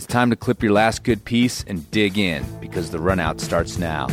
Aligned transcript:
It's 0.00 0.06
time 0.06 0.30
to 0.30 0.36
clip 0.36 0.62
your 0.62 0.72
last 0.72 1.04
good 1.04 1.26
piece 1.26 1.62
and 1.64 1.90
dig 1.90 2.16
in 2.16 2.42
because 2.58 2.90
the 2.90 2.96
runout 2.96 3.38
starts 3.38 3.76
now. 3.76 4.06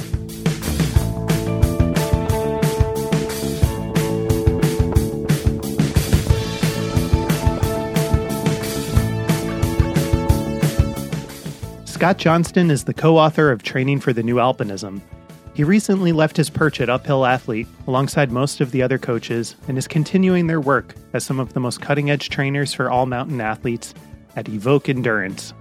Scott 11.85 12.17
Johnston 12.17 12.69
is 12.69 12.83
the 12.83 12.93
co 12.93 13.17
author 13.17 13.49
of 13.49 13.63
Training 13.63 14.01
for 14.01 14.11
the 14.11 14.23
New 14.23 14.35
Alpinism. 14.35 15.01
He 15.53 15.63
recently 15.63 16.11
left 16.11 16.35
his 16.35 16.49
perch 16.49 16.81
at 16.81 16.89
Uphill 16.89 17.25
Athlete 17.25 17.67
alongside 17.87 18.29
most 18.29 18.59
of 18.59 18.71
the 18.71 18.81
other 18.81 18.97
coaches 18.97 19.55
and 19.69 19.77
is 19.77 19.87
continuing 19.87 20.47
their 20.47 20.59
work 20.59 20.95
as 21.13 21.23
some 21.23 21.39
of 21.39 21.53
the 21.53 21.61
most 21.61 21.79
cutting 21.79 22.09
edge 22.09 22.27
trainers 22.27 22.73
for 22.73 22.91
all 22.91 23.05
mountain 23.05 23.39
athletes 23.39 23.93
at 24.35 24.49
Evoke 24.49 24.89
Endurance. 24.89 25.53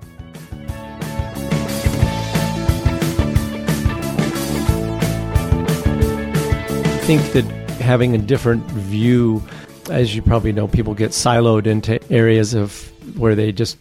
Think 7.07 7.23
that 7.35 7.45
having 7.81 8.17
a 8.17 8.19
different 8.19 8.65
view, 8.65 9.41
as 9.91 10.17
you 10.17 10.23
probably 10.23 10.51
know, 10.51 10.67
people 10.67 10.93
get 10.93 11.13
siloed 11.13 11.69
into 11.69 12.03
areas 12.13 12.53
of 12.53 12.93
where 13.17 13.37
they 13.37 13.53
just 13.53 13.79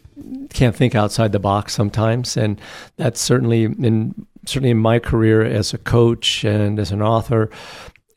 can't 0.51 0.75
think 0.75 0.93
outside 0.93 1.31
the 1.31 1.39
box 1.39 1.73
sometimes, 1.73 2.37
and 2.37 2.61
that's 2.97 3.19
certainly 3.19 3.63
in 3.63 4.27
certainly 4.45 4.69
in 4.69 4.77
my 4.77 4.99
career 4.99 5.41
as 5.43 5.73
a 5.73 5.79
coach 5.79 6.43
and 6.43 6.77
as 6.77 6.91
an 6.91 7.01
author 7.01 7.49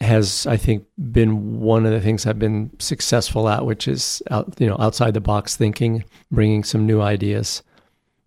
has 0.03 0.47
I 0.47 0.59
think 0.59 0.85
been 1.11 1.59
one 1.59 1.87
of 1.87 1.93
the 1.93 2.03
things 2.03 2.27
I've 2.27 2.39
been 2.39 2.71
successful 2.79 3.49
at, 3.49 3.65
which 3.65 3.89
is 3.89 4.23
out, 4.31 4.57
you 4.59 4.67
know 4.67 4.77
outside 4.79 5.15
the 5.15 5.23
box 5.23 5.57
thinking, 5.57 6.05
bringing 6.31 6.65
some 6.65 6.85
new 6.85 7.01
ideas 7.01 7.63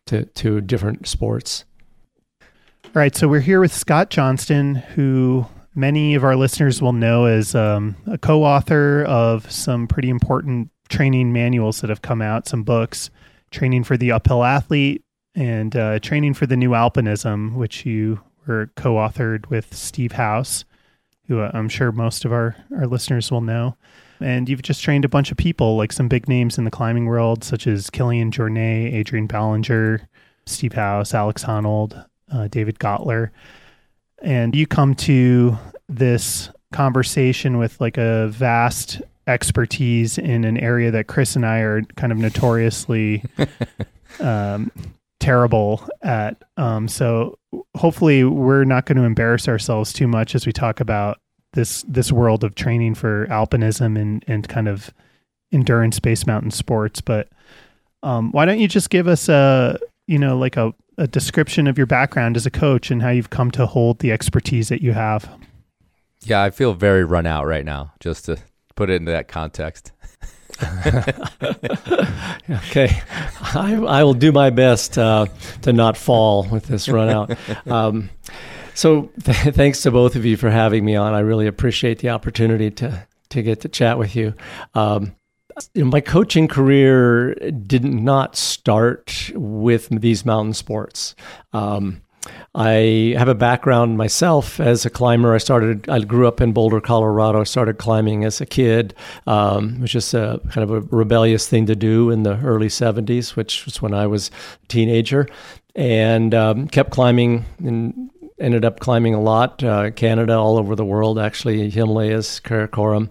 to 0.07 0.25
to 0.25 0.61
different 0.61 1.07
sports. 1.07 1.63
All 2.41 2.89
right, 2.95 3.15
so 3.15 3.27
we're 3.27 3.39
here 3.39 3.59
with 3.59 3.71
Scott 3.71 4.09
Johnston, 4.09 4.73
who 4.73 5.45
many 5.75 6.15
of 6.15 6.23
our 6.23 6.35
listeners 6.35 6.81
will 6.81 6.93
know 6.93 7.25
as 7.25 7.55
um, 7.55 7.95
a 8.07 8.17
co-author 8.17 9.03
of 9.03 9.49
some 9.51 9.87
pretty 9.87 10.09
important 10.09 10.69
training 10.89 11.31
manuals 11.31 11.81
that 11.81 11.89
have 11.89 12.01
come 12.01 12.21
out, 12.21 12.47
some 12.47 12.63
books 12.63 13.09
training 13.51 13.83
for 13.83 13.97
the 13.97 14.11
uphill 14.11 14.43
athlete 14.43 15.03
and 15.35 15.75
uh, 15.75 15.99
training 15.99 16.33
for 16.33 16.45
the 16.45 16.57
new 16.57 16.71
alpinism, 16.71 17.55
which 17.55 17.85
you 17.85 18.19
were 18.47 18.69
co-authored 18.75 19.49
with 19.49 19.73
Steve 19.73 20.13
House, 20.13 20.65
who 21.27 21.39
uh, 21.39 21.51
I'm 21.53 21.69
sure 21.69 21.91
most 21.91 22.25
of 22.25 22.33
our, 22.33 22.55
our 22.75 22.87
listeners 22.87 23.31
will 23.31 23.41
know. 23.41 23.77
And 24.19 24.47
you've 24.47 24.61
just 24.61 24.83
trained 24.83 25.05
a 25.05 25.09
bunch 25.09 25.31
of 25.31 25.37
people, 25.37 25.77
like 25.77 25.91
some 25.91 26.07
big 26.07 26.27
names 26.27 26.57
in 26.57 26.63
the 26.63 26.71
climbing 26.71 27.05
world, 27.05 27.43
such 27.43 27.65
as 27.65 27.89
Kilian 27.89 28.31
Jornet, 28.31 28.93
Adrian 28.93 29.25
Ballinger, 29.25 30.07
Steve 30.45 30.73
House, 30.73 31.13
Alex 31.13 31.43
Honnold, 31.43 32.05
uh, 32.31 32.47
David 32.47 32.77
Gottler. 32.77 33.31
And 34.21 34.55
you 34.55 34.67
come 34.67 34.95
to 34.95 35.57
this 35.89 36.49
conversation 36.71 37.57
with 37.57 37.79
like 37.81 37.97
a 37.97 38.27
vast 38.29 39.01
expertise 39.27 40.17
in 40.17 40.43
an 40.43 40.57
area 40.57 40.91
that 40.91 41.07
Chris 41.07 41.35
and 41.35 41.45
I 41.45 41.59
are 41.59 41.81
kind 41.95 42.11
of 42.11 42.17
notoriously 42.17 43.23
um, 44.19 44.71
terrible 45.19 45.87
at. 46.01 46.41
Um, 46.57 46.87
so 46.87 47.37
hopefully, 47.75 48.23
we're 48.23 48.63
not 48.63 48.85
going 48.85 48.97
to 48.97 49.03
embarrass 49.03 49.47
ourselves 49.47 49.93
too 49.93 50.07
much 50.07 50.35
as 50.35 50.45
we 50.45 50.51
talk 50.51 50.79
about 50.79 51.19
this 51.53 51.83
this 51.87 52.11
world 52.11 52.43
of 52.43 52.55
training 52.55 52.95
for 52.95 53.27
alpinism 53.27 53.99
and 53.99 54.23
and 54.27 54.47
kind 54.47 54.67
of 54.67 54.93
endurance 55.51 55.99
based 55.99 56.27
mountain 56.27 56.51
sports. 56.51 57.01
But 57.01 57.29
um, 58.03 58.31
why 58.31 58.45
don't 58.45 58.59
you 58.59 58.67
just 58.67 58.89
give 58.89 59.07
us 59.07 59.29
a 59.29 59.79
you 60.07 60.17
know 60.17 60.37
like 60.37 60.57
a, 60.57 60.73
a 60.97 61.07
description 61.07 61.67
of 61.67 61.77
your 61.77 61.87
background 61.87 62.35
as 62.35 62.45
a 62.45 62.51
coach 62.51 62.91
and 62.91 63.01
how 63.01 63.09
you've 63.09 63.29
come 63.29 63.51
to 63.51 63.65
hold 63.65 63.99
the 63.99 64.11
expertise 64.11 64.69
that 64.69 64.81
you 64.81 64.93
have? 64.93 65.29
Yeah, 66.23 66.43
I 66.43 66.49
feel 66.51 66.73
very 66.73 67.03
run 67.03 67.25
out 67.25 67.45
right 67.45 67.65
now. 67.65 67.93
Just 67.99 68.25
to 68.25 68.37
put 68.75 68.89
it 68.89 68.95
into 68.95 69.11
that 69.11 69.27
context. 69.27 69.91
okay, 72.49 73.01
I, 73.41 73.73
I, 73.87 74.03
will 74.03 74.13
do 74.13 74.31
my 74.31 74.51
best 74.51 74.95
uh, 74.97 75.25
to 75.63 75.73
not 75.73 75.97
fall 75.97 76.47
with 76.51 76.65
this 76.65 76.87
run 76.87 77.09
out. 77.09 77.37
Um, 77.67 78.09
so, 78.73 79.09
th- 79.23 79.55
thanks 79.55 79.81
to 79.83 79.91
both 79.91 80.15
of 80.15 80.23
you 80.25 80.37
for 80.37 80.49
having 80.49 80.85
me 80.85 80.95
on. 80.95 81.13
I 81.13 81.19
really 81.19 81.47
appreciate 81.47 81.99
the 81.99 82.09
opportunity 82.09 82.69
to 82.71 83.07
to 83.29 83.41
get 83.41 83.61
to 83.61 83.69
chat 83.69 83.97
with 83.97 84.15
you. 84.15 84.33
Um, 84.73 85.15
you 85.73 85.83
know, 85.83 85.89
my 85.89 86.01
coaching 86.01 86.47
career 86.47 87.33
did 87.51 87.83
not 87.83 88.35
start 88.35 89.31
with 89.33 89.89
these 89.89 90.25
mountain 90.25 90.53
sports. 90.53 91.15
Um, 91.53 92.01
I 92.53 93.15
have 93.17 93.27
a 93.27 93.35
background 93.35 93.97
myself 93.97 94.59
as 94.59 94.85
a 94.85 94.89
climber. 94.89 95.33
I 95.33 95.39
started, 95.39 95.89
I 95.89 95.99
grew 95.99 96.27
up 96.27 96.39
in 96.39 96.51
Boulder, 96.51 96.79
Colorado. 96.79 97.41
I 97.41 97.45
started 97.45 97.77
climbing 97.77 98.25
as 98.25 98.41
a 98.41 98.45
kid. 98.45 98.93
Um, 99.25 99.75
it 99.75 99.81
was 99.81 99.91
just 99.91 100.13
a 100.13 100.39
kind 100.51 100.69
of 100.69 100.71
a 100.71 100.81
rebellious 100.95 101.47
thing 101.47 101.65
to 101.65 101.75
do 101.75 102.11
in 102.11 102.23
the 102.23 102.37
early 102.41 102.67
70s, 102.67 103.35
which 103.35 103.65
was 103.65 103.81
when 103.81 103.93
I 103.93 104.05
was 104.05 104.29
a 104.63 104.67
teenager, 104.67 105.27
and 105.75 106.35
um, 106.35 106.67
kept 106.67 106.91
climbing 106.91 107.45
and 107.59 108.10
ended 108.41 108.65
up 108.65 108.79
climbing 108.79 109.13
a 109.13 109.21
lot, 109.21 109.63
uh, 109.63 109.91
Canada, 109.91 110.33
all 110.33 110.57
over 110.57 110.75
the 110.75 110.85
world, 110.85 111.19
actually, 111.19 111.69
Himalayas, 111.69 112.39
Karakoram. 112.39 113.09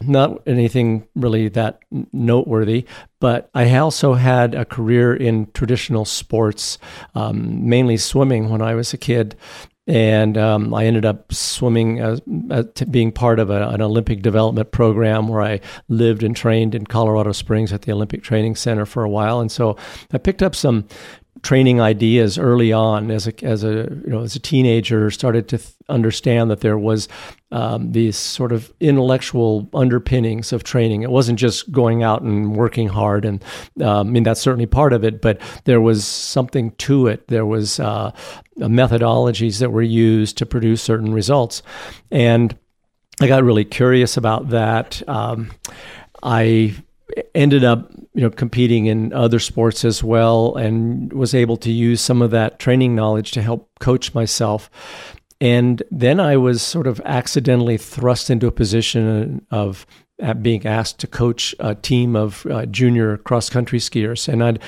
Not 0.00 0.42
anything 0.46 1.06
really 1.14 1.48
that 1.50 1.80
noteworthy, 2.12 2.86
but 3.20 3.50
I 3.54 3.76
also 3.76 4.14
had 4.14 4.54
a 4.54 4.64
career 4.64 5.14
in 5.14 5.50
traditional 5.52 6.04
sports, 6.04 6.78
um, 7.14 7.68
mainly 7.68 7.96
swimming 7.96 8.48
when 8.48 8.62
I 8.62 8.74
was 8.74 8.94
a 8.94 8.98
kid. 8.98 9.36
And 9.86 10.36
um, 10.36 10.74
I 10.74 10.84
ended 10.84 11.06
up 11.06 11.32
swimming, 11.32 11.98
as, 11.98 12.20
as 12.50 12.66
being 12.90 13.10
part 13.10 13.38
of 13.38 13.48
a, 13.48 13.68
an 13.68 13.80
Olympic 13.80 14.20
development 14.20 14.70
program 14.70 15.28
where 15.28 15.40
I 15.40 15.60
lived 15.88 16.22
and 16.22 16.36
trained 16.36 16.74
in 16.74 16.86
Colorado 16.86 17.32
Springs 17.32 17.72
at 17.72 17.82
the 17.82 17.92
Olympic 17.92 18.22
Training 18.22 18.54
Center 18.54 18.84
for 18.84 19.02
a 19.02 19.08
while. 19.08 19.40
And 19.40 19.50
so 19.50 19.78
I 20.12 20.18
picked 20.18 20.42
up 20.42 20.54
some 20.54 20.86
training 21.42 21.80
ideas 21.80 22.38
early 22.38 22.72
on 22.72 23.10
as 23.10 23.26
a 23.26 23.44
as 23.44 23.64
a 23.64 23.88
you 24.04 24.10
know 24.10 24.22
as 24.22 24.34
a 24.34 24.40
teenager 24.40 25.10
started 25.10 25.48
to 25.48 25.58
th- 25.58 25.72
understand 25.88 26.50
that 26.50 26.60
there 26.60 26.78
was 26.78 27.08
um, 27.50 27.92
these 27.92 28.16
sort 28.16 28.52
of 28.52 28.72
intellectual 28.80 29.68
underpinnings 29.72 30.52
of 30.52 30.64
training. 30.64 31.02
It 31.02 31.10
wasn't 31.10 31.38
just 31.38 31.70
going 31.70 32.02
out 32.02 32.22
and 32.22 32.56
working 32.56 32.88
hard, 32.88 33.24
and 33.24 33.42
um, 33.80 34.08
I 34.08 34.10
mean 34.10 34.22
that's 34.22 34.40
certainly 34.40 34.66
part 34.66 34.92
of 34.92 35.04
it, 35.04 35.20
but 35.20 35.40
there 35.64 35.80
was 35.80 36.06
something 36.06 36.72
to 36.72 37.06
it. 37.06 37.28
There 37.28 37.46
was 37.46 37.80
uh, 37.80 38.12
methodologies 38.58 39.60
that 39.60 39.70
were 39.70 39.82
used 39.82 40.38
to 40.38 40.46
produce 40.46 40.82
certain 40.82 41.12
results, 41.12 41.62
and 42.10 42.56
I 43.20 43.26
got 43.28 43.44
really 43.44 43.64
curious 43.64 44.16
about 44.16 44.50
that. 44.50 45.02
Um, 45.08 45.50
I 46.22 46.74
ended 47.34 47.64
up 47.64 47.90
you 48.14 48.22
know 48.22 48.30
competing 48.30 48.86
in 48.86 49.12
other 49.12 49.38
sports 49.38 49.84
as 49.84 50.02
well 50.02 50.56
and 50.56 51.12
was 51.12 51.34
able 51.34 51.56
to 51.56 51.70
use 51.70 52.00
some 52.00 52.22
of 52.22 52.30
that 52.30 52.58
training 52.58 52.94
knowledge 52.94 53.30
to 53.32 53.42
help 53.42 53.70
coach 53.80 54.14
myself. 54.14 54.70
And 55.40 55.82
then 55.90 56.18
I 56.18 56.36
was 56.36 56.62
sort 56.62 56.88
of 56.88 57.00
accidentally 57.04 57.76
thrust 57.76 58.28
into 58.28 58.48
a 58.48 58.52
position 58.52 59.46
of 59.52 59.86
being 60.42 60.66
asked 60.66 60.98
to 60.98 61.06
coach 61.06 61.54
a 61.60 61.76
team 61.76 62.16
of 62.16 62.44
uh, 62.46 62.66
junior 62.66 63.18
cross 63.18 63.48
country 63.48 63.78
skiers. 63.78 64.26
And 64.26 64.42
I'd 64.42 64.60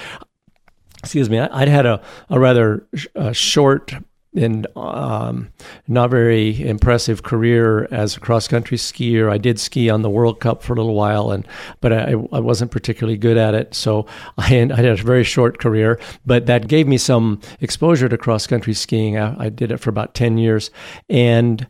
excuse 1.02 1.28
me 1.28 1.38
I'd 1.40 1.68
had 1.68 1.86
a, 1.86 2.00
a 2.28 2.38
rather 2.38 2.86
uh, 3.16 3.32
short 3.32 3.94
and 4.34 4.66
um, 4.76 5.50
not 5.88 6.10
very 6.10 6.66
impressive 6.66 7.22
career 7.22 7.88
as 7.90 8.16
a 8.16 8.20
cross 8.20 8.46
country 8.46 8.76
skier. 8.76 9.30
I 9.30 9.38
did 9.38 9.58
ski 9.58 9.90
on 9.90 10.02
the 10.02 10.10
World 10.10 10.40
Cup 10.40 10.62
for 10.62 10.72
a 10.72 10.76
little 10.76 10.94
while, 10.94 11.30
and 11.30 11.46
but 11.80 11.92
I, 11.92 12.12
I 12.32 12.40
wasn't 12.40 12.70
particularly 12.70 13.18
good 13.18 13.36
at 13.36 13.54
it. 13.54 13.74
So 13.74 14.06
I, 14.38 14.54
I, 14.72 14.76
had 14.76 14.84
a 14.84 14.96
very 14.96 15.24
short 15.24 15.58
career, 15.58 15.98
but 16.24 16.46
that 16.46 16.68
gave 16.68 16.86
me 16.86 16.98
some 16.98 17.40
exposure 17.60 18.08
to 18.08 18.18
cross 18.18 18.46
country 18.46 18.74
skiing. 18.74 19.18
I, 19.18 19.46
I 19.46 19.48
did 19.48 19.72
it 19.72 19.78
for 19.78 19.90
about 19.90 20.14
ten 20.14 20.38
years, 20.38 20.70
and 21.08 21.66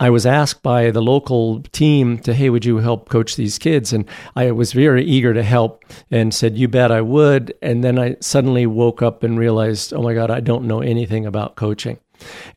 I 0.00 0.10
was 0.10 0.26
asked 0.26 0.62
by 0.62 0.92
the 0.92 1.02
local 1.02 1.60
team 1.72 2.18
to, 2.20 2.32
hey, 2.32 2.50
would 2.50 2.64
you 2.64 2.78
help 2.78 3.08
coach 3.08 3.34
these 3.34 3.58
kids? 3.58 3.92
And 3.92 4.04
I 4.36 4.52
was 4.52 4.72
very 4.72 5.04
eager 5.04 5.34
to 5.34 5.42
help 5.42 5.84
and 6.08 6.32
said, 6.32 6.56
you 6.56 6.68
bet 6.68 6.92
I 6.92 7.00
would. 7.00 7.52
And 7.62 7.82
then 7.82 7.98
I 7.98 8.16
suddenly 8.20 8.64
woke 8.64 9.02
up 9.02 9.24
and 9.24 9.36
realized, 9.36 9.92
oh 9.92 10.02
my 10.02 10.14
God, 10.14 10.30
I 10.30 10.38
don't 10.38 10.68
know 10.68 10.80
anything 10.80 11.26
about 11.26 11.56
coaching 11.56 11.98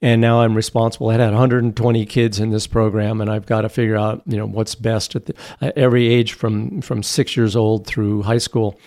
and 0.02 0.22
now 0.22 0.42
I'm 0.42 0.56
responsible. 0.56 1.10
I 1.10 1.14
had 1.14 1.22
120 1.22 2.06
kids 2.06 2.40
in 2.40 2.50
this 2.50 2.68
program, 2.68 3.22
and 3.22 3.30
I've 3.30 3.46
got 3.46 3.62
to 3.62 3.70
figure 3.70 3.98
out 3.98 4.22
you 4.26 4.38
know 4.38 4.46
what's 4.46 4.76
best 4.76 5.16
at, 5.16 5.26
the, 5.26 5.36
at 5.62 5.78
every 5.78 6.08
age 6.08 6.34
from 6.34 6.82
from 6.82 7.04
six 7.04 7.36
years 7.36 7.56
old 7.56 7.88
through 7.88 8.24
high 8.24 8.38
school. 8.38 8.80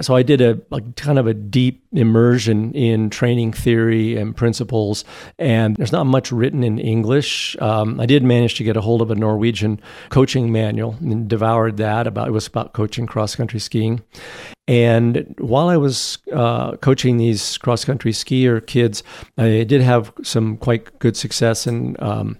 So 0.00 0.14
I 0.14 0.22
did 0.22 0.40
a, 0.40 0.60
a, 0.70 0.80
kind 0.96 1.18
of 1.18 1.26
a 1.26 1.34
deep 1.34 1.84
immersion 1.92 2.72
in 2.72 3.10
training 3.10 3.52
theory 3.52 4.16
and 4.16 4.34
principles, 4.34 5.04
and 5.38 5.76
there's 5.76 5.92
not 5.92 6.04
much 6.04 6.32
written 6.32 6.64
in 6.64 6.78
English. 6.78 7.56
Um, 7.60 8.00
I 8.00 8.06
did 8.06 8.22
manage 8.22 8.54
to 8.56 8.64
get 8.64 8.76
a 8.76 8.80
hold 8.80 9.02
of 9.02 9.10
a 9.10 9.14
Norwegian 9.14 9.80
coaching 10.08 10.50
manual 10.50 10.96
and 11.00 11.28
devoured 11.28 11.76
that. 11.78 12.06
About 12.06 12.28
it 12.28 12.32
was 12.32 12.46
about 12.46 12.72
coaching 12.72 13.06
cross 13.06 13.36
country 13.36 13.60
skiing, 13.60 14.02
And 14.68 15.34
while 15.38 15.68
I 15.68 15.76
was 15.76 16.18
uh, 16.32 16.76
coaching 16.76 17.16
these 17.16 17.58
cross 17.58 17.84
country 17.84 18.12
skier 18.12 18.64
kids, 18.64 19.02
I 19.36 19.64
did 19.64 19.80
have 19.80 20.12
some 20.22 20.56
quite 20.56 21.00
good 21.00 21.16
success. 21.16 21.66
And 21.66 22.00
um, 22.00 22.38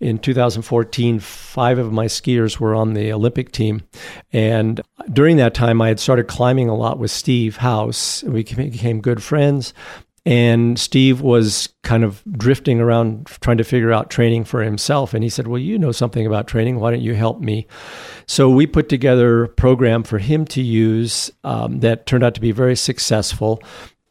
in 0.00 0.18
2014, 0.18 1.18
five 1.18 1.78
of 1.78 1.92
my 1.92 2.06
skiers 2.06 2.60
were 2.60 2.76
on 2.76 2.94
the 2.94 3.12
Olympic 3.12 3.50
team. 3.50 3.82
And 4.32 4.80
during 5.12 5.36
that 5.38 5.54
time, 5.54 5.82
I 5.82 5.88
had 5.88 5.98
started 5.98 6.28
climbing 6.28 6.68
a 6.68 6.76
lot 6.76 7.00
with 7.00 7.10
Steve 7.10 7.56
House. 7.56 8.22
We 8.22 8.44
became 8.44 9.00
good 9.00 9.22
friends. 9.22 9.74
And 10.26 10.78
Steve 10.78 11.20
was 11.20 11.68
kind 11.82 12.02
of 12.02 12.22
drifting 12.32 12.80
around 12.80 13.26
trying 13.40 13.58
to 13.58 13.64
figure 13.64 13.92
out 13.92 14.08
training 14.08 14.44
for 14.44 14.62
himself. 14.62 15.12
And 15.12 15.22
he 15.22 15.28
said, 15.28 15.46
Well, 15.46 15.58
you 15.58 15.78
know 15.78 15.92
something 15.92 16.26
about 16.26 16.46
training. 16.46 16.80
Why 16.80 16.92
don't 16.92 17.02
you 17.02 17.14
help 17.14 17.40
me? 17.40 17.66
So 18.26 18.48
we 18.48 18.66
put 18.66 18.88
together 18.88 19.44
a 19.44 19.48
program 19.48 20.02
for 20.02 20.18
him 20.18 20.46
to 20.46 20.62
use 20.62 21.30
um, 21.44 21.80
that 21.80 22.06
turned 22.06 22.24
out 22.24 22.34
to 22.36 22.40
be 22.40 22.52
very 22.52 22.76
successful. 22.76 23.62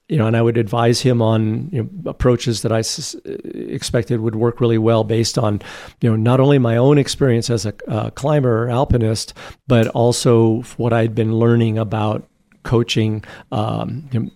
You 0.07 0.17
know, 0.17 0.27
and 0.27 0.37
I 0.37 0.41
would 0.43 0.57
advise 0.57 1.01
him 1.01 1.21
on 1.21 1.69
you 1.71 1.83
know, 1.83 2.11
approaches 2.11 2.61
that 2.61 2.71
I 2.71 2.79
s- 2.79 3.15
expected 3.25 4.19
would 4.19 4.35
work 4.35 4.61
really 4.61 4.77
well 4.77 5.03
based 5.03 5.39
on, 5.39 5.61
you 6.01 6.09
know, 6.09 6.15
not 6.15 6.39
only 6.39 6.59
my 6.59 6.77
own 6.77 6.99
experience 6.99 7.49
as 7.49 7.65
a 7.65 7.71
climber 8.11 8.65
or 8.65 8.69
alpinist, 8.69 9.33
but 9.65 9.87
also 9.87 10.61
what 10.77 10.93
I'd 10.93 11.15
been 11.15 11.33
learning 11.39 11.79
about 11.79 12.27
coaching, 12.63 13.23
um, 13.51 14.31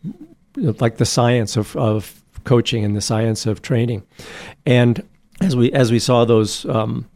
like 0.58 0.98
the 0.98 1.06
science 1.06 1.56
of, 1.56 1.76
of 1.76 2.22
coaching 2.44 2.84
and 2.84 2.96
the 2.96 3.02
science 3.02 3.46
of 3.46 3.62
training. 3.62 4.04
And 4.66 5.04
as 5.42 5.56
we 5.56 5.72
as 5.72 5.92
we 5.92 6.00
saw 6.00 6.26
those 6.26 6.66
um, 6.66 7.08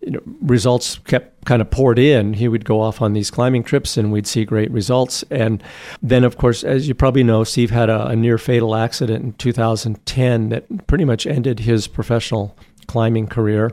you 0.00 0.10
know, 0.10 0.20
results 0.40 0.98
kept 1.06 1.44
kind 1.44 1.62
of 1.62 1.70
poured 1.70 1.98
in, 1.98 2.34
he 2.34 2.48
would 2.48 2.64
go 2.64 2.80
off 2.80 3.00
on 3.00 3.12
these 3.12 3.30
climbing 3.30 3.62
trips 3.62 3.96
and 3.96 4.12
we'd 4.12 4.26
see 4.26 4.44
great 4.44 4.70
results. 4.70 5.24
And 5.30 5.62
then, 6.02 6.24
of 6.24 6.36
course, 6.36 6.64
as 6.64 6.88
you 6.88 6.94
probably 6.94 7.22
know, 7.22 7.44
Steve 7.44 7.70
had 7.70 7.88
a, 7.88 8.08
a 8.08 8.16
near 8.16 8.36
fatal 8.36 8.74
accident 8.74 9.24
in 9.24 9.32
2010 9.34 10.48
that 10.50 10.86
pretty 10.86 11.04
much 11.04 11.26
ended 11.26 11.60
his 11.60 11.86
professional 11.86 12.56
climbing 12.86 13.28
career. 13.28 13.72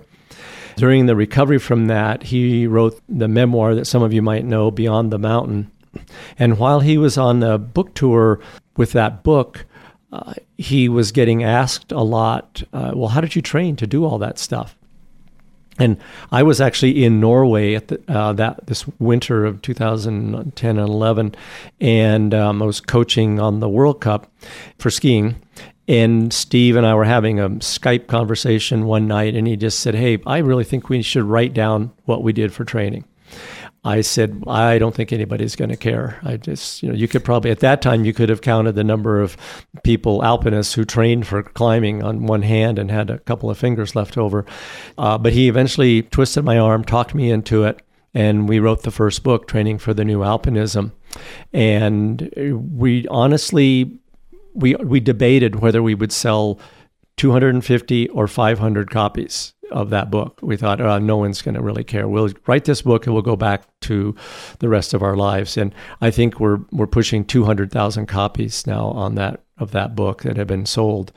During 0.75 1.07
the 1.07 1.15
recovery 1.15 1.59
from 1.59 1.87
that, 1.87 2.23
he 2.23 2.67
wrote 2.67 3.01
the 3.09 3.27
memoir 3.27 3.75
that 3.75 3.85
some 3.85 4.03
of 4.03 4.13
you 4.13 4.21
might 4.21 4.45
know, 4.45 4.71
Beyond 4.71 5.11
the 5.11 5.19
Mountain. 5.19 5.71
And 6.37 6.59
while 6.59 6.79
he 6.79 6.97
was 6.97 7.17
on 7.17 7.39
the 7.39 7.57
book 7.57 7.95
tour 7.95 8.39
with 8.79 8.93
that 8.93 9.23
book, 9.23 9.65
uh, 10.11 10.33
he 10.57 10.87
was 10.87 11.11
getting 11.11 11.43
asked 11.43 11.91
a 11.91 12.01
lot, 12.01 12.63
uh, 12.73 12.93
well, 12.95 13.09
how 13.09 13.19
did 13.19 13.35
you 13.35 13.41
train 13.41 13.75
to 13.75 13.85
do 13.85 14.05
all 14.05 14.17
that 14.17 14.39
stuff? 14.39 14.75
And 15.77 15.97
I 16.31 16.43
was 16.43 16.61
actually 16.61 17.03
in 17.03 17.19
Norway 17.19 17.75
at 17.75 17.89
the, 17.89 18.01
uh, 18.07 18.33
that 18.33 18.67
this 18.67 18.87
winter 18.99 19.45
of 19.45 19.61
2010 19.61 20.77
and 20.77 20.89
11, 20.89 21.35
and 21.81 22.33
um, 22.33 22.61
I 22.61 22.65
was 22.65 22.79
coaching 22.79 23.39
on 23.39 23.59
the 23.59 23.69
World 23.69 23.99
Cup 23.99 24.31
for 24.77 24.89
skiing. 24.89 25.35
And 25.87 26.31
Steve 26.31 26.75
and 26.75 26.85
I 26.85 26.95
were 26.95 27.05
having 27.05 27.39
a 27.39 27.49
Skype 27.49 28.07
conversation 28.07 28.85
one 28.85 29.07
night, 29.07 29.35
and 29.35 29.47
he 29.47 29.57
just 29.57 29.79
said, 29.79 29.95
"Hey, 29.95 30.19
I 30.25 30.37
really 30.37 30.63
think 30.63 30.87
we 30.87 31.01
should 31.01 31.23
write 31.23 31.53
down 31.53 31.91
what 32.05 32.23
we 32.23 32.31
did 32.31 32.53
for 32.53 32.63
training." 32.63 33.05
I 33.83 34.01
said, 34.01 34.43
I 34.45 34.77
don't 34.77 34.93
think 34.93 35.13
anybody's 35.13 35.55
going 35.55 35.69
to 35.69 35.77
care. 35.77 36.19
I 36.23 36.35
just, 36.35 36.83
you 36.83 36.89
know, 36.89 36.95
you 36.95 37.07
could 37.07 37.23
probably, 37.23 37.49
at 37.49 37.59
that 37.59 37.81
time, 37.81 38.03
you 38.03 38.13
could 38.13 38.27
have 38.27 38.41
counted 38.41 38.73
the 38.73 38.83
number 38.83 39.21
of 39.21 39.37
people, 39.83 40.21
alpinists, 40.21 40.73
who 40.73 40.83
trained 40.83 41.25
for 41.25 41.43
climbing 41.43 42.03
on 42.03 42.25
one 42.25 42.41
hand 42.41 42.77
and 42.77 42.91
had 42.91 43.09
a 43.09 43.19
couple 43.19 43.49
of 43.49 43.57
fingers 43.57 43.95
left 43.95 44.17
over. 44.17 44.45
Uh, 44.97 45.17
but 45.17 45.31
he 45.31 45.47
eventually 45.47 46.03
twisted 46.03 46.43
my 46.43 46.57
arm, 46.57 46.83
talked 46.83 47.15
me 47.15 47.31
into 47.31 47.63
it, 47.63 47.81
and 48.13 48.49
we 48.49 48.59
wrote 48.59 48.83
the 48.83 48.91
first 48.91 49.23
book, 49.23 49.47
Training 49.47 49.77
for 49.77 49.93
the 49.93 50.03
New 50.03 50.19
Alpinism. 50.19 50.91
And 51.53 52.29
we 52.69 53.07
honestly, 53.07 53.97
we, 54.53 54.75
we 54.75 54.99
debated 54.99 55.61
whether 55.61 55.81
we 55.81 55.95
would 55.95 56.11
sell 56.11 56.59
250 57.15 58.09
or 58.09 58.27
500 58.27 58.91
copies 58.91 59.53
of 59.71 59.89
that 59.89 60.11
book. 60.11 60.39
We 60.41 60.57
thought, 60.57 60.81
oh, 60.81 60.97
no 60.99 61.17
one's 61.17 61.41
going 61.41 61.55
to 61.55 61.61
really 61.61 61.83
care. 61.83 62.07
We'll 62.07 62.29
write 62.47 62.65
this 62.65 62.81
book 62.81 63.05
and 63.05 63.13
we'll 63.13 63.21
go 63.21 63.35
back 63.35 63.63
to 63.81 64.15
the 64.59 64.69
rest 64.69 64.93
of 64.93 65.03
our 65.03 65.15
lives. 65.15 65.57
And 65.57 65.73
I 66.01 66.11
think 66.11 66.39
we're 66.39 66.59
we're 66.71 66.87
pushing 66.87 67.25
200,000 67.25 68.05
copies 68.05 68.65
now 68.67 68.87
on 68.87 69.15
that 69.15 69.43
of 69.57 69.71
that 69.71 69.95
book 69.95 70.23
that 70.23 70.37
have 70.37 70.47
been 70.47 70.65
sold. 70.65 71.11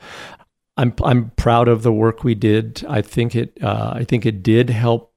I'm 0.77 0.93
I'm 1.03 1.31
proud 1.31 1.67
of 1.67 1.83
the 1.83 1.93
work 1.93 2.23
we 2.23 2.35
did. 2.35 2.83
I 2.87 3.01
think 3.01 3.35
it 3.35 3.57
uh, 3.61 3.93
I 3.95 4.03
think 4.03 4.25
it 4.25 4.43
did 4.43 4.69
help 4.69 5.13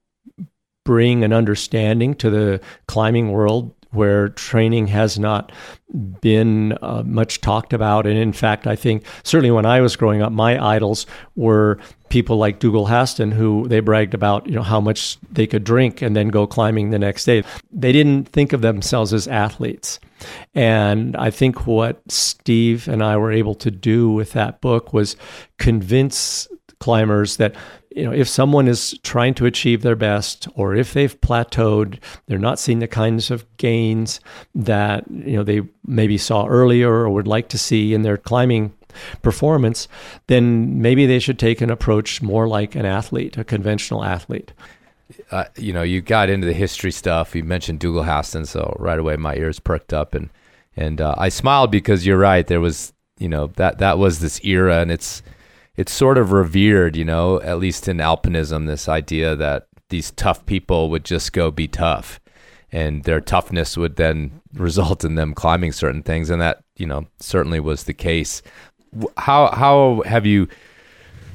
bring 0.84 1.24
an 1.24 1.32
understanding 1.32 2.14
to 2.14 2.30
the 2.30 2.60
climbing 2.86 3.32
world 3.32 3.74
where 3.96 4.28
training 4.28 4.86
has 4.88 5.18
not 5.18 5.50
been 6.20 6.76
uh, 6.82 7.02
much 7.04 7.40
talked 7.40 7.72
about. 7.72 8.06
And 8.06 8.18
in 8.18 8.32
fact, 8.32 8.66
I 8.66 8.76
think 8.76 9.04
certainly 9.22 9.50
when 9.50 9.66
I 9.66 9.80
was 9.80 9.96
growing 9.96 10.22
up, 10.22 10.32
my 10.32 10.62
idols 10.62 11.06
were 11.34 11.78
people 12.08 12.36
like 12.36 12.58
Dougal 12.58 12.86
Haston, 12.86 13.32
who 13.32 13.66
they 13.68 13.80
bragged 13.80 14.14
about, 14.14 14.46
you 14.46 14.54
know, 14.54 14.62
how 14.62 14.80
much 14.80 15.18
they 15.32 15.46
could 15.46 15.64
drink 15.64 16.02
and 16.02 16.14
then 16.14 16.28
go 16.28 16.46
climbing 16.46 16.90
the 16.90 16.98
next 16.98 17.24
day. 17.24 17.42
They 17.72 17.92
didn't 17.92 18.28
think 18.28 18.52
of 18.52 18.60
themselves 18.60 19.12
as 19.12 19.26
athletes. 19.26 19.98
And 20.54 21.16
I 21.16 21.30
think 21.30 21.66
what 21.66 22.00
Steve 22.10 22.88
and 22.88 23.02
I 23.02 23.16
were 23.16 23.32
able 23.32 23.54
to 23.56 23.70
do 23.70 24.10
with 24.10 24.32
that 24.32 24.60
book 24.60 24.92
was 24.92 25.16
convince 25.58 26.48
climbers 26.78 27.36
that 27.36 27.54
you 27.96 28.04
know, 28.04 28.12
if 28.12 28.28
someone 28.28 28.68
is 28.68 28.98
trying 29.02 29.32
to 29.34 29.46
achieve 29.46 29.80
their 29.80 29.96
best 29.96 30.46
or 30.54 30.74
if 30.74 30.92
they've 30.92 31.18
plateaued, 31.22 31.98
they're 32.26 32.38
not 32.38 32.58
seeing 32.58 32.80
the 32.80 32.86
kinds 32.86 33.30
of 33.30 33.46
gains 33.56 34.20
that, 34.54 35.10
you 35.10 35.34
know, 35.34 35.42
they 35.42 35.62
maybe 35.86 36.18
saw 36.18 36.46
earlier 36.46 36.92
or 36.92 37.08
would 37.08 37.26
like 37.26 37.48
to 37.48 37.58
see 37.58 37.94
in 37.94 38.02
their 38.02 38.18
climbing 38.18 38.74
performance, 39.22 39.88
then 40.26 40.80
maybe 40.82 41.06
they 41.06 41.18
should 41.18 41.38
take 41.38 41.62
an 41.62 41.70
approach 41.70 42.20
more 42.20 42.46
like 42.46 42.74
an 42.74 42.84
athlete, 42.84 43.38
a 43.38 43.44
conventional 43.44 44.04
athlete. 44.04 44.52
Uh, 45.30 45.44
you 45.56 45.72
know, 45.72 45.82
you 45.82 46.02
got 46.02 46.28
into 46.28 46.46
the 46.46 46.52
history 46.52 46.90
stuff. 46.90 47.34
You 47.34 47.44
mentioned 47.44 47.80
Dougal 47.80 48.02
Haston, 48.02 48.46
so 48.46 48.76
right 48.78 48.98
away 48.98 49.16
my 49.16 49.36
ears 49.36 49.58
perked 49.58 49.92
up, 49.92 50.14
and 50.14 50.30
and 50.76 51.00
uh, 51.00 51.14
I 51.16 51.28
smiled 51.28 51.70
because 51.70 52.04
you're 52.04 52.18
right. 52.18 52.46
There 52.46 52.60
was, 52.60 52.92
you 53.16 53.28
know, 53.28 53.46
that 53.54 53.78
that 53.78 53.98
was 53.98 54.18
this 54.18 54.44
era, 54.44 54.80
and 54.80 54.90
it's 54.90 55.22
it's 55.76 55.92
sort 55.92 56.18
of 56.18 56.32
revered, 56.32 56.96
you 56.96 57.04
know, 57.04 57.40
at 57.42 57.58
least 57.58 57.88
in 57.88 57.98
alpinism, 57.98 58.66
this 58.66 58.88
idea 58.88 59.36
that 59.36 59.66
these 59.88 60.10
tough 60.12 60.44
people 60.46 60.90
would 60.90 61.04
just 61.04 61.32
go 61.32 61.50
be 61.50 61.68
tough 61.68 62.20
and 62.72 63.04
their 63.04 63.20
toughness 63.20 63.76
would 63.76 63.96
then 63.96 64.40
result 64.54 65.04
in 65.04 65.14
them 65.14 65.34
climbing 65.34 65.72
certain 65.72 66.02
things. 66.02 66.30
And 66.30 66.40
that 66.42 66.62
you 66.76 66.86
know 66.86 67.06
certainly 67.18 67.60
was 67.60 67.84
the 67.84 67.94
case. 67.94 68.42
How 69.16 69.48
how 69.48 70.02
have 70.06 70.26
you 70.26 70.48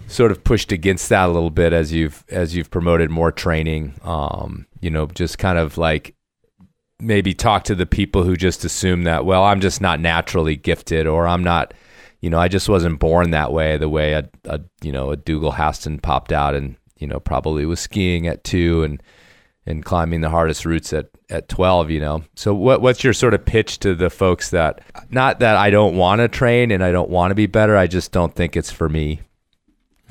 sort 0.07 0.31
of 0.31 0.43
pushed 0.43 0.71
against 0.71 1.07
that 1.09 1.29
a 1.29 1.31
little 1.31 1.51
bit 1.51 1.73
as 1.73 1.93
you've 1.93 2.25
as 2.29 2.55
you've 2.55 2.71
promoted 2.71 3.09
more 3.09 3.31
training? 3.31 3.93
Um 4.03 4.65
you 4.81 4.89
know 4.89 5.07
just 5.07 5.37
kind 5.37 5.57
of 5.57 5.77
like 5.77 6.15
maybe 6.99 7.33
talk 7.33 7.63
to 7.63 7.75
the 7.75 7.85
people 7.85 8.23
who 8.23 8.35
just 8.35 8.63
assume 8.63 9.03
that 9.03 9.25
well 9.25 9.43
I'm 9.43 9.61
just 9.61 9.81
not 9.81 9.99
naturally 9.99 10.55
gifted 10.55 11.07
or 11.07 11.27
I'm 11.27 11.43
not 11.43 11.73
you 12.21 12.29
know, 12.29 12.39
I 12.39 12.47
just 12.47 12.69
wasn't 12.69 12.99
born 12.99 13.31
that 13.31 13.51
way. 13.51 13.77
The 13.77 13.89
way 13.89 14.13
a, 14.13 14.29
a 14.45 14.61
you 14.81 14.91
know 14.91 15.11
a 15.11 15.17
Dougal 15.17 15.53
Haston 15.53 16.01
popped 16.01 16.31
out 16.31 16.55
and 16.55 16.75
you 16.97 17.07
know 17.07 17.19
probably 17.19 17.65
was 17.65 17.79
skiing 17.79 18.27
at 18.27 18.43
two 18.43 18.83
and 18.83 19.01
and 19.65 19.83
climbing 19.85 20.21
the 20.21 20.29
hardest 20.29 20.65
routes 20.65 20.93
at 20.93 21.09
at 21.29 21.49
twelve. 21.49 21.89
You 21.89 21.99
know, 21.99 22.23
so 22.35 22.53
what 22.53 22.81
what's 22.81 23.03
your 23.03 23.13
sort 23.13 23.33
of 23.33 23.43
pitch 23.43 23.79
to 23.79 23.95
the 23.95 24.09
folks 24.09 24.51
that 24.51 24.81
not 25.09 25.39
that 25.39 25.55
I 25.57 25.71
don't 25.71 25.97
want 25.97 26.19
to 26.19 26.27
train 26.27 26.71
and 26.71 26.83
I 26.83 26.91
don't 26.91 27.09
want 27.09 27.31
to 27.31 27.35
be 27.35 27.47
better. 27.47 27.75
I 27.75 27.87
just 27.87 28.11
don't 28.11 28.35
think 28.35 28.55
it's 28.55 28.71
for 28.71 28.87
me. 28.87 29.21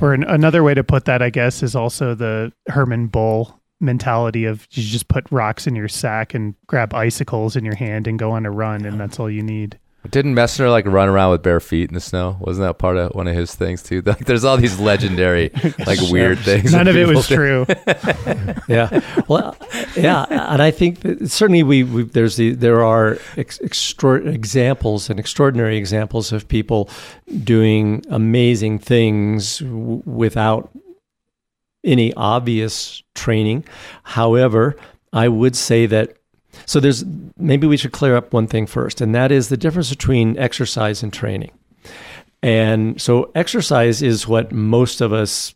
Or 0.01 0.15
an, 0.15 0.25
another 0.25 0.63
way 0.63 0.75
to 0.75 0.83
put 0.83 1.05
that, 1.05 1.21
I 1.21 1.31
guess, 1.31 1.63
is 1.63 1.77
also 1.77 2.15
the 2.15 2.53
Hermann 2.69 3.09
Buhl 3.09 3.61
mentality 3.81 4.45
of 4.45 4.67
you 4.73 4.83
just 4.83 5.09
put 5.09 5.27
rocks 5.31 5.67
in 5.67 5.75
your 5.75 5.89
sack 5.89 6.35
and 6.35 6.55
grab 6.67 6.93
icicles 6.95 7.57
in 7.57 7.65
your 7.65 7.75
hand 7.75 8.07
and 8.07 8.19
go 8.19 8.31
on 8.31 8.47
a 8.47 8.51
run, 8.51 8.85
and 8.85 8.99
that's 8.99 9.19
all 9.19 9.31
you 9.31 9.43
need. 9.43 9.79
Didn't 10.09 10.35
Messner 10.35 10.71
like 10.71 10.87
run 10.87 11.09
around 11.11 11.33
with 11.33 11.43
bare 11.43 11.61
feet 11.61 11.91
in 11.91 11.95
the 11.95 12.01
snow? 12.01 12.39
Wasn't 12.41 12.67
that 12.67 12.79
part 12.79 12.97
of 12.97 13.15
one 13.15 13.29
of 13.29 13.37
his 13.37 13.55
things 13.55 13.83
too? 13.83 14.03
Like, 14.11 14.25
there's 14.25 14.45
all 14.45 14.57
these 14.57 14.81
legendary, 14.81 15.51
like 15.87 16.01
weird 16.11 16.39
things. 16.39 16.73
None 16.73 16.89
of 16.89 16.97
it 16.97 17.07
was 17.07 17.27
true. 17.29 17.67
yeah, 18.69 19.01
well, 19.29 19.57
yeah, 19.95 20.25
and 20.31 20.63
I 20.63 20.71
think 20.71 21.01
certainly 21.27 21.63
we, 21.63 21.85
we, 21.85 22.03
there's 22.05 22.37
the 22.37 22.53
there 22.55 22.83
are 22.83 23.19
ex- 23.37 23.61
extra- 23.63 24.27
examples 24.27 25.11
and 25.11 25.21
extraordinary 25.21 25.77
examples 25.77 26.33
of 26.33 26.49
people 26.49 26.89
doing 27.45 28.05
amazing 28.09 28.79
things 28.79 29.59
w- 29.59 30.03
without 30.07 30.71
any 31.85 32.13
obvious 32.15 33.03
training. 33.15 33.65
However, 34.03 34.77
I 35.13 35.29
would 35.29 35.57
say 35.57 35.87
that 35.87 36.17
so 36.67 36.81
there's 36.81 37.05
maybe 37.37 37.67
we 37.67 37.77
should 37.77 37.93
clear 37.93 38.17
up 38.17 38.33
one 38.33 38.47
thing 38.47 38.67
first, 38.67 39.01
and 39.01 39.15
that 39.15 39.33
is 39.33 39.49
the 39.49 39.57
difference 39.57 39.91
between 39.91 40.39
exercise 40.39 41.03
and 41.03 41.13
training. 41.13 41.51
And 42.43 43.01
so 43.01 43.31
exercise 43.35 44.01
is 44.03 44.27
what 44.27 44.51
most 44.51 45.01
of 45.01 45.13
us 45.13 45.53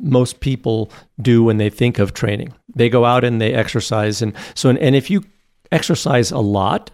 most 0.00 0.40
people 0.40 0.90
do 1.20 1.44
when 1.44 1.58
they 1.58 1.70
think 1.70 1.98
of 1.98 2.12
training. 2.12 2.52
They 2.74 2.88
go 2.88 3.04
out 3.04 3.22
and 3.24 3.40
they 3.40 3.54
exercise 3.54 4.20
and 4.20 4.34
so 4.54 4.70
and 4.70 4.96
if 4.96 5.10
you 5.10 5.24
exercise 5.70 6.30
a 6.30 6.38
lot, 6.38 6.90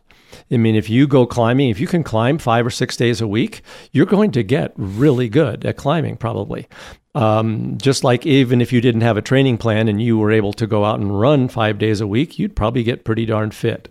I 0.51 0.57
mean, 0.57 0.75
if 0.75 0.91
you 0.91 1.07
go 1.07 1.27
climbing, 1.27 1.71
if 1.71 1.81
you 1.81 1.87
can 1.87 2.03
climb 2.03 2.39
five 2.39 2.67
or 2.67 2.71
six 2.71 2.97
days 2.97 3.21
a 3.21 3.27
week, 3.27 3.63
you're 3.93 4.07
going 4.07 4.33
to 4.33 4.43
get 4.43 4.73
really 4.77 5.29
good 5.29 5.65
at 5.65 5.77
climbing, 5.77 6.17
probably. 6.17 6.69
Um, 7.15 7.77
just 7.79 8.05
like 8.05 8.25
even 8.25 8.61
if 8.61 8.73
you 8.73 8.81
didn't 8.81 9.01
have 9.01 9.17
a 9.17 9.23
training 9.23 9.59
plan 9.59 9.89
and 9.89 10.01
you 10.01 10.17
were 10.17 10.31
able 10.31 10.53
to 10.55 10.67
go 10.67 10.85
out 10.85 11.01
and 11.01 11.19
run 11.19 11.49
five 11.49 11.79
days 11.79 12.01
a 12.01 12.07
week, 12.07 12.39
you'd 12.39 12.55
probably 12.55 12.83
get 12.83 13.05
pretty 13.05 13.27
darn 13.27 13.51
fit. 13.51 13.89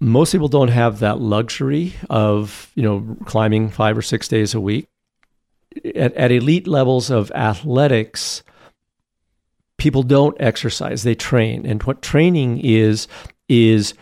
Most 0.00 0.32
people 0.32 0.48
don't 0.48 0.68
have 0.68 1.00
that 1.00 1.20
luxury 1.20 1.94
of 2.10 2.70
you 2.74 2.82
know 2.82 3.16
climbing 3.24 3.70
five 3.70 3.98
or 3.98 4.02
six 4.02 4.28
days 4.28 4.54
a 4.54 4.60
week. 4.60 4.86
At, 5.94 6.14
at 6.14 6.30
elite 6.30 6.66
levels 6.66 7.10
of 7.10 7.30
athletics, 7.32 8.42
people 9.78 10.02
don't 10.02 10.36
exercise; 10.40 11.02
they 11.02 11.14
train, 11.14 11.66
and 11.66 11.82
what 11.82 12.02
training 12.02 12.60
is 12.62 13.08
is 13.48 13.94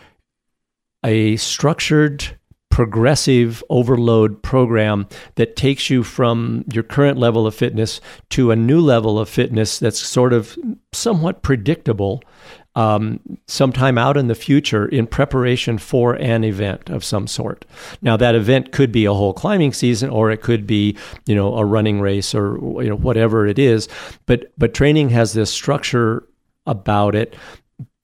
a 1.04 1.36
structured 1.36 2.36
progressive 2.70 3.62
overload 3.68 4.42
program 4.42 5.06
that 5.34 5.56
takes 5.56 5.90
you 5.90 6.02
from 6.02 6.64
your 6.72 6.84
current 6.84 7.18
level 7.18 7.46
of 7.46 7.54
fitness 7.54 8.00
to 8.30 8.50
a 8.50 8.56
new 8.56 8.80
level 8.80 9.18
of 9.18 9.28
fitness 9.28 9.78
that's 9.78 9.98
sort 9.98 10.32
of 10.32 10.56
somewhat 10.92 11.42
predictable 11.42 12.22
um, 12.76 13.20
sometime 13.48 13.98
out 13.98 14.16
in 14.16 14.28
the 14.28 14.34
future 14.34 14.86
in 14.86 15.06
preparation 15.06 15.76
for 15.78 16.14
an 16.14 16.44
event 16.44 16.88
of 16.88 17.04
some 17.04 17.26
sort. 17.26 17.64
Now, 18.00 18.16
that 18.16 18.36
event 18.36 18.70
could 18.70 18.92
be 18.92 19.04
a 19.04 19.12
whole 19.12 19.34
climbing 19.34 19.72
season, 19.72 20.08
or 20.08 20.30
it 20.30 20.40
could 20.40 20.66
be, 20.66 20.96
you 21.26 21.34
know, 21.34 21.56
a 21.56 21.64
running 21.64 22.00
race, 22.00 22.34
or 22.34 22.56
you 22.82 22.88
know, 22.88 22.96
whatever 22.96 23.46
it 23.46 23.58
is. 23.58 23.88
But 24.26 24.52
but 24.56 24.72
training 24.72 25.10
has 25.10 25.32
this 25.32 25.52
structure 25.52 26.26
about 26.66 27.16
it 27.16 27.34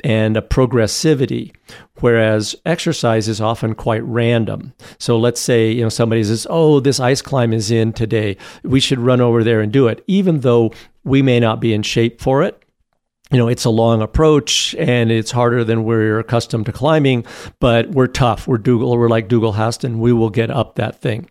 and 0.03 0.37
a 0.37 0.43
progressivity, 0.43 1.53
whereas 2.01 2.55
exercise 2.65 3.29
is 3.29 3.41
often 3.41 3.75
quite 3.75 4.03
random. 4.05 4.73
So 4.99 5.19
let's 5.19 5.41
say 5.41 5.71
you 5.71 5.83
know 5.83 5.89
somebody 5.89 6.25
says, 6.25 6.47
"Oh, 6.51 6.81
this 6.81 7.01
ice 7.01 7.23
climb 7.23 7.53
is 7.53 7.71
in 7.71 7.93
today. 7.93 8.37
We 8.63 8.81
should 8.81 8.99
run 8.99 9.21
over 9.21 9.43
there 9.43 9.61
and 9.61 9.73
do 9.73 9.89
it," 9.89 10.03
even 10.07 10.41
though 10.41 10.73
we 11.05 11.23
may 11.23 11.41
not 11.41 11.61
be 11.61 11.73
in 11.73 11.83
shape 11.83 12.21
for 12.21 12.43
it 12.43 12.63
you 13.33 13.39
know, 13.39 13.49
it's 13.49 13.65
a 13.65 13.71
long 13.71 14.03
approach 14.03 14.73
and 14.79 15.11
it's 15.11 15.33
harder 15.33 15.65
than 15.65 15.83
we're 15.83 16.21
accustomed 16.21 16.67
to 16.67 16.73
climbing, 16.73 17.25
but 17.59 17.91
we're 17.91 18.07
tough. 18.07 18.47
We're 18.47 18.59
Dougal, 18.59 18.97
we're 18.97 19.09
like 19.09 19.27
Dougal 19.27 19.55
Haston. 19.55 19.99
We 19.99 20.13
will 20.13 20.31
get 20.31 20.49
up 20.49 20.77
that 20.77 21.01
thing. 21.01 21.29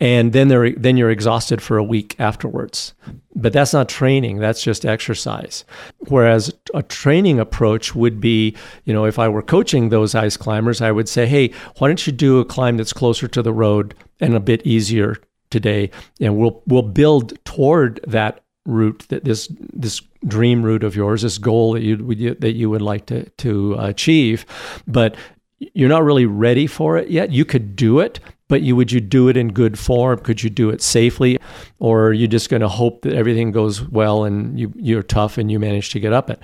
And 0.00 0.32
then 0.32 0.48
they're, 0.48 0.72
then 0.72 0.96
you're 0.96 1.10
exhausted 1.10 1.62
for 1.62 1.78
a 1.78 1.84
week 1.84 2.16
afterwards. 2.18 2.94
But 3.36 3.52
that's 3.52 3.72
not 3.72 3.88
training. 3.88 4.38
That's 4.38 4.60
just 4.60 4.84
exercise. 4.84 5.64
Whereas 6.08 6.52
a 6.74 6.82
training 6.82 7.38
approach 7.38 7.94
would 7.94 8.20
be, 8.20 8.56
you 8.84 8.92
know, 8.92 9.04
if 9.04 9.20
I 9.20 9.28
were 9.28 9.42
coaching 9.42 9.88
those 9.88 10.16
ice 10.16 10.36
climbers, 10.36 10.80
I 10.80 10.90
would 10.90 11.08
say, 11.08 11.26
Hey, 11.26 11.52
why 11.78 11.86
don't 11.86 12.06
you 12.08 12.12
do 12.12 12.40
a 12.40 12.44
climb 12.44 12.76
that's 12.76 12.92
closer 12.92 13.28
to 13.28 13.40
the 13.40 13.52
road 13.52 13.94
and 14.18 14.34
a 14.34 14.40
bit 14.40 14.66
easier 14.66 15.16
today? 15.48 15.92
And 16.20 16.36
we'll, 16.36 16.60
we'll 16.66 16.82
build 16.82 17.38
toward 17.44 18.00
that 18.04 18.42
route 18.66 19.06
that 19.08 19.24
this 19.24 19.48
this 19.72 20.02
dream 20.26 20.62
route 20.62 20.84
of 20.84 20.96
yours, 20.96 21.22
this 21.22 21.38
goal 21.38 21.72
that 21.72 21.82
you 21.82 22.34
that 22.34 22.52
you 22.52 22.70
would 22.70 22.82
like 22.82 23.06
to 23.06 23.28
to 23.30 23.76
achieve, 23.78 24.44
but 24.86 25.16
you're 25.58 25.88
not 25.88 26.04
really 26.04 26.26
ready 26.26 26.66
for 26.66 26.96
it 26.96 27.08
yet. 27.08 27.30
You 27.30 27.44
could 27.44 27.76
do 27.76 28.00
it, 28.00 28.18
but 28.48 28.62
you 28.62 28.74
would 28.76 28.90
you 28.92 29.00
do 29.00 29.28
it 29.28 29.36
in 29.36 29.52
good 29.52 29.78
form? 29.78 30.18
Could 30.18 30.42
you 30.42 30.50
do 30.50 30.70
it 30.70 30.82
safely, 30.82 31.38
or 31.78 32.08
are 32.08 32.12
you 32.12 32.26
just 32.26 32.48
going 32.50 32.62
to 32.62 32.68
hope 32.68 33.02
that 33.02 33.14
everything 33.14 33.52
goes 33.52 33.82
well 33.82 34.24
and 34.24 34.58
you 34.58 34.72
you're 34.76 35.02
tough 35.02 35.38
and 35.38 35.50
you 35.50 35.58
manage 35.58 35.90
to 35.90 36.00
get 36.00 36.12
up 36.12 36.30
it? 36.30 36.40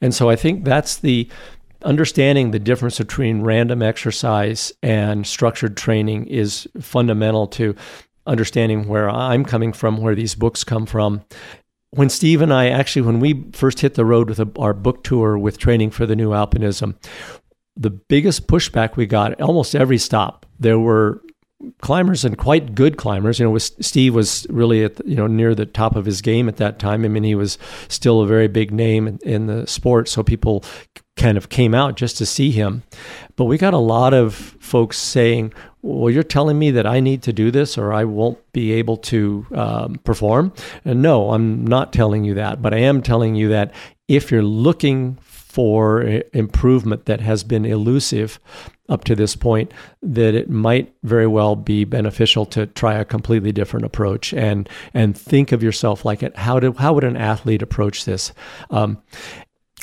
And 0.00 0.14
so 0.14 0.30
I 0.30 0.36
think 0.36 0.64
that's 0.64 0.96
the 0.98 1.28
understanding 1.82 2.50
the 2.50 2.58
difference 2.58 2.98
between 2.98 3.42
random 3.42 3.82
exercise 3.82 4.72
and 4.82 5.26
structured 5.26 5.76
training 5.76 6.26
is 6.26 6.68
fundamental 6.80 7.46
to 7.46 7.74
understanding 8.26 8.86
where 8.86 9.08
I'm 9.08 9.44
coming 9.44 9.72
from, 9.72 9.96
where 9.96 10.14
these 10.14 10.34
books 10.34 10.62
come 10.62 10.86
from, 10.86 11.22
when 11.92 12.08
Steve 12.08 12.40
and 12.40 12.52
I 12.52 12.68
actually, 12.68 13.02
when 13.02 13.20
we 13.20 13.44
first 13.52 13.80
hit 13.80 13.94
the 13.94 14.04
road 14.04 14.28
with 14.28 14.38
a, 14.38 14.50
our 14.58 14.72
book 14.72 15.02
tour 15.02 15.36
with 15.36 15.58
training 15.58 15.90
for 15.90 16.06
the 16.06 16.16
new 16.16 16.30
alpinism, 16.30 16.94
the 17.76 17.90
biggest 17.90 18.46
pushback 18.46 18.96
we 18.96 19.06
got 19.06 19.40
almost 19.40 19.74
every 19.74 19.98
stop, 19.98 20.46
there 20.58 20.78
were 20.78 21.22
climbers 21.82 22.24
and 22.24 22.38
quite 22.38 22.74
good 22.74 22.96
climbers. 22.96 23.38
You 23.38 23.46
know, 23.46 23.50
was, 23.50 23.72
Steve 23.80 24.14
was 24.14 24.46
really 24.50 24.84
at 24.84 24.96
the, 24.96 25.08
you 25.08 25.16
know 25.16 25.26
near 25.26 25.54
the 25.54 25.66
top 25.66 25.96
of 25.96 26.04
his 26.04 26.22
game 26.22 26.48
at 26.48 26.56
that 26.58 26.78
time. 26.78 27.04
I 27.04 27.08
mean, 27.08 27.24
he 27.24 27.34
was 27.34 27.58
still 27.88 28.20
a 28.20 28.26
very 28.26 28.48
big 28.48 28.70
name 28.70 29.08
in, 29.08 29.18
in 29.22 29.46
the 29.46 29.66
sport, 29.66 30.08
so 30.08 30.22
people 30.22 30.64
kind 31.20 31.36
of 31.36 31.50
came 31.50 31.74
out 31.74 31.96
just 31.96 32.16
to 32.18 32.26
see 32.26 32.50
him. 32.50 32.82
But 33.36 33.44
we 33.44 33.58
got 33.58 33.74
a 33.74 33.78
lot 33.78 34.14
of 34.14 34.34
folks 34.34 34.96
saying, 34.96 35.52
well, 35.82 36.10
you're 36.10 36.22
telling 36.22 36.58
me 36.58 36.70
that 36.72 36.86
I 36.86 37.00
need 37.00 37.22
to 37.24 37.32
do 37.32 37.50
this 37.50 37.78
or 37.78 37.92
I 37.92 38.04
won't 38.04 38.38
be 38.52 38.72
able 38.72 38.96
to 38.96 39.46
um, 39.54 39.94
perform. 40.04 40.52
And 40.84 41.02
no, 41.02 41.32
I'm 41.32 41.66
not 41.66 41.92
telling 41.92 42.24
you 42.24 42.34
that, 42.34 42.60
but 42.62 42.74
I 42.74 42.78
am 42.78 43.02
telling 43.02 43.34
you 43.34 43.48
that 43.50 43.72
if 44.08 44.30
you're 44.30 44.42
looking 44.42 45.18
for 45.22 46.22
improvement 46.32 47.06
that 47.06 47.20
has 47.20 47.44
been 47.44 47.64
elusive 47.64 48.38
up 48.88 49.04
to 49.04 49.14
this 49.14 49.36
point, 49.36 49.72
that 50.02 50.34
it 50.34 50.48
might 50.50 50.92
very 51.02 51.26
well 51.26 51.54
be 51.54 51.84
beneficial 51.84 52.46
to 52.46 52.66
try 52.66 52.94
a 52.94 53.04
completely 53.04 53.52
different 53.52 53.86
approach 53.86 54.32
and 54.32 54.68
and 54.94 55.16
think 55.16 55.52
of 55.52 55.62
yourself 55.62 56.04
like 56.04 56.22
it. 56.22 56.36
How 56.36 56.60
do 56.60 56.72
how 56.72 56.92
would 56.92 57.04
an 57.04 57.16
athlete 57.16 57.62
approach 57.62 58.04
this? 58.04 58.32
Um, 58.70 59.02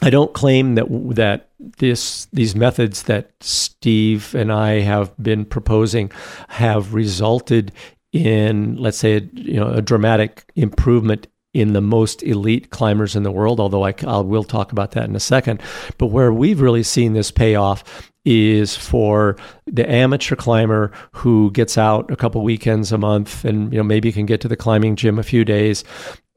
I 0.02 0.10
don't 0.10 0.34
claim 0.34 0.76
that 0.76 0.88
that 1.16 1.50
this 1.60 2.26
these 2.32 2.56
methods 2.56 3.04
that 3.04 3.32
Steve 3.42 4.36
and 4.36 4.52
I 4.52 4.82
have 4.82 5.12
been 5.22 5.44
proposing 5.46 6.12
have 6.50 6.94
resulted 6.94 7.72
in, 8.14 8.78
let's 8.78 8.98
say, 8.98 9.28
you 9.34 9.60
know, 9.60 9.70
a 9.70 9.82
dramatic 9.82 10.52
improvement 10.56 11.28
in 11.54 11.74
the 11.74 11.82
most 11.82 12.22
elite 12.22 12.70
climbers 12.70 13.16
in 13.16 13.24
the 13.24 13.32
world. 13.32 13.60
Although 13.60 13.86
I, 13.86 13.94
I 14.06 14.20
will 14.20 14.44
talk 14.44 14.72
about 14.72 14.92
that 14.92 15.10
in 15.10 15.16
a 15.16 15.20
second. 15.20 15.62
But 15.98 16.08
where 16.08 16.32
we've 16.32 16.62
really 16.62 16.84
seen 16.84 17.14
this 17.14 17.32
pay 17.32 17.56
off 17.56 18.12
is 18.24 18.76
for 18.76 19.38
the 19.66 19.90
amateur 19.90 20.36
climber 20.36 20.92
who 21.14 21.50
gets 21.52 21.78
out 21.78 22.12
a 22.12 22.16
couple 22.16 22.44
weekends 22.44 22.92
a 22.92 22.98
month 22.98 23.46
and 23.46 23.72
you 23.72 23.78
know 23.78 23.84
maybe 23.84 24.12
can 24.12 24.26
get 24.26 24.42
to 24.42 24.50
the 24.50 24.58
climbing 24.58 24.98
gym 24.98 25.18
a 25.18 25.24
few 25.24 25.46
days 25.46 25.86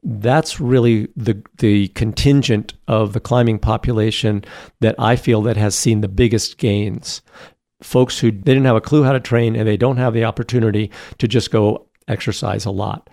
that's 0.03 0.59
really 0.59 1.07
the 1.15 1.41
the 1.57 1.89
contingent 1.89 2.73
of 2.87 3.13
the 3.13 3.19
climbing 3.19 3.59
population 3.59 4.43
that 4.79 4.95
I 4.97 5.15
feel 5.15 5.41
that 5.43 5.57
has 5.57 5.75
seen 5.75 6.01
the 6.01 6.07
biggest 6.07 6.57
gains. 6.57 7.21
Folks 7.83 8.19
who 8.19 8.31
they 8.31 8.53
didn't 8.53 8.65
have 8.65 8.75
a 8.75 8.81
clue 8.81 9.03
how 9.03 9.11
to 9.11 9.19
train 9.19 9.55
and 9.55 9.67
they 9.67 9.77
don't 9.77 9.97
have 9.97 10.13
the 10.13 10.25
opportunity 10.25 10.91
to 11.19 11.27
just 11.27 11.51
go 11.51 11.87
exercise 12.07 12.65
a 12.65 12.71
lot. 12.71 13.09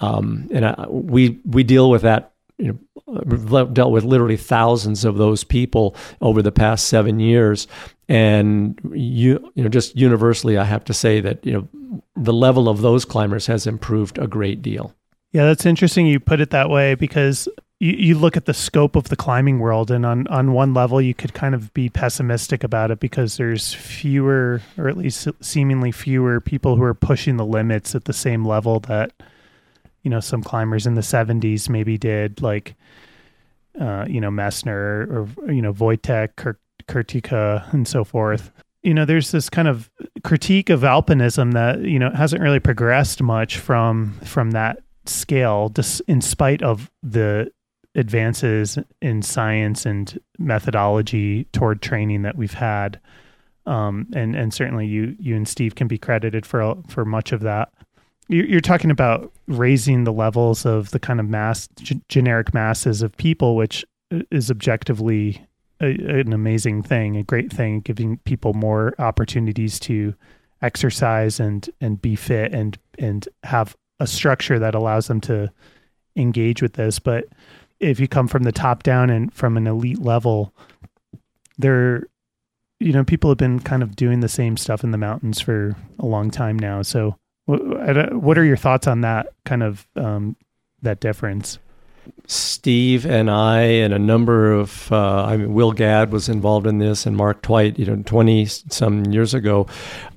Um, 0.00 0.48
and 0.52 0.66
I, 0.66 0.86
we 0.88 1.40
we 1.44 1.62
deal 1.62 1.90
with 1.90 2.02
that. 2.02 2.32
You 2.58 2.72
know, 2.72 3.64
dealt 3.66 3.92
with 3.92 4.04
literally 4.04 4.38
thousands 4.38 5.04
of 5.04 5.18
those 5.18 5.44
people 5.44 5.94
over 6.22 6.40
the 6.40 6.52
past 6.52 6.88
seven 6.88 7.20
years, 7.20 7.66
and 8.08 8.78
you 8.92 9.52
you 9.54 9.62
know 9.62 9.68
just 9.68 9.96
universally, 9.96 10.56
I 10.56 10.64
have 10.64 10.84
to 10.86 10.94
say 10.94 11.20
that 11.20 11.44
you 11.44 11.52
know 11.52 12.02
the 12.14 12.32
level 12.32 12.68
of 12.68 12.80
those 12.80 13.04
climbers 13.04 13.46
has 13.46 13.66
improved 13.66 14.18
a 14.18 14.26
great 14.26 14.62
deal. 14.62 14.94
Yeah, 15.36 15.44
that's 15.44 15.66
interesting 15.66 16.06
you 16.06 16.18
put 16.18 16.40
it 16.40 16.48
that 16.52 16.70
way 16.70 16.94
because 16.94 17.46
you, 17.78 17.92
you 17.92 18.18
look 18.18 18.38
at 18.38 18.46
the 18.46 18.54
scope 18.54 18.96
of 18.96 19.10
the 19.10 19.16
climbing 19.16 19.58
world, 19.58 19.90
and 19.90 20.06
on, 20.06 20.26
on 20.28 20.54
one 20.54 20.72
level, 20.72 20.98
you 20.98 21.12
could 21.12 21.34
kind 21.34 21.54
of 21.54 21.74
be 21.74 21.90
pessimistic 21.90 22.64
about 22.64 22.90
it 22.90 23.00
because 23.00 23.36
there's 23.36 23.74
fewer, 23.74 24.62
or 24.78 24.88
at 24.88 24.96
least 24.96 25.28
seemingly 25.42 25.92
fewer, 25.92 26.40
people 26.40 26.76
who 26.76 26.82
are 26.82 26.94
pushing 26.94 27.36
the 27.36 27.44
limits 27.44 27.94
at 27.94 28.06
the 28.06 28.14
same 28.14 28.46
level 28.46 28.80
that, 28.80 29.12
you 30.02 30.10
know, 30.10 30.20
some 30.20 30.42
climbers 30.42 30.86
in 30.86 30.94
the 30.94 31.02
70s 31.02 31.68
maybe 31.68 31.98
did, 31.98 32.40
like, 32.40 32.74
uh, 33.78 34.06
you 34.08 34.22
know, 34.22 34.30
Messner 34.30 35.06
or, 35.10 35.52
you 35.52 35.60
know, 35.60 35.74
Wojtek, 35.74 36.56
Kurtyka, 36.88 37.74
and 37.74 37.86
so 37.86 38.04
forth. 38.04 38.52
You 38.82 38.94
know, 38.94 39.04
there's 39.04 39.32
this 39.32 39.50
kind 39.50 39.68
of 39.68 39.90
critique 40.24 40.70
of 40.70 40.80
alpinism 40.80 41.52
that 41.52 41.80
you 41.82 41.98
know 41.98 42.10
hasn't 42.10 42.40
really 42.40 42.60
progressed 42.60 43.20
much 43.20 43.58
from 43.58 44.12
from 44.24 44.52
that 44.52 44.82
scale, 45.08 45.72
in 46.06 46.20
spite 46.20 46.62
of 46.62 46.90
the 47.02 47.50
advances 47.94 48.78
in 49.00 49.22
science 49.22 49.86
and 49.86 50.20
methodology 50.38 51.44
toward 51.52 51.80
training 51.80 52.22
that 52.22 52.36
we've 52.36 52.54
had. 52.54 53.00
Um, 53.64 54.06
and 54.14 54.36
and 54.36 54.54
certainly 54.54 54.86
you 54.86 55.16
you 55.18 55.34
and 55.34 55.48
Steve 55.48 55.74
can 55.74 55.88
be 55.88 55.98
credited 55.98 56.46
for 56.46 56.76
for 56.88 57.04
much 57.04 57.32
of 57.32 57.40
that. 57.40 57.72
You're 58.28 58.60
talking 58.60 58.90
about 58.90 59.32
raising 59.46 60.04
the 60.04 60.12
levels 60.12 60.66
of 60.66 60.90
the 60.90 60.98
kind 60.98 61.20
of 61.20 61.28
mass 61.28 61.68
g- 61.76 62.00
generic 62.08 62.52
masses 62.52 63.02
of 63.02 63.16
people, 63.16 63.54
which 63.54 63.84
is 64.32 64.50
objectively 64.50 65.46
a, 65.80 65.86
an 65.86 66.32
amazing 66.32 66.82
thing, 66.82 67.16
a 67.16 67.22
great 67.22 67.52
thing, 67.52 67.80
giving 67.80 68.18
people 68.18 68.52
more 68.52 68.94
opportunities 68.98 69.78
to 69.80 70.14
exercise 70.62 71.38
and 71.38 71.70
and 71.80 72.00
be 72.00 72.16
fit 72.16 72.52
and 72.52 72.78
and 72.98 73.28
have 73.42 73.76
a 74.00 74.06
structure 74.06 74.58
that 74.58 74.74
allows 74.74 75.06
them 75.06 75.20
to 75.22 75.50
engage 76.16 76.62
with 76.62 76.74
this. 76.74 76.98
But 76.98 77.26
if 77.80 78.00
you 78.00 78.08
come 78.08 78.28
from 78.28 78.42
the 78.42 78.52
top 78.52 78.82
down 78.82 79.10
and 79.10 79.32
from 79.32 79.56
an 79.56 79.66
elite 79.66 80.00
level, 80.00 80.54
there 81.58 82.04
you 82.78 82.92
know, 82.92 83.04
people 83.04 83.30
have 83.30 83.38
been 83.38 83.60
kind 83.60 83.82
of 83.82 83.96
doing 83.96 84.20
the 84.20 84.28
same 84.28 84.56
stuff 84.56 84.84
in 84.84 84.90
the 84.90 84.98
mountains 84.98 85.40
for 85.40 85.76
a 85.98 86.06
long 86.06 86.30
time 86.30 86.58
now. 86.58 86.82
So, 86.82 87.16
what 87.46 88.38
are 88.38 88.44
your 88.44 88.56
thoughts 88.56 88.86
on 88.86 89.02
that 89.02 89.28
kind 89.44 89.62
of 89.62 89.86
um, 89.96 90.36
that 90.82 91.00
difference? 91.00 91.58
Steve 92.26 93.06
and 93.06 93.30
I 93.30 93.60
and 93.60 93.94
a 93.94 93.98
number 93.98 94.52
of 94.52 94.90
uh, 94.90 95.24
I 95.24 95.36
mean 95.36 95.54
Will 95.54 95.72
Gadd 95.72 96.10
was 96.10 96.28
involved 96.28 96.66
in 96.66 96.78
this 96.78 97.06
and 97.06 97.16
Mark 97.16 97.42
Twight, 97.42 97.78
you 97.78 97.86
know, 97.86 98.02
twenty 98.04 98.46
some 98.46 99.04
years 99.06 99.34
ago, 99.34 99.66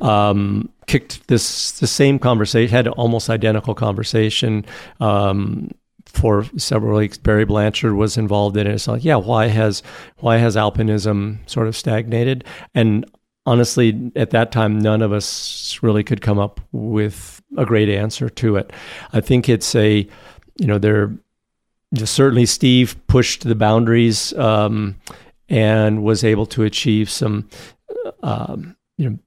um, 0.01 0.69
kicked 0.88 1.27
this 1.27 1.72
the 1.79 1.88
same 1.88 2.19
conversation, 2.19 2.72
had 2.72 2.88
almost 2.88 3.29
identical 3.29 3.75
conversation. 3.75 4.65
Um, 5.00 5.72
for 6.05 6.43
several 6.58 6.98
weeks, 6.98 7.19
Barry 7.19 7.46
Blanchard 7.46 7.93
was 7.93 8.17
involved 8.17 8.58
in 8.58 8.65
it. 8.65 8.74
It's 8.74 8.88
like, 8.88 9.03
yeah, 9.05 9.15
why 9.15 9.48
has 9.48 9.84
why 10.17 10.38
has 10.38 10.55
alpinism 10.55 11.38
sort 11.48 11.67
of 11.67 11.75
stagnated? 11.75 12.43
And 12.74 13.05
honestly, 13.46 14.12
at 14.15 14.31
that 14.31 14.51
time, 14.51 14.79
none 14.79 15.01
of 15.01 15.12
us 15.12 15.79
really 15.81 16.03
could 16.03 16.22
come 16.22 16.39
up 16.39 16.60
with 16.72 17.41
a 17.58 17.65
great 17.65 17.89
answer 17.89 18.29
to 18.29 18.55
it. 18.55 18.72
I 19.13 19.22
think 19.22 19.50
it's 19.50 19.75
a, 19.75 20.08
you 20.58 20.67
know, 20.67 20.77
there 20.77 21.15
certainly 21.96 22.46
Steve 22.46 22.96
pushed 23.08 23.43
the 23.43 23.55
boundaries 23.55 24.34
um, 24.34 24.96
and 25.48 26.03
was 26.03 26.24
able 26.24 26.46
to 26.48 26.63
achieve 26.63 27.10
some, 27.10 27.50
uh, 28.22 28.58
you 28.98 29.10
know, 29.10 29.19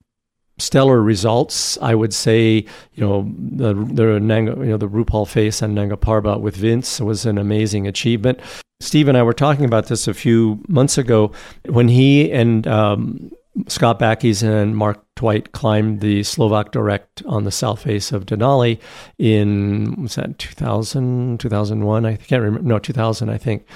stellar 0.58 1.00
results. 1.00 1.78
I 1.82 1.94
would 1.94 2.14
say, 2.14 2.64
you 2.94 3.06
know, 3.06 3.32
the 3.36 3.74
the 3.74 4.20
Nanga, 4.20 4.52
you 4.52 4.70
know, 4.70 4.76
the 4.76 4.88
Rupal 4.88 5.26
face 5.26 5.62
and 5.62 5.74
Nanga 5.74 5.96
Parbat 5.96 6.40
with 6.40 6.56
Vince 6.56 7.00
was 7.00 7.26
an 7.26 7.38
amazing 7.38 7.86
achievement. 7.86 8.38
Steve 8.80 9.08
and 9.08 9.16
I 9.16 9.22
were 9.22 9.32
talking 9.32 9.64
about 9.64 9.86
this 9.86 10.08
a 10.08 10.14
few 10.14 10.60
months 10.68 10.98
ago 10.98 11.32
when 11.66 11.88
he 11.88 12.32
and 12.32 12.66
um, 12.66 13.30
Scott 13.68 13.98
Backes 13.98 14.42
and 14.42 14.76
Mark 14.76 15.04
Twight 15.14 15.52
climbed 15.52 16.00
the 16.00 16.22
Slovak 16.22 16.72
Direct 16.72 17.22
on 17.26 17.44
the 17.44 17.50
south 17.50 17.82
face 17.82 18.10
of 18.10 18.26
Denali 18.26 18.80
in, 19.18 20.02
was 20.02 20.14
that 20.14 20.38
2000, 20.38 21.38
2001? 21.38 22.06
I 22.06 22.16
can't 22.16 22.42
remember. 22.42 22.66
No, 22.66 22.78
2000, 22.78 23.28
I 23.28 23.38
think. 23.38 23.66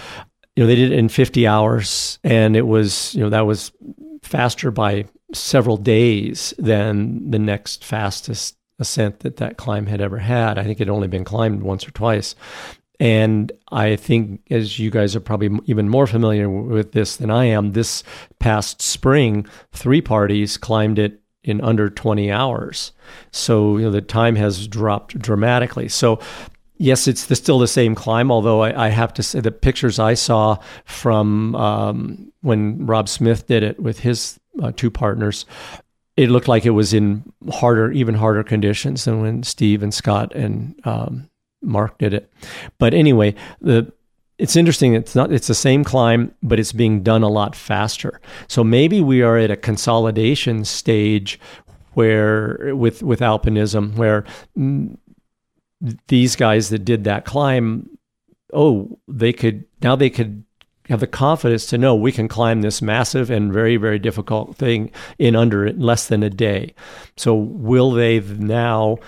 You 0.55 0.63
know, 0.63 0.67
they 0.67 0.77
did 0.77 0.93
it 0.93 0.99
in 0.99 1.09
50 1.09 1.47
hours 1.47 2.19
and 2.25 2.57
it 2.57 2.67
was, 2.67 3.15
you 3.15 3.21
know, 3.21 3.31
that 3.31 3.47
was 3.47 3.73
faster 4.23 4.71
by 4.71 5.05
several 5.33 5.77
days 5.77 6.55
than 6.59 7.31
the 7.31 7.39
next 7.39 7.85
fastest 7.85 8.57
ascent 8.79 9.21
that 9.21 9.37
that 9.37 9.57
climb 9.57 9.87
had 9.87 10.01
ever 10.01 10.19
had. 10.19 10.59
I 10.59 10.65
think 10.65 10.81
it 10.81 10.89
had 10.89 10.95
only 10.95 11.09
been 11.09 11.25
climbed 11.25 11.63
once 11.63 11.87
or 11.87 11.91
twice. 11.91 12.35
And 12.99 13.53
I 13.71 13.97
think, 13.97 14.41
as 14.51 14.79
you 14.79 14.91
guys 14.91 15.15
are 15.15 15.21
probably 15.21 15.51
even 15.67 15.89
more 15.89 16.07
familiar 16.07 16.49
with 16.49 16.93
this 16.93 17.17
than 17.17 17.31
I 17.31 17.45
am, 17.45 17.73
this 17.73 18.03
past 18.39 18.81
spring, 18.81 19.47
three 19.73 20.01
parties 20.01 20.57
climbed 20.57 20.99
it 20.99 21.21
in 21.45 21.61
under 21.61 21.89
20 21.89 22.31
hours. 22.31 22.93
So, 23.31 23.77
you 23.77 23.85
know, 23.85 23.91
the 23.91 24.01
time 24.01 24.37
has 24.37 24.67
dropped 24.67 25.19
dramatically. 25.19 25.89
So, 25.89 26.19
yes, 26.79 27.07
it's 27.07 27.27
the, 27.27 27.37
still 27.37 27.59
the 27.59 27.69
same 27.69 27.95
climb, 27.95 28.31
although 28.31 28.63
I, 28.63 28.87
I, 28.87 28.89
have 28.89 29.15
to 29.15 29.23
say 29.23 29.41
the 29.41 29.53
pictures 29.53 29.99
I 29.99 30.15
saw 30.15 30.59
from 30.85 31.55
um, 31.55 32.33
when 32.41 32.85
Rob 32.87 33.09
Smith 33.09 33.47
did 33.47 33.63
it 33.63 33.81
with 33.81 34.01
his 34.01 34.41
uh, 34.61 34.73
two 34.75 34.91
partners, 34.91 35.47
it 36.17 36.31
looked 36.31 36.49
like 36.49 36.67
it 36.67 36.71
was 36.71 36.93
in 36.93 37.23
harder, 37.53 37.93
even 37.93 38.15
harder 38.15 38.43
conditions 38.43 39.05
than 39.05 39.21
when 39.21 39.43
Steve 39.43 39.83
and 39.83 39.95
Scott 39.95 40.35
and 40.35 40.81
um, 40.85 41.29
Mark 41.67 41.99
did 41.99 42.15
it. 42.15 42.33
But 42.79 42.95
anyway, 42.95 43.35
the 43.61 43.93
it's 44.39 44.57
interesting. 44.57 44.95
It's 44.95 45.15
not. 45.15 45.33
It's 45.33 45.47
the 45.47 45.55
same 45.55 45.83
climb, 45.83 46.35
but 46.43 46.61
it's 46.61 46.73
being 46.73 47.03
done 47.03 47.23
a 47.23 47.29
lot 47.29 47.57
faster. 47.57 48.21
So 48.49 48.63
maybe 48.63 49.01
we 49.01 49.23
are 49.23 49.39
at 49.39 49.51
a 49.51 49.57
consolidation 49.57 50.65
stage 50.65 51.41
where 51.95 52.75
with 52.77 53.03
with 53.03 53.21
alpinism, 53.21 53.95
where 53.97 54.25
these 56.09 56.37
guys 56.37 56.69
that 56.69 56.85
did 56.85 57.05
that 57.05 57.25
climb, 57.25 57.89
oh, 58.53 58.99
they 59.09 59.33
could 59.33 59.65
now 59.83 59.97
they 59.97 60.11
could 60.11 60.45
have 60.91 61.01
the 61.01 61.07
confidence 61.07 61.67
to 61.67 61.79
know 61.79 61.95
we 61.95 62.13
can 62.13 62.29
climb 62.29 62.61
this 62.61 62.83
massive 62.83 63.31
and 63.31 63.53
very 63.53 63.77
very 63.77 63.99
difficult 63.99 64.55
thing 64.57 64.91
in 65.19 65.35
under 65.35 65.73
less 65.73 66.09
than 66.09 66.23
a 66.23 66.31
day. 66.31 66.75
So 67.17 67.35
will 67.35 67.91
they 67.91 68.21
now 68.21 68.99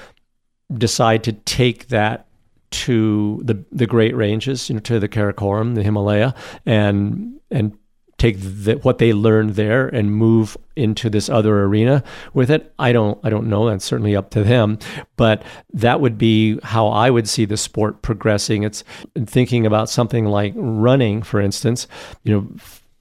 decide 0.72 1.22
to 1.24 1.32
take 1.32 1.88
that 1.88 2.27
to 2.70 3.40
the 3.44 3.64
the 3.72 3.86
Great 3.86 4.14
Ranges, 4.16 4.68
you 4.68 4.74
know, 4.74 4.80
to 4.80 5.00
the 5.00 5.08
Karakoram, 5.08 5.74
the 5.74 5.82
Himalaya, 5.82 6.34
and 6.66 7.40
and 7.50 7.76
take 8.18 8.36
the, 8.40 8.74
what 8.82 8.98
they 8.98 9.12
learned 9.12 9.50
there 9.50 9.86
and 9.86 10.12
move 10.12 10.56
into 10.74 11.08
this 11.08 11.28
other 11.28 11.62
arena 11.62 12.02
with 12.34 12.50
it. 12.50 12.74
I 12.78 12.92
don't 12.92 13.18
I 13.24 13.30
don't 13.30 13.48
know. 13.48 13.70
That's 13.70 13.84
certainly 13.84 14.16
up 14.16 14.30
to 14.30 14.42
them. 14.42 14.78
But 15.16 15.42
that 15.72 16.00
would 16.00 16.18
be 16.18 16.58
how 16.62 16.88
I 16.88 17.10
would 17.10 17.28
see 17.28 17.44
the 17.44 17.56
sport 17.56 18.02
progressing. 18.02 18.64
It's 18.64 18.84
thinking 19.16 19.66
about 19.66 19.88
something 19.88 20.26
like 20.26 20.52
running, 20.56 21.22
for 21.22 21.40
instance. 21.40 21.86
You 22.24 22.34
know, 22.34 22.48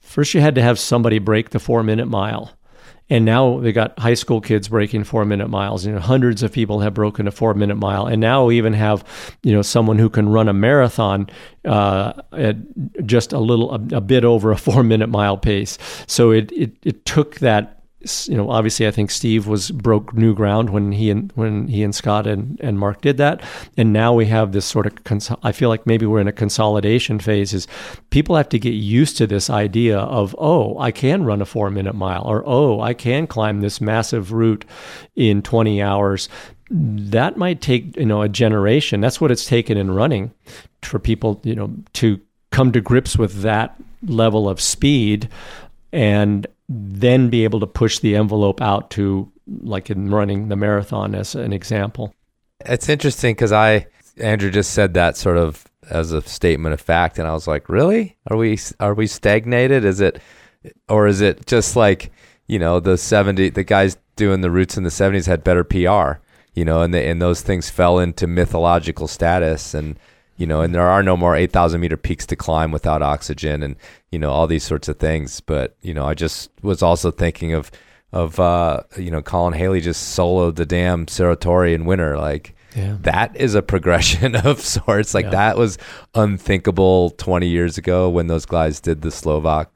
first 0.00 0.34
you 0.34 0.40
had 0.40 0.54
to 0.54 0.62
have 0.62 0.78
somebody 0.78 1.18
break 1.18 1.50
the 1.50 1.58
four 1.58 1.82
minute 1.82 2.06
mile 2.06 2.57
and 3.10 3.24
now 3.24 3.60
they 3.60 3.72
got 3.72 3.98
high 3.98 4.14
school 4.14 4.40
kids 4.40 4.68
breaking 4.68 5.04
four 5.04 5.24
minute 5.24 5.48
miles. 5.48 5.86
You 5.86 5.92
know, 5.92 5.98
hundreds 5.98 6.42
of 6.42 6.52
people 6.52 6.80
have 6.80 6.94
broken 6.94 7.26
a 7.26 7.30
four 7.30 7.54
minute 7.54 7.76
mile, 7.76 8.06
and 8.06 8.20
now 8.20 8.46
we 8.46 8.58
even 8.58 8.74
have, 8.74 9.04
you 9.42 9.52
know, 9.52 9.62
someone 9.62 9.98
who 9.98 10.10
can 10.10 10.28
run 10.28 10.48
a 10.48 10.52
marathon 10.52 11.28
uh, 11.64 12.12
at 12.32 12.56
just 13.06 13.32
a 13.32 13.38
little, 13.38 13.72
a, 13.72 13.96
a 13.96 14.00
bit 14.00 14.24
over 14.24 14.50
a 14.50 14.56
four 14.56 14.82
minute 14.82 15.08
mile 15.08 15.36
pace. 15.36 15.78
So 16.06 16.30
it 16.30 16.52
it, 16.52 16.76
it 16.82 17.04
took 17.04 17.36
that 17.36 17.77
you 18.00 18.36
know, 18.36 18.48
obviously, 18.50 18.86
I 18.86 18.92
think 18.92 19.10
Steve 19.10 19.48
was 19.48 19.72
broke 19.72 20.14
new 20.14 20.32
ground 20.32 20.70
when 20.70 20.92
he 20.92 21.10
and 21.10 21.32
when 21.34 21.66
he 21.66 21.82
and 21.82 21.92
Scott 21.92 22.28
and, 22.28 22.56
and 22.60 22.78
Mark 22.78 23.00
did 23.00 23.16
that, 23.16 23.42
and 23.76 23.92
now 23.92 24.14
we 24.14 24.26
have 24.26 24.52
this 24.52 24.66
sort 24.66 24.86
of. 24.86 25.02
Cons- 25.02 25.32
I 25.42 25.50
feel 25.50 25.68
like 25.68 25.84
maybe 25.84 26.06
we're 26.06 26.20
in 26.20 26.28
a 26.28 26.32
consolidation 26.32 27.18
phase. 27.18 27.52
Is 27.52 27.66
people 28.10 28.36
have 28.36 28.48
to 28.50 28.58
get 28.58 28.70
used 28.70 29.16
to 29.16 29.26
this 29.26 29.50
idea 29.50 29.98
of 29.98 30.36
oh, 30.38 30.78
I 30.78 30.92
can 30.92 31.24
run 31.24 31.42
a 31.42 31.46
four 31.46 31.70
minute 31.70 31.94
mile, 31.94 32.22
or 32.24 32.44
oh, 32.46 32.80
I 32.80 32.94
can 32.94 33.26
climb 33.26 33.62
this 33.62 33.80
massive 33.80 34.32
route 34.32 34.64
in 35.16 35.42
twenty 35.42 35.82
hours. 35.82 36.28
That 36.70 37.36
might 37.36 37.60
take 37.60 37.96
you 37.96 38.06
know 38.06 38.22
a 38.22 38.28
generation. 38.28 39.00
That's 39.00 39.20
what 39.20 39.32
it's 39.32 39.46
taken 39.46 39.76
in 39.76 39.90
running 39.90 40.32
for 40.82 41.00
people 41.00 41.40
you 41.42 41.56
know 41.56 41.74
to 41.94 42.20
come 42.52 42.70
to 42.70 42.80
grips 42.80 43.18
with 43.18 43.42
that 43.42 43.74
level 44.06 44.48
of 44.48 44.60
speed 44.60 45.28
and 45.92 46.46
then 46.68 47.30
be 47.30 47.44
able 47.44 47.60
to 47.60 47.66
push 47.66 47.98
the 47.98 48.14
envelope 48.14 48.60
out 48.60 48.90
to 48.90 49.30
like 49.62 49.90
in 49.90 50.10
running 50.10 50.48
the 50.48 50.56
marathon 50.56 51.14
as 51.14 51.34
an 51.34 51.52
example. 51.52 52.14
It's 52.66 52.88
interesting 52.88 53.34
because 53.34 53.52
I 53.52 53.86
Andrew 54.18 54.50
just 54.50 54.72
said 54.72 54.94
that 54.94 55.16
sort 55.16 55.38
of 55.38 55.64
as 55.90 56.12
a 56.12 56.20
statement 56.22 56.74
of 56.74 56.80
fact, 56.80 57.18
and 57.18 57.26
I 57.26 57.32
was 57.32 57.46
like, 57.46 57.68
really? 57.68 58.16
Are 58.30 58.36
we 58.36 58.58
are 58.80 58.94
we 58.94 59.06
stagnated? 59.06 59.84
Is 59.84 60.00
it 60.00 60.20
or 60.88 61.06
is 61.06 61.20
it 61.20 61.46
just 61.46 61.76
like 61.76 62.12
you 62.46 62.58
know 62.58 62.80
the 62.80 62.98
seventy 62.98 63.48
the 63.48 63.64
guys 63.64 63.96
doing 64.16 64.40
the 64.40 64.50
roots 64.50 64.76
in 64.76 64.82
the 64.82 64.90
seventies 64.90 65.26
had 65.26 65.44
better 65.44 65.64
PR, 65.64 66.20
you 66.52 66.64
know, 66.64 66.82
and 66.82 66.94
and 66.94 67.22
those 67.22 67.40
things 67.40 67.70
fell 67.70 67.98
into 67.98 68.26
mythological 68.26 69.08
status 69.08 69.72
and 69.72 69.98
you 70.38 70.46
know, 70.46 70.60
and 70.60 70.72
there 70.74 70.88
are 70.88 71.02
no 71.02 71.16
more 71.16 71.34
8,000 71.34 71.80
meter 71.80 71.96
peaks 71.96 72.24
to 72.26 72.36
climb 72.36 72.70
without 72.70 73.02
oxygen 73.02 73.62
and, 73.62 73.74
you 74.12 74.20
know, 74.20 74.30
all 74.30 74.46
these 74.46 74.62
sorts 74.62 74.86
of 74.88 74.98
things. 74.98 75.40
But, 75.40 75.76
you 75.82 75.92
know, 75.92 76.06
I 76.06 76.14
just 76.14 76.48
was 76.62 76.80
also 76.80 77.10
thinking 77.10 77.52
of, 77.52 77.72
of, 78.12 78.38
uh, 78.38 78.84
you 78.96 79.10
know, 79.10 79.20
Colin 79.20 79.52
Haley 79.52 79.80
just 79.80 80.16
soloed 80.16 80.54
the 80.54 80.64
damn 80.64 81.08
Cerro 81.08 81.34
in 81.64 81.86
winter. 81.86 82.16
Like, 82.16 82.54
yeah. 82.76 82.96
that 83.00 83.36
is 83.36 83.56
a 83.56 83.62
progression 83.62 84.36
of 84.46 84.60
sorts. 84.60 85.12
Like, 85.12 85.24
yeah. 85.24 85.30
that 85.32 85.58
was 85.58 85.76
unthinkable 86.14 87.10
20 87.10 87.48
years 87.48 87.76
ago 87.76 88.08
when 88.08 88.28
those 88.28 88.46
guys 88.46 88.78
did 88.78 89.02
the 89.02 89.10
Slovak, 89.10 89.72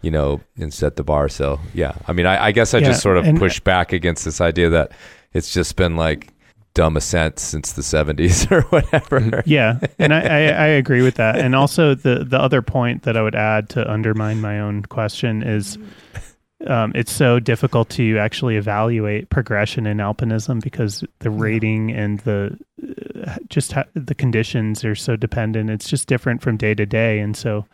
you 0.00 0.10
know, 0.10 0.40
and 0.56 0.72
set 0.72 0.96
the 0.96 1.04
bar. 1.04 1.28
So, 1.28 1.60
yeah. 1.74 1.94
I 2.08 2.14
mean, 2.14 2.24
I, 2.24 2.46
I 2.46 2.52
guess 2.52 2.72
I 2.72 2.78
yeah, 2.78 2.86
just 2.86 3.02
sort 3.02 3.18
of 3.18 3.36
push 3.36 3.60
back 3.60 3.92
against 3.92 4.24
this 4.24 4.40
idea 4.40 4.70
that 4.70 4.92
it's 5.34 5.52
just 5.52 5.76
been 5.76 5.96
like, 5.96 6.32
dumb 6.76 6.94
ascent 6.94 7.38
since 7.38 7.72
the 7.72 7.80
70s 7.80 8.50
or 8.52 8.60
whatever. 8.68 9.42
Yeah, 9.46 9.80
and 9.98 10.12
I, 10.14 10.20
I, 10.20 10.40
I, 10.48 10.66
agree 10.82 11.00
with 11.00 11.14
that. 11.14 11.36
And 11.36 11.56
also 11.56 11.94
the 11.94 12.22
the 12.22 12.38
other 12.38 12.62
point 12.62 13.02
that 13.02 13.16
I 13.16 13.22
would 13.22 13.34
add 13.34 13.70
to 13.70 13.90
undermine 13.90 14.40
my 14.40 14.60
own 14.60 14.82
question 14.82 15.42
is 15.42 15.78
um, 16.66 16.92
it's 16.94 17.12
so 17.12 17.40
difficult 17.40 17.88
to 17.90 18.18
actually 18.18 18.56
evaluate 18.56 19.30
progression 19.30 19.86
in 19.86 19.98
alpinism 19.98 20.60
because 20.60 21.02
the 21.20 21.30
rating 21.30 21.90
and 21.90 22.20
the 22.20 22.56
uh, 23.26 23.36
just 23.48 23.72
ha- 23.72 23.84
the 23.94 24.14
conditions 24.14 24.84
are 24.84 24.94
so 24.94 25.16
dependent. 25.16 25.70
It's 25.70 25.88
just 25.88 26.06
different 26.06 26.42
from 26.42 26.58
day 26.58 26.74
to 26.74 26.84
day, 26.84 27.20
and 27.20 27.34
so 27.34 27.66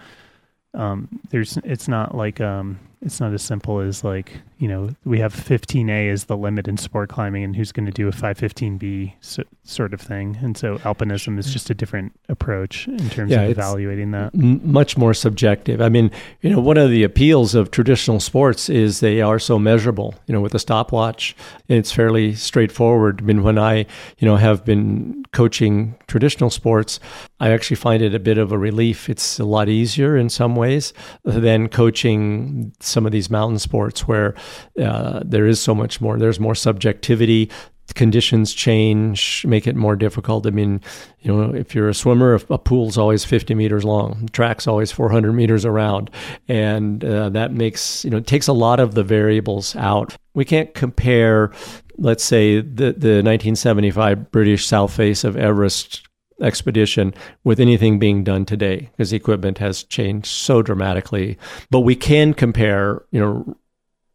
um, 0.74 1.08
there's 1.30 1.58
it's 1.64 1.88
not 1.88 2.14
like 2.16 2.40
um, 2.40 2.78
it's 3.02 3.20
not 3.20 3.32
as 3.34 3.42
simple 3.42 3.80
as 3.80 4.04
like 4.04 4.32
you 4.58 4.68
know 4.68 4.88
we 5.04 5.18
have 5.18 5.34
15a 5.34 6.10
as 6.10 6.24
the 6.24 6.36
limit 6.36 6.68
in 6.68 6.76
sport 6.76 7.08
climbing 7.08 7.42
and 7.44 7.56
who's 7.56 7.72
going 7.72 7.86
to 7.86 7.92
do 7.92 8.08
a 8.08 8.12
515b 8.12 9.12
so, 9.20 9.42
sort 9.64 9.92
of 9.92 10.00
thing 10.00 10.38
and 10.40 10.56
so 10.56 10.78
alpinism 10.78 11.38
is 11.38 11.52
just 11.52 11.68
a 11.70 11.74
different 11.74 12.12
approach 12.28 12.86
in 12.88 13.10
terms 13.10 13.30
Yeah, 13.32 13.42
of 13.42 13.50
evaluating 13.50 14.12
that 14.12 14.34
m- 14.34 14.60
much 14.72 14.96
more 14.96 15.14
subjective. 15.14 15.80
I 15.80 15.88
mean, 15.88 16.10
you 16.40 16.50
know, 16.50 16.60
one 16.60 16.76
of 16.76 16.90
the 16.90 17.02
appeals 17.02 17.54
of 17.54 17.70
traditional 17.70 18.20
sports 18.20 18.68
is 18.68 19.00
they 19.00 19.20
are 19.20 19.38
so 19.38 19.58
measurable. 19.58 20.14
You 20.26 20.34
know, 20.34 20.40
with 20.40 20.54
a 20.54 20.58
stopwatch, 20.58 21.34
it's 21.68 21.92
fairly 21.92 22.34
straightforward. 22.34 23.20
I 23.20 23.24
mean, 23.24 23.42
when 23.42 23.58
I, 23.58 23.86
you 24.18 24.26
know, 24.26 24.36
have 24.36 24.64
been 24.64 25.24
coaching 25.32 25.96
traditional 26.06 26.50
sports, 26.50 27.00
I 27.40 27.50
actually 27.52 27.76
find 27.76 28.02
it 28.02 28.14
a 28.14 28.18
bit 28.18 28.38
of 28.38 28.52
a 28.52 28.58
relief. 28.58 29.08
It's 29.08 29.38
a 29.38 29.44
lot 29.44 29.68
easier 29.68 30.16
in 30.16 30.28
some 30.28 30.54
ways 30.56 30.92
than 31.24 31.68
coaching 31.68 32.72
some 32.92 33.06
of 33.06 33.12
these 33.12 33.30
mountain 33.30 33.58
sports 33.58 34.06
where 34.06 34.34
uh, 34.80 35.20
there 35.24 35.46
is 35.46 35.60
so 35.60 35.74
much 35.74 36.00
more. 36.00 36.18
There's 36.18 36.38
more 36.38 36.54
subjectivity 36.54 37.50
conditions 37.94 38.52
change, 38.54 39.44
make 39.46 39.66
it 39.66 39.76
more 39.76 39.96
difficult. 39.96 40.46
I 40.46 40.50
mean, 40.50 40.80
you 41.20 41.34
know, 41.34 41.54
if 41.54 41.74
you're 41.74 41.88
a 41.88 41.94
swimmer, 41.94 42.38
a 42.48 42.58
pool's 42.58 42.96
always 42.96 43.24
50 43.24 43.54
meters 43.54 43.84
long, 43.84 44.26
the 44.26 44.30
track's 44.30 44.66
always 44.66 44.90
400 44.92 45.32
meters 45.32 45.64
around, 45.64 46.10
and 46.48 47.04
uh, 47.04 47.28
that 47.30 47.52
makes 47.52 48.04
you 48.04 48.10
know 48.10 48.18
it 48.18 48.26
takes 48.26 48.48
a 48.48 48.52
lot 48.52 48.80
of 48.80 48.94
the 48.94 49.04
variables 49.04 49.76
out. 49.76 50.16
We 50.34 50.44
can't 50.44 50.72
compare, 50.74 51.52
let's 51.98 52.24
say, 52.24 52.60
the 52.60 52.92
the 52.92 53.22
1975 53.22 54.30
British 54.30 54.66
south 54.66 54.94
face 54.94 55.24
of 55.24 55.36
Everest 55.36 56.02
expedition 56.42 57.14
with 57.44 57.60
anything 57.60 57.98
being 57.98 58.24
done 58.24 58.44
today 58.44 58.90
because 58.92 59.10
the 59.10 59.16
equipment 59.16 59.58
has 59.58 59.84
changed 59.84 60.26
so 60.26 60.62
dramatically. 60.62 61.38
But 61.70 61.80
we 61.80 61.96
can 61.96 62.34
compare, 62.34 63.02
you 63.10 63.20
know, 63.20 63.56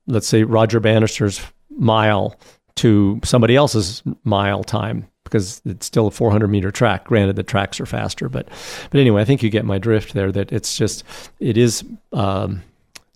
let's 0.07 0.27
say 0.27 0.43
Roger 0.43 0.79
Bannister's 0.79 1.41
mile 1.69 2.35
to 2.75 3.19
somebody 3.23 3.55
else's 3.55 4.03
mile 4.23 4.63
time 4.63 5.07
because 5.23 5.61
it's 5.65 5.85
still 5.85 6.07
a 6.07 6.11
400 6.11 6.47
meter 6.47 6.71
track. 6.71 7.05
Granted, 7.05 7.35
the 7.35 7.43
tracks 7.43 7.79
are 7.79 7.85
faster, 7.85 8.29
but 8.29 8.47
but 8.89 8.99
anyway, 8.99 9.21
I 9.21 9.25
think 9.25 9.43
you 9.43 9.49
get 9.49 9.65
my 9.65 9.77
drift 9.77 10.13
there. 10.13 10.31
That 10.31 10.51
it's 10.51 10.77
just 10.77 11.03
it 11.39 11.57
is 11.57 11.83
um, 12.13 12.63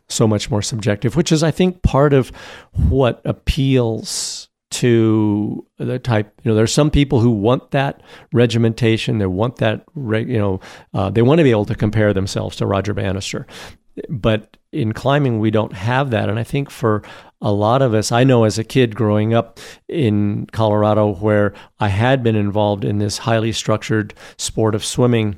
so 0.10 0.28
much 0.28 0.52
more 0.52 0.62
subjective, 0.62 1.16
which 1.16 1.32
is 1.32 1.44
I 1.44 1.52
think 1.52 1.82
part 1.84 2.14
of 2.14 2.30
what 2.74 3.22
appeals 3.24 4.41
to 4.72 5.66
the 5.78 6.00
type. 6.00 6.34
You 6.44 6.52
know, 6.52 6.56
there's 6.56 6.74
some 6.74 6.90
people 6.90 7.20
who 7.20 7.32
want 7.32 7.72
that 7.72 8.02
regimentation. 8.34 9.20
They 9.20 9.26
want 9.26 9.58
that. 9.58 9.84
You 9.96 10.40
know, 10.40 10.60
uh, 10.94 11.10
they 11.10 11.22
want 11.22 11.40
to 11.40 11.44
be 11.44 11.52
able 11.52 11.66
to 11.66 11.76
compare 11.76 12.14
themselves 12.14 12.56
to 12.58 12.66
Roger 12.66 12.94
Bannister, 12.94 13.48
but 14.10 14.58
in 14.72 14.94
climbing 14.94 15.40
we 15.40 15.52
don't 15.52 15.74
have 15.74 16.12
that 16.12 16.30
and 16.30 16.40
i 16.40 16.44
think 16.44 16.70
for 16.70 17.04
a 17.42 17.52
lot 17.52 17.82
of 17.82 17.94
us 17.94 18.12
i 18.12 18.24
know 18.24 18.46
as 18.46 18.58
a 18.58 18.64
kid 18.64 18.96
growing 18.96 19.34
up 19.34 19.60
in 19.90 20.46
colorado 20.54 21.14
where 21.16 21.54
i 21.80 21.90
had 21.90 22.24
been 22.24 22.36
involved 22.36 22.86
in 22.86 22.98
this 22.98 23.18
highly 23.18 23.52
structured 23.52 24.14
sport 24.38 24.74
of 24.74 24.86
swimming 24.86 25.38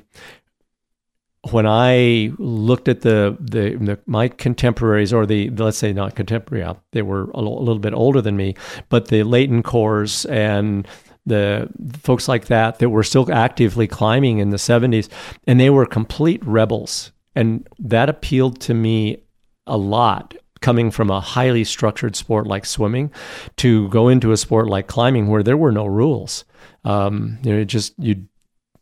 when 1.50 1.66
i 1.66 2.30
looked 2.38 2.88
at 2.88 3.02
the 3.02 3.36
the, 3.40 3.76
the 3.76 3.98
my 4.06 4.28
contemporaries 4.28 5.12
or 5.12 5.26
the 5.26 5.50
let's 5.50 5.78
say 5.78 5.92
not 5.92 6.14
contemporary 6.14 6.64
uh, 6.64 6.74
they 6.92 7.02
were 7.02 7.30
a 7.34 7.40
little, 7.40 7.78
bit 7.78 7.94
older 7.94 8.20
than 8.20 8.36
me 8.36 8.54
but 8.88 9.08
the 9.08 9.22
Layton 9.22 9.62
Kors 9.62 10.28
and 10.30 10.86
the 11.26 11.68
folks 12.02 12.28
like 12.28 12.46
that 12.46 12.78
that 12.78 12.90
were 12.90 13.02
still 13.02 13.30
actively 13.32 13.86
climbing 13.86 14.38
in 14.38 14.50
the 14.50 14.56
70s 14.56 15.08
and 15.46 15.58
they 15.58 15.70
were 15.70 15.86
complete 15.86 16.44
rebels 16.44 17.12
and 17.34 17.66
that 17.78 18.08
appealed 18.08 18.60
to 18.60 18.74
me 18.74 19.18
a 19.66 19.76
lot 19.76 20.34
coming 20.64 20.90
from 20.90 21.10
a 21.10 21.20
highly 21.20 21.62
structured 21.62 22.16
sport 22.16 22.46
like 22.46 22.64
swimming 22.64 23.12
to 23.56 23.86
go 23.90 24.08
into 24.08 24.32
a 24.32 24.36
sport 24.36 24.66
like 24.66 24.86
climbing 24.86 25.28
where 25.28 25.42
there 25.42 25.58
were 25.58 25.70
no 25.70 25.84
rules. 25.84 26.46
Um, 26.84 27.38
you 27.42 27.54
know, 27.54 27.64
just 27.64 27.92
you 27.98 28.24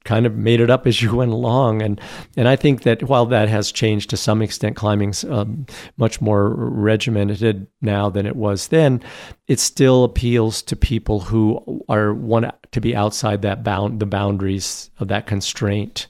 kind 0.04 0.26
of 0.26 0.36
made 0.36 0.60
it 0.60 0.70
up 0.70 0.86
as 0.86 1.02
you 1.02 1.14
went 1.16 1.32
along, 1.32 1.82
and 1.82 2.00
and 2.36 2.48
I 2.48 2.56
think 2.56 2.82
that 2.82 3.02
while 3.04 3.26
that 3.26 3.48
has 3.48 3.72
changed 3.72 4.10
to 4.10 4.16
some 4.16 4.42
extent, 4.42 4.76
climbing's 4.76 5.24
um, 5.24 5.66
much 5.96 6.20
more 6.20 6.50
regimented 6.50 7.66
now 7.80 8.10
than 8.10 8.26
it 8.26 8.36
was 8.36 8.68
then. 8.68 9.02
It 9.48 9.60
still 9.60 10.04
appeals 10.04 10.62
to 10.62 10.76
people 10.76 11.20
who 11.20 11.84
are 11.88 12.14
want 12.14 12.46
to 12.72 12.80
be 12.80 12.96
outside 12.96 13.42
that 13.42 13.64
bound 13.64 14.00
the 14.00 14.06
boundaries 14.06 14.90
of 14.98 15.08
that 15.08 15.26
constraint 15.26 16.06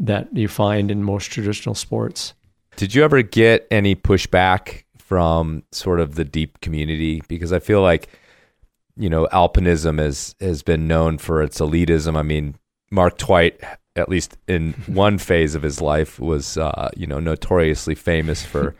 that 0.00 0.34
you 0.36 0.48
find 0.48 0.90
in 0.90 1.04
most 1.04 1.26
traditional 1.26 1.74
sports. 1.74 2.32
Did 2.76 2.94
you 2.94 3.04
ever 3.04 3.22
get 3.22 3.66
any 3.70 3.94
pushback 3.94 4.84
from 4.98 5.62
sort 5.70 6.00
of 6.00 6.14
the 6.14 6.24
deep 6.24 6.60
community? 6.60 7.22
Because 7.28 7.52
I 7.52 7.58
feel 7.58 7.82
like, 7.82 8.08
you 8.96 9.10
know, 9.10 9.28
alpinism 9.32 9.98
has 9.98 10.34
has 10.40 10.62
been 10.62 10.88
known 10.88 11.18
for 11.18 11.42
its 11.42 11.60
elitism. 11.60 12.16
I 12.16 12.22
mean, 12.22 12.54
Mark 12.90 13.18
Twight, 13.18 13.60
at 13.96 14.08
least 14.08 14.36
in 14.48 14.72
one 14.86 15.18
phase 15.18 15.54
of 15.54 15.62
his 15.62 15.80
life, 15.80 16.18
was 16.18 16.56
uh, 16.56 16.90
you 16.96 17.06
know 17.06 17.20
notoriously 17.20 17.94
famous 17.94 18.44
for 18.44 18.74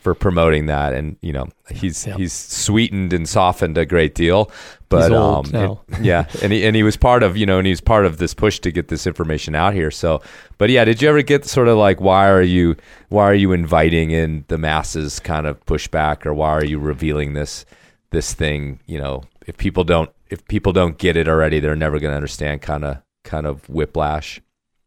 for 0.00 0.14
promoting 0.14 0.66
that, 0.66 0.94
and 0.94 1.16
you 1.20 1.32
know 1.32 1.48
he's 1.70 2.06
Yep. 2.06 2.16
he's 2.16 2.32
sweetened 2.32 3.12
and 3.12 3.28
softened 3.28 3.76
a 3.76 3.84
great 3.84 4.14
deal. 4.14 4.50
But 4.88 5.12
um, 5.12 5.44
yeah, 6.00 6.26
and 6.42 6.52
he 6.52 6.64
and 6.64 6.74
he 6.74 6.82
was 6.82 6.96
part 6.96 7.22
of 7.22 7.36
you 7.36 7.46
know, 7.46 7.58
and 7.58 7.66
he 7.66 7.72
was 7.72 7.80
part 7.80 8.06
of 8.06 8.18
this 8.18 8.34
push 8.34 8.58
to 8.60 8.72
get 8.72 8.88
this 8.88 9.06
information 9.06 9.54
out 9.54 9.74
here. 9.74 9.90
So, 9.90 10.22
but 10.58 10.70
yeah, 10.70 10.84
did 10.84 11.02
you 11.02 11.08
ever 11.08 11.22
get 11.22 11.44
sort 11.44 11.68
of 11.68 11.76
like 11.76 12.00
why 12.00 12.28
are 12.30 12.42
you 12.42 12.76
why 13.08 13.24
are 13.24 13.34
you 13.34 13.52
inviting 13.52 14.10
in 14.10 14.44
the 14.48 14.58
masses 14.58 15.20
kind 15.20 15.46
of 15.46 15.64
pushback, 15.66 16.24
or 16.24 16.32
why 16.34 16.50
are 16.50 16.64
you 16.64 16.78
revealing 16.78 17.34
this 17.34 17.66
this 18.10 18.32
thing? 18.32 18.80
You 18.86 18.98
know, 18.98 19.24
if 19.46 19.56
people 19.58 19.84
don't 19.84 20.10
if 20.30 20.46
people 20.48 20.72
don't 20.72 20.96
get 20.98 21.16
it 21.16 21.28
already, 21.28 21.60
they're 21.60 21.76
never 21.76 21.98
going 21.98 22.12
to 22.12 22.16
understand. 22.16 22.62
Kind 22.62 22.84
of 22.84 23.02
kind 23.24 23.46
of 23.46 23.68
whiplash. 23.68 24.40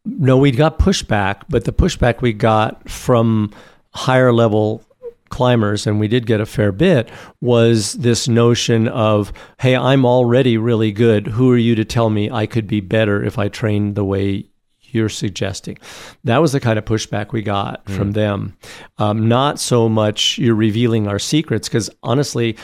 No, 0.04 0.36
we 0.36 0.50
got 0.50 0.78
pushback, 0.78 1.42
but 1.48 1.64
the 1.64 1.72
pushback 1.72 2.20
we 2.20 2.32
got 2.32 2.88
from 2.90 3.52
higher 3.90 4.32
level 4.32 4.82
climbers, 5.30 5.86
and 5.86 5.98
we 5.98 6.06
did 6.06 6.26
get 6.26 6.40
a 6.40 6.46
fair 6.46 6.70
bit, 6.70 7.10
was 7.40 7.94
this 7.94 8.28
notion 8.28 8.86
of, 8.88 9.32
hey, 9.58 9.74
I'm 9.74 10.04
already 10.04 10.58
really 10.58 10.92
good. 10.92 11.26
Who 11.26 11.50
are 11.50 11.56
you 11.56 11.74
to 11.74 11.84
tell 11.84 12.10
me 12.10 12.30
I 12.30 12.46
could 12.46 12.66
be 12.66 12.80
better 12.80 13.24
if 13.24 13.38
I 13.38 13.48
trained 13.48 13.94
the 13.94 14.04
way 14.04 14.46
you're 14.82 15.08
suggesting? 15.08 15.78
That 16.22 16.40
was 16.40 16.52
the 16.52 16.60
kind 16.60 16.78
of 16.78 16.84
pushback 16.84 17.32
we 17.32 17.42
got 17.42 17.88
from 17.90 18.12
them. 18.12 18.56
Um, 18.98 19.26
not 19.26 19.58
so 19.58 19.88
much 19.88 20.38
you're 20.38 20.54
revealing 20.54 21.08
our 21.08 21.18
secrets, 21.18 21.68
because 21.68 21.90
honestly, 22.02 22.56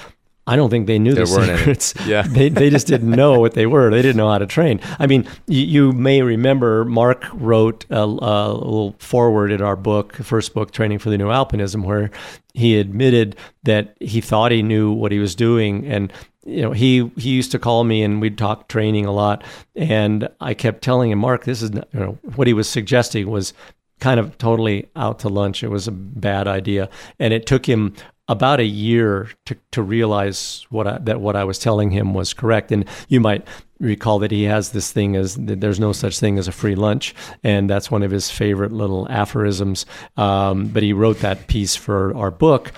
I 0.51 0.57
don't 0.57 0.69
think 0.69 0.87
they 0.89 0.99
knew 0.99 1.15
There 1.15 1.25
the 1.27 1.33
weren't 1.33 1.49
any. 1.51 1.59
secrets. 1.59 1.95
Yeah. 2.07 2.23
they, 2.29 2.49
they 2.49 2.71
just 2.71 2.87
didn't 2.89 3.11
know 3.11 3.39
what 3.39 3.55
they 3.55 3.67
were. 3.67 3.89
They 3.91 4.03
didn't 4.03 4.17
know 4.17 4.29
how 4.29 4.39
to 4.39 4.47
train. 4.47 4.81
I 4.99 5.07
mean, 5.07 5.29
you, 5.47 5.63
you 5.65 5.93
may 5.93 6.23
remember 6.23 6.85
Mark 6.85 7.25
wrote 7.35 7.87
a, 7.91 8.01
a 8.03 8.07
little 8.53 8.97
forward 8.99 9.53
in 9.53 9.63
our 9.63 9.77
book, 9.77 10.17
first 10.17 10.53
book, 10.55 10.73
Training 10.73 10.99
for 10.99 11.11
the 11.11 11.19
New 11.19 11.29
Alpinism, 11.29 11.85
where 11.85 12.11
he 12.55 12.79
admitted 12.79 13.37
that 13.63 13.97
he 14.01 14.21
thought 14.21 14.51
he 14.51 14.63
knew 14.63 14.91
what 14.93 15.13
he 15.13 15.19
was 15.21 15.35
doing. 15.37 15.87
And, 15.87 16.13
you 16.45 16.63
know, 16.63 16.73
he, 16.73 17.11
he 17.17 17.31
used 17.31 17.53
to 17.53 17.59
call 17.61 17.85
me 17.85 18.03
and 18.03 18.21
we'd 18.21 18.37
talk 18.39 18.69
training 18.69 19.07
a 19.07 19.13
lot. 19.13 19.45
And 19.77 20.29
I 20.41 20.55
kept 20.55 20.83
telling 20.83 21.11
him, 21.13 21.21
Mark, 21.21 21.45
this 21.45 21.63
is, 21.63 21.71
not- 21.73 21.89
you 21.93 22.01
know, 22.01 22.19
what 22.35 22.47
he 22.49 22.55
was 22.55 22.69
suggesting 22.69 23.31
was 23.31 23.53
kind 24.01 24.19
of 24.19 24.37
totally 24.39 24.89
out 24.97 25.19
to 25.21 25.29
lunch. 25.29 25.63
It 25.63 25.69
was 25.69 25.87
a 25.87 25.93
bad 25.93 26.49
idea. 26.49 26.89
And 27.19 27.33
it 27.35 27.47
took 27.47 27.67
him 27.67 27.95
about 28.31 28.61
a 28.61 28.64
year 28.64 29.29
to, 29.45 29.57
to 29.73 29.83
realize 29.83 30.64
what 30.71 30.87
I, 30.87 30.99
that 30.99 31.21
what 31.21 31.35
I 31.35 31.43
was 31.43 31.59
telling 31.59 31.90
him 31.90 32.14
was 32.14 32.33
correct. 32.33 32.71
And 32.71 32.85
you 33.09 33.19
might 33.19 33.45
recall 33.81 34.21
that 34.21 34.31
he 34.31 34.45
has 34.45 34.71
this 34.71 34.93
thing 34.93 35.16
as 35.16 35.35
there's 35.35 35.81
no 35.81 35.93
such 35.93 36.21
thing 36.21 36.38
as 36.38 36.47
a 36.47 36.53
free 36.53 36.77
lunch, 36.77 37.12
and 37.43 37.69
that's 37.69 37.90
one 37.90 38.05
of 38.05 38.12
his 38.12 38.31
favorite 38.31 38.71
little 38.71 39.11
aphorisms. 39.11 39.85
Um, 40.16 40.69
but 40.69 40.85
he 40.85 40.93
wrote 40.93 41.19
that 41.19 41.49
piece 41.49 41.75
for 41.75 42.16
our 42.16 42.31
book, 42.31 42.73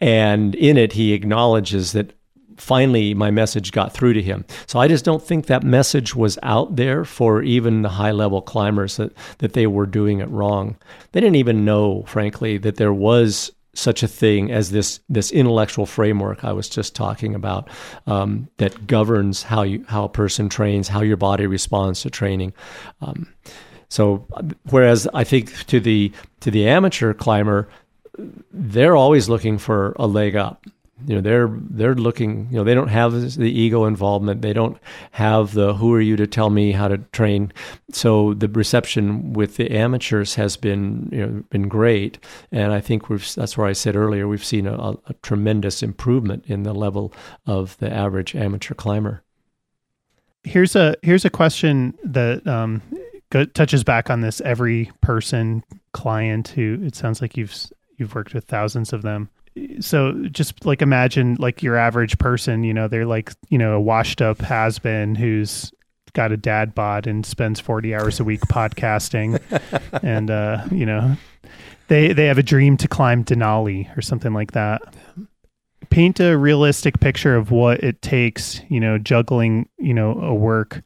and 0.00 0.54
in 0.54 0.78
it 0.78 0.94
he 0.94 1.12
acknowledges 1.12 1.92
that 1.92 2.14
finally 2.56 3.12
my 3.12 3.30
message 3.30 3.72
got 3.72 3.92
through 3.92 4.14
to 4.14 4.22
him. 4.22 4.46
So 4.66 4.78
I 4.78 4.88
just 4.88 5.04
don't 5.04 5.22
think 5.22 5.44
that 5.46 5.62
message 5.62 6.14
was 6.14 6.38
out 6.42 6.76
there 6.76 7.04
for 7.04 7.42
even 7.42 7.82
the 7.82 7.90
high 7.90 8.12
level 8.12 8.40
climbers 8.40 8.96
that, 8.96 9.12
that 9.38 9.52
they 9.52 9.66
were 9.66 9.84
doing 9.84 10.20
it 10.20 10.30
wrong. 10.30 10.76
They 11.12 11.20
didn't 11.20 11.36
even 11.36 11.66
know, 11.66 12.04
frankly, 12.04 12.56
that 12.58 12.76
there 12.76 12.94
was 12.94 13.52
such 13.76 14.02
a 14.02 14.08
thing 14.08 14.50
as 14.50 14.70
this 14.70 15.00
this 15.08 15.30
intellectual 15.30 15.86
framework 15.86 16.44
I 16.44 16.52
was 16.52 16.68
just 16.68 16.94
talking 16.94 17.34
about 17.34 17.68
um, 18.06 18.48
that 18.56 18.86
governs 18.86 19.42
how 19.42 19.62
you 19.62 19.84
how 19.88 20.04
a 20.04 20.08
person 20.08 20.48
trains, 20.48 20.88
how 20.88 21.02
your 21.02 21.16
body 21.16 21.46
responds 21.46 22.02
to 22.02 22.10
training. 22.10 22.52
Um, 23.00 23.28
so, 23.88 24.26
whereas 24.70 25.06
I 25.14 25.24
think 25.24 25.66
to 25.66 25.80
the 25.80 26.12
to 26.40 26.50
the 26.50 26.68
amateur 26.68 27.14
climber, 27.14 27.68
they're 28.52 28.96
always 28.96 29.28
looking 29.28 29.58
for 29.58 29.94
a 29.98 30.06
leg 30.06 30.36
up. 30.36 30.64
You 31.04 31.16
know, 31.16 31.20
they're 31.20 31.50
they're 31.52 31.94
looking. 31.94 32.48
You 32.50 32.58
know, 32.58 32.64
they 32.64 32.74
don't 32.74 32.88
have 32.88 33.12
the 33.36 33.50
ego 33.50 33.84
involvement. 33.84 34.40
They 34.40 34.54
don't 34.54 34.78
have 35.10 35.52
the 35.52 35.74
"Who 35.74 35.92
are 35.92 36.00
you 36.00 36.16
to 36.16 36.26
tell 36.26 36.48
me 36.48 36.72
how 36.72 36.88
to 36.88 36.98
train?" 37.12 37.52
So 37.92 38.32
the 38.32 38.48
reception 38.48 39.34
with 39.34 39.56
the 39.56 39.70
amateurs 39.70 40.36
has 40.36 40.56
been 40.56 41.10
you 41.12 41.26
know 41.26 41.44
been 41.50 41.68
great, 41.68 42.18
and 42.50 42.72
I 42.72 42.80
think 42.80 43.10
we've. 43.10 43.34
That's 43.34 43.58
where 43.58 43.66
I 43.66 43.74
said 43.74 43.94
earlier 43.94 44.26
we've 44.26 44.44
seen 44.44 44.66
a, 44.66 44.94
a 45.06 45.12
tremendous 45.22 45.82
improvement 45.82 46.44
in 46.46 46.62
the 46.62 46.72
level 46.72 47.12
of 47.46 47.76
the 47.76 47.92
average 47.92 48.34
amateur 48.34 48.74
climber. 48.74 49.22
Here's 50.44 50.76
a 50.76 50.96
here's 51.02 51.26
a 51.26 51.30
question 51.30 51.92
that 52.04 52.46
um, 52.46 52.80
touches 53.52 53.84
back 53.84 54.08
on 54.08 54.22
this 54.22 54.40
every 54.40 54.90
person 55.02 55.62
client 55.92 56.48
who 56.48 56.78
it 56.82 56.96
sounds 56.96 57.20
like 57.20 57.36
you've 57.36 57.54
you've 57.98 58.14
worked 58.14 58.32
with 58.32 58.44
thousands 58.44 58.94
of 58.94 59.02
them 59.02 59.28
so 59.80 60.12
just 60.30 60.64
like 60.64 60.82
imagine 60.82 61.36
like 61.38 61.62
your 61.62 61.76
average 61.76 62.18
person, 62.18 62.64
you 62.64 62.74
know, 62.74 62.88
they're 62.88 63.06
like, 63.06 63.32
you 63.48 63.58
know, 63.58 63.74
a 63.74 63.80
washed 63.80 64.20
up 64.20 64.40
has 64.40 64.78
been 64.78 65.14
who's 65.14 65.72
got 66.12 66.32
a 66.32 66.36
dad 66.36 66.74
bod 66.74 67.06
and 67.06 67.26
spends 67.26 67.60
40 67.60 67.94
hours 67.94 68.20
a 68.20 68.24
week 68.24 68.40
podcasting 68.42 69.40
and 70.02 70.30
uh, 70.30 70.64
you 70.70 70.86
know, 70.86 71.16
they 71.88 72.12
they 72.12 72.26
have 72.26 72.38
a 72.38 72.42
dream 72.42 72.76
to 72.78 72.88
climb 72.88 73.24
Denali 73.24 73.96
or 73.96 74.02
something 74.02 74.32
like 74.32 74.52
that. 74.52 74.82
Paint 75.90 76.20
a 76.20 76.36
realistic 76.36 77.00
picture 77.00 77.36
of 77.36 77.50
what 77.50 77.82
it 77.82 78.02
takes, 78.02 78.60
you 78.68 78.80
know, 78.80 78.98
juggling, 78.98 79.68
you 79.78 79.94
know, 79.94 80.20
a 80.20 80.34
work 80.34 80.82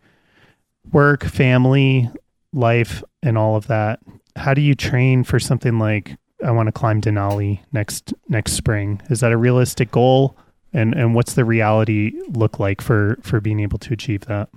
work, 0.92 1.24
family, 1.24 2.10
life 2.52 3.02
and 3.22 3.38
all 3.38 3.56
of 3.56 3.66
that. 3.68 4.00
How 4.36 4.54
do 4.54 4.60
you 4.60 4.74
train 4.74 5.24
for 5.24 5.38
something 5.38 5.78
like 5.78 6.16
I 6.44 6.50
want 6.50 6.66
to 6.68 6.72
climb 6.72 7.00
Denali 7.00 7.60
next 7.72 8.14
next 8.28 8.52
spring. 8.52 9.00
Is 9.10 9.20
that 9.20 9.32
a 9.32 9.36
realistic 9.36 9.90
goal? 9.90 10.36
And 10.72 10.94
and 10.94 11.14
what's 11.14 11.34
the 11.34 11.44
reality 11.44 12.12
look 12.28 12.58
like 12.58 12.80
for 12.80 13.18
for 13.22 13.40
being 13.40 13.60
able 13.60 13.78
to 13.78 13.92
achieve 13.92 14.22
that? 14.26 14.48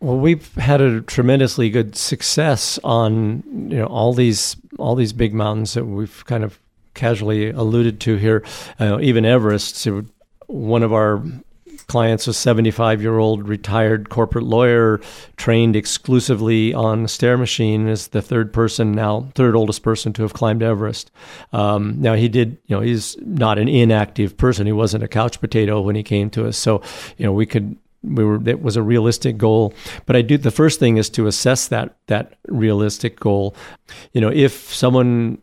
Well, 0.00 0.16
we've 0.16 0.54
had 0.54 0.80
a 0.80 1.00
tremendously 1.00 1.70
good 1.70 1.96
success 1.96 2.78
on 2.84 3.42
you 3.70 3.78
know 3.78 3.86
all 3.86 4.14
these 4.14 4.56
all 4.78 4.94
these 4.94 5.12
big 5.12 5.34
mountains 5.34 5.74
that 5.74 5.84
we've 5.84 6.24
kind 6.26 6.44
of 6.44 6.60
casually 6.94 7.50
alluded 7.50 8.00
to 8.00 8.16
here. 8.16 8.44
Uh, 8.78 8.98
even 9.00 9.24
Everest, 9.24 9.76
so 9.76 10.04
one 10.46 10.82
of 10.82 10.92
our 10.92 11.22
client's 11.88 12.28
a 12.28 12.34
75 12.34 13.00
year 13.00 13.18
old 13.18 13.48
retired 13.48 14.10
corporate 14.10 14.44
lawyer 14.44 15.00
trained 15.36 15.74
exclusively 15.74 16.74
on 16.74 17.04
a 17.04 17.08
stair 17.08 17.38
machine 17.38 17.88
is 17.88 18.08
the 18.08 18.22
third 18.22 18.52
person 18.52 18.92
now 18.92 19.28
third 19.34 19.56
oldest 19.56 19.82
person 19.82 20.12
to 20.12 20.22
have 20.22 20.34
climbed 20.34 20.62
everest. 20.62 21.10
Um, 21.52 22.00
now 22.00 22.14
he 22.14 22.28
did 22.28 22.58
you 22.66 22.76
know 22.76 22.82
he's 22.82 23.16
not 23.22 23.58
an 23.58 23.68
inactive 23.68 24.36
person. 24.36 24.66
He 24.66 24.72
wasn't 24.72 25.02
a 25.02 25.08
couch 25.08 25.40
potato 25.40 25.80
when 25.80 25.96
he 25.96 26.02
came 26.02 26.30
to 26.30 26.46
us. 26.46 26.56
So 26.56 26.82
you 27.16 27.24
know 27.24 27.32
we 27.32 27.46
could 27.46 27.76
we 28.02 28.22
were 28.22 28.46
it 28.46 28.62
was 28.62 28.76
a 28.76 28.82
realistic 28.82 29.38
goal. 29.38 29.72
But 30.04 30.14
i 30.14 30.22
do 30.22 30.36
the 30.36 30.50
first 30.50 30.78
thing 30.78 30.98
is 30.98 31.08
to 31.10 31.26
assess 31.26 31.68
that 31.68 31.96
that 32.06 32.34
realistic 32.48 33.18
goal. 33.18 33.56
You 34.12 34.20
know 34.20 34.30
if 34.30 34.74
someone 34.74 35.38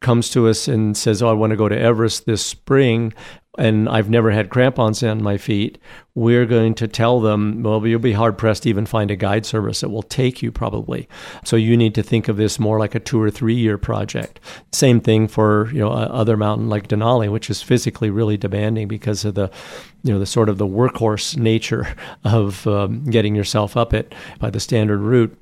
comes 0.00 0.30
to 0.30 0.48
us 0.48 0.68
and 0.68 0.96
says, 0.96 1.22
"Oh, 1.22 1.28
I 1.28 1.32
want 1.32 1.50
to 1.50 1.56
go 1.56 1.68
to 1.68 1.78
Everest 1.78 2.26
this 2.26 2.44
spring," 2.44 3.12
and 3.58 3.88
I've 3.88 4.10
never 4.10 4.30
had 4.30 4.50
crampons 4.50 5.02
on 5.02 5.22
my 5.22 5.38
feet, 5.38 5.78
we're 6.14 6.46
going 6.46 6.74
to 6.74 6.88
tell 6.88 7.20
them, 7.20 7.62
well, 7.62 7.86
you'll 7.86 7.98
be 7.98 8.12
hard 8.12 8.38
pressed 8.38 8.62
to 8.64 8.68
even 8.68 8.86
find 8.86 9.10
a 9.10 9.16
guide 9.16 9.46
service 9.46 9.80
that 9.80 9.88
will 9.88 10.02
take 10.02 10.42
you 10.42 10.50
probably. 10.50 11.08
So 11.44 11.56
you 11.56 11.76
need 11.76 11.94
to 11.94 12.02
think 12.02 12.28
of 12.28 12.36
this 12.36 12.58
more 12.58 12.78
like 12.78 12.94
a 12.94 13.00
two 13.00 13.20
or 13.20 13.30
three 13.30 13.54
year 13.54 13.78
project. 13.78 14.40
Same 14.72 15.00
thing 15.00 15.28
for 15.28 15.70
you 15.72 15.80
know 15.80 15.90
other 15.90 16.36
mountain 16.36 16.68
like 16.68 16.88
Denali, 16.88 17.30
which 17.30 17.50
is 17.50 17.62
physically 17.62 18.10
really 18.10 18.36
demanding 18.36 18.88
because 18.88 19.24
of 19.24 19.34
the 19.34 19.50
you 20.02 20.12
know 20.12 20.18
the 20.18 20.26
sort 20.26 20.48
of 20.48 20.58
the 20.58 20.66
workhorse 20.66 21.36
nature 21.36 21.94
of 22.24 22.66
um, 22.66 23.04
getting 23.04 23.34
yourself 23.34 23.76
up 23.76 23.94
it 23.94 24.14
by 24.38 24.50
the 24.50 24.60
standard 24.60 25.00
route. 25.00 25.36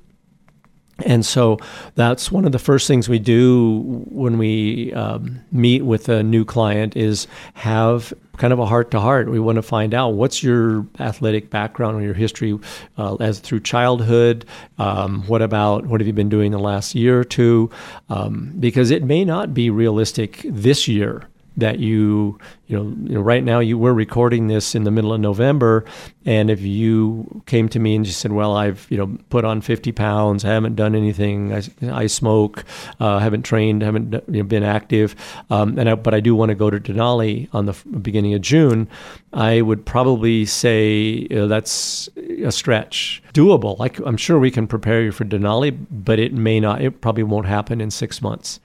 And 1.03 1.25
so 1.25 1.59
that's 1.95 2.31
one 2.31 2.45
of 2.45 2.53
the 2.53 2.59
first 2.59 2.87
things 2.87 3.09
we 3.09 3.19
do 3.19 3.81
when 4.07 4.37
we 4.37 4.93
um, 4.93 5.41
meet 5.51 5.81
with 5.81 6.07
a 6.07 6.23
new 6.23 6.45
client 6.45 6.95
is 6.95 7.27
have 7.55 8.13
kind 8.37 8.53
of 8.53 8.59
a 8.59 8.65
heart 8.65 8.91
to 8.91 8.99
heart. 8.99 9.29
We 9.29 9.39
want 9.39 9.57
to 9.57 9.61
find 9.61 9.93
out 9.93 10.13
what's 10.13 10.41
your 10.41 10.85
athletic 10.99 11.49
background 11.49 11.97
or 11.97 12.01
your 12.01 12.13
history 12.13 12.57
uh, 12.97 13.15
as 13.15 13.39
through 13.39 13.61
childhood. 13.61 14.45
Um, 14.77 15.23
what 15.27 15.41
about 15.41 15.85
what 15.85 15.99
have 15.99 16.07
you 16.07 16.13
been 16.13 16.29
doing 16.29 16.51
the 16.51 16.59
last 16.59 16.95
year 16.95 17.19
or 17.19 17.25
two? 17.25 17.69
Um, 18.09 18.53
because 18.59 18.89
it 18.91 19.03
may 19.03 19.25
not 19.25 19.53
be 19.53 19.69
realistic 19.69 20.41
this 20.45 20.87
year 20.87 21.27
that 21.57 21.79
you 21.79 22.37
you 22.67 22.77
know, 22.77 22.83
you 22.83 23.15
know, 23.15 23.21
right 23.21 23.43
now 23.43 23.59
you 23.59 23.77
were 23.77 23.93
recording 23.93 24.47
this 24.47 24.73
in 24.73 24.83
the 24.85 24.91
middle 24.91 25.13
of 25.13 25.19
November, 25.19 25.85
and 26.25 26.49
if 26.49 26.61
you 26.61 27.43
came 27.45 27.69
to 27.69 27.79
me 27.79 27.95
and 27.95 28.03
just 28.03 28.19
said, 28.19 28.31
"Well, 28.31 28.55
I've 28.55 28.87
you 28.89 28.97
know 28.97 29.17
put 29.29 29.45
on 29.45 29.61
50 29.61 29.91
pounds, 29.91 30.43
I 30.43 30.49
haven't 30.49 30.75
done 30.75 30.95
anything, 30.95 31.53
I, 31.53 31.61
I 31.91 32.07
smoke, 32.07 32.65
uh, 32.99 33.19
haven't 33.19 33.43
trained, 33.43 33.83
haven't 33.83 34.13
you 34.27 34.41
know, 34.41 34.43
been 34.43 34.63
active, 34.63 35.15
um, 35.49 35.77
and 35.77 35.89
I, 35.89 35.95
but 35.95 36.13
I 36.13 36.19
do 36.19 36.35
want 36.35 36.49
to 36.49 36.55
go 36.55 36.69
to 36.69 36.79
Denali 36.79 37.49
on 37.53 37.65
the 37.67 37.73
beginning 38.01 38.33
of 38.33 38.41
June," 38.41 38.87
I 39.31 39.61
would 39.61 39.85
probably 39.85 40.45
say 40.45 41.27
you 41.29 41.47
that's 41.47 42.09
a 42.43 42.51
stretch, 42.51 43.21
doable. 43.33 43.77
Like 43.77 43.99
I'm 43.99 44.17
sure 44.17 44.39
we 44.39 44.49
can 44.49 44.65
prepare 44.65 45.03
you 45.03 45.11
for 45.11 45.25
Denali, 45.25 45.77
but 45.91 46.19
it 46.19 46.33
may 46.33 46.59
not. 46.59 46.81
It 46.81 47.01
probably 47.01 47.23
won't 47.23 47.45
happen 47.45 47.79
in 47.79 47.91
six 47.91 48.21
months. 48.21 48.59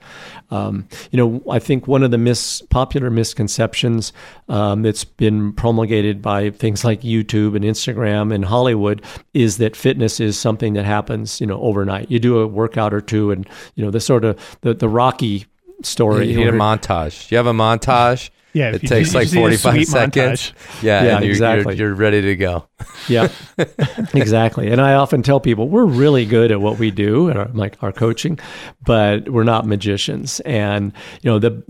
Um, 0.49 0.87
you 1.11 1.17
know, 1.17 1.43
I 1.49 1.59
think 1.59 1.87
one 1.87 2.03
of 2.03 2.11
the 2.11 2.17
mis- 2.17 2.61
popular 2.69 3.09
misconceptions 3.09 3.90
traditions 3.91 4.13
um, 4.49 4.81
that's 4.81 5.03
been 5.03 5.53
promulgated 5.53 6.21
by 6.21 6.49
things 6.49 6.83
like 6.83 7.01
YouTube 7.01 7.55
and 7.55 7.65
Instagram 7.65 8.33
and 8.33 8.45
Hollywood 8.45 9.03
is 9.33 9.57
that 9.57 9.75
fitness 9.75 10.19
is 10.19 10.37
something 10.37 10.73
that 10.73 10.85
happens, 10.85 11.39
you 11.41 11.47
know, 11.47 11.59
overnight. 11.61 12.09
You 12.11 12.19
do 12.19 12.39
a 12.39 12.47
workout 12.47 12.93
or 12.93 13.01
two, 13.01 13.31
and 13.31 13.47
you 13.75 13.83
know 13.83 13.91
the 13.91 13.99
sort 13.99 14.25
of 14.25 14.37
the 14.61 14.73
the 14.73 14.89
Rocky 14.89 15.45
story. 15.83 16.29
You 16.29 16.37
need 16.37 16.47
a 16.47 16.51
montage. 16.51 17.31
You 17.31 17.37
have 17.37 17.47
a 17.47 17.53
montage. 17.53 18.29
Yeah, 18.53 18.71
it 18.75 18.81
takes 18.81 19.15
like 19.15 19.29
45 19.29 19.85
seconds. 19.85 20.51
Yeah, 20.81 21.03
yeah 21.03 21.19
you're, 21.21 21.29
exactly. 21.29 21.77
You're, 21.77 21.87
you're, 21.87 21.95
ready 21.95 22.21
to 22.21 22.35
go. 22.35 22.67
yeah, 23.07 23.29
exactly. 24.13 24.69
And 24.69 24.81
I 24.81 24.95
often 24.95 25.23
tell 25.23 25.39
people 25.39 25.69
we're 25.69 25.85
really 25.85 26.25
good 26.25 26.51
at 26.51 26.59
what 26.59 26.77
we 26.77 26.91
do 26.91 27.29
and 27.29 27.39
our, 27.39 27.47
like 27.53 27.81
our 27.81 27.93
coaching, 27.93 28.37
but 28.83 29.29
we're 29.29 29.45
not 29.45 29.65
magicians. 29.65 30.41
And 30.41 30.91
you 31.21 31.31
know 31.31 31.39
the 31.39 31.63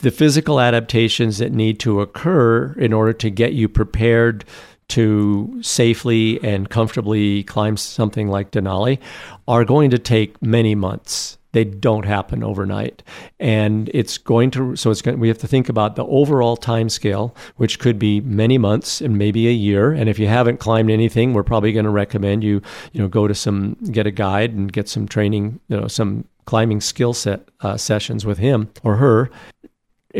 the 0.00 0.10
physical 0.10 0.60
adaptations 0.60 1.38
that 1.38 1.52
need 1.52 1.80
to 1.80 2.00
occur 2.00 2.72
in 2.78 2.92
order 2.92 3.12
to 3.12 3.30
get 3.30 3.52
you 3.52 3.68
prepared 3.68 4.44
to 4.88 5.58
safely 5.60 6.42
and 6.42 6.70
comfortably 6.70 7.42
climb 7.44 7.76
something 7.76 8.28
like 8.28 8.52
Denali 8.52 8.98
are 9.46 9.64
going 9.64 9.90
to 9.90 9.98
take 9.98 10.40
many 10.40 10.74
months. 10.74 11.36
They 11.52 11.64
don't 11.64 12.04
happen 12.04 12.42
overnight. 12.42 13.02
And 13.40 13.90
it's 13.92 14.18
going 14.18 14.50
to, 14.52 14.76
so 14.76 14.90
it's 14.90 15.02
going, 15.02 15.18
we 15.18 15.28
have 15.28 15.38
to 15.38 15.48
think 15.48 15.68
about 15.68 15.96
the 15.96 16.04
overall 16.06 16.56
time 16.56 16.88
scale, 16.88 17.34
which 17.56 17.78
could 17.78 17.98
be 17.98 18.20
many 18.20 18.56
months 18.56 19.00
and 19.00 19.18
maybe 19.18 19.48
a 19.48 19.52
year. 19.52 19.92
And 19.92 20.08
if 20.08 20.18
you 20.18 20.26
haven't 20.26 20.58
climbed 20.58 20.90
anything, 20.90 21.32
we're 21.32 21.42
probably 21.42 21.72
going 21.72 21.84
to 21.84 21.90
recommend 21.90 22.44
you, 22.44 22.62
you 22.92 23.00
know, 23.00 23.08
go 23.08 23.26
to 23.26 23.34
some, 23.34 23.76
get 23.90 24.06
a 24.06 24.10
guide 24.10 24.52
and 24.52 24.72
get 24.72 24.88
some 24.88 25.08
training, 25.08 25.60
you 25.68 25.80
know, 25.80 25.88
some 25.88 26.24
climbing 26.44 26.80
skill 26.80 27.12
set 27.12 27.46
uh, 27.60 27.76
sessions 27.76 28.24
with 28.24 28.38
him 28.38 28.70
or 28.82 28.96
her 28.96 29.30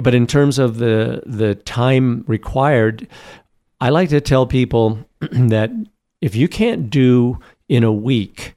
but 0.02 0.14
in 0.14 0.26
terms 0.26 0.58
of 0.58 0.78
the 0.78 1.22
the 1.26 1.54
time 1.54 2.24
required, 2.26 3.06
I 3.80 3.90
like 3.90 4.10
to 4.10 4.20
tell 4.20 4.46
people 4.46 4.98
that 5.20 5.70
if 6.20 6.34
you 6.34 6.48
can't 6.48 6.90
do 6.90 7.38
in 7.68 7.84
a 7.84 7.92
week 7.92 8.54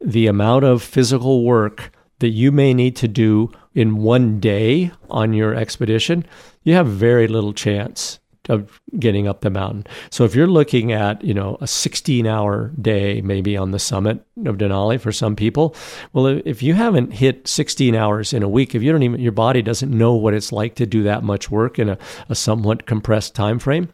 the 0.00 0.26
amount 0.26 0.64
of 0.64 0.82
physical 0.82 1.44
work 1.44 1.92
that 2.18 2.28
you 2.28 2.52
may 2.52 2.74
need 2.74 2.96
to 2.96 3.08
do 3.08 3.50
in 3.74 3.96
one 3.96 4.40
day 4.40 4.90
on 5.10 5.32
your 5.32 5.54
expedition, 5.54 6.24
you 6.64 6.74
have 6.74 6.86
very 6.86 7.28
little 7.28 7.52
chance 7.52 8.18
of 8.48 8.80
getting 8.98 9.26
up 9.26 9.40
the 9.40 9.50
mountain. 9.50 9.86
So 10.10 10.24
if 10.24 10.34
you're 10.34 10.46
looking 10.46 10.92
at, 10.92 11.22
you 11.22 11.34
know, 11.34 11.58
a 11.60 11.66
16 11.66 12.26
hour 12.26 12.72
day 12.80 13.20
maybe 13.20 13.56
on 13.56 13.70
the 13.70 13.78
summit 13.78 14.24
of 14.44 14.56
Denali 14.56 15.00
for 15.00 15.12
some 15.12 15.36
people, 15.36 15.74
well, 16.12 16.26
if 16.26 16.62
you 16.62 16.74
haven't 16.74 17.12
hit 17.12 17.46
16 17.46 17.94
hours 17.94 18.32
in 18.32 18.42
a 18.42 18.48
week, 18.48 18.74
if 18.74 18.82
you 18.82 18.92
don't 18.92 19.02
even, 19.02 19.20
your 19.20 19.32
body 19.32 19.62
doesn't 19.62 19.96
know 19.96 20.14
what 20.14 20.34
it's 20.34 20.52
like 20.52 20.74
to 20.76 20.86
do 20.86 21.02
that 21.02 21.22
much 21.22 21.50
work 21.50 21.78
in 21.78 21.88
a, 21.88 21.98
a 22.28 22.34
somewhat 22.34 22.86
compressed 22.86 23.34
time 23.34 23.58
frame, 23.58 23.88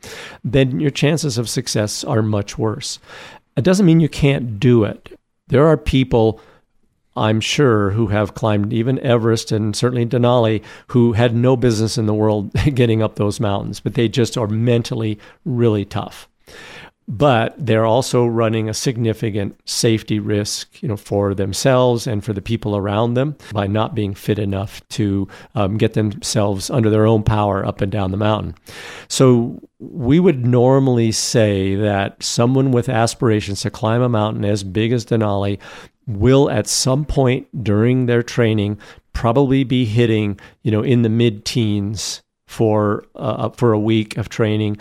then 0.44 0.80
your 0.80 0.90
chances 0.90 1.38
of 1.38 1.48
success 1.48 2.04
are 2.04 2.22
much 2.22 2.58
worse. 2.58 2.98
It 3.56 3.64
doesn't 3.64 3.86
mean 3.86 4.00
you 4.00 4.08
can't 4.08 4.58
do 4.58 4.84
it. 4.84 5.18
There 5.48 5.66
are 5.66 5.76
people 5.76 6.40
I'm 7.16 7.40
sure, 7.40 7.90
who 7.90 8.06
have 8.08 8.34
climbed 8.34 8.72
even 8.72 8.98
Everest 9.00 9.52
and 9.52 9.76
certainly 9.76 10.06
Denali, 10.06 10.62
who 10.88 11.12
had 11.12 11.34
no 11.34 11.56
business 11.56 11.98
in 11.98 12.06
the 12.06 12.14
world 12.14 12.52
getting 12.74 13.02
up 13.02 13.16
those 13.16 13.40
mountains, 13.40 13.80
but 13.80 13.94
they 13.94 14.08
just 14.08 14.36
are 14.38 14.46
mentally 14.48 15.18
really 15.44 15.84
tough. 15.84 16.28
but 17.08 17.54
they're 17.58 17.84
also 17.84 18.24
running 18.24 18.68
a 18.68 18.74
significant 18.74 19.58
safety 19.68 20.18
risk, 20.20 20.80
you 20.82 20.88
know, 20.88 20.96
for 20.96 21.34
themselves 21.34 22.06
and 22.06 22.24
for 22.24 22.32
the 22.32 22.40
people 22.40 22.76
around 22.76 23.14
them 23.14 23.36
by 23.52 23.66
not 23.66 23.94
being 23.94 24.14
fit 24.14 24.38
enough 24.38 24.86
to 24.88 25.26
um, 25.54 25.76
get 25.76 25.94
themselves 25.94 26.70
under 26.70 26.88
their 26.90 27.04
own 27.06 27.22
power 27.22 27.66
up 27.66 27.80
and 27.80 27.90
down 27.90 28.12
the 28.12 28.16
mountain. 28.16 28.54
So 29.08 29.60
we 29.80 30.20
would 30.20 30.46
normally 30.46 31.10
say 31.10 31.74
that 31.74 32.22
someone 32.22 32.70
with 32.70 32.88
aspirations 32.88 33.62
to 33.62 33.70
climb 33.70 34.00
a 34.00 34.08
mountain 34.08 34.44
as 34.44 34.62
big 34.62 34.92
as 34.92 35.04
Denali 35.04 35.58
will 36.06 36.50
at 36.50 36.66
some 36.66 37.04
point 37.04 37.64
during 37.64 38.06
their 38.06 38.22
training 38.22 38.78
probably 39.12 39.64
be 39.64 39.84
hitting, 39.84 40.38
you 40.62 40.70
know, 40.70 40.82
in 40.82 41.02
the 41.02 41.08
mid-teens 41.08 42.22
for 42.46 43.04
uh, 43.14 43.48
for 43.50 43.72
a 43.72 43.78
week 43.78 44.16
of 44.16 44.28
training 44.28 44.76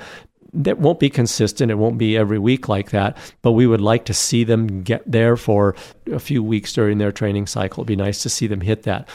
that 0.54 0.80
won't 0.80 1.00
be 1.00 1.10
consistent. 1.10 1.72
It 1.72 1.76
won't 1.76 1.98
be 1.98 2.18
every 2.18 2.40
week 2.40 2.68
like 2.68 2.92
that, 2.92 3.18
but 3.42 3.54
we 3.54 3.68
would 3.68 3.82
like 3.82 4.06
to 4.06 4.14
see 4.14 4.44
them 4.44 4.84
get 4.84 5.10
there 5.10 5.38
for 5.38 5.76
a 6.12 6.20
few 6.20 6.44
weeks 6.44 6.74
during 6.74 6.98
their 6.98 7.12
training 7.12 7.48
cycle. 7.48 7.82
It'd 7.82 7.88
be 7.88 7.96
nice 7.96 8.22
to 8.24 8.30
see 8.30 8.48
them 8.48 8.62
hit 8.62 8.84
that. 8.84 9.08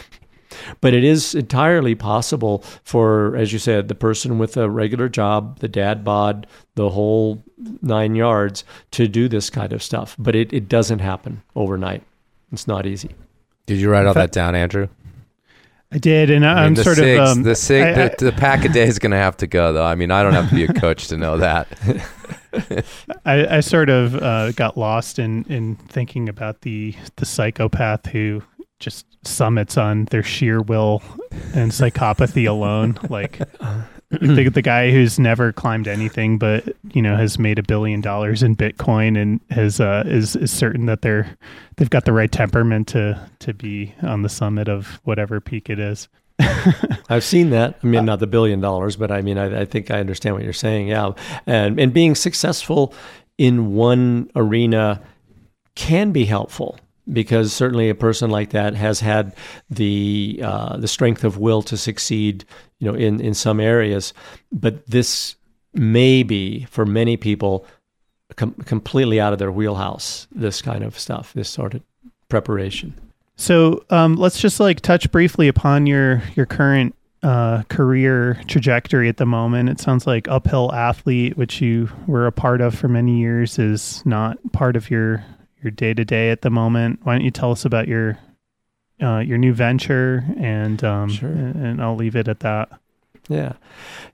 But 0.80 0.94
it 0.94 1.04
is 1.04 1.34
entirely 1.34 1.94
possible 1.94 2.64
for, 2.84 3.36
as 3.36 3.52
you 3.52 3.58
said, 3.58 3.88
the 3.88 3.94
person 3.94 4.38
with 4.38 4.56
a 4.56 4.68
regular 4.70 5.08
job, 5.08 5.58
the 5.60 5.68
dad 5.68 6.04
bod, 6.04 6.46
the 6.74 6.90
whole 6.90 7.42
nine 7.82 8.14
yards, 8.14 8.64
to 8.92 9.08
do 9.08 9.28
this 9.28 9.50
kind 9.50 9.72
of 9.72 9.82
stuff. 9.82 10.16
But 10.18 10.34
it, 10.34 10.52
it 10.52 10.68
doesn't 10.68 11.00
happen 11.00 11.42
overnight. 11.54 12.02
It's 12.52 12.66
not 12.66 12.86
easy. 12.86 13.10
Did 13.66 13.78
you 13.78 13.90
write 13.90 14.06
all 14.06 14.14
that 14.14 14.32
down, 14.32 14.54
Andrew? 14.54 14.88
I 15.92 15.98
did, 15.98 16.30
and 16.30 16.44
I 16.44 16.66
am 16.66 16.74
the 16.74 16.82
sort 16.82 16.98
SIGs, 16.98 17.18
of 17.22 17.28
um, 17.38 17.42
the 17.44 17.54
sig, 17.54 17.82
I- 17.82 17.90
I- 18.06 18.08
the, 18.18 18.26
the 18.26 18.32
pack 18.32 18.64
a 18.64 18.68
day 18.68 18.86
is 18.88 18.98
going 18.98 19.12
to 19.12 19.16
have 19.16 19.36
to 19.38 19.46
go 19.46 19.72
though. 19.72 19.84
I 19.84 19.94
mean, 19.94 20.10
I 20.10 20.22
don't 20.22 20.32
have 20.32 20.48
to 20.48 20.54
be 20.54 20.64
a 20.64 20.72
coach 20.72 21.06
to 21.08 21.16
know 21.16 21.38
that. 21.38 21.68
I, 23.24 23.56
I 23.58 23.60
sort 23.60 23.88
of 23.88 24.14
uh, 24.16 24.52
got 24.52 24.76
lost 24.76 25.18
in 25.18 25.44
in 25.44 25.76
thinking 25.76 26.28
about 26.28 26.62
the 26.62 26.94
the 27.16 27.26
psychopath 27.26 28.06
who 28.06 28.42
just 28.80 29.06
summits 29.26 29.76
on 29.76 30.06
their 30.06 30.22
sheer 30.22 30.60
will 30.60 31.02
and 31.54 31.70
psychopathy 31.70 32.48
alone, 32.48 32.98
like. 33.10 33.40
The, 34.08 34.48
the 34.48 34.62
guy 34.62 34.92
who's 34.92 35.18
never 35.18 35.52
climbed 35.52 35.88
anything, 35.88 36.38
but 36.38 36.76
you 36.92 37.02
know 37.02 37.16
has 37.16 37.40
made 37.40 37.58
a 37.58 37.62
billion 37.64 38.00
dollars 38.00 38.40
in 38.40 38.54
Bitcoin 38.54 39.20
and 39.20 39.40
has 39.50 39.80
uh, 39.80 40.04
is 40.06 40.36
is 40.36 40.52
certain 40.52 40.86
that 40.86 41.02
they're 41.02 41.36
they've 41.76 41.90
got 41.90 42.04
the 42.04 42.12
right 42.12 42.30
temperament 42.30 42.86
to 42.88 43.20
to 43.40 43.52
be 43.52 43.92
on 44.02 44.22
the 44.22 44.28
summit 44.28 44.68
of 44.68 45.00
whatever 45.02 45.40
peak 45.40 45.68
it 45.68 45.80
is. 45.80 46.06
I've 47.08 47.24
seen 47.24 47.50
that. 47.50 47.80
I 47.82 47.86
mean, 47.86 48.04
not 48.04 48.20
the 48.20 48.28
billion 48.28 48.60
dollars, 48.60 48.94
but 48.94 49.10
I 49.10 49.22
mean, 49.22 49.38
I, 49.38 49.62
I 49.62 49.64
think 49.64 49.90
I 49.90 49.98
understand 49.98 50.36
what 50.36 50.44
you're 50.44 50.52
saying. 50.52 50.86
Yeah, 50.86 51.10
and 51.44 51.80
and 51.80 51.92
being 51.92 52.14
successful 52.14 52.94
in 53.38 53.74
one 53.74 54.30
arena 54.36 55.02
can 55.74 56.12
be 56.12 56.24
helpful 56.24 56.78
because 57.12 57.52
certainly 57.52 57.88
a 57.88 57.94
person 57.94 58.30
like 58.30 58.50
that 58.50 58.74
has 58.74 59.00
had 59.00 59.34
the 59.70 60.40
uh, 60.42 60.76
the 60.76 60.88
strength 60.88 61.24
of 61.24 61.38
will 61.38 61.62
to 61.62 61.76
succeed, 61.76 62.44
you 62.78 62.90
know, 62.90 62.96
in 62.96 63.20
in 63.20 63.34
some 63.34 63.60
areas. 63.60 64.12
But 64.52 64.86
this 64.86 65.36
may 65.72 66.22
be 66.22 66.64
for 66.70 66.86
many 66.86 67.16
people 67.16 67.66
com- 68.36 68.54
completely 68.64 69.20
out 69.20 69.32
of 69.32 69.38
their 69.38 69.52
wheelhouse. 69.52 70.26
This 70.32 70.62
kind 70.62 70.82
of 70.82 70.98
stuff, 70.98 71.32
this 71.32 71.48
sort 71.48 71.74
of 71.74 71.82
preparation. 72.28 72.94
So 73.36 73.84
um, 73.90 74.16
let's 74.16 74.40
just 74.40 74.60
like 74.60 74.80
touch 74.80 75.10
briefly 75.10 75.48
upon 75.48 75.86
your 75.86 76.22
your 76.34 76.46
current 76.46 76.94
uh, 77.22 77.62
career 77.64 78.40
trajectory 78.46 79.08
at 79.08 79.16
the 79.16 79.26
moment. 79.26 79.68
It 79.68 79.80
sounds 79.80 80.06
like 80.06 80.28
uphill 80.28 80.72
athlete, 80.72 81.36
which 81.36 81.60
you 81.60 81.88
were 82.06 82.26
a 82.26 82.32
part 82.32 82.60
of 82.60 82.74
for 82.74 82.88
many 82.88 83.18
years, 83.18 83.58
is 83.58 84.02
not 84.04 84.38
part 84.52 84.76
of 84.76 84.90
your 84.90 85.24
your 85.66 85.72
day 85.72 85.92
to 85.92 86.04
day 86.04 86.30
at 86.30 86.42
the 86.42 86.50
moment. 86.50 87.00
Why 87.02 87.14
don't 87.16 87.24
you 87.24 87.32
tell 87.32 87.50
us 87.50 87.64
about 87.64 87.88
your 87.88 88.18
uh, 89.02 89.18
your 89.18 89.36
new 89.36 89.52
venture 89.52 90.24
and 90.38 90.82
um, 90.82 91.10
Sure. 91.10 91.28
and, 91.28 91.82
I'll 91.82 91.96
leave 91.96 92.16
it 92.16 92.28
at 92.28 92.40
that. 92.40 92.70
Yeah, 93.28 93.54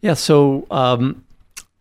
yeah. 0.01 0.15
So 0.15 0.67
um, 0.71 1.25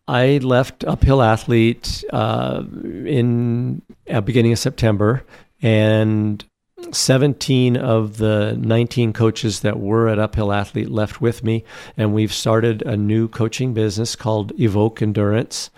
I 0.07 0.37
left 0.39 0.83
Uphill 0.83 1.21
Athlete 1.21 2.03
uh, 2.11 2.63
in 2.83 3.81
uh, 4.09 4.21
beginning 4.21 4.51
of 4.51 4.59
September, 4.59 5.23
and 5.61 6.43
17 6.91 7.77
of 7.77 8.17
the 8.17 8.57
19 8.59 9.13
coaches 9.13 9.61
that 9.61 9.79
were 9.79 10.09
at 10.09 10.19
Uphill 10.19 10.51
Athlete 10.51 10.89
left 10.89 11.21
with 11.21 11.43
me, 11.43 11.63
and 11.95 12.13
we've 12.13 12.33
started 12.33 12.81
a 12.83 12.97
new 12.97 13.29
coaching 13.29 13.73
business 13.73 14.15
called 14.15 14.51
Evoke 14.59 15.01
Endurance. 15.01 15.69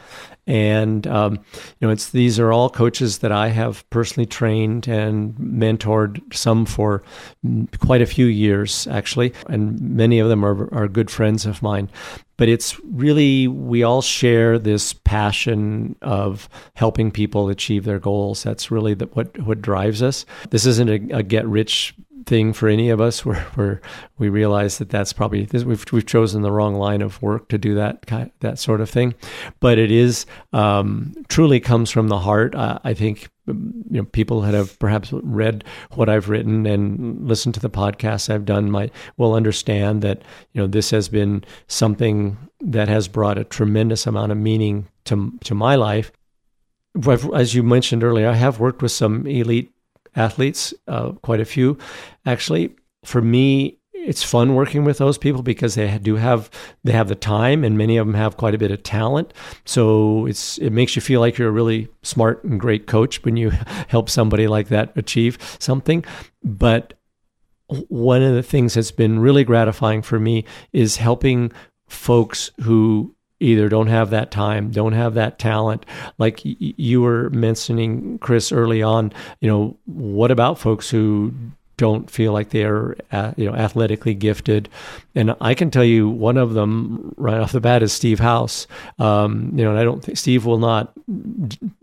And 0.45 1.07
um, 1.07 1.35
you 1.79 1.87
know, 1.87 1.89
it's 1.89 2.09
these 2.09 2.39
are 2.39 2.51
all 2.51 2.69
coaches 2.69 3.19
that 3.19 3.31
I 3.31 3.47
have 3.47 3.89
personally 3.89 4.25
trained 4.25 4.87
and 4.87 5.33
mentored, 5.35 6.21
some 6.33 6.65
for 6.65 7.03
quite 7.79 8.01
a 8.01 8.05
few 8.05 8.25
years 8.25 8.85
actually, 8.87 9.33
and 9.47 9.79
many 9.79 10.19
of 10.19 10.27
them 10.29 10.43
are 10.43 10.73
are 10.73 10.87
good 10.87 11.09
friends 11.09 11.45
of 11.45 11.61
mine. 11.61 11.89
But 12.35 12.49
it's 12.49 12.77
really 12.83 13.47
we 13.47 13.83
all 13.83 14.01
share 14.01 14.59
this 14.59 14.91
passion 14.91 15.95
of 16.01 16.49
helping 16.73 17.11
people 17.11 17.47
achieve 17.47 17.85
their 17.85 17.99
goals. 17.99 18.43
That's 18.43 18.69
really 18.69 18.95
the, 18.95 19.05
what 19.07 19.39
what 19.43 19.61
drives 19.61 20.01
us. 20.01 20.25
This 20.49 20.65
isn't 20.65 20.89
a, 20.89 21.19
a 21.19 21.23
get 21.23 21.47
rich 21.47 21.95
thing 22.25 22.53
for 22.53 22.67
any 22.67 22.89
of 22.89 23.01
us 23.01 23.25
where, 23.25 23.41
where 23.55 23.81
we 24.17 24.29
realize 24.29 24.77
that 24.77 24.89
that's 24.89 25.13
probably 25.13 25.45
this, 25.45 25.63
we've 25.63 25.85
we've 25.91 26.05
chosen 26.05 26.41
the 26.41 26.51
wrong 26.51 26.75
line 26.75 27.01
of 27.01 27.21
work 27.21 27.49
to 27.49 27.57
do 27.57 27.75
that 27.75 28.05
kind 28.07 28.31
that 28.39 28.59
sort 28.59 28.81
of 28.81 28.89
thing. 28.89 29.13
But 29.59 29.77
it 29.77 29.91
is 29.91 30.25
um, 30.53 31.13
truly 31.27 31.59
comes 31.59 31.89
from 31.91 32.07
the 32.07 32.19
heart. 32.19 32.55
Uh, 32.55 32.79
I 32.83 32.93
think 32.93 33.29
um, 33.47 33.73
you 33.89 33.97
know 34.01 34.05
people 34.05 34.41
that 34.41 34.53
have 34.53 34.77
perhaps 34.79 35.11
read 35.11 35.63
what 35.91 36.09
I've 36.09 36.29
written 36.29 36.65
and 36.65 37.27
listened 37.27 37.55
to 37.55 37.59
the 37.59 37.69
podcasts 37.69 38.29
I've 38.29 38.45
done 38.45 38.71
might 38.71 38.91
will 39.17 39.33
understand 39.33 40.01
that 40.01 40.21
you 40.53 40.61
know 40.61 40.67
this 40.67 40.91
has 40.91 41.09
been 41.09 41.43
something 41.67 42.37
that 42.61 42.87
has 42.87 43.07
brought 43.07 43.37
a 43.37 43.43
tremendous 43.43 44.07
amount 44.07 44.31
of 44.31 44.37
meaning 44.37 44.87
to 45.05 45.33
to 45.43 45.55
my 45.55 45.75
life. 45.75 46.11
I've- 46.95 47.29
as 47.33 47.55
you 47.55 47.63
mentioned 47.63 48.03
earlier 48.03 48.29
I 48.29 48.35
have 48.35 48.59
worked 48.59 48.81
with 48.81 48.91
some 48.91 49.25
elite 49.25 49.71
athletes, 50.15 50.73
uh, 50.87 51.11
quite 51.11 51.39
a 51.39 51.45
few 51.45 51.77
actually. 52.25 52.75
For 53.05 53.21
me, 53.21 53.79
it's 53.93 54.23
fun 54.23 54.55
working 54.55 54.83
with 54.83 54.97
those 54.97 55.17
people 55.17 55.41
because 55.41 55.75
they 55.75 55.97
do 55.97 56.15
have 56.15 56.49
they 56.83 56.91
have 56.91 57.07
the 57.07 57.15
time, 57.15 57.63
and 57.63 57.77
many 57.77 57.97
of 57.97 58.05
them 58.05 58.15
have 58.15 58.37
quite 58.37 58.53
a 58.53 58.57
bit 58.57 58.71
of 58.71 58.83
talent. 58.83 59.33
So 59.65 60.25
it's 60.25 60.57
it 60.57 60.71
makes 60.71 60.95
you 60.95 61.01
feel 61.01 61.19
like 61.19 61.37
you're 61.37 61.49
a 61.49 61.51
really 61.51 61.87
smart 62.01 62.43
and 62.43 62.59
great 62.59 62.87
coach 62.87 63.23
when 63.23 63.37
you 63.37 63.49
help 63.87 64.09
somebody 64.09 64.47
like 64.47 64.67
that 64.69 64.91
achieve 64.95 65.37
something. 65.59 66.03
But 66.43 66.93
one 67.67 68.21
of 68.21 68.33
the 68.33 68.43
things 68.43 68.73
that's 68.73 68.91
been 68.91 69.19
really 69.19 69.43
gratifying 69.43 70.01
for 70.01 70.19
me 70.19 70.45
is 70.73 70.97
helping 70.97 71.51
folks 71.87 72.51
who 72.61 73.12
either 73.43 73.69
don't 73.69 73.87
have 73.87 74.09
that 74.11 74.31
time, 74.31 74.71
don't 74.71 74.93
have 74.93 75.13
that 75.15 75.37
talent. 75.37 75.85
Like 76.17 76.39
you 76.43 77.01
were 77.01 77.29
mentioning, 77.31 78.17
Chris, 78.19 78.51
early 78.51 78.81
on, 78.81 79.11
you 79.41 79.49
know, 79.49 79.77
what 79.85 80.31
about 80.31 80.57
folks 80.57 80.89
who 80.89 81.33
don't 81.75 82.09
feel 82.09 82.31
like 82.31 82.51
they're, 82.51 82.95
uh, 83.11 83.33
you 83.35 83.45
know, 83.45 83.55
athletically 83.55 84.13
gifted? 84.13 84.69
And 85.15 85.35
I 85.41 85.53
can 85.53 85.71
tell 85.71 85.83
you 85.83 86.07
one 86.07 86.37
of 86.37 86.53
them 86.53 87.13
right 87.17 87.39
off 87.39 87.51
the 87.51 87.59
bat 87.59 87.83
is 87.83 87.91
Steve 87.91 88.19
House. 88.19 88.67
Um, 88.99 89.51
you 89.55 89.63
know, 89.63 89.71
and 89.71 89.79
I 89.79 89.83
don't 89.83 90.03
think 90.03 90.17
Steve 90.17 90.45
will 90.45 90.59
not 90.59 90.93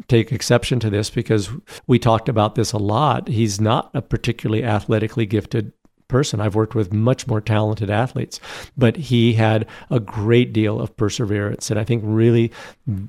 take 0.08 0.32
exception 0.32 0.80
to 0.80 0.90
this 0.90 1.10
because 1.10 1.50
we 1.86 1.98
talked 1.98 2.28
about 2.28 2.54
this 2.54 2.72
a 2.72 2.78
lot. 2.78 3.28
He's 3.28 3.60
not 3.60 3.90
a 3.92 4.00
particularly 4.00 4.64
athletically 4.64 5.26
gifted 5.26 5.72
person. 6.10 6.40
I've 6.40 6.54
worked 6.54 6.74
with 6.74 6.92
much 6.92 7.26
more 7.26 7.40
talented 7.40 7.88
athletes, 7.88 8.40
but 8.76 8.96
he 8.96 9.32
had 9.32 9.66
a 9.90 9.98
great 9.98 10.52
deal 10.52 10.80
of 10.80 10.94
perseverance. 10.96 11.70
And 11.70 11.80
I 11.80 11.84
think 11.84 12.02
really 12.04 12.52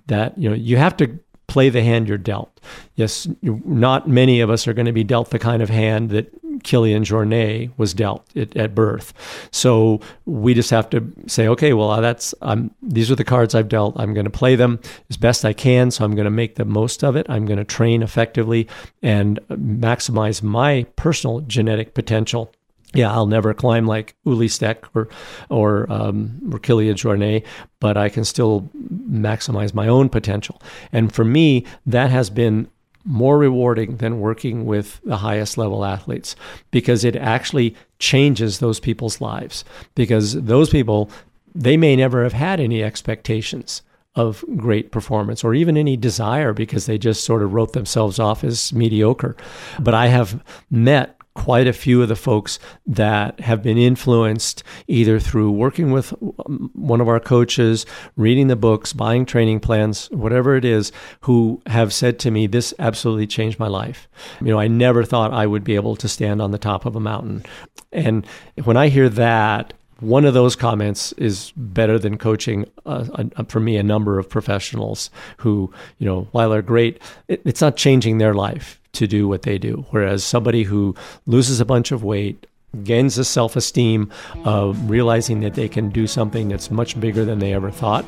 that, 0.08 0.38
you 0.38 0.50
know, 0.50 0.56
you 0.56 0.78
have 0.78 0.96
to 0.98 1.20
play 1.52 1.68
the 1.68 1.84
hand 1.84 2.08
you're 2.08 2.18
dealt. 2.18 2.62
Yes, 2.96 3.28
not 3.42 4.08
many 4.08 4.40
of 4.40 4.50
us 4.50 4.70
are 4.70 4.74
going 4.74 4.86
to 4.86 4.94
be 4.94 5.04
dealt 5.04 5.32
the 5.32 5.40
kind 5.40 5.62
of 5.62 5.70
hand 5.70 6.10
that 6.12 6.32
Kilian 6.60 7.04
Jornet 7.04 7.72
was 7.78 7.94
dealt 7.94 8.26
at, 8.38 8.56
at 8.56 8.74
birth. 8.74 9.14
So 9.52 10.00
we 10.26 10.54
just 10.54 10.70
have 10.70 10.90
to 10.92 11.12
say, 11.28 11.50
okay, 11.50 11.74
well, 11.74 11.92
uh, 11.92 12.00
that's 12.00 12.34
I'm, 12.42 12.74
these 12.82 13.12
are 13.12 13.16
the 13.16 13.26
cards 13.26 13.54
I've 13.54 13.68
dealt. 13.68 14.00
I'm 14.00 14.14
going 14.14 14.26
to 14.26 14.32
play 14.32 14.56
them 14.56 14.80
as 15.10 15.18
best 15.18 15.44
I 15.44 15.52
can. 15.52 15.92
So 15.92 16.06
I'm 16.06 16.16
going 16.16 16.26
to 16.26 16.32
make 16.32 16.56
the 16.56 16.64
most 16.64 17.04
of 17.04 17.18
it. 17.18 17.26
I'm 17.28 17.46
going 17.46 17.60
to 17.60 17.66
train 17.66 18.02
effectively 18.02 18.70
and 19.02 19.38
uh, 19.50 19.56
maximize 19.56 20.42
my 20.42 20.86
personal 20.96 21.42
genetic 21.42 21.94
potential 21.94 22.54
yeah, 22.94 23.12
I'll 23.12 23.28
never 23.28 23.54
climb 23.54 23.88
like 23.88 24.16
Ueli 24.26 24.50
Steck 24.50 24.86
or 24.96 25.08
or 25.50 25.92
um, 25.92 26.40
or 26.52 26.60
Jornet, 26.60 27.46
but 27.80 27.98
I 27.98 28.10
can 28.10 28.26
still 28.26 28.70
maximize 29.10 29.74
my 29.74 29.88
own 29.88 30.10
potential. 30.10 30.62
And 30.92 31.14
for 31.14 31.24
me, 31.24 31.66
that 31.86 32.10
has 32.10 32.30
been 32.30 32.70
more 33.04 33.38
rewarding 33.38 33.98
than 33.98 34.20
working 34.20 34.66
with 34.66 35.00
the 35.04 35.18
highest 35.18 35.58
level 35.58 35.84
athletes 35.84 36.36
because 36.70 37.04
it 37.04 37.16
actually 37.16 37.76
changes 37.98 38.60
those 38.60 38.80
people's 38.80 39.20
lives 39.20 39.64
because 39.96 40.34
those 40.34 40.70
people 40.70 41.10
they 41.54 41.78
may 41.78 41.96
never 41.96 42.24
have 42.24 42.34
had 42.34 42.60
any 42.60 42.84
expectations 42.84 43.82
of 44.16 44.44
great 44.58 44.92
performance 44.92 45.44
or 45.44 45.54
even 45.54 45.78
any 45.78 45.96
desire 45.96 46.54
because 46.54 46.86
they 46.86 46.98
just 46.98 47.24
sort 47.24 47.42
of 47.42 47.54
wrote 47.54 47.74
themselves 47.74 48.20
off 48.20 48.44
as 48.44 48.74
mediocre. 48.74 49.36
But 49.80 49.94
I 49.94 50.08
have 50.08 50.44
met 50.70 51.18
quite 51.42 51.66
a 51.66 51.74
few 51.74 52.04
of 52.04 52.08
the 52.08 52.16
folks 52.16 52.60
that 52.86 53.40
have 53.40 53.64
been 53.64 53.78
influenced 53.78 54.62
either 54.88 55.20
through 55.20 55.50
working 55.50 55.92
with 55.92 56.14
um, 56.46 56.70
one 56.76 57.02
of 57.02 57.08
our 57.08 57.20
coaches, 57.20 57.84
reading 58.16 58.48
the 58.48 58.56
books, 58.56 58.94
buying 58.94 59.26
training 59.26 59.60
plans, 59.60 60.08
whatever 60.12 60.56
it 60.56 60.64
is, 60.64 60.92
who 61.22 61.60
have 61.66 61.92
said 61.92 62.20
to 62.20 62.30
me, 62.30 62.46
This 62.46 62.76
absolutely 62.78 63.26
changed 63.26 63.58
my 63.58 63.68
life. 63.68 64.08
You 64.40 64.50
know, 64.50 64.60
I 64.60 64.68
never 64.68 65.04
thought 65.04 65.34
I 65.34 65.48
would 65.48 65.64
be 65.64 65.74
able 65.74 65.96
to 65.96 66.08
stand 66.08 66.44
on 66.44 66.52
the 66.52 66.60
top 66.60 66.86
of 66.86 66.96
a 66.96 67.00
mountain. 67.00 67.44
And 67.92 68.24
when 68.64 68.78
I 68.78 68.90
hear 68.90 69.10
that, 69.10 69.74
one 70.02 70.26
of 70.26 70.34
those 70.34 70.56
comments 70.56 71.14
is 71.14 71.54
better 71.56 71.98
than 71.98 72.18
coaching 72.18 72.70
uh, 72.86 73.06
a, 73.38 73.46
for 73.46 73.60
me 73.60 73.78
a 73.78 73.84
number 73.84 74.20
of 74.20 74.30
professionals 74.30 75.10
who 75.38 75.72
you 76.00 76.06
know 76.06 76.28
while 76.32 76.50
they're 76.50 76.62
great 76.62 77.02
it, 77.28 77.42
it's 77.46 77.62
not 77.62 77.78
changing 77.78 78.18
their 78.18 78.34
life 78.34 78.82
to 78.94 79.08
do 79.08 79.28
what 79.28 79.44
they 79.44 79.58
do. 79.58 79.86
Whereas 79.92 80.24
somebody 80.24 80.64
who 80.64 80.96
loses 81.26 81.60
a 81.60 81.66
bunch 81.66 81.92
of 81.92 82.04
weight 82.04 82.46
gains 82.84 83.18
a 83.18 83.26
self-esteem 83.26 84.10
of 84.46 84.90
realizing 84.90 85.42
that 85.42 85.56
they 85.56 85.68
can 85.68 85.90
do 85.90 86.08
something 86.08 86.48
that's 86.50 86.72
much 86.72 87.00
bigger 87.00 87.26
than 87.26 87.40
they 87.40 87.54
ever 87.54 87.70
thought 87.70 88.06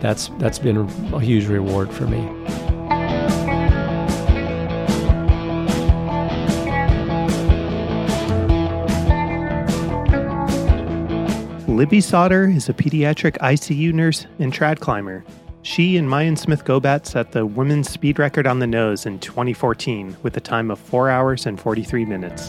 that's 0.00 0.28
that's 0.38 0.60
been 0.60 0.76
a 1.12 1.20
huge 1.20 1.46
reward 1.46 1.90
for 1.90 2.06
me 2.06 2.95
Libby 11.76 12.00
Sauter 12.00 12.48
is 12.48 12.70
a 12.70 12.72
pediatric 12.72 13.36
ICU 13.36 13.92
nurse 13.92 14.26
and 14.38 14.50
trad 14.50 14.80
climber. 14.80 15.22
She 15.60 15.98
and 15.98 16.08
Mayan 16.08 16.34
Smith 16.34 16.64
Gobat 16.64 17.04
set 17.04 17.32
the 17.32 17.44
women's 17.44 17.90
speed 17.90 18.18
record 18.18 18.46
on 18.46 18.60
the 18.60 18.66
nose 18.66 19.04
in 19.04 19.18
2014 19.18 20.16
with 20.22 20.34
a 20.38 20.40
time 20.40 20.70
of 20.70 20.78
4 20.78 21.10
hours 21.10 21.44
and 21.44 21.60
43 21.60 22.06
minutes. 22.06 22.48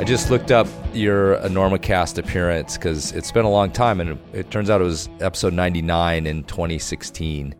I 0.00 0.04
just 0.06 0.30
looked 0.30 0.50
up 0.50 0.66
your 0.94 1.36
Enormocast 1.40 2.16
appearance 2.16 2.78
because 2.78 3.12
it's 3.12 3.32
been 3.32 3.44
a 3.44 3.50
long 3.50 3.70
time, 3.70 4.00
and 4.00 4.18
it 4.32 4.50
turns 4.50 4.70
out 4.70 4.80
it 4.80 4.84
was 4.84 5.10
episode 5.20 5.52
99 5.52 6.26
in 6.26 6.42
2016. 6.44 7.54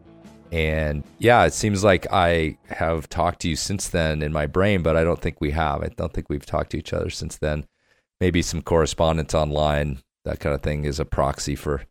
And 0.53 1.03
yeah, 1.19 1.45
it 1.47 1.55
seems 1.55 1.83
like 1.83 2.07
I 2.13 2.59
have 2.67 3.09
talked 3.09 3.41
to 3.41 3.49
you 3.49 3.57
since 3.57 3.89
then 3.89 4.21
in 4.21 4.33
my 4.33 4.47
brain, 4.47 4.83
but 4.83 4.97
I 4.97 5.03
don't 5.03 5.21
think 5.21 5.41
we 5.41 5.51
have. 5.53 5.83
I 5.83 5.89
don't 5.89 6.13
think 6.13 6.29
we've 6.29 6.45
talked 6.45 6.73
to 6.73 6.79
each 6.79 6.93
other 6.93 7.09
since 7.09 7.39
then. 7.39 7.65
Maybe 8.21 8.43
some 8.43 8.61
correspondence 8.61 9.35
online, 9.35 10.01
that 10.27 10.41
kind 10.41 10.55
of 10.55 10.63
thing 10.63 10.85
is 10.85 11.01
a 11.01 11.07
proxy 11.07 11.57
for 11.57 11.83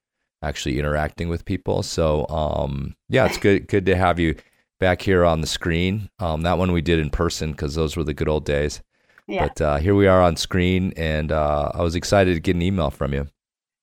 actually 0.43 0.78
interacting 0.78 1.28
with 1.28 1.43
people. 1.43 1.82
So 1.82 2.28
um, 2.30 2.95
yeah, 3.09 3.26
it's 3.26 3.38
good 3.38 3.68
good 3.68 3.86
to 3.88 3.95
have 3.95 4.20
you 4.20 4.36
back 4.80 5.01
here 5.01 5.26
on 5.26 5.41
the 5.41 5.47
screen. 5.47 6.09
Um, 6.20 6.43
that 6.43 6.59
one 6.59 6.72
we 6.72 6.82
did 6.82 6.99
in 6.99 7.09
person 7.09 7.51
because 7.51 7.74
those 7.74 7.97
were 7.97 8.03
the 8.03 8.14
good 8.14 8.30
old 8.30 8.45
days. 8.45 8.82
Yeah. 9.28 9.47
But 9.47 9.62
uh, 9.62 9.78
here 9.78 9.95
we 9.95 10.07
are 10.07 10.22
on 10.22 10.36
screen, 10.36 10.93
and 10.97 11.32
uh, 11.32 11.72
I 11.74 11.82
was 11.82 11.95
excited 11.95 12.36
to 12.36 12.39
get 12.39 12.55
an 12.55 12.62
email 12.62 12.91
from 12.91 13.14
you. 13.14 13.28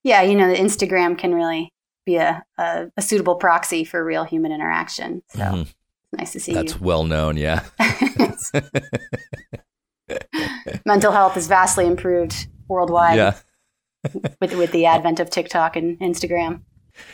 Yeah, 0.05 0.23
you 0.23 0.37
know, 0.37 0.49
the 0.49 0.57
Instagram 0.57 1.19
can 1.19 1.35
really 1.35 1.73
be 2.09 2.17
a, 2.17 2.43
a, 2.57 2.91
a 2.97 3.03
suitable 3.03 3.37
proxy 3.37 3.85
for 3.85 4.05
real 4.05 4.25
human 4.25 4.51
interaction. 4.51 5.23
So 5.29 5.41
mm-hmm. 5.41 6.17
nice 6.17 6.33
to 6.33 6.41
see 6.41 6.53
That's 6.53 6.73
you. 6.73 6.79
That's 6.79 6.81
well 6.81 7.05
known, 7.05 7.37
yeah. 7.37 7.65
Mental 10.87 11.13
health 11.13 11.37
is 11.37 11.47
vastly 11.47 11.87
improved 11.87 12.49
worldwide. 12.69 13.17
Yeah. 13.17 13.37
with 14.41 14.55
with 14.55 14.73
the 14.73 14.87
advent 14.87 15.21
of 15.21 15.29
TikTok 15.29 15.77
and 15.77 15.99
Instagram. 15.99 16.63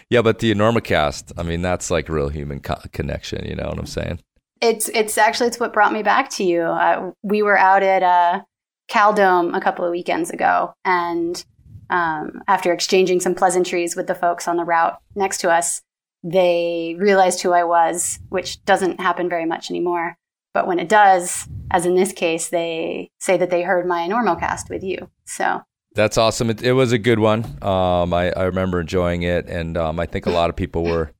Yeah, 0.08 0.22
but 0.22 0.38
the 0.38 0.54
Enormocast, 0.54 1.32
I 1.36 1.42
mean, 1.42 1.62
that's 1.62 1.90
like 1.90 2.08
real 2.08 2.28
human 2.28 2.60
co- 2.60 2.80
connection. 2.92 3.44
You 3.44 3.56
know 3.56 3.68
what 3.68 3.78
I'm 3.78 3.86
saying? 3.86 4.20
It's 4.60 4.88
it's 4.90 5.18
actually 5.18 5.48
it's 5.48 5.58
what 5.58 5.72
brought 5.72 5.92
me 5.92 6.02
back 6.02 6.30
to 6.30 6.44
you. 6.44 6.62
Uh, 6.62 7.12
we 7.22 7.42
were 7.42 7.58
out 7.58 7.82
at 7.82 8.02
uh, 8.02 8.42
Caldome 8.88 9.56
a 9.56 9.60
couple 9.60 9.84
of 9.84 9.90
weekends 9.90 10.30
ago, 10.30 10.74
and 10.84 11.44
um, 11.90 12.42
after 12.48 12.72
exchanging 12.72 13.20
some 13.20 13.34
pleasantries 13.34 13.96
with 13.96 14.06
the 14.06 14.14
folks 14.14 14.48
on 14.48 14.56
the 14.56 14.64
route 14.64 14.98
next 15.14 15.38
to 15.38 15.50
us, 15.50 15.82
they 16.22 16.96
realized 16.98 17.42
who 17.42 17.52
I 17.52 17.64
was, 17.64 18.18
which 18.30 18.64
doesn't 18.64 19.00
happen 19.00 19.28
very 19.28 19.44
much 19.44 19.70
anymore. 19.70 20.16
But 20.54 20.66
when 20.66 20.78
it 20.78 20.88
does, 20.88 21.46
as 21.70 21.84
in 21.84 21.96
this 21.96 22.12
case, 22.12 22.48
they 22.48 23.10
say 23.18 23.36
that 23.36 23.50
they 23.50 23.62
heard 23.62 23.86
my 23.86 24.08
Enormocast 24.08 24.70
with 24.70 24.82
you. 24.82 25.10
So 25.24 25.62
that's 25.94 26.16
awesome. 26.16 26.50
It, 26.50 26.62
it 26.62 26.72
was 26.72 26.92
a 26.92 26.98
good 26.98 27.18
one. 27.18 27.44
Um, 27.62 28.12
I, 28.14 28.32
I, 28.32 28.44
remember 28.44 28.80
enjoying 28.80 29.22
it, 29.22 29.46
and 29.46 29.76
um, 29.76 30.00
I 30.00 30.06
think 30.06 30.26
a 30.26 30.30
lot 30.30 30.50
of 30.50 30.56
people 30.56 30.84
were, 30.84 31.12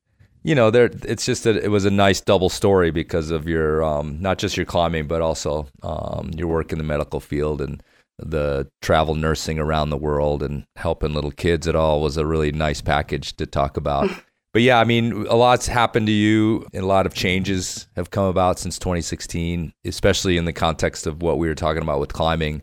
you 0.43 0.55
know, 0.55 0.71
there. 0.71 0.89
It's 1.03 1.25
just 1.25 1.43
that 1.43 1.57
it 1.57 1.69
was 1.69 1.85
a 1.85 1.91
nice 1.91 2.21
double 2.21 2.49
story 2.49 2.91
because 2.91 3.29
of 3.29 3.47
your 3.47 3.83
um, 3.83 4.21
not 4.21 4.37
just 4.37 4.57
your 4.57 4.65
climbing, 4.65 5.07
but 5.07 5.21
also 5.21 5.67
um, 5.83 6.31
your 6.35 6.47
work 6.47 6.71
in 6.71 6.77
the 6.77 6.83
medical 6.83 7.19
field 7.19 7.61
and 7.61 7.81
the 8.17 8.69
travel 8.81 9.15
nursing 9.15 9.59
around 9.59 9.89
the 9.89 9.97
world 9.97 10.41
and 10.41 10.65
helping 10.75 11.13
little 11.13 11.31
kids 11.31 11.67
at 11.67 11.75
all 11.75 12.01
was 12.01 12.17
a 12.17 12.25
really 12.25 12.51
nice 12.51 12.81
package 12.81 13.35
to 13.37 13.45
talk 13.45 13.77
about. 13.77 14.09
but 14.53 14.61
yeah, 14.61 14.79
I 14.79 14.83
mean, 14.83 15.25
a 15.27 15.35
lot's 15.35 15.67
happened 15.67 16.07
to 16.07 16.13
you, 16.13 16.65
and 16.73 16.83
a 16.83 16.87
lot 16.87 17.05
of 17.05 17.13
changes 17.13 17.87
have 17.95 18.11
come 18.11 18.25
about 18.25 18.59
since 18.59 18.79
2016, 18.79 19.73
especially 19.83 20.37
in 20.37 20.45
the 20.45 20.53
context 20.53 21.07
of 21.07 21.21
what 21.21 21.37
we 21.37 21.47
were 21.47 21.55
talking 21.55 21.81
about 21.81 21.99
with 21.99 22.13
climbing. 22.13 22.61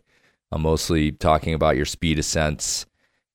I'm 0.50 0.62
mostly 0.62 1.12
talking 1.12 1.54
about 1.54 1.76
your 1.76 1.86
speed 1.86 2.18
ascents 2.18 2.86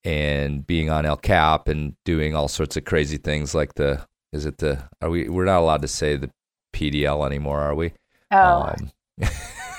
and 0.04 0.66
being 0.66 0.90
on 0.90 1.06
El 1.06 1.18
Cap 1.18 1.68
and 1.68 1.96
doing 2.06 2.36
all 2.36 2.48
sorts 2.48 2.78
of 2.78 2.86
crazy 2.86 3.18
things 3.18 3.54
like 3.54 3.74
the 3.74 4.06
is 4.32 4.46
it 4.46 4.60
the 4.60 4.88
are 5.02 5.10
we 5.10 5.28
we're 5.28 5.46
not 5.46 5.60
allowed 5.60 5.82
to 5.82 5.88
say 5.88 6.16
the 6.16 6.30
PDL 6.74 7.26
anymore, 7.26 7.60
are 7.60 7.76
we? 7.76 7.94
Oh. 8.32 8.74
Um, 8.78 8.92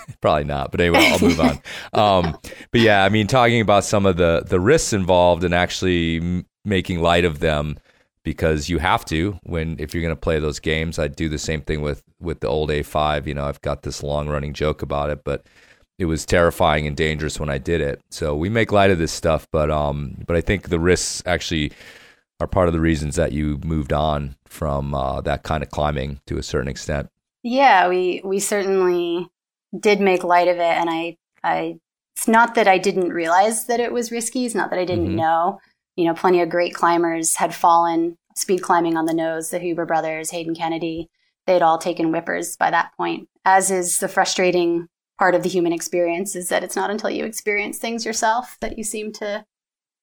Probably 0.21 0.45
not, 0.45 0.71
but 0.71 0.81
anyway, 0.81 1.11
I'll 1.13 1.21
move 1.21 1.41
on. 1.41 1.61
Um, 1.93 2.39
but 2.71 2.81
yeah, 2.81 3.05
I 3.05 3.09
mean, 3.09 3.27
talking 3.27 3.61
about 3.61 3.85
some 3.85 4.07
of 4.07 4.17
the 4.17 4.45
the 4.47 4.61
risks 4.61 4.93
involved 4.93 5.43
and 5.43 5.55
actually 5.55 6.19
m- 6.19 6.47
making 6.65 7.01
light 7.01 7.25
of 7.25 7.41
them 7.41 7.79
because 8.23 8.69
you 8.69 8.79
have 8.79 9.05
to 9.07 9.39
when 9.45 9.77
if 9.79 9.95
you're 9.95 10.03
going 10.03 10.15
to 10.15 10.21
play 10.21 10.39
those 10.39 10.61
games. 10.61 10.99
I 10.99 11.09
do 11.09 11.29
the 11.29 11.39
same 11.39 11.63
thing 11.63 11.81
with 11.81 12.03
with 12.21 12.41
the 12.41 12.49
old 12.49 12.71
A5. 12.71 13.27
You 13.27 13.35
know, 13.35 13.47
I've 13.47 13.61
got 13.63 13.83
this 13.83 14.03
long 14.03 14.29
running 14.29 14.53
joke 14.53 14.83
about 14.83 15.11
it, 15.11 15.25
but 15.25 15.47
it 15.99 16.05
was 16.05 16.27
terrifying 16.27 16.87
and 16.87 16.97
dangerous 16.97 17.41
when 17.41 17.49
I 17.49 17.59
did 17.59 17.81
it. 17.81 18.01
So 18.11 18.37
we 18.37 18.49
make 18.49 18.71
light 18.71 18.91
of 18.91 18.99
this 18.99 19.13
stuff, 19.13 19.49
but 19.51 19.71
um, 19.71 20.17
but 20.27 20.37
I 20.37 20.41
think 20.41 20.69
the 20.69 20.79
risks 20.79 21.23
actually 21.27 21.73
are 22.41 22.47
part 22.47 22.69
of 22.69 22.75
the 22.75 22.81
reasons 22.81 23.17
that 23.17 23.33
you 23.33 23.59
moved 23.65 23.93
on 23.93 24.37
from 24.47 24.95
uh, 24.95 25.21
that 25.23 25.43
kind 25.43 25.63
of 25.63 25.71
climbing 25.71 26.21
to 26.27 26.39
a 26.39 26.43
certain 26.43 26.69
extent. 26.69 27.09
Yeah, 27.43 27.89
we 27.89 28.21
we 28.25 28.41
certainly 28.41 29.29
did 29.79 30.01
make 30.01 30.25
light 30.25 30.49
of 30.49 30.57
it 30.57 30.63
and 30.63 30.89
I 30.91 31.17
I 31.43 31.79
it's 32.17 32.29
not 32.29 32.57
that 32.57 32.67
I 32.67 32.79
didn't 32.79 33.11
realize 33.11 33.67
that 33.67 33.81
it 33.81 33.93
was 33.93 34.11
risky, 34.11 34.45
it's 34.45 34.55
not 34.55 34.71
that 34.71 34.79
I 34.79 34.85
didn't 34.85 35.07
mm-hmm. 35.07 35.17
know. 35.17 35.61
You 35.97 36.07
know, 36.07 36.15
plenty 36.15 36.41
of 36.41 36.49
great 36.49 36.75
climbers 36.75 37.37
had 37.37 37.55
fallen 37.55 38.17
speed 38.35 38.63
climbing 38.63 38.97
on 38.97 39.05
the 39.05 39.15
nose, 39.15 39.51
the 39.51 39.59
Huber 39.59 39.87
brothers, 39.87 40.31
Hayden 40.31 40.55
Kennedy, 40.55 41.09
they'd 41.47 41.63
all 41.63 41.79
taken 41.79 42.11
whippers 42.11 42.57
by 42.57 42.71
that 42.71 42.91
point. 42.97 43.29
As 43.45 43.71
is 43.71 43.99
the 43.99 44.09
frustrating 44.09 44.89
part 45.19 45.35
of 45.35 45.43
the 45.43 45.49
human 45.49 45.73
experience 45.73 46.37
is 46.37 46.49
that 46.49 46.63
it's 46.63 46.77
not 46.77 46.91
until 46.91 47.11
you 47.11 47.25
experience 47.25 47.79
things 47.79 48.05
yourself 48.05 48.57
that 48.61 48.79
you 48.79 48.85
seem 48.85 49.13
to 49.13 49.45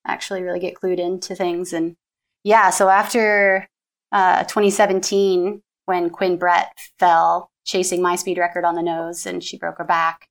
actually 0.06 0.44
really 0.44 0.60
get 0.60 0.76
clued 0.76 1.00
into 1.00 1.36
things 1.36 1.74
and 1.74 1.96
yeah, 2.44 2.70
so 2.70 2.90
after 2.90 3.68
uh, 4.12 4.44
2017 4.44 5.62
when 5.86 6.10
Quinn 6.10 6.38
Brett 6.38 6.72
fell 7.00 7.50
chasing 7.66 8.02
my 8.02 8.16
speed 8.16 8.38
record 8.38 8.64
on 8.64 8.76
the 8.76 8.82
nose 8.82 9.26
and 9.26 9.44
she 9.44 9.58
broke 9.58 9.78
her 9.80 9.84
back 9.84 10.30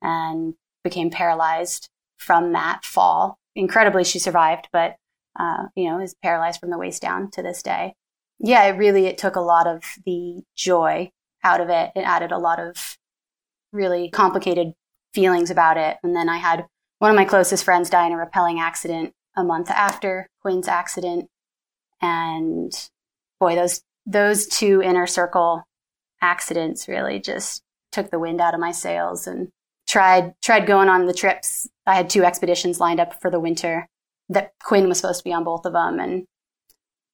and 0.00 0.54
became 0.84 1.10
paralyzed 1.10 1.88
from 2.18 2.52
that 2.52 2.84
fall. 2.84 3.38
Incredibly, 3.56 4.04
she 4.04 4.18
survived, 4.18 4.68
but, 4.72 4.96
uh, 5.38 5.64
you 5.74 5.88
know, 5.88 6.00
is 6.00 6.14
paralyzed 6.22 6.60
from 6.60 6.70
the 6.70 6.78
waist 6.78 7.02
down 7.02 7.30
to 7.32 7.42
this 7.42 7.62
day. 7.62 7.94
Yeah, 8.38 8.64
it 8.64 8.76
really, 8.76 9.06
it 9.06 9.18
took 9.18 9.36
a 9.36 9.40
lot 9.40 9.66
of 9.66 9.82
the 10.04 10.42
joy 10.54 11.10
out 11.42 11.60
of 11.60 11.70
it. 11.70 11.90
It 11.96 12.00
added 12.00 12.32
a 12.32 12.38
lot 12.38 12.60
of 12.60 12.98
really 13.72 14.10
complicated 14.10 14.74
feelings 15.12 15.50
about 15.50 15.76
it. 15.76 15.96
And 16.02 16.14
then 16.14 16.28
I 16.28 16.38
had 16.38 16.66
one 16.98 17.10
of 17.10 17.16
my 17.16 17.24
closest 17.24 17.64
friends 17.64 17.90
die 17.90 18.06
in 18.06 18.12
a 18.12 18.16
rappelling 18.16 18.60
accident 18.60 19.14
a 19.36 19.44
month 19.44 19.70
after 19.70 20.28
Quinn's 20.42 20.68
accident. 20.68 21.28
And 22.00 22.72
boy, 23.40 23.54
those, 23.54 23.82
those 24.06 24.46
two 24.46 24.82
inner 24.82 25.06
circle 25.06 25.64
accidents 26.24 26.88
really 26.88 27.20
just 27.20 27.62
took 27.92 28.10
the 28.10 28.18
wind 28.18 28.40
out 28.40 28.54
of 28.54 28.60
my 28.60 28.72
sails 28.72 29.26
and 29.26 29.48
tried 29.86 30.34
tried 30.42 30.66
going 30.66 30.88
on 30.88 31.06
the 31.06 31.14
trips. 31.14 31.68
I 31.86 31.94
had 31.94 32.08
two 32.08 32.24
expeditions 32.24 32.80
lined 32.80 32.98
up 32.98 33.20
for 33.20 33.30
the 33.30 33.38
winter 33.38 33.86
that 34.30 34.52
Quinn 34.62 34.88
was 34.88 34.98
supposed 34.98 35.20
to 35.20 35.24
be 35.24 35.34
on 35.34 35.44
both 35.44 35.66
of 35.66 35.74
them 35.74 36.00
and 36.00 36.24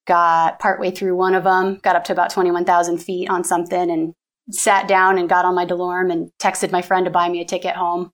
got 0.06 0.60
partway 0.60 0.90
through 0.90 1.16
one 1.16 1.34
of 1.34 1.44
them, 1.44 1.80
got 1.82 1.96
up 1.96 2.04
to 2.04 2.12
about 2.12 2.30
21,000 2.30 2.98
feet 2.98 3.28
on 3.28 3.42
something 3.42 3.90
and 3.90 4.14
sat 4.50 4.88
down 4.88 5.18
and 5.18 5.28
got 5.28 5.44
on 5.44 5.54
my 5.54 5.66
DeLorme 5.66 6.12
and 6.12 6.30
texted 6.40 6.70
my 6.70 6.82
friend 6.82 7.04
to 7.04 7.10
buy 7.10 7.28
me 7.28 7.40
a 7.40 7.44
ticket 7.44 7.74
home. 7.74 8.12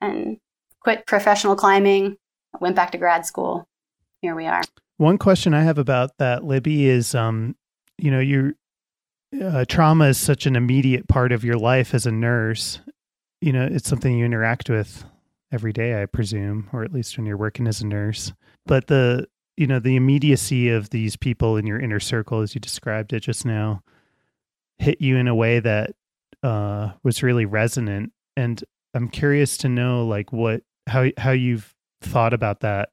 And 0.00 0.38
quit 0.80 1.06
professional 1.06 1.56
climbing, 1.56 2.16
went 2.60 2.76
back 2.76 2.92
to 2.92 2.98
grad 2.98 3.26
school. 3.26 3.66
Here 4.20 4.34
we 4.34 4.46
are. 4.46 4.62
One 4.98 5.18
question 5.18 5.54
I 5.54 5.62
have 5.62 5.78
about 5.78 6.18
that, 6.18 6.44
Libby, 6.44 6.86
is 6.86 7.14
um, 7.14 7.56
you 7.98 8.10
know, 8.10 8.20
your 8.20 8.52
uh, 9.42 9.64
trauma 9.68 10.06
is 10.06 10.18
such 10.18 10.46
an 10.46 10.56
immediate 10.56 11.08
part 11.08 11.32
of 11.32 11.44
your 11.44 11.58
life 11.58 11.94
as 11.94 12.06
a 12.06 12.12
nurse. 12.12 12.80
You 13.40 13.52
know, 13.52 13.68
it's 13.70 13.88
something 13.88 14.16
you 14.16 14.24
interact 14.24 14.68
with 14.70 15.04
every 15.52 15.72
day, 15.72 16.00
I 16.00 16.06
presume, 16.06 16.68
or 16.72 16.82
at 16.82 16.92
least 16.92 17.16
when 17.16 17.26
you're 17.26 17.36
working 17.36 17.66
as 17.66 17.80
a 17.80 17.86
nurse. 17.86 18.32
But 18.66 18.86
the 18.86 19.28
you 19.56 19.66
know 19.66 19.80
the 19.80 19.96
immediacy 19.96 20.70
of 20.70 20.90
these 20.90 21.16
people 21.16 21.56
in 21.56 21.66
your 21.66 21.80
inner 21.80 22.00
circle, 22.00 22.40
as 22.40 22.54
you 22.54 22.60
described 22.60 23.12
it 23.12 23.20
just 23.20 23.44
now, 23.44 23.82
hit 24.78 25.00
you 25.00 25.16
in 25.16 25.28
a 25.28 25.34
way 25.34 25.60
that 25.60 25.94
uh, 26.42 26.92
was 27.02 27.22
really 27.22 27.44
resonant. 27.44 28.12
And 28.36 28.62
I'm 28.94 29.08
curious 29.08 29.56
to 29.58 29.68
know, 29.68 30.06
like, 30.06 30.32
what 30.32 30.62
how 30.86 31.06
how 31.16 31.32
you've 31.32 31.74
thought 32.00 32.32
about 32.32 32.60
that 32.60 32.90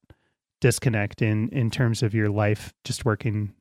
disconnect 0.62 1.22
in 1.22 1.50
in 1.50 1.70
terms 1.70 2.04
of 2.04 2.14
your 2.14 2.30
life, 2.30 2.74
just 2.84 3.06
working 3.06 3.54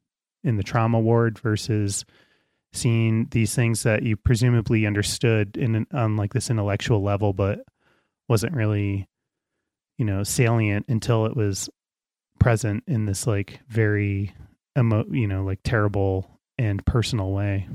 in 0.43 0.57
the 0.57 0.63
trauma 0.63 1.01
ward 1.01 1.39
versus 1.39 2.05
seeing 2.77 3.27
these 3.31 3.55
things 3.55 3.83
that 3.85 4.03
you 4.03 4.17
presumably 4.17 4.87
understood 4.87 5.57
in 5.57 5.75
an, 5.75 5.87
on 5.93 6.17
like 6.17 6.33
this 6.33 6.51
intellectual 6.51 7.03
level, 7.03 7.33
but 7.33 7.61
wasn't 8.29 8.55
really, 8.55 9.09
you 9.99 10.05
know, 10.05 10.23
salient 10.23 10.87
until 10.89 11.27
it 11.27 11.37
was 11.37 11.69
present 12.39 12.85
in 12.87 13.07
this 13.07 13.27
like 13.27 13.61
very 13.69 14.35
emo, 14.79 15.05
you 15.11 15.27
know, 15.27 15.45
like 15.45 15.61
terrible 15.65 16.41
and 16.59 16.85
personal 16.85 17.33
way. 17.33 17.69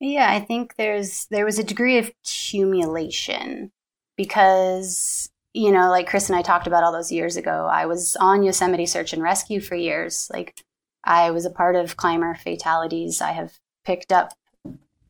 Yeah, 0.00 0.30
I 0.30 0.40
think 0.40 0.76
there's 0.76 1.26
there 1.30 1.44
was 1.44 1.58
a 1.58 1.64
degree 1.64 1.98
of 1.98 2.10
accumulation 2.24 3.72
because 4.16 5.30
you 5.54 5.72
know, 5.72 5.88
like 5.88 6.06
Chris 6.06 6.28
and 6.28 6.38
I 6.38 6.42
talked 6.42 6.66
about 6.66 6.84
all 6.84 6.92
those 6.92 7.10
years 7.10 7.38
ago, 7.38 7.66
I 7.66 7.86
was 7.86 8.14
on 8.16 8.42
Yosemite 8.42 8.84
Search 8.84 9.14
and 9.14 9.22
Rescue 9.22 9.58
for 9.58 9.74
years. 9.74 10.28
Like 10.30 10.54
I 11.02 11.30
was 11.30 11.46
a 11.46 11.50
part 11.50 11.76
of 11.76 11.96
climber 11.96 12.34
fatalities. 12.34 13.22
I 13.22 13.32
have 13.32 13.58
picked 13.86 14.12
up 14.12 14.32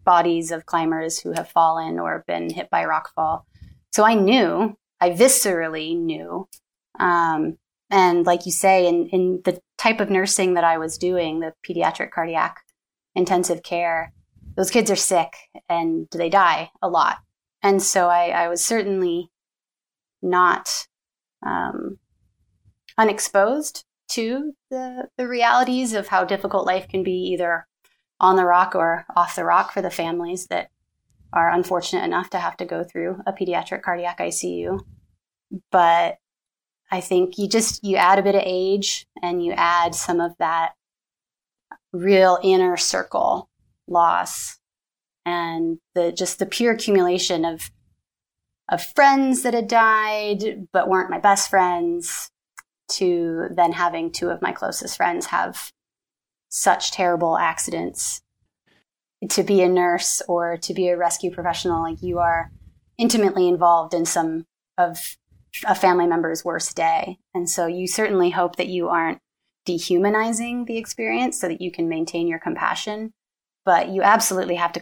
bodies 0.05 0.53
of 0.53 0.67
climbers 0.67 1.19
who 1.19 1.33
have 1.33 1.49
fallen 1.49 1.99
or 1.99 2.25
been 2.29 2.51
hit 2.51 2.71
by 2.71 2.85
rockfall. 2.85 3.43
So 3.93 4.05
I 4.05 4.15
knew, 4.15 4.77
I 5.01 5.11
viscerally 5.11 5.99
knew. 5.99 6.49
Um, 7.01 7.59
and 7.91 8.25
like 8.27 8.47
you 8.47 8.53
say, 8.53 8.87
in, 8.87 9.09
in 9.09 9.43
the 9.45 9.61
type 9.79 10.01
of 10.01 10.11
nursing 10.11 10.55
that 10.55 10.65
I 10.65 10.79
was 10.79 10.99
doing, 10.99 11.41
the 11.41 11.55
pediatric 11.69 12.11
cardiac 12.11 12.59
intensive 13.15 13.63
care, 13.63 14.13
those 14.57 14.71
kids 14.71 14.91
are 14.91 14.97
sick 14.97 15.33
and 15.69 16.07
they 16.13 16.29
die 16.29 16.71
a 16.83 16.89
lot. 16.89 17.19
And 17.63 17.83
so 17.83 18.09
I, 18.09 18.29
I 18.29 18.49
was 18.49 18.65
certainly 18.65 19.31
not 20.23 20.87
um, 21.45 21.99
unexposed 22.99 23.85
to 24.09 24.53
the, 24.71 25.09
the 25.17 25.27
realities 25.27 25.95
of 25.95 26.09
how 26.09 26.25
difficult 26.25 26.67
life 26.67 26.89
can 26.89 27.03
be 27.03 27.13
either 27.33 27.67
on 28.21 28.37
the 28.37 28.45
rock 28.45 28.75
or 28.75 29.05
off 29.15 29.37
the 29.37 29.45
rock 29.45 29.73
for 29.73 29.83
the 29.83 29.91
families 29.91 30.47
that 30.47 30.71
are 31.33 31.51
unfortunate 31.51 32.05
enough 32.05 32.31
to 32.31 32.39
have 32.39 32.57
to 32.57 32.65
go 32.65 32.83
through 32.83 33.21
a 33.27 33.33
pediatric 33.33 33.83
cardiac 33.83 34.19
ICU. 34.19 34.81
But 35.71 36.19
I 36.91 37.01
think 37.01 37.37
you 37.39 37.49
just 37.49 37.85
you 37.85 37.97
add 37.97 38.19
a 38.19 38.23
bit 38.23 38.35
of 38.35 38.43
age 38.45 39.07
and 39.23 39.45
you 39.45 39.53
add 39.53 39.95
some 39.95 40.21
of 40.21 40.33
that 40.39 40.73
real 41.93 42.39
inner 42.43 42.77
circle 42.77 43.49
loss 43.89 44.59
and 45.25 45.79
the 45.95 46.13
just 46.13 46.39
the 46.39 46.47
pure 46.47 46.73
accumulation 46.73 47.45
of 47.45 47.71
of 48.69 48.83
friends 48.83 49.43
that 49.43 49.55
had 49.55 49.69
died 49.69 50.67
but 50.73 50.89
weren't 50.89 51.11
my 51.11 51.19
best 51.19 51.49
friends 51.49 52.31
to 52.89 53.49
then 53.51 53.73
having 53.73 54.11
two 54.11 54.31
of 54.31 54.43
my 54.43 54.53
closest 54.53 54.97
friends 54.97 55.27
have 55.27 55.73
such 56.49 56.91
terrible 56.91 57.37
accidents 57.37 58.23
to 59.29 59.43
be 59.43 59.63
a 59.63 59.69
nurse 59.69 60.23
or 60.29 60.57
to 60.59 60.75
be 60.75 60.89
a 60.89 60.97
rescue 60.97 61.31
professional 61.31 61.83
like 61.83 62.03
you 62.03 62.19
are 62.19 62.51
intimately 62.99 63.49
involved 63.49 63.95
in 63.95 64.05
some 64.05 64.47
of 64.79 65.17
a 65.67 65.75
family 65.75 66.07
member's 66.07 66.45
worst 66.45 66.77
day. 66.77 67.19
And 67.35 67.49
so 67.49 67.67
you 67.67 67.87
certainly 67.87 68.31
hope 68.31 68.57
that 68.57 68.69
you 68.69 68.89
aren't 68.89 69.21
dehumanizing 69.65 70.67
the 70.67 70.77
experience 70.77 71.41
so 71.41 71.49
that 71.49 71.61
you 71.61 71.73
can 71.73 71.89
maintain 71.89 72.29
your 72.29 72.39
compassion 72.39 73.13
but 73.65 73.89
you 73.89 74.01
absolutely 74.01 74.55
have 74.55 74.73
to 74.73 74.81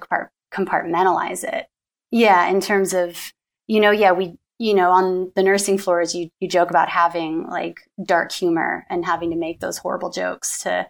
compartmentalize 0.53 1.43
it. 1.43 1.67
Yeah 2.11 2.47
in 2.49 2.61
terms 2.61 2.93
of 2.93 3.33
you 3.67 3.81
know 3.81 3.91
yeah 3.91 4.12
we 4.12 4.37
you 4.59 4.75
know, 4.75 4.91
on 4.91 5.33
the 5.35 5.43
nursing 5.43 5.79
floors, 5.79 6.15
you, 6.15 6.31
you 6.41 6.49
joke 6.49 6.71
about 6.71 6.89
having 6.89 7.47
like 7.49 7.81
dark 8.05 8.31
humor 8.33 8.87
and 8.89 9.05
having 9.05 9.31
to 9.31 9.37
make 9.37 9.61
those 9.61 9.79
horrible 9.79 10.11
jokes 10.11 10.62
to, 10.62 10.87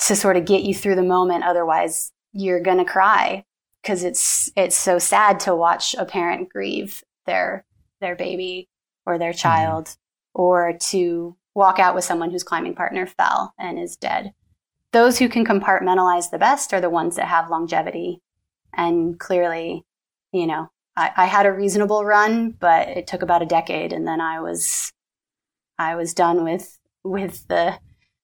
to 0.00 0.16
sort 0.16 0.36
of 0.36 0.44
get 0.44 0.62
you 0.62 0.74
through 0.74 0.94
the 0.94 1.02
moment. 1.02 1.44
Otherwise 1.44 2.12
you're 2.32 2.60
going 2.60 2.78
to 2.78 2.84
cry 2.84 3.44
because 3.82 4.04
it's, 4.04 4.50
it's 4.56 4.76
so 4.76 4.98
sad 4.98 5.40
to 5.40 5.54
watch 5.54 5.94
a 5.98 6.04
parent 6.04 6.48
grieve 6.48 7.02
their, 7.26 7.64
their 8.00 8.16
baby 8.16 8.68
or 9.06 9.18
their 9.18 9.30
mm-hmm. 9.30 9.38
child 9.38 9.86
mm-hmm. 9.86 10.42
or 10.42 10.72
to 10.78 11.36
walk 11.54 11.78
out 11.78 11.94
with 11.94 12.04
someone 12.04 12.30
whose 12.30 12.44
climbing 12.44 12.74
partner 12.74 13.06
fell 13.06 13.54
and 13.58 13.78
is 13.78 13.96
dead. 13.96 14.32
Those 14.92 15.18
who 15.18 15.28
can 15.28 15.44
compartmentalize 15.44 16.30
the 16.30 16.38
best 16.38 16.72
are 16.72 16.80
the 16.80 16.90
ones 16.90 17.16
that 17.16 17.26
have 17.26 17.50
longevity 17.50 18.20
and 18.74 19.18
clearly, 19.18 19.84
you 20.32 20.46
know, 20.46 20.70
I, 20.96 21.12
I 21.16 21.26
had 21.26 21.46
a 21.46 21.52
reasonable 21.52 22.04
run, 22.04 22.50
but 22.50 22.88
it 22.88 23.06
took 23.06 23.22
about 23.22 23.42
a 23.42 23.46
decade, 23.46 23.92
and 23.92 24.06
then 24.06 24.20
I 24.20 24.40
was 24.40 24.92
I 25.78 25.94
was 25.94 26.12
done 26.12 26.44
with 26.44 26.78
with 27.04 27.46
the 27.48 27.78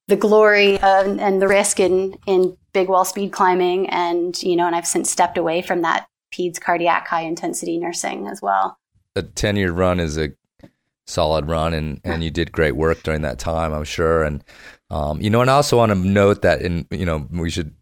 the 0.08 0.16
glory 0.16 0.74
of, 0.80 1.18
and 1.18 1.40
the 1.40 1.48
risk 1.48 1.80
in 1.80 2.16
in 2.26 2.56
big 2.72 2.88
wall 2.88 3.04
speed 3.04 3.32
climbing, 3.32 3.88
and 3.90 4.40
you 4.42 4.56
know, 4.56 4.66
and 4.66 4.76
I've 4.76 4.86
since 4.86 5.10
stepped 5.10 5.38
away 5.38 5.62
from 5.62 5.82
that 5.82 6.06
peds 6.32 6.60
cardiac 6.60 7.06
high 7.06 7.22
intensity 7.22 7.78
nursing 7.78 8.26
as 8.26 8.42
well. 8.42 8.78
A 9.16 9.22
ten 9.22 9.56
year 9.56 9.72
run 9.72 10.00
is 10.00 10.18
a 10.18 10.32
solid 11.06 11.48
run, 11.48 11.72
and 11.72 12.00
and 12.04 12.22
you 12.22 12.30
did 12.30 12.52
great 12.52 12.76
work 12.76 13.02
during 13.02 13.22
that 13.22 13.38
time, 13.38 13.72
I'm 13.72 13.84
sure. 13.84 14.24
And 14.24 14.44
um, 14.90 15.20
you 15.20 15.30
know, 15.30 15.40
and 15.40 15.50
I 15.50 15.54
also 15.54 15.76
want 15.76 15.90
to 15.90 15.98
note 15.98 16.42
that 16.42 16.62
in 16.62 16.86
you 16.90 17.06
know 17.06 17.28
we 17.30 17.50
should 17.50 17.74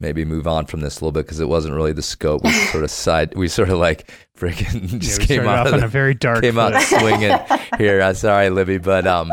maybe 0.00 0.24
move 0.24 0.46
on 0.46 0.66
from 0.66 0.80
this 0.80 0.96
a 0.96 1.04
little 1.04 1.12
bit 1.12 1.26
because 1.26 1.40
it 1.40 1.48
wasn't 1.48 1.74
really 1.74 1.92
the 1.92 2.02
scope. 2.02 2.42
We 2.42 2.50
sort 2.50 2.84
of 2.84 2.90
side, 2.90 3.34
we 3.36 3.48
sort 3.48 3.68
of 3.68 3.78
like 3.78 4.10
freaking 4.36 4.98
just 4.98 5.20
yeah, 5.20 5.26
came 5.26 5.46
out 5.46 5.72
on 5.72 5.82
a 5.82 5.88
very 5.88 6.14
dark, 6.14 6.42
came 6.42 6.54
foot. 6.54 6.74
out 6.74 6.82
swinging 6.82 7.36
here. 7.78 8.00
I'm 8.00 8.14
sorry, 8.14 8.50
Libby, 8.50 8.78
but 8.78 9.06
um, 9.06 9.30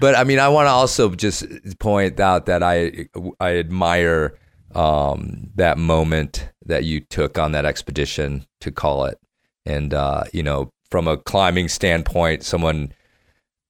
but 0.00 0.16
I 0.16 0.24
mean, 0.24 0.38
I 0.38 0.48
want 0.48 0.66
to 0.66 0.70
also 0.70 1.10
just 1.10 1.44
point 1.78 2.20
out 2.20 2.46
that 2.46 2.62
I 2.62 3.08
I 3.40 3.56
admire 3.56 4.38
um 4.74 5.50
that 5.56 5.78
moment 5.78 6.50
that 6.66 6.84
you 6.84 7.00
took 7.00 7.38
on 7.38 7.52
that 7.52 7.64
expedition 7.64 8.46
to 8.60 8.70
call 8.70 9.04
it, 9.06 9.18
and 9.66 9.92
uh, 9.92 10.24
you 10.32 10.42
know, 10.42 10.72
from 10.90 11.08
a 11.08 11.16
climbing 11.16 11.68
standpoint, 11.68 12.44
someone 12.44 12.92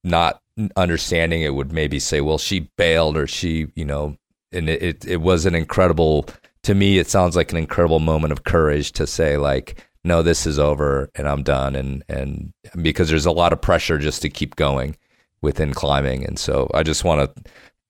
not 0.04 0.42
understanding 0.76 1.42
it 1.42 1.54
would 1.54 1.72
maybe 1.72 1.98
say, 1.98 2.20
well, 2.20 2.38
she 2.38 2.68
bailed 2.76 3.16
or 3.16 3.26
she, 3.26 3.68
you 3.74 3.84
know, 3.84 4.16
and 4.52 4.68
it, 4.68 4.82
it, 4.82 5.04
it 5.04 5.20
was 5.20 5.46
an 5.46 5.54
incredible 5.54 6.26
to 6.62 6.74
me 6.74 6.98
it 6.98 7.08
sounds 7.08 7.36
like 7.36 7.52
an 7.52 7.58
incredible 7.58 8.00
moment 8.00 8.32
of 8.32 8.44
courage 8.44 8.92
to 8.92 9.06
say 9.06 9.36
like 9.36 9.88
no 10.04 10.22
this 10.22 10.46
is 10.46 10.58
over 10.58 11.10
and 11.14 11.28
i'm 11.28 11.42
done. 11.42 11.76
And 11.76 12.04
and 12.08 12.52
because 12.82 13.08
there's 13.08 13.26
a 13.26 13.32
lot 13.32 13.52
of 13.52 13.60
pressure 13.60 13.98
just 13.98 14.22
to 14.22 14.30
keep 14.30 14.56
going 14.56 14.96
within 15.40 15.72
climbing. 15.72 16.24
And 16.24 16.38
so 16.38 16.68
i 16.74 16.82
just 16.82 17.04
want 17.04 17.30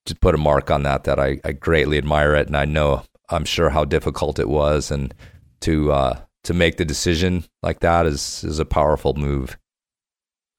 to 0.06 0.14
put 0.16 0.34
a 0.34 0.38
mark 0.38 0.70
on 0.70 0.82
that 0.84 1.04
that 1.04 1.18
I, 1.18 1.38
I 1.44 1.52
greatly 1.52 1.98
admire 1.98 2.34
it. 2.34 2.46
And 2.46 2.56
i 2.56 2.64
know 2.64 3.04
i'm 3.30 3.44
sure 3.44 3.70
how 3.70 3.84
difficult 3.84 4.38
it 4.38 4.48
was. 4.48 4.90
And 4.90 5.14
to 5.60 5.92
uh 5.92 6.20
to 6.44 6.54
make 6.54 6.76
the 6.76 6.84
decision 6.84 7.44
like 7.62 7.80
that 7.80 8.06
is 8.06 8.44
is 8.44 8.58
a 8.58 8.64
powerful 8.64 9.14
move. 9.14 9.58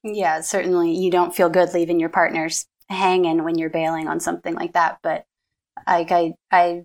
Yeah 0.03 0.41
certainly 0.41 0.95
you 0.95 1.11
don't 1.11 1.35
feel 1.35 1.49
good 1.49 1.73
leaving 1.73 1.99
your 1.99 2.09
partners 2.09 2.65
hanging 2.89 3.43
when 3.43 3.57
you're 3.57 3.69
bailing 3.69 4.07
on 4.07 4.19
something 4.19 4.55
like 4.55 4.73
that. 4.73 4.99
But 5.03 5.25
like 5.87 6.11
I, 6.11 6.33
I, 6.51 6.83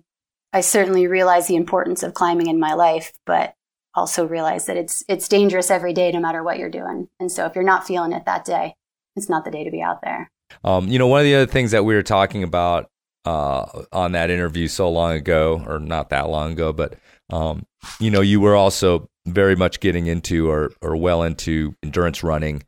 I 0.53 0.61
certainly 0.61 1.07
realize 1.07 1.47
the 1.47 1.55
importance 1.55 2.03
of 2.03 2.13
climbing 2.13 2.47
in 2.47 2.59
my 2.59 2.73
life, 2.73 3.11
but 3.25 3.53
also 3.93 4.25
realize 4.27 4.65
that 4.65 4.77
it's 4.77 5.03
it's 5.07 5.27
dangerous 5.27 5.71
every 5.71 5.93
day, 5.93 6.11
no 6.11 6.19
matter 6.19 6.43
what 6.43 6.59
you're 6.59 6.69
doing. 6.69 7.07
And 7.19 7.31
so, 7.31 7.45
if 7.45 7.55
you're 7.55 7.63
not 7.63 7.87
feeling 7.87 8.11
it 8.11 8.25
that 8.25 8.45
day, 8.45 8.75
it's 9.15 9.29
not 9.29 9.45
the 9.45 9.51
day 9.51 9.63
to 9.63 9.71
be 9.71 9.81
out 9.81 10.01
there. 10.01 10.31
Um, 10.63 10.87
you 10.87 10.99
know, 10.99 11.07
one 11.07 11.21
of 11.21 11.25
the 11.25 11.35
other 11.35 11.51
things 11.51 11.71
that 11.71 11.85
we 11.85 11.95
were 11.95 12.03
talking 12.03 12.43
about 12.43 12.89
uh, 13.25 13.65
on 13.91 14.11
that 14.11 14.29
interview 14.29 14.67
so 14.67 14.89
long 14.89 15.13
ago, 15.13 15.63
or 15.65 15.79
not 15.79 16.09
that 16.09 16.29
long 16.29 16.51
ago, 16.51 16.71
but 16.71 16.95
um, 17.31 17.65
you 17.99 18.11
know, 18.11 18.21
you 18.21 18.39
were 18.39 18.55
also 18.55 19.09
very 19.25 19.55
much 19.55 19.79
getting 19.79 20.07
into 20.07 20.49
or 20.49 20.71
or 20.81 20.95
well 20.95 21.23
into 21.23 21.75
endurance 21.81 22.23
running, 22.23 22.63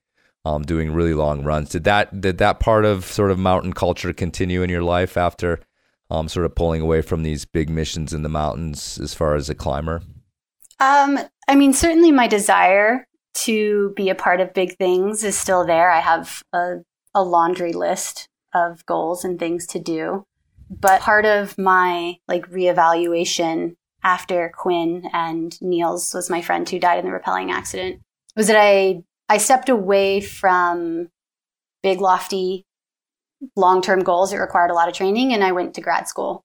um, 0.45 0.63
doing 0.63 0.91
really 0.91 1.13
long 1.13 1.43
runs. 1.43 1.69
Did 1.69 1.83
that 1.83 2.19
did 2.19 2.39
that 2.39 2.59
part 2.59 2.85
of 2.85 3.05
sort 3.05 3.31
of 3.31 3.37
mountain 3.37 3.73
culture 3.73 4.13
continue 4.13 4.63
in 4.63 4.69
your 4.69 4.83
life 4.83 5.17
after 5.17 5.59
um, 6.09 6.27
sort 6.27 6.45
of 6.45 6.55
pulling 6.55 6.81
away 6.81 7.01
from 7.01 7.23
these 7.23 7.45
big 7.45 7.69
missions 7.69 8.13
in 8.13 8.23
the 8.23 8.29
mountains 8.29 8.99
as 8.99 9.13
far 9.13 9.35
as 9.35 9.49
a 9.49 9.55
climber? 9.55 10.01
Um, 10.79 11.19
I 11.47 11.55
mean, 11.55 11.73
certainly 11.73 12.11
my 12.11 12.27
desire 12.27 13.07
to 13.35 13.93
be 13.95 14.09
a 14.09 14.15
part 14.15 14.39
of 14.39 14.53
big 14.53 14.77
things 14.77 15.23
is 15.23 15.37
still 15.37 15.65
there. 15.65 15.91
I 15.91 15.99
have 15.99 16.43
a, 16.53 16.77
a 17.13 17.23
laundry 17.23 17.73
list 17.73 18.29
of 18.53 18.85
goals 18.85 19.23
and 19.23 19.39
things 19.39 19.67
to 19.67 19.79
do. 19.79 20.23
But 20.69 21.01
part 21.01 21.25
of 21.25 21.57
my 21.57 22.17
like 22.27 22.49
reevaluation 22.49 23.75
after 24.03 24.51
Quinn 24.55 25.09
and 25.13 25.59
Niels 25.61 26.13
was 26.13 26.29
my 26.29 26.41
friend 26.41 26.67
who 26.69 26.79
died 26.79 26.99
in 26.99 27.05
the 27.05 27.17
rappelling 27.17 27.51
accident 27.51 28.01
was 28.35 28.47
that 28.47 28.57
I 28.57 29.03
I 29.29 29.37
stepped 29.37 29.69
away 29.69 30.21
from 30.21 31.09
big 31.83 31.99
lofty 31.99 32.65
long-term 33.55 34.01
goals 34.01 34.33
It 34.33 34.37
required 34.37 34.71
a 34.71 34.73
lot 34.73 34.87
of 34.87 34.93
training 34.93 35.33
and 35.33 35.43
I 35.43 35.51
went 35.51 35.73
to 35.75 35.81
grad 35.81 36.07
school 36.07 36.43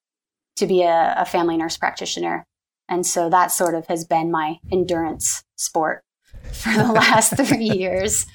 to 0.57 0.67
be 0.67 0.83
a, 0.83 1.15
a 1.17 1.25
family 1.25 1.57
nurse 1.57 1.77
practitioner. 1.77 2.45
And 2.89 3.05
so 3.05 3.29
that 3.29 3.51
sort 3.51 3.75
of 3.75 3.87
has 3.87 4.05
been 4.05 4.31
my 4.31 4.59
endurance 4.71 5.43
sport 5.55 6.03
for 6.51 6.73
the 6.73 6.91
last 6.93 7.35
three 7.35 7.69
years. 7.69 8.25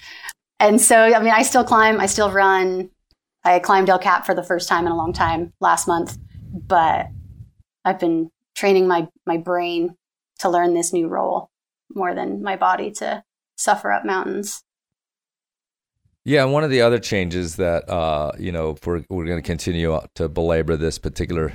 And 0.59 0.81
so, 0.81 0.97
I 0.97 1.21
mean, 1.21 1.33
I 1.33 1.43
still 1.43 1.65
climb, 1.65 2.01
I 2.01 2.07
still 2.07 2.33
run. 2.33 2.91
I 3.45 3.61
climbed 3.61 3.89
El 3.89 3.99
Cap 3.99 4.27
for 4.27 4.35
the 4.35 4.43
first 4.43 4.69
time 4.69 4.87
in 4.87 4.93
a 4.93 4.97
long 4.97 5.13
time 5.13 5.53
last 5.61 5.87
month, 5.87 6.19
but 6.53 7.07
I've 7.85 8.01
been 8.01 8.31
training 8.57 8.89
my, 8.89 9.09
my 9.27 9.37
brain 9.37 9.95
to 10.41 10.49
learn 10.49 10.75
this 10.75 10.93
new 10.93 11.07
role 11.07 11.51
more 11.95 12.15
than 12.15 12.43
my 12.43 12.57
body 12.57 12.91
to 12.91 13.23
suffer 13.57 13.93
up 13.93 14.05
mountains. 14.05 14.63
Yeah, 16.29 16.45
one 16.45 16.63
of 16.63 16.69
the 16.69 16.83
other 16.83 16.99
changes 16.99 17.57
that 17.57 17.89
uh, 17.89 18.33
you 18.39 18.53
know, 18.53 18.73
if 18.73 18.87
we're 18.87 19.03
we're 19.09 19.25
going 19.25 19.39
to 19.39 19.47
continue 19.47 19.99
to 20.17 20.29
belabor 20.29 20.77
this 20.77 20.99
particular 20.99 21.55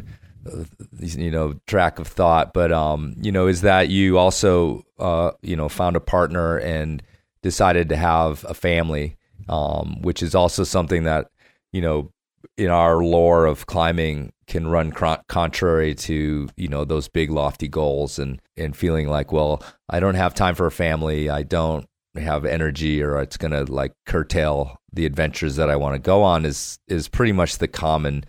you 0.99 1.31
know 1.31 1.53
track 1.67 1.99
of 1.99 2.07
thought 2.07 2.53
but 2.53 2.69
um 2.69 3.15
you 3.21 3.31
know 3.31 3.47
is 3.47 3.61
that 3.61 3.87
you 3.87 4.17
also 4.17 4.83
uh 4.99 5.31
you 5.41 5.55
know 5.55 5.69
found 5.69 5.95
a 5.95 6.01
partner 6.01 6.57
and 6.57 7.01
decided 7.41 7.87
to 7.87 7.95
have 7.95 8.45
a 8.49 8.53
family 8.53 9.15
um 9.47 10.01
which 10.01 10.21
is 10.21 10.35
also 10.35 10.65
something 10.65 11.03
that 11.03 11.29
you 11.71 11.79
know 11.79 12.11
in 12.57 12.69
our 12.69 12.97
lore 12.97 13.45
of 13.45 13.67
climbing 13.67 14.33
can 14.45 14.67
run 14.67 14.91
contrary 15.29 15.95
to 15.95 16.49
you 16.57 16.67
know 16.67 16.83
those 16.83 17.07
big 17.07 17.31
lofty 17.31 17.69
goals 17.69 18.19
and 18.19 18.41
and 18.57 18.75
feeling 18.75 19.07
like 19.07 19.31
well 19.31 19.63
I 19.87 20.01
don't 20.01 20.15
have 20.15 20.33
time 20.33 20.55
for 20.55 20.65
a 20.65 20.71
family 20.71 21.29
I 21.29 21.43
don't 21.43 21.87
have 22.15 22.45
energy 22.45 23.01
or 23.01 23.19
it's 23.21 23.37
going 23.37 23.51
to 23.51 23.71
like 23.71 23.93
curtail 24.05 24.77
the 24.91 25.05
adventures 25.05 25.55
that 25.55 25.69
I 25.69 25.75
want 25.75 25.95
to 25.95 25.99
go 25.99 26.21
on 26.21 26.45
is 26.45 26.77
is 26.87 27.07
pretty 27.07 27.31
much 27.31 27.57
the 27.57 27.67
common 27.67 28.25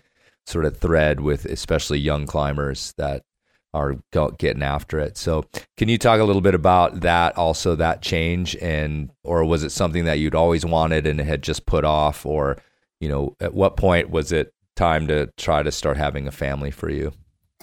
sort 0.47 0.65
of 0.65 0.77
thread 0.77 1.19
with 1.19 1.45
especially 1.45 1.99
young 1.99 2.25
climbers 2.25 2.93
that 2.97 3.23
are 3.73 3.97
getting 4.37 4.63
after 4.63 4.99
it. 4.99 5.17
So, 5.17 5.43
can 5.75 5.89
you 5.89 5.97
talk 5.97 6.19
a 6.19 6.23
little 6.23 6.41
bit 6.41 6.55
about 6.55 7.01
that 7.01 7.37
also 7.37 7.75
that 7.75 8.01
change 8.01 8.55
and 8.57 9.11
or 9.23 9.43
was 9.43 9.63
it 9.63 9.71
something 9.71 10.05
that 10.05 10.19
you'd 10.19 10.35
always 10.35 10.65
wanted 10.65 11.05
and 11.05 11.19
had 11.19 11.43
just 11.43 11.65
put 11.65 11.83
off 11.83 12.25
or 12.25 12.57
you 12.99 13.09
know, 13.09 13.35
at 13.39 13.53
what 13.53 13.77
point 13.77 14.09
was 14.09 14.31
it 14.31 14.53
time 14.75 15.07
to 15.07 15.29
try 15.37 15.61
to 15.61 15.71
start 15.71 15.97
having 15.97 16.27
a 16.27 16.31
family 16.31 16.71
for 16.71 16.89
you? 16.89 17.11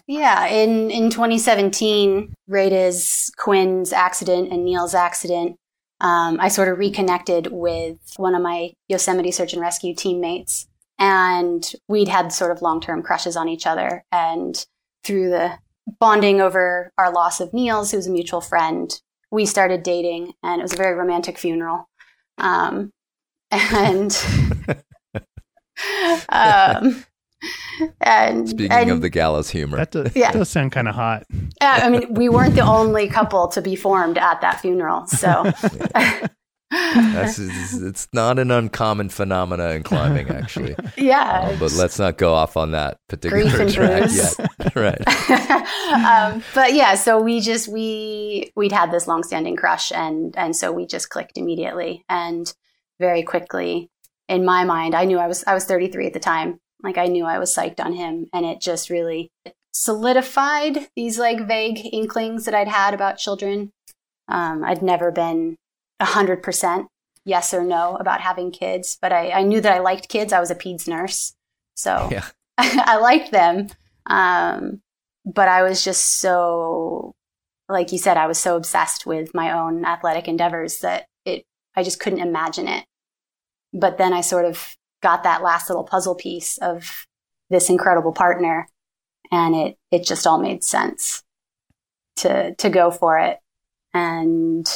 Yeah, 0.06 0.46
in 0.46 0.90
in 0.90 1.10
2017, 1.10 2.34
right 2.48 2.72
as 2.72 3.30
Quinn's 3.38 3.92
accident 3.92 4.52
and 4.52 4.64
Niels' 4.64 4.94
accident, 4.94 5.56
um, 6.02 6.38
I 6.38 6.48
sort 6.48 6.68
of 6.68 6.78
reconnected 6.78 7.46
with 7.50 7.98
one 8.18 8.34
of 8.34 8.42
my 8.42 8.72
Yosemite 8.88 9.32
search 9.32 9.54
and 9.54 9.62
rescue 9.62 9.94
teammates 9.94 10.66
and 11.02 11.72
we'd 11.88 12.06
had 12.06 12.32
sort 12.32 12.52
of 12.52 12.62
long 12.62 12.80
term 12.80 13.02
crushes 13.02 13.36
on 13.36 13.48
each 13.48 13.66
other. 13.66 14.04
And 14.12 14.64
through 15.02 15.30
the 15.30 15.58
bonding 15.98 16.40
over 16.40 16.92
our 16.96 17.12
loss 17.12 17.40
of 17.40 17.52
Niels, 17.52 17.90
who's 17.90 18.06
a 18.06 18.10
mutual 18.10 18.40
friend, 18.40 19.00
we 19.32 19.44
started 19.44 19.82
dating, 19.82 20.34
and 20.44 20.60
it 20.60 20.62
was 20.62 20.74
a 20.74 20.76
very 20.76 20.94
romantic 20.94 21.38
funeral. 21.38 21.88
Um, 22.38 22.92
and 23.50 24.16
um, 26.28 27.04
and 28.00 28.48
speaking 28.48 28.72
and, 28.72 28.90
of 28.90 29.00
the 29.00 29.10
gallows 29.10 29.50
humor, 29.50 29.76
that 29.76 29.90
does, 29.90 30.12
yeah. 30.16 30.32
does 30.32 30.48
sound 30.48 30.72
kind 30.72 30.88
of 30.88 30.94
hot. 30.94 31.24
Yeah, 31.60 31.80
I 31.82 31.90
mean, 31.90 32.14
we 32.14 32.28
weren't 32.28 32.54
the 32.54 32.62
only 32.62 33.08
couple 33.08 33.48
to 33.48 33.62
be 33.62 33.76
formed 33.76 34.18
at 34.18 34.40
that 34.40 34.60
funeral, 34.60 35.06
so. 35.06 35.50
That's 36.72 37.38
it's 37.38 38.08
not 38.14 38.38
an 38.38 38.50
uncommon 38.50 39.10
phenomena 39.10 39.70
in 39.70 39.82
climbing, 39.82 40.30
actually. 40.30 40.74
Yeah, 40.96 41.50
uh, 41.50 41.58
but 41.58 41.72
let's 41.72 41.98
not 41.98 42.16
go 42.16 42.32
off 42.32 42.56
on 42.56 42.70
that 42.70 42.98
particular 43.10 43.68
track 43.68 44.10
yet. 44.10 44.74
right. 44.74 45.08
um, 45.92 46.42
but 46.54 46.72
yeah, 46.72 46.94
so 46.94 47.20
we 47.20 47.40
just 47.40 47.68
we 47.68 48.52
we'd 48.56 48.72
had 48.72 48.90
this 48.90 49.06
longstanding 49.06 49.56
crush, 49.56 49.92
and 49.92 50.34
and 50.38 50.56
so 50.56 50.72
we 50.72 50.86
just 50.86 51.10
clicked 51.10 51.36
immediately 51.36 52.04
and 52.08 52.52
very 52.98 53.22
quickly. 53.22 53.90
In 54.28 54.46
my 54.46 54.64
mind, 54.64 54.94
I 54.94 55.04
knew 55.04 55.18
I 55.18 55.26
was 55.26 55.44
I 55.46 55.52
was 55.52 55.66
33 55.66 56.06
at 56.06 56.14
the 56.14 56.20
time. 56.20 56.58
Like 56.82 56.98
I 56.98 57.06
knew 57.06 57.24
I 57.24 57.38
was 57.38 57.54
psyched 57.54 57.80
on 57.80 57.92
him, 57.92 58.28
and 58.32 58.44
it 58.44 58.60
just 58.60 58.90
really 58.90 59.30
solidified 59.72 60.88
these 60.96 61.18
like 61.18 61.46
vague 61.46 61.80
inklings 61.92 62.44
that 62.44 62.54
I'd 62.54 62.68
had 62.68 62.94
about 62.94 63.18
children. 63.18 63.70
Um, 64.28 64.64
I'd 64.64 64.82
never 64.82 65.10
been 65.10 65.56
100% 66.00 66.86
yes 67.24 67.54
or 67.54 67.62
no 67.62 67.96
about 67.96 68.20
having 68.20 68.50
kids, 68.50 68.98
but 69.00 69.12
I, 69.12 69.30
I 69.30 69.42
knew 69.42 69.60
that 69.60 69.72
I 69.72 69.78
liked 69.78 70.08
kids. 70.08 70.32
I 70.32 70.40
was 70.40 70.50
a 70.50 70.54
peds 70.54 70.88
nurse. 70.88 71.34
So 71.74 72.08
yeah. 72.12 72.26
I 72.58 72.96
liked 72.98 73.32
them. 73.32 73.68
Um, 74.06 74.80
but 75.24 75.48
I 75.48 75.62
was 75.62 75.84
just 75.84 76.18
so, 76.18 77.14
like 77.68 77.92
you 77.92 77.98
said, 77.98 78.16
I 78.16 78.26
was 78.26 78.38
so 78.38 78.56
obsessed 78.56 79.06
with 79.06 79.34
my 79.34 79.52
own 79.52 79.84
athletic 79.84 80.28
endeavors 80.28 80.80
that 80.80 81.06
it, 81.24 81.44
I 81.76 81.82
just 81.82 82.00
couldn't 82.00 82.20
imagine 82.20 82.68
it. 82.68 82.84
But 83.72 83.98
then 83.98 84.12
I 84.12 84.20
sort 84.20 84.44
of 84.44 84.76
got 85.02 85.24
that 85.24 85.42
last 85.42 85.68
little 85.68 85.84
puzzle 85.84 86.14
piece 86.14 86.58
of 86.58 87.06
this 87.50 87.68
incredible 87.68 88.12
partner 88.12 88.68
and 89.30 89.54
it, 89.54 89.78
it 89.90 90.04
just 90.04 90.26
all 90.26 90.38
made 90.38 90.62
sense 90.64 91.22
to, 92.16 92.54
to 92.56 92.70
go 92.70 92.90
for 92.90 93.18
it. 93.18 93.38
And 93.94 94.66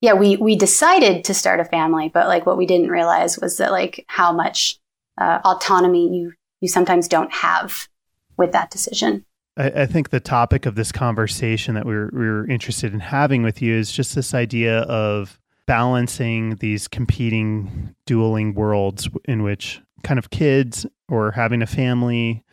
yeah, 0.00 0.12
we 0.12 0.36
we 0.36 0.56
decided 0.56 1.24
to 1.24 1.34
start 1.34 1.60
a 1.60 1.64
family, 1.64 2.10
but 2.12 2.28
like 2.28 2.44
what 2.44 2.58
we 2.58 2.66
didn't 2.66 2.90
realize 2.90 3.38
was 3.38 3.56
that 3.56 3.70
like 3.72 4.04
how 4.08 4.32
much 4.32 4.78
uh, 5.18 5.40
autonomy 5.44 6.14
you 6.14 6.32
you 6.60 6.68
sometimes 6.68 7.08
don't 7.08 7.32
have 7.32 7.88
with 8.36 8.52
that 8.52 8.70
decision. 8.70 9.24
I, 9.56 9.70
I, 9.70 9.86
think 9.86 10.10
the 10.10 10.20
topic 10.20 10.66
of 10.66 10.74
this 10.74 10.92
conversation 10.92 11.74
that 11.74 11.86
we 11.86 11.94
are 11.94 12.10
we 12.12 12.26
are 12.26 12.46
interested 12.46 12.92
in 12.92 13.00
having 13.00 13.42
with 13.42 13.62
you 13.62 13.74
is 13.74 13.90
just 13.90 14.14
this 14.14 14.34
idea 14.34 14.80
of 14.80 15.40
balancing 15.66 16.56
these 16.56 16.88
competing, 16.88 17.94
dueling 18.06 18.54
worlds 18.54 19.08
in 19.24 19.42
which 19.42 19.80
kind 20.02 20.18
of 20.18 20.30
kids 20.30 20.86
or 21.08 21.32
having 21.32 21.62
a 21.62 21.66
family 21.66 22.44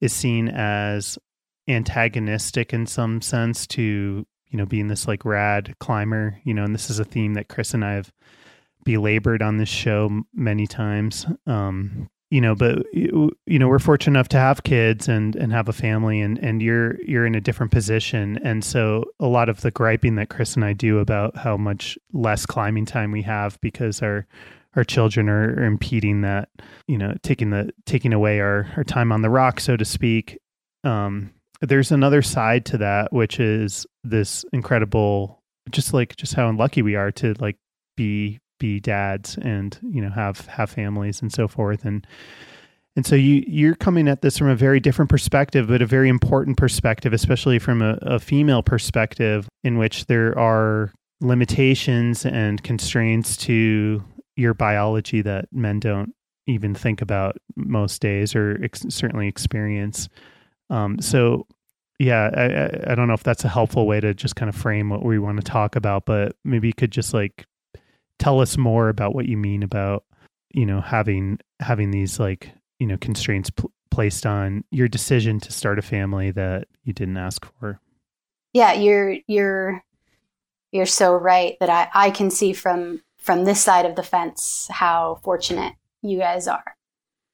is 0.00 0.12
seen 0.12 0.48
as 0.48 1.18
antagonistic 1.68 2.72
in 2.72 2.86
some 2.86 3.20
sense 3.20 3.66
to 3.66 4.26
you 4.52 4.58
know, 4.58 4.66
being 4.66 4.88
this 4.88 5.08
like 5.08 5.24
rad 5.24 5.74
climber, 5.80 6.38
you 6.44 6.52
know, 6.52 6.62
and 6.62 6.74
this 6.74 6.90
is 6.90 6.98
a 6.98 7.04
theme 7.04 7.34
that 7.34 7.48
Chris 7.48 7.72
and 7.72 7.84
I 7.84 7.94
have 7.94 8.12
belabored 8.84 9.42
on 9.42 9.56
this 9.56 9.68
show 9.68 10.24
many 10.34 10.66
times. 10.66 11.26
Um, 11.46 12.10
you 12.32 12.40
know, 12.40 12.54
but 12.54 12.86
you, 12.94 13.30
know, 13.46 13.68
we're 13.68 13.78
fortunate 13.78 14.16
enough 14.18 14.28
to 14.28 14.38
have 14.38 14.62
kids 14.62 15.06
and 15.06 15.36
and 15.36 15.52
have 15.52 15.68
a 15.68 15.72
family, 15.74 16.18
and 16.18 16.38
and 16.38 16.62
you're 16.62 16.98
you're 17.02 17.26
in 17.26 17.34
a 17.34 17.42
different 17.42 17.72
position, 17.72 18.38
and 18.42 18.64
so 18.64 19.04
a 19.20 19.26
lot 19.26 19.50
of 19.50 19.60
the 19.60 19.70
griping 19.70 20.14
that 20.14 20.30
Chris 20.30 20.54
and 20.54 20.64
I 20.64 20.72
do 20.72 20.98
about 20.98 21.36
how 21.36 21.58
much 21.58 21.98
less 22.14 22.46
climbing 22.46 22.86
time 22.86 23.12
we 23.12 23.20
have 23.20 23.60
because 23.60 24.00
our 24.00 24.26
our 24.76 24.82
children 24.82 25.28
are, 25.28 25.60
are 25.60 25.64
impeding 25.64 26.22
that, 26.22 26.48
you 26.88 26.96
know, 26.96 27.14
taking 27.22 27.50
the 27.50 27.70
taking 27.84 28.14
away 28.14 28.40
our 28.40 28.66
our 28.78 28.84
time 28.84 29.12
on 29.12 29.20
the 29.20 29.28
rock, 29.28 29.60
so 29.60 29.76
to 29.76 29.84
speak. 29.84 30.38
Um, 30.84 31.34
there's 31.60 31.92
another 31.92 32.22
side 32.22 32.64
to 32.64 32.78
that, 32.78 33.12
which 33.12 33.40
is 33.40 33.86
this 34.04 34.46
incredible, 34.54 35.42
just 35.70 35.92
like 35.92 36.16
just 36.16 36.32
how 36.32 36.48
unlucky 36.48 36.80
we 36.80 36.94
are 36.94 37.12
to 37.12 37.34
like 37.40 37.58
be 37.94 38.40
be 38.62 38.78
dads 38.78 39.36
and 39.42 39.78
you 39.82 40.00
know 40.00 40.10
have 40.10 40.46
have 40.46 40.70
families 40.70 41.20
and 41.20 41.32
so 41.32 41.48
forth 41.48 41.84
and 41.84 42.06
and 42.94 43.06
so 43.06 43.14
you 43.14 43.42
you're 43.46 43.74
coming 43.74 44.08
at 44.08 44.22
this 44.22 44.36
from 44.38 44.48
a 44.48 44.54
very 44.54 44.78
different 44.78 45.10
perspective, 45.10 45.68
but 45.68 45.80
a 45.80 45.86
very 45.86 46.08
important 46.08 46.58
perspective, 46.58 47.12
especially 47.12 47.58
from 47.58 47.80
a, 47.80 47.98
a 48.02 48.18
female 48.18 48.62
perspective, 48.62 49.48
in 49.64 49.78
which 49.78 50.06
there 50.06 50.38
are 50.38 50.92
limitations 51.20 52.26
and 52.26 52.62
constraints 52.62 53.36
to 53.38 54.04
your 54.36 54.52
biology 54.52 55.22
that 55.22 55.46
men 55.52 55.80
don't 55.80 56.12
even 56.46 56.74
think 56.74 57.00
about 57.00 57.36
most 57.56 58.02
days 58.02 58.34
or 58.34 58.58
ex- 58.62 58.84
certainly 58.90 59.28
experience. 59.28 60.08
Um, 60.68 61.00
so, 61.00 61.46
yeah, 61.98 62.30
I, 62.36 62.92
I 62.92 62.94
don't 62.94 63.08
know 63.08 63.14
if 63.14 63.22
that's 63.22 63.44
a 63.44 63.48
helpful 63.48 63.86
way 63.86 64.00
to 64.00 64.12
just 64.12 64.36
kind 64.36 64.48
of 64.48 64.54
frame 64.54 64.90
what 64.90 65.04
we 65.04 65.18
want 65.18 65.38
to 65.38 65.44
talk 65.44 65.76
about, 65.76 66.04
but 66.04 66.34
maybe 66.44 66.66
you 66.66 66.74
could 66.74 66.90
just 66.90 67.14
like 67.14 67.46
tell 68.22 68.40
us 68.40 68.56
more 68.56 68.88
about 68.88 69.16
what 69.16 69.26
you 69.26 69.36
mean 69.36 69.64
about 69.64 70.04
you 70.54 70.64
know 70.64 70.80
having 70.80 71.40
having 71.58 71.90
these 71.90 72.20
like 72.20 72.52
you 72.78 72.86
know 72.86 72.96
constraints 72.96 73.50
pl- 73.50 73.72
placed 73.90 74.24
on 74.24 74.62
your 74.70 74.86
decision 74.86 75.40
to 75.40 75.50
start 75.50 75.76
a 75.78 75.82
family 75.82 76.30
that 76.30 76.68
you 76.84 76.92
didn't 76.92 77.16
ask 77.16 77.44
for. 77.58 77.80
Yeah, 78.52 78.74
you're 78.74 79.16
you're 79.26 79.82
you're 80.70 80.86
so 80.86 81.14
right 81.14 81.56
that 81.58 81.68
I, 81.68 81.88
I 82.06 82.10
can 82.10 82.30
see 82.30 82.52
from 82.52 83.02
from 83.18 83.44
this 83.44 83.60
side 83.60 83.86
of 83.86 83.96
the 83.96 84.04
fence 84.04 84.68
how 84.70 85.18
fortunate 85.24 85.74
you 86.00 86.18
guys 86.18 86.46
are 86.46 86.76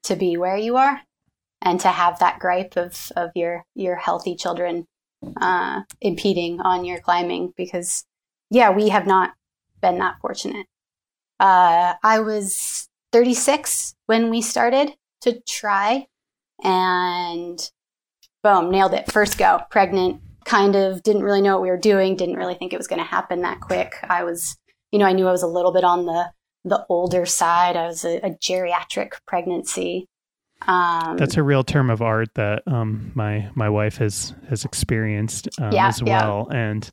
to 0.05 0.17
be 0.17 0.39
where 0.39 0.57
you 0.57 0.77
are 0.77 1.03
and 1.61 1.79
to 1.81 1.89
have 1.89 2.19
that 2.19 2.39
gripe 2.39 2.79
of, 2.79 3.13
of 3.15 3.31
your 3.35 3.67
your 3.75 3.97
healthy 3.97 4.35
children 4.35 4.87
uh, 5.39 5.83
impeding 6.01 6.61
on 6.61 6.87
your 6.87 6.99
climbing 6.99 7.53
because 7.59 8.05
yeah 8.51 8.71
we 8.71 8.89
have 8.89 9.07
not 9.07 9.33
been 9.83 9.99
that 9.99 10.17
fortunate 10.21 10.67
uh, 11.41 11.95
i 12.03 12.21
was 12.21 12.89
36 13.13 13.95
when 14.07 14.31
we 14.31 14.43
started 14.43 14.95
to 15.23 15.41
try 15.47 16.07
and 16.63 17.71
boom 18.43 18.71
nailed 18.71 18.95
it. 18.95 19.11
First 19.11 19.39
go 19.39 19.61
pregnant 19.71 20.21
kind 20.45 20.77
of 20.77 21.03
didn't 21.03 21.23
really 21.23 21.43
know 21.43 21.55
what 21.55 21.63
we 21.63 21.69
were 21.69 21.77
doing 21.77 22.17
didn't 22.17 22.37
really 22.37 22.55
think 22.55 22.73
it 22.73 22.79
was 22.79 22.87
going 22.87 23.01
to 23.01 23.05
happen 23.05 23.43
that 23.43 23.61
quick. 23.61 23.95
I 24.09 24.25
was 24.25 24.57
you 24.93 24.99
know 24.99 25.05
i 25.05 25.13
knew 25.13 25.29
i 25.29 25.33
was 25.33 25.43
a 25.43 25.47
little 25.49 25.73
bit 25.73 25.85
on 25.85 26.07
the 26.07 26.31
the 26.65 26.85
older 26.89 27.25
side. 27.25 27.77
I 27.77 27.87
was 27.87 28.05
a, 28.05 28.19
a 28.19 28.31
geriatric 28.31 29.13
pregnancy 29.27 30.09
um, 30.67 31.17
That's 31.17 31.37
a 31.37 31.43
real 31.43 31.63
term 31.63 31.89
of 31.89 32.03
art 32.03 32.35
that 32.35 32.63
um, 32.67 33.13
my 33.15 33.49
my 33.55 33.69
wife 33.69 33.99
has 33.99 34.35
has 34.49 34.65
experienced 34.65 35.49
um, 35.61 35.73
yeah, 35.73 35.87
as 35.87 36.03
well, 36.03 36.49
yeah. 36.51 36.57
and 36.57 36.91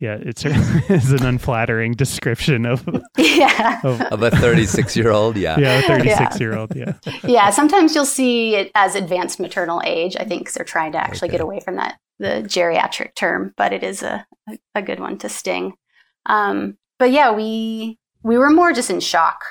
yeah, 0.00 0.16
it's, 0.20 0.44
it's 0.46 1.10
an 1.10 1.24
unflattering 1.24 1.92
description 1.92 2.64
of 2.64 2.88
yeah 3.18 3.80
of, 3.84 4.00
of 4.00 4.22
a 4.22 4.30
thirty 4.30 4.64
six 4.64 4.96
year 4.96 5.10
old, 5.10 5.36
yeah, 5.36 5.58
yeah, 5.58 5.80
a 5.80 5.82
thirty 5.82 6.08
six 6.08 6.40
year 6.40 6.56
old, 6.56 6.74
yeah, 6.74 6.94
yeah. 7.24 7.50
Sometimes 7.50 7.94
you'll 7.94 8.06
see 8.06 8.54
it 8.54 8.72
as 8.74 8.94
advanced 8.94 9.38
maternal 9.40 9.82
age. 9.84 10.16
I 10.18 10.24
think 10.24 10.42
because 10.42 10.54
they're 10.54 10.64
trying 10.64 10.92
to 10.92 10.98
actually 10.98 11.28
okay. 11.28 11.36
get 11.36 11.42
away 11.42 11.60
from 11.60 11.76
that 11.76 11.98
the 12.18 12.44
geriatric 12.46 13.14
term, 13.14 13.52
but 13.58 13.74
it 13.74 13.82
is 13.82 14.02
a 14.02 14.26
a 14.74 14.80
good 14.80 15.00
one 15.00 15.18
to 15.18 15.28
sting. 15.28 15.74
Um, 16.24 16.78
but 16.98 17.10
yeah, 17.10 17.32
we 17.32 17.98
we 18.22 18.38
were 18.38 18.50
more 18.50 18.72
just 18.72 18.88
in 18.88 19.00
shock. 19.00 19.44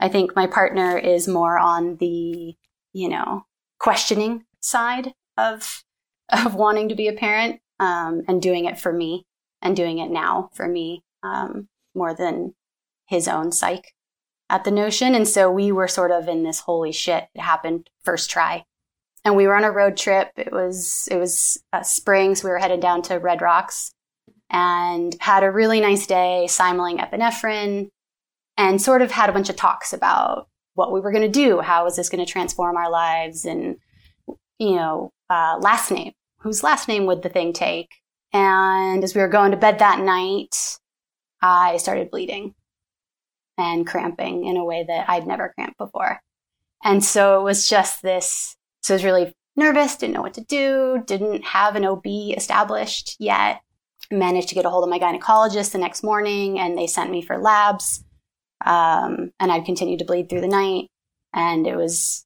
I 0.00 0.08
think 0.08 0.34
my 0.34 0.48
partner 0.48 0.98
is 0.98 1.28
more 1.28 1.56
on 1.56 1.96
the 1.96 2.56
you 2.92 3.08
know, 3.08 3.46
questioning 3.78 4.44
side 4.60 5.14
of 5.36 5.84
of 6.30 6.54
wanting 6.54 6.88
to 6.88 6.94
be 6.94 7.08
a 7.08 7.12
parent 7.12 7.60
um, 7.80 8.22
and 8.28 8.40
doing 8.40 8.66
it 8.66 8.78
for 8.78 8.92
me 8.92 9.26
and 9.62 9.76
doing 9.76 9.98
it 9.98 10.10
now 10.10 10.50
for 10.54 10.68
me 10.68 11.02
um, 11.22 11.68
more 11.94 12.14
than 12.14 12.54
his 13.06 13.26
own 13.26 13.50
psyche 13.50 13.92
at 14.48 14.64
the 14.64 14.70
notion. 14.70 15.14
And 15.14 15.26
so 15.26 15.50
we 15.50 15.72
were 15.72 15.88
sort 15.88 16.10
of 16.10 16.28
in 16.28 16.42
this 16.42 16.60
holy 16.60 16.92
shit. 16.92 17.28
It 17.34 17.40
happened 17.40 17.90
first 18.02 18.30
try, 18.30 18.64
and 19.24 19.36
we 19.36 19.46
were 19.46 19.56
on 19.56 19.64
a 19.64 19.70
road 19.70 19.96
trip. 19.96 20.30
It 20.36 20.52
was 20.52 21.08
it 21.10 21.16
was 21.16 21.62
uh, 21.72 21.82
spring, 21.82 22.34
so 22.34 22.46
we 22.46 22.52
were 22.52 22.58
headed 22.58 22.80
down 22.80 23.02
to 23.02 23.16
Red 23.16 23.42
Rocks 23.42 23.92
and 24.50 25.16
had 25.20 25.44
a 25.44 25.50
really 25.50 25.80
nice 25.80 26.06
day, 26.06 26.46
simuling 26.48 26.98
epinephrine, 26.98 27.88
and 28.56 28.82
sort 28.82 29.02
of 29.02 29.12
had 29.12 29.30
a 29.30 29.32
bunch 29.32 29.48
of 29.48 29.56
talks 29.56 29.92
about 29.92 30.48
what 30.74 30.92
we 30.92 31.00
were 31.00 31.12
going 31.12 31.24
to 31.24 31.28
do. 31.28 31.60
How 31.60 31.84
was 31.84 31.96
this 31.96 32.08
going 32.08 32.24
to 32.24 32.30
transform 32.30 32.76
our 32.76 32.90
lives? 32.90 33.44
And, 33.44 33.76
you 34.58 34.76
know, 34.76 35.12
uh, 35.28 35.58
last 35.60 35.90
name. 35.90 36.12
Whose 36.38 36.62
last 36.62 36.88
name 36.88 37.06
would 37.06 37.22
the 37.22 37.28
thing 37.28 37.52
take? 37.52 37.90
And 38.32 39.04
as 39.04 39.14
we 39.14 39.20
were 39.20 39.28
going 39.28 39.50
to 39.50 39.56
bed 39.56 39.80
that 39.80 40.00
night, 40.00 40.78
I 41.42 41.76
started 41.78 42.10
bleeding 42.10 42.54
and 43.58 43.86
cramping 43.86 44.46
in 44.46 44.56
a 44.56 44.64
way 44.64 44.84
that 44.86 45.08
I'd 45.08 45.26
never 45.26 45.52
cramped 45.54 45.78
before. 45.78 46.20
And 46.82 47.04
so 47.04 47.40
it 47.40 47.44
was 47.44 47.68
just 47.68 48.02
this. 48.02 48.56
So 48.82 48.94
I 48.94 48.96
was 48.96 49.04
really 49.04 49.34
nervous, 49.56 49.96
didn't 49.96 50.14
know 50.14 50.22
what 50.22 50.34
to 50.34 50.44
do, 50.44 51.02
didn't 51.06 51.44
have 51.44 51.76
an 51.76 51.84
OB 51.84 52.06
established 52.06 53.16
yet. 53.18 53.60
Managed 54.10 54.48
to 54.48 54.54
get 54.54 54.64
a 54.64 54.70
hold 54.70 54.84
of 54.84 54.90
my 54.90 54.98
gynecologist 54.98 55.72
the 55.72 55.78
next 55.78 56.02
morning 56.02 56.58
and 56.58 56.76
they 56.76 56.86
sent 56.86 57.10
me 57.10 57.22
for 57.22 57.38
labs. 57.38 58.02
Um, 58.64 59.32
and 59.40 59.50
I'd 59.50 59.64
continued 59.64 60.00
to 60.00 60.04
bleed 60.04 60.28
through 60.28 60.42
the 60.42 60.48
night. 60.48 60.88
And 61.32 61.66
it 61.66 61.76
was, 61.76 62.24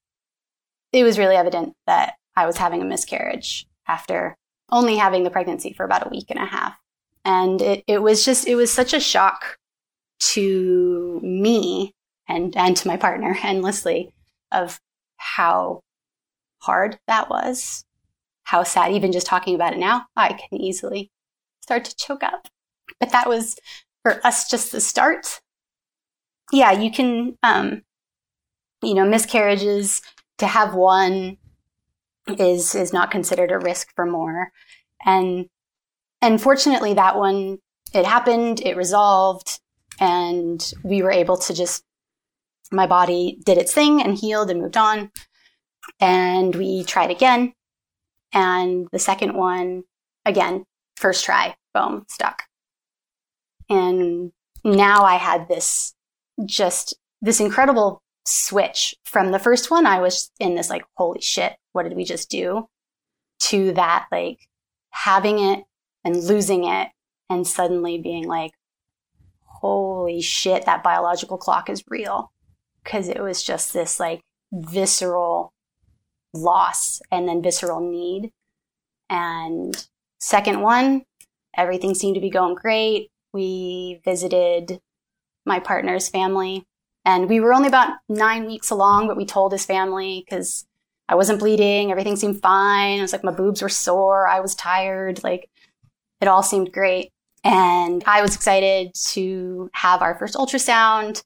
it 0.92 1.04
was 1.04 1.18
really 1.18 1.36
evident 1.36 1.74
that 1.86 2.14
I 2.36 2.46
was 2.46 2.56
having 2.56 2.82
a 2.82 2.86
miscarriage 2.86 3.66
after 3.86 4.36
only 4.70 4.96
having 4.96 5.24
the 5.24 5.30
pregnancy 5.30 5.72
for 5.72 5.84
about 5.84 6.06
a 6.06 6.10
week 6.10 6.26
and 6.30 6.38
a 6.38 6.46
half. 6.46 6.76
And 7.24 7.60
it, 7.60 7.84
it 7.86 8.02
was 8.02 8.24
just, 8.24 8.46
it 8.46 8.54
was 8.54 8.72
such 8.72 8.92
a 8.92 9.00
shock 9.00 9.58
to 10.20 11.20
me 11.22 11.92
and, 12.28 12.56
and 12.56 12.76
to 12.76 12.88
my 12.88 12.96
partner 12.96 13.36
endlessly 13.42 14.12
of 14.52 14.80
how 15.16 15.80
hard 16.58 16.98
that 17.06 17.28
was, 17.28 17.84
how 18.44 18.62
sad, 18.62 18.92
even 18.92 19.12
just 19.12 19.26
talking 19.26 19.54
about 19.54 19.74
it 19.74 19.78
now, 19.78 20.06
I 20.16 20.32
can 20.32 20.60
easily 20.60 21.10
start 21.62 21.84
to 21.84 21.96
choke 21.96 22.22
up. 22.22 22.48
But 23.00 23.10
that 23.12 23.28
was 23.28 23.56
for 24.02 24.24
us 24.24 24.50
just 24.50 24.72
the 24.72 24.80
start 24.80 25.40
yeah, 26.52 26.72
you 26.72 26.90
can, 26.90 27.36
um, 27.42 27.82
you 28.82 28.94
know, 28.94 29.04
miscarriages 29.04 30.02
to 30.38 30.46
have 30.46 30.74
one 30.74 31.38
is 32.38 32.74
is 32.74 32.92
not 32.92 33.10
considered 33.10 33.50
a 33.50 33.58
risk 33.58 33.88
for 33.94 34.06
more, 34.06 34.50
and 35.04 35.46
and 36.22 36.40
fortunately 36.40 36.94
that 36.94 37.16
one 37.16 37.58
it 37.92 38.04
happened, 38.04 38.60
it 38.60 38.76
resolved, 38.76 39.60
and 40.00 40.72
we 40.82 41.02
were 41.02 41.10
able 41.10 41.36
to 41.36 41.54
just 41.54 41.84
my 42.72 42.86
body 42.86 43.38
did 43.44 43.58
its 43.58 43.72
thing 43.72 44.02
and 44.02 44.18
healed 44.18 44.50
and 44.50 44.60
moved 44.60 44.76
on, 44.76 45.10
and 46.00 46.54
we 46.56 46.84
tried 46.84 47.10
again, 47.10 47.52
and 48.32 48.88
the 48.92 48.98
second 48.98 49.34
one 49.34 49.84
again, 50.24 50.64
first 50.96 51.24
try, 51.24 51.56
boom, 51.72 52.04
stuck, 52.08 52.42
and 53.68 54.32
now 54.64 55.04
I 55.04 55.16
had 55.16 55.48
this 55.48 55.94
just 56.44 56.94
this 57.20 57.40
incredible 57.40 58.02
switch 58.26 58.94
from 59.04 59.30
the 59.30 59.38
first 59.38 59.70
one. 59.70 59.86
I 59.86 60.00
was 60.00 60.30
in 60.40 60.54
this 60.54 60.70
like, 60.70 60.84
holy 60.96 61.20
shit, 61.20 61.54
what 61.72 61.84
did 61.84 61.96
we 61.96 62.04
just 62.04 62.30
do? 62.30 62.68
To 63.48 63.72
that, 63.72 64.06
like 64.10 64.38
having 64.90 65.38
it 65.38 65.64
and 66.04 66.24
losing 66.24 66.64
it 66.64 66.88
and 67.28 67.46
suddenly 67.46 67.98
being 67.98 68.26
like, 68.26 68.52
holy 69.42 70.20
shit, 70.20 70.66
that 70.66 70.82
biological 70.82 71.38
clock 71.38 71.68
is 71.68 71.84
real. 71.88 72.30
Cause 72.84 73.08
it 73.08 73.20
was 73.20 73.42
just 73.42 73.72
this 73.72 73.98
like 73.98 74.20
visceral 74.52 75.52
loss 76.34 77.00
and 77.10 77.28
then 77.28 77.42
visceral 77.42 77.80
need. 77.80 78.30
And 79.08 79.74
second 80.18 80.60
one, 80.60 81.02
everything 81.56 81.94
seemed 81.94 82.16
to 82.16 82.20
be 82.20 82.30
going 82.30 82.54
great. 82.54 83.10
We 83.32 84.00
visited 84.04 84.80
my 85.44 85.60
partner's 85.60 86.08
family. 86.08 86.64
And 87.04 87.28
we 87.28 87.40
were 87.40 87.52
only 87.52 87.68
about 87.68 87.92
nine 88.08 88.46
weeks 88.46 88.70
along, 88.70 89.08
but 89.08 89.16
we 89.16 89.26
told 89.26 89.52
his 89.52 89.66
family 89.66 90.24
because 90.24 90.66
I 91.08 91.16
wasn't 91.16 91.38
bleeding. 91.38 91.90
Everything 91.90 92.16
seemed 92.16 92.40
fine. 92.40 92.98
It 92.98 93.02
was 93.02 93.12
like 93.12 93.24
my 93.24 93.32
boobs 93.32 93.60
were 93.60 93.68
sore. 93.68 94.26
I 94.26 94.40
was 94.40 94.54
tired. 94.54 95.22
Like 95.22 95.50
it 96.20 96.28
all 96.28 96.42
seemed 96.42 96.72
great. 96.72 97.12
And 97.42 98.02
I 98.06 98.22
was 98.22 98.34
excited 98.34 98.94
to 99.08 99.68
have 99.74 100.00
our 100.00 100.18
first 100.18 100.34
ultrasound. 100.34 101.22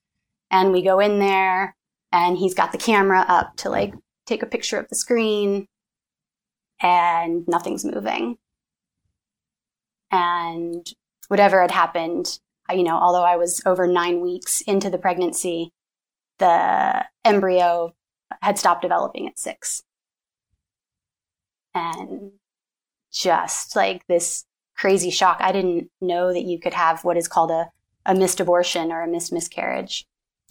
And 0.51 0.73
we 0.73 0.83
go 0.83 0.99
in 0.99 1.21
there 1.21 1.77
and 2.11 2.37
he's 2.37 2.55
got 2.55 2.73
the 2.73 2.79
camera 2.79 3.25
up 3.29 3.57
to 3.59 3.71
like 3.71 3.95
take 4.27 4.43
a 4.43 4.47
picture 4.47 4.79
of 4.79 4.89
the 4.89 4.97
screen 4.97 5.69
and 6.81 7.47
nothing's 7.47 7.85
moving. 7.85 8.39
And 10.11 10.87
whatever 11.29 11.61
had 11.61 11.71
happened, 11.71 12.39
you 12.73 12.83
know, 12.83 12.97
although 12.97 13.25
I 13.25 13.37
was 13.37 13.63
over 13.65 13.87
nine 13.87 14.21
weeks 14.21 14.61
into 14.63 14.91
the 14.91 14.99
pregnancy, 14.99 15.71
the 16.39 17.05
embryo 17.25 17.95
had 18.43 18.59
stopped 18.59 18.83
developing 18.83 19.27
at 19.27 19.39
six. 19.39 19.83
And 21.75 22.33
just 23.13 23.75
like 23.77 24.07
this 24.07 24.45
crazy 24.77 25.11
shock. 25.11 25.39
I 25.41 25.53
didn't 25.53 25.91
know 26.01 26.33
that 26.33 26.45
you 26.45 26.59
could 26.59 26.75
have 26.75 27.05
what 27.05 27.17
is 27.17 27.29
called 27.29 27.51
a, 27.51 27.71
a 28.07 28.15
missed 28.15 28.41
abortion 28.41 28.93
or 28.93 29.03
a 29.03 29.09
missed 29.09 29.33
miscarriage, 29.33 30.07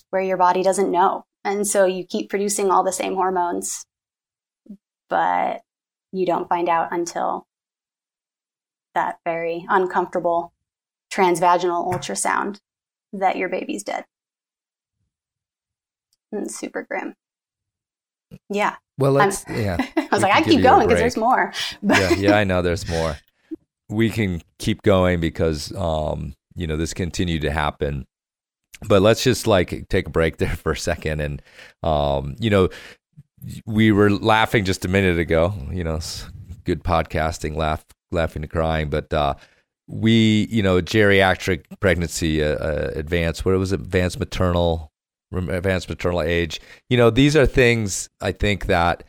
where 0.10 0.22
your 0.22 0.38
body 0.38 0.62
doesn't 0.62 0.92
know. 0.92 1.26
And 1.44 1.66
so 1.66 1.86
you 1.86 2.06
keep 2.06 2.30
producing 2.30 2.70
all 2.70 2.84
the 2.84 2.92
same 2.92 3.16
hormones, 3.16 3.86
but 5.10 5.62
you 6.12 6.26
don't 6.26 6.50
find 6.50 6.68
out 6.68 6.90
until 6.92 7.48
that 8.94 9.20
very 9.24 9.66
uncomfortable 9.70 10.52
transvaginal 11.12 11.92
ultrasound 11.92 12.60
that 13.14 13.38
your 13.38 13.50
baby's 13.50 13.84
dead. 13.84 14.06
And 16.32 16.46
it's 16.46 16.56
super 16.56 16.84
grim. 16.84 17.16
Yeah. 18.50 18.76
Well, 18.98 19.14
let's, 19.14 19.46
I'm, 19.48 19.56
yeah. 19.56 19.78
I 19.98 20.08
was 20.12 20.22
like, 20.22 20.36
I 20.36 20.42
keep 20.42 20.62
going 20.62 20.88
because 20.88 21.00
there's 21.00 21.18
more. 21.18 21.54
yeah, 21.82 22.10
yeah, 22.18 22.38
I 22.38 22.44
know 22.44 22.62
there's 22.62 22.88
more. 22.88 23.18
We 23.90 24.10
can 24.10 24.42
keep 24.60 24.82
going 24.82 25.20
because, 25.20 25.74
um, 25.76 26.36
you 26.56 26.68
know, 26.68 26.78
this 26.78 26.94
continued 26.94 27.42
to 27.44 27.52
happen. 27.52 28.06
But 28.88 29.02
let's 29.02 29.24
just 29.24 29.48
like 29.48 29.88
take 29.90 30.08
a 30.08 30.12
break 30.12 30.38
there 30.38 30.56
for 30.56 30.74
a 30.74 30.78
second. 30.78 31.22
And, 31.22 31.42
um, 31.84 32.36
you 32.40 32.50
know, 32.50 32.70
we 33.66 33.92
were 33.92 34.10
laughing 34.10 34.66
just 34.66 34.84
a 34.84 34.88
minute 34.88 35.20
ago, 35.20 35.54
you 35.72 35.84
know, 35.84 36.00
good 36.66 36.84
podcasting, 36.84 37.56
laugh, 37.56 37.86
laughing 38.12 38.42
to 38.42 38.48
crying. 38.48 38.90
But, 38.90 39.14
uh, 39.14 39.36
we, 39.88 40.48
you 40.50 40.62
know, 40.62 40.82
geriatric 40.82 41.64
pregnancy, 41.80 42.44
uh, 42.44 42.56
uh, 42.56 42.92
advanced, 42.96 43.46
what 43.46 43.58
was 43.58 43.72
it, 43.72 43.80
advanced 43.80 44.20
maternal, 44.20 44.92
advanced 45.32 45.90
maternal 45.90 46.22
age. 46.22 46.60
You 46.90 46.98
know, 46.98 47.10
these 47.10 47.36
are 47.36 47.46
things 47.46 48.10
I 48.22 48.32
think 48.32 48.66
that 48.68 49.04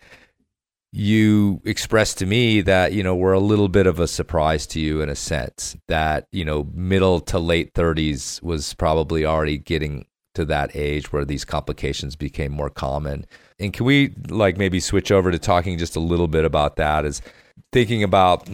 you 0.90 1.60
expressed 1.64 2.16
to 2.18 2.26
me 2.26 2.62
that 2.62 2.92
you 2.92 3.02
know 3.02 3.14
were 3.14 3.34
a 3.34 3.38
little 3.38 3.68
bit 3.68 3.86
of 3.86 4.00
a 4.00 4.08
surprise 4.08 4.66
to 4.66 4.80
you 4.80 5.02
in 5.02 5.10
a 5.10 5.14
sense 5.14 5.76
that 5.86 6.26
you 6.32 6.42
know 6.42 6.66
middle 6.72 7.20
to 7.20 7.38
late 7.38 7.74
30s 7.74 8.42
was 8.42 8.72
probably 8.72 9.22
already 9.24 9.58
getting 9.58 10.06
to 10.34 10.44
that 10.46 10.74
age 10.74 11.12
where 11.12 11.24
these 11.24 11.44
complications 11.44 12.16
became 12.16 12.52
more 12.52 12.70
common. 12.70 13.26
And 13.58 13.72
can 13.72 13.84
we 13.84 14.14
like 14.28 14.56
maybe 14.56 14.80
switch 14.80 15.10
over 15.10 15.30
to 15.30 15.38
talking 15.38 15.78
just 15.78 15.96
a 15.96 16.00
little 16.00 16.28
bit 16.28 16.44
about 16.44 16.76
that? 16.76 17.04
As 17.04 17.20
thinking 17.72 18.02
about 18.02 18.48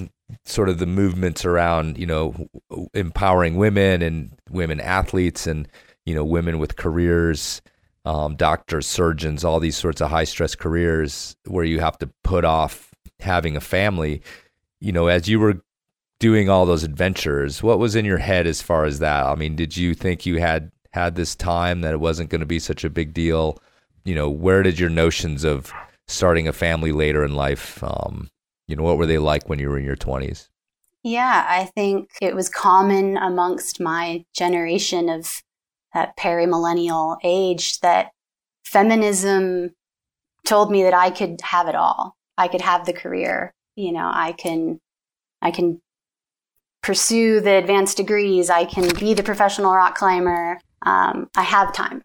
sort 0.44 0.68
of 0.68 0.78
the 0.78 0.86
movements 0.86 1.44
around 1.44 1.98
you 1.98 2.06
know 2.06 2.34
empowering 2.94 3.56
women 3.56 4.02
and 4.02 4.32
women 4.50 4.80
athletes 4.80 5.46
and 5.46 5.68
you 6.06 6.14
know 6.14 6.24
women 6.24 6.58
with 6.58 6.76
careers 6.76 7.60
um, 8.04 8.36
doctors, 8.36 8.86
surgeons, 8.86 9.44
all 9.44 9.60
these 9.60 9.76
sorts 9.76 10.00
of 10.00 10.10
high 10.10 10.24
stress 10.24 10.54
careers 10.54 11.36
where 11.46 11.64
you 11.64 11.80
have 11.80 11.98
to 11.98 12.10
put 12.22 12.44
off 12.44 12.94
having 13.20 13.56
a 13.56 13.60
family. 13.60 14.22
You 14.80 14.92
know, 14.92 15.06
as 15.06 15.28
you 15.28 15.40
were 15.40 15.62
doing 16.20 16.48
all 16.48 16.66
those 16.66 16.84
adventures, 16.84 17.62
what 17.62 17.78
was 17.78 17.96
in 17.96 18.04
your 18.04 18.18
head 18.18 18.46
as 18.46 18.60
far 18.60 18.84
as 18.84 18.98
that? 18.98 19.24
I 19.24 19.34
mean, 19.34 19.56
did 19.56 19.76
you 19.76 19.94
think 19.94 20.26
you 20.26 20.38
had 20.38 20.70
had 20.92 21.14
this 21.14 21.34
time 21.34 21.80
that 21.80 21.94
it 21.94 22.00
wasn't 22.00 22.30
going 22.30 22.40
to 22.40 22.46
be 22.46 22.58
such 22.58 22.84
a 22.84 22.90
big 22.90 23.14
deal? 23.14 23.58
You 24.04 24.14
know, 24.14 24.28
where 24.28 24.62
did 24.62 24.78
your 24.78 24.90
notions 24.90 25.44
of 25.44 25.72
starting 26.06 26.46
a 26.46 26.52
family 26.52 26.92
later 26.92 27.24
in 27.24 27.34
life, 27.34 27.82
um, 27.82 28.28
you 28.66 28.76
know, 28.76 28.82
what 28.82 28.98
were 28.98 29.06
they 29.06 29.18
like 29.18 29.48
when 29.48 29.58
you 29.58 29.68
were 29.68 29.78
in 29.78 29.84
your 29.84 29.96
20s? 29.96 30.48
Yeah, 31.02 31.44
I 31.46 31.66
think 31.66 32.10
it 32.22 32.34
was 32.34 32.48
common 32.48 33.18
amongst 33.18 33.80
my 33.80 34.24
generation 34.34 35.08
of 35.08 35.42
that 35.92 36.16
perimillennial 36.16 37.18
age 37.22 37.80
that 37.80 38.10
feminism 38.64 39.70
told 40.46 40.70
me 40.70 40.82
that 40.82 40.94
I 40.94 41.10
could 41.10 41.40
have 41.42 41.68
it 41.68 41.74
all. 41.74 42.16
I 42.38 42.48
could 42.48 42.62
have 42.62 42.86
the 42.86 42.92
career. 42.92 43.52
You 43.76 43.92
know, 43.92 44.10
I 44.12 44.32
can, 44.32 44.80
I 45.42 45.50
can 45.50 45.80
pursue 46.82 47.40
the 47.40 47.56
advanced 47.56 47.98
degrees. 47.98 48.48
I 48.48 48.64
can 48.64 48.88
be 48.98 49.14
the 49.14 49.22
professional 49.22 49.74
rock 49.74 49.96
climber. 49.96 50.58
Um, 50.82 51.28
I 51.36 51.42
have 51.42 51.72
time 51.74 52.02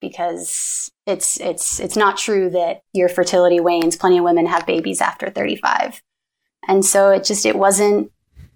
because 0.00 0.90
it's 1.06 1.38
it's 1.40 1.80
it's 1.80 1.96
not 1.96 2.16
true 2.16 2.50
that 2.50 2.82
your 2.92 3.08
fertility 3.08 3.60
wanes. 3.60 3.96
Plenty 3.96 4.18
of 4.18 4.24
women 4.24 4.46
have 4.46 4.66
babies 4.66 5.00
after 5.00 5.30
35, 5.30 6.02
and 6.68 6.84
so 6.84 7.10
it 7.10 7.24
just 7.24 7.46
it 7.46 7.56
wasn't 7.56 8.10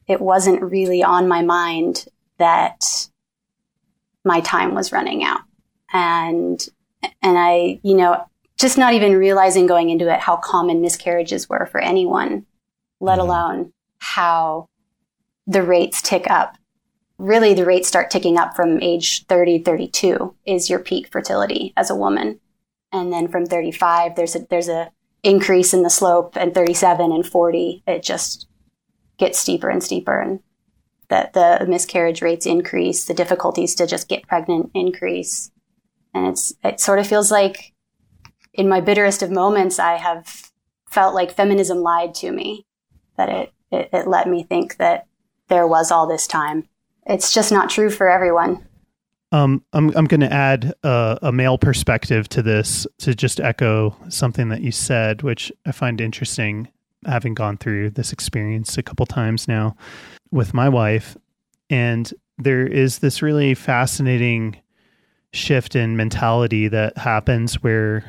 it 0.07 0.21
wasn't 0.21 0.63
really 0.63 1.03
on 1.03 1.29
my 1.29 1.43
mind 1.43 2.07
that 2.39 3.09
my 4.25 4.41
time 4.41 4.75
was 4.75 4.93
running 4.93 5.23
out. 5.23 5.41
And, 5.93 6.67
and 7.23 7.39
I, 7.39 7.81
you 7.83 7.95
know, 7.95 8.25
just 8.59 8.79
not 8.79 8.95
even 8.95 9.17
realizing 9.17 9.67
going 9.67 9.91
into 9.91 10.13
it 10.13 10.21
how 10.21 10.37
common 10.37 10.81
miscarriages 10.81 11.49
were 11.49 11.67
for 11.67 11.81
anyone, 11.81 12.47
let 13.01 13.19
mm-hmm. 13.19 13.29
alone 13.29 13.73
how 13.99 14.69
the 15.47 15.63
rates 15.63 16.01
tick 16.03 16.31
up. 16.31 16.57
Really, 17.19 17.55
the 17.55 17.65
rates 17.65 17.89
start 17.89 18.11
ticking 18.11 18.37
up 18.37 18.57
from 18.57 18.83
age 18.83 19.25
30, 19.27 19.61
32 19.61 20.35
is 20.47 20.69
your 20.69 20.81
peak 20.81 21.09
fertility 21.09 21.73
as 21.77 21.91
a 21.91 21.97
woman. 21.97 22.41
And 22.93 23.13
then 23.13 23.29
from 23.29 23.47
35, 23.47 24.17
there's 24.17 24.37
a, 24.37 24.41
there's 24.51 24.69
a 24.69 24.91
increase 25.23 25.73
in 25.73 25.83
the 25.83 25.91
slope 25.91 26.37
and 26.37 26.53
37 26.53 27.13
and 27.13 27.27
40, 27.27 27.83
it 27.87 28.03
just 28.03 28.47
gets 29.17 29.39
steeper 29.39 29.71
and 29.71 29.83
steeper. 29.83 30.21
And 30.21 30.41
that 31.09 31.33
the 31.33 31.65
miscarriage 31.69 32.23
rates 32.23 32.47
increase, 32.47 33.05
the 33.05 33.15
difficulties 33.15 33.75
to 33.77 33.87
just 33.87 34.09
get 34.09 34.27
pregnant 34.27 34.71
increase. 34.75 35.51
And 36.13 36.27
it's, 36.29 36.53
it 36.63 36.81
sort 36.81 36.99
of 36.99 37.07
feels 37.07 37.31
like 37.31 37.73
in 38.53 38.69
my 38.69 38.81
bitterest 38.81 39.23
of 39.23 39.31
moments, 39.31 39.79
I 39.79 39.97
have 39.97 40.51
felt 40.89 41.15
like 41.15 41.33
feminism 41.33 41.79
lied 41.79 42.15
to 42.17 42.31
me, 42.31 42.67
that 43.17 43.29
it, 43.29 43.53
it, 43.71 43.89
it 43.93 44.07
let 44.07 44.29
me 44.29 44.43
think 44.45 44.77
that 44.77 45.07
there 45.49 45.67
was 45.67 45.91
all 45.91 46.07
this 46.07 46.27
time. 46.27 46.69
It's 47.07 47.33
just 47.33 47.53
not 47.53 47.71
true 47.71 47.91
for 47.91 48.09
everyone. 48.09 48.67
Um, 49.33 49.65
I'm 49.73 49.91
I'm 49.97 50.05
going 50.05 50.21
to 50.21 50.33
add 50.33 50.75
a, 50.85 51.19
a, 51.23 51.33
male 51.33 51.59
perspective 51.59 52.29
to 52.31 52.43
this 52.43 52.87
to 52.99 53.17
just 53.17 53.41
echo 53.41 53.97
something 54.09 54.49
that 54.51 54.61
you 54.61 54.71
said, 54.71 55.23
which 55.23 55.51
I 55.67 55.73
find 55.73 56.01
interesting, 56.01 56.69
having 57.05 57.35
gone 57.35 57.57
through 57.57 57.91
this 57.91 58.13
experience 58.13 58.79
a 58.79 58.83
couple 58.83 59.07
times 59.07 59.49
now 59.49 59.75
with 60.31 60.55
my 60.55 60.69
wife, 60.69 61.17
and 61.69 62.13
there 62.39 62.65
is 62.65 63.01
this 63.01 63.23
really 63.23 63.55
fascinating 63.55 64.57
shift 65.33 65.75
in 65.75 65.97
mentality 65.97 66.69
that 66.69 66.97
happens 66.97 67.61
where 67.63 68.05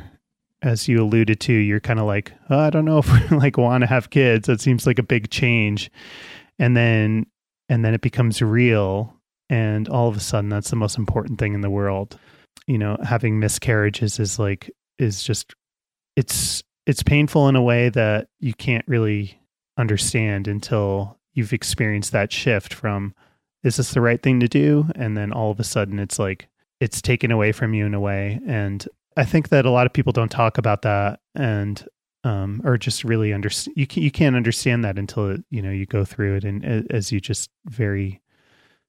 as 0.62 0.88
you 0.88 1.02
alluded 1.02 1.40
to 1.40 1.54
you're 1.54 1.80
kind 1.80 2.00
of 2.00 2.06
like 2.06 2.32
oh, 2.52 2.60
i 2.60 2.70
don't 2.70 2.86
know 2.86 3.00
if 3.00 3.12
we 3.12 3.38
like 3.38 3.58
want 3.58 3.82
to 3.82 3.88
have 3.88 4.12
kids. 4.12 4.46
That 4.48 4.62
seems 4.62 4.86
like 4.86 5.00
a 5.00 5.04
big 5.04 5.32
change. 5.32 5.90
And 6.60 6.78
then 6.78 7.26
and 7.70 7.84
then 7.84 7.94
it 7.94 8.02
becomes 8.02 8.42
real 8.42 9.14
and 9.50 9.88
all 9.90 10.08
of 10.08 10.18
a 10.18 10.20
sudden 10.20 10.50
that's 10.50 10.70
the 10.70 10.76
most 10.76 10.98
important 10.98 11.40
thing 11.40 11.54
in 11.54 11.62
the 11.62 11.70
world. 11.70 12.20
You 12.68 12.78
know 12.78 12.98
having 13.04 13.40
miscarriages 13.40 14.20
is 14.20 14.40
like 14.40 14.72
is 14.98 15.24
just 15.24 15.54
it's 16.16 16.64
it's 16.86 17.04
painful 17.04 17.48
in 17.48 17.56
a 17.56 17.62
way 17.62 17.90
that 17.90 18.28
you 18.40 18.54
can't 18.54 18.88
really 18.88 19.40
understand 19.78 20.48
until 20.48 21.18
you've 21.34 21.54
experienced 21.54 22.12
that 22.12 22.32
shift 22.32 22.74
from 22.74 23.14
is 23.64 23.78
this 23.78 23.94
the 23.94 24.02
right 24.02 24.22
thing 24.22 24.40
to 24.40 24.48
do? 24.48 24.86
And 24.96 25.18
then 25.18 25.34
all 25.34 25.50
of 25.50 25.60
a 25.60 25.64
sudden 25.64 26.00
it's 26.00 26.20
like 26.20 26.48
it's 26.80 27.02
taken 27.02 27.32
away 27.32 27.52
from 27.52 27.74
you 27.74 27.86
in 27.86 27.94
a 27.94 28.00
way. 28.00 28.40
And 28.46 28.88
i 29.18 29.24
think 29.24 29.50
that 29.50 29.66
a 29.66 29.72
lot 29.72 29.86
of 29.86 29.94
people 29.94 30.14
don't 30.14 30.30
talk 30.30 30.58
about 30.58 30.84
that. 30.84 31.20
And 31.34 31.84
um, 32.26 32.62
or 32.66 32.78
just 32.78 33.06
really 33.06 33.32
understand 33.32 33.78
you, 33.78 33.88
can, 33.88 34.04
you 34.04 34.12
can't 34.12 34.36
understand 34.36 34.84
that 34.84 34.98
until 34.98 35.38
you 35.50 35.62
know 35.62 35.72
you 35.72 35.86
go 35.86 36.04
through 36.04 36.36
it 36.36 36.44
and 36.44 36.92
as 36.92 37.12
you 37.12 37.22
just 37.22 37.50
very 37.66 38.22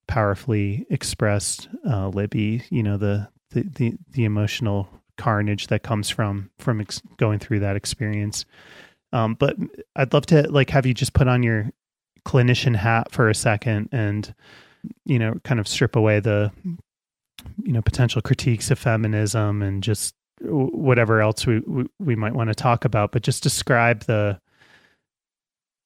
powerfully 0.08 0.86
expressed 0.90 1.68
uh, 1.88 2.08
libby 2.08 2.62
you 2.70 2.82
know 2.82 2.96
the, 2.96 3.28
the 3.50 3.62
the 3.62 3.94
the 4.10 4.24
emotional 4.24 4.88
carnage 5.16 5.68
that 5.68 5.82
comes 5.82 6.10
from 6.10 6.50
from 6.58 6.80
ex- 6.80 7.02
going 7.16 7.38
through 7.38 7.60
that 7.60 7.76
experience. 7.76 8.44
Um, 9.12 9.34
but 9.34 9.56
I'd 9.94 10.12
love 10.12 10.26
to 10.26 10.50
like 10.50 10.70
have 10.70 10.86
you 10.86 10.94
just 10.94 11.12
put 11.12 11.28
on 11.28 11.42
your 11.42 11.70
clinician 12.24 12.76
hat 12.76 13.12
for 13.12 13.28
a 13.28 13.34
second 13.34 13.88
and 13.92 14.34
you 15.04 15.18
know 15.18 15.34
kind 15.44 15.60
of 15.60 15.68
strip 15.68 15.96
away 15.96 16.20
the 16.20 16.50
you 17.62 17.72
know 17.72 17.82
potential 17.82 18.20
critiques 18.20 18.70
of 18.70 18.78
feminism 18.78 19.62
and 19.62 19.82
just 19.82 20.14
whatever 20.40 21.20
else 21.20 21.46
we 21.46 21.60
we, 21.60 21.86
we 21.98 22.16
might 22.16 22.34
want 22.34 22.48
to 22.48 22.54
talk 22.54 22.84
about 22.84 23.12
but 23.12 23.22
just 23.22 23.42
describe 23.42 24.00
the 24.04 24.38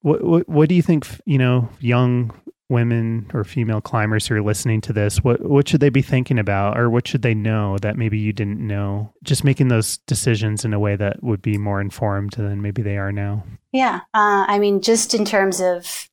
what, 0.03 0.23
what 0.25 0.49
what 0.49 0.69
do 0.69 0.75
you 0.75 0.83
think 0.83 1.07
you 1.25 1.39
know 1.39 1.69
young 1.81 2.33
women 2.69 3.29
or 3.35 3.43
female 3.43 3.81
climbers 3.81 4.27
who 4.27 4.35
are 4.35 4.43
listening 4.43 4.81
to 4.81 4.93
this 4.93 5.23
what 5.25 5.41
what 5.43 5.69
should 5.69 5.81
they 5.81 5.89
be 5.89 6.03
thinking 6.03 6.39
about 6.39 6.79
or 6.79 6.89
what 6.89 7.07
should 7.07 7.23
they 7.23 7.35
know 7.35 7.77
that 7.79 7.97
maybe 7.97 8.19
you 8.19 8.33
didn't 8.33 8.65
know 8.65 9.13
just 9.23 9.45
making 9.45 9.69
those 9.69 9.99
decisions 10.07 10.65
in 10.65 10.73
a 10.73 10.79
way 10.79 10.95
that 10.95 11.23
would 11.23 11.43
be 11.43 11.59
more 11.59 11.81
informed 11.81 12.33
than 12.33 12.63
maybe 12.63 12.83
they 12.83 12.97
are 12.97 13.13
now 13.13 13.43
yeah 13.73 14.01
uh, 14.15 14.45
i 14.47 14.59
mean 14.59 14.81
just 14.81 15.15
in 15.15 15.25
terms 15.25 15.61
of 15.61 16.09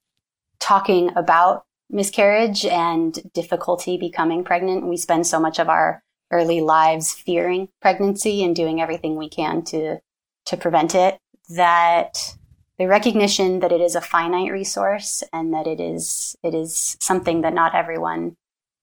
talking 0.59 1.11
about 1.15 1.65
miscarriage 1.89 2.65
and 2.65 3.19
difficulty 3.33 3.97
becoming 3.97 4.43
pregnant. 4.43 4.87
We 4.87 4.97
spend 4.97 5.25
so 5.25 5.39
much 5.39 5.59
of 5.59 5.69
our 5.69 6.03
early 6.31 6.61
lives 6.61 7.13
fearing 7.13 7.69
pregnancy 7.81 8.43
and 8.43 8.55
doing 8.55 8.81
everything 8.81 9.15
we 9.15 9.29
can 9.29 9.63
to 9.63 9.99
to 10.45 10.57
prevent 10.57 10.95
it 10.95 11.17
that 11.49 12.35
the 12.77 12.87
recognition 12.87 13.59
that 13.59 13.71
it 13.71 13.81
is 13.81 13.95
a 13.95 14.01
finite 14.01 14.51
resource 14.51 15.23
and 15.33 15.53
that 15.53 15.67
it 15.67 15.79
is 15.79 16.35
it 16.43 16.53
is 16.53 16.97
something 16.99 17.41
that 17.41 17.53
not 17.53 17.75
everyone 17.75 18.35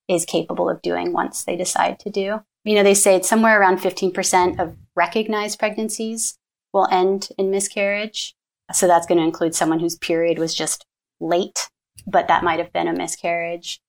is 0.07 0.25
capable 0.25 0.69
of 0.69 0.81
doing 0.81 1.13
once 1.13 1.43
they 1.43 1.55
decide 1.55 1.99
to 1.99 2.09
do. 2.09 2.41
You 2.63 2.75
know, 2.75 2.83
they 2.83 2.93
say 2.93 3.15
it's 3.15 3.29
somewhere 3.29 3.59
around 3.59 3.79
15% 3.79 4.59
of 4.59 4.75
recognized 4.95 5.59
pregnancies 5.59 6.37
will 6.73 6.87
end 6.91 7.29
in 7.37 7.51
miscarriage. 7.51 8.35
So 8.71 8.87
that's 8.87 9.07
going 9.07 9.19
to 9.19 9.23
include 9.23 9.55
someone 9.55 9.79
whose 9.79 9.97
period 9.97 10.39
was 10.39 10.53
just 10.53 10.85
late, 11.19 11.69
but 12.07 12.27
that 12.27 12.43
might 12.43 12.59
have 12.59 12.73
been 12.73 12.87
a 12.87 12.93
miscarriage. 12.93 13.79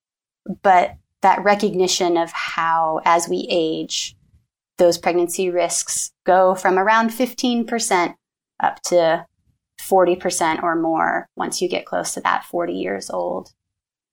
But 0.63 0.97
that 1.23 1.43
recognition 1.43 2.17
of 2.17 2.31
how, 2.33 3.01
as 3.05 3.29
we 3.29 3.47
age, 3.51 4.17
those 4.79 4.99
pregnancy 4.99 5.51
risks 5.51 6.13
go 6.25 6.55
from 6.55 6.79
around 6.79 7.11
15% 7.11 8.15
up 8.63 8.83
to 8.83 9.27
40% 9.81 10.63
or 10.63 10.75
more 10.75 11.29
once 11.37 11.61
you 11.61 11.69
get 11.69 11.87
close 11.87 12.15
to 12.15 12.21
that 12.21 12.45
40 12.45 12.73
years 12.73 13.11
old. 13.11 13.51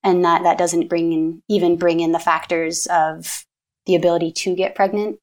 And 0.04 0.24
that, 0.26 0.44
that 0.44 0.58
doesn't 0.58 0.90
bring 0.90 1.14
in, 1.14 1.44
even 1.48 1.78
bring 1.78 2.00
in 2.00 2.12
the 2.12 2.20
factors 2.20 2.88
of 2.88 3.46
the 3.86 3.96
ability 3.96 4.32
to 4.32 4.56
get 4.56 4.76
pregnant 4.76 5.20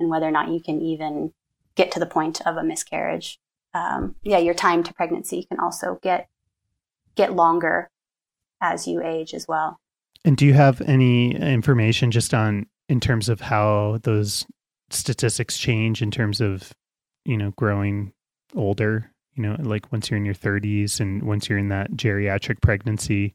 and 0.00 0.10
whether 0.10 0.26
or 0.26 0.32
not 0.32 0.48
you 0.48 0.60
can 0.60 0.80
even 0.80 1.32
get 1.76 1.92
to 1.92 2.00
the 2.00 2.06
point 2.06 2.40
of 2.46 2.56
a 2.56 2.64
miscarriage. 2.64 3.38
Um, 3.72 4.16
yeah, 4.22 4.38
your 4.38 4.54
time 4.54 4.82
to 4.84 4.94
pregnancy 4.94 5.44
can 5.44 5.58
also 5.58 5.98
get 6.02 6.28
get 7.16 7.34
longer 7.34 7.90
as 8.60 8.86
you 8.88 9.02
age 9.02 9.34
as 9.34 9.46
well. 9.46 9.78
And 10.24 10.36
do 10.36 10.46
you 10.46 10.54
have 10.54 10.80
any 10.82 11.34
information 11.34 12.10
just 12.10 12.32
on 12.32 12.66
in 12.88 13.00
terms 13.00 13.28
of 13.28 13.40
how 13.40 13.98
those 14.02 14.46
statistics 14.90 15.58
change 15.58 16.02
in 16.02 16.10
terms 16.10 16.40
of 16.40 16.72
you 17.24 17.36
know 17.36 17.52
growing 17.56 18.12
older? 18.54 19.10
You 19.34 19.42
know, 19.42 19.56
like 19.58 19.90
once 19.90 20.10
you're 20.10 20.18
in 20.18 20.24
your 20.24 20.34
30s 20.34 21.00
and 21.00 21.22
once 21.24 21.48
you're 21.48 21.58
in 21.58 21.68
that 21.68 21.92
geriatric 21.92 22.60
pregnancy. 22.60 23.34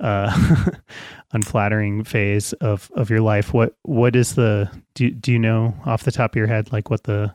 uh 0.00 0.72
unflattering 1.32 2.02
phase 2.02 2.52
of 2.54 2.90
of 2.96 3.10
your 3.10 3.20
life 3.20 3.54
what 3.54 3.76
what 3.84 4.16
is 4.16 4.34
the 4.34 4.68
do, 4.96 5.08
do 5.08 5.30
you 5.30 5.38
know 5.38 5.72
off 5.86 6.02
the 6.02 6.10
top 6.10 6.32
of 6.32 6.36
your 6.36 6.48
head 6.48 6.72
like 6.72 6.90
what 6.90 7.04
the 7.04 7.32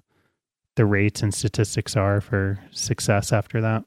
the 0.80 0.86
rates 0.86 1.22
and 1.22 1.34
statistics 1.34 1.98
are 1.98 2.22
for 2.22 2.58
success 2.72 3.34
after 3.34 3.60
that 3.60 3.84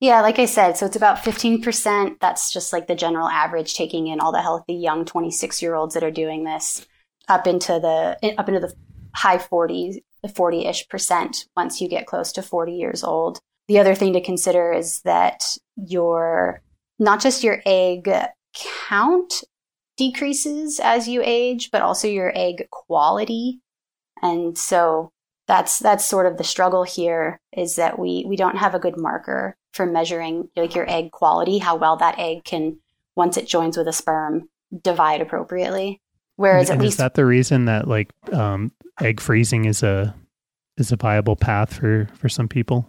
yeah, 0.00 0.22
like 0.22 0.38
I 0.38 0.46
said, 0.46 0.78
so 0.78 0.86
it's 0.86 0.96
about 0.96 1.18
15%. 1.18 2.20
That's 2.20 2.50
just 2.52 2.72
like 2.72 2.86
the 2.86 2.94
general 2.94 3.28
average, 3.28 3.74
taking 3.74 4.06
in 4.06 4.18
all 4.18 4.32
the 4.32 4.40
healthy 4.40 4.74
young 4.74 5.04
26 5.04 5.60
year 5.60 5.74
olds 5.74 5.92
that 5.92 6.02
are 6.02 6.10
doing 6.10 6.44
this 6.44 6.86
up 7.28 7.46
into 7.46 7.72
the, 7.72 8.34
up 8.38 8.48
into 8.48 8.60
the 8.60 8.72
high 9.14 9.36
40s, 9.36 9.96
the 10.22 10.28
40 10.28 10.66
ish 10.66 10.88
percent 10.88 11.46
once 11.54 11.82
you 11.82 11.88
get 11.88 12.06
close 12.06 12.32
to 12.32 12.42
40 12.42 12.72
years 12.72 13.04
old. 13.04 13.40
The 13.68 13.78
other 13.78 13.94
thing 13.94 14.14
to 14.14 14.22
consider 14.22 14.72
is 14.72 15.02
that 15.02 15.44
your, 15.76 16.62
not 16.98 17.20
just 17.20 17.44
your 17.44 17.62
egg 17.66 18.10
count 18.88 19.44
decreases 19.98 20.80
as 20.80 21.08
you 21.08 21.20
age, 21.22 21.70
but 21.70 21.82
also 21.82 22.08
your 22.08 22.32
egg 22.34 22.68
quality. 22.70 23.60
And 24.22 24.56
so 24.56 25.12
that's 25.50 25.80
that's 25.80 26.06
sort 26.06 26.26
of 26.26 26.38
the 26.38 26.44
struggle 26.44 26.84
here 26.84 27.40
is 27.52 27.74
that 27.74 27.98
we 27.98 28.24
we 28.24 28.36
don't 28.36 28.56
have 28.56 28.72
a 28.72 28.78
good 28.78 28.96
marker 28.96 29.56
for 29.72 29.84
measuring 29.84 30.48
like 30.54 30.76
your 30.76 30.88
egg 30.88 31.10
quality, 31.10 31.58
how 31.58 31.74
well 31.74 31.96
that 31.96 32.20
egg 32.20 32.44
can 32.44 32.78
once 33.16 33.36
it 33.36 33.48
joins 33.48 33.76
with 33.76 33.88
a 33.88 33.92
sperm 33.92 34.48
divide 34.80 35.20
appropriately. 35.20 36.00
Whereas 36.36 36.70
and 36.70 36.78
at 36.78 36.84
least 36.84 36.94
is 36.94 36.98
that 36.98 37.14
the 37.14 37.26
reason 37.26 37.64
that 37.64 37.88
like 37.88 38.12
um, 38.32 38.70
egg 39.00 39.20
freezing 39.20 39.64
is 39.64 39.82
a 39.82 40.14
is 40.76 40.92
a 40.92 40.96
viable 40.96 41.34
path 41.34 41.74
for 41.74 42.08
for 42.14 42.28
some 42.28 42.46
people? 42.46 42.88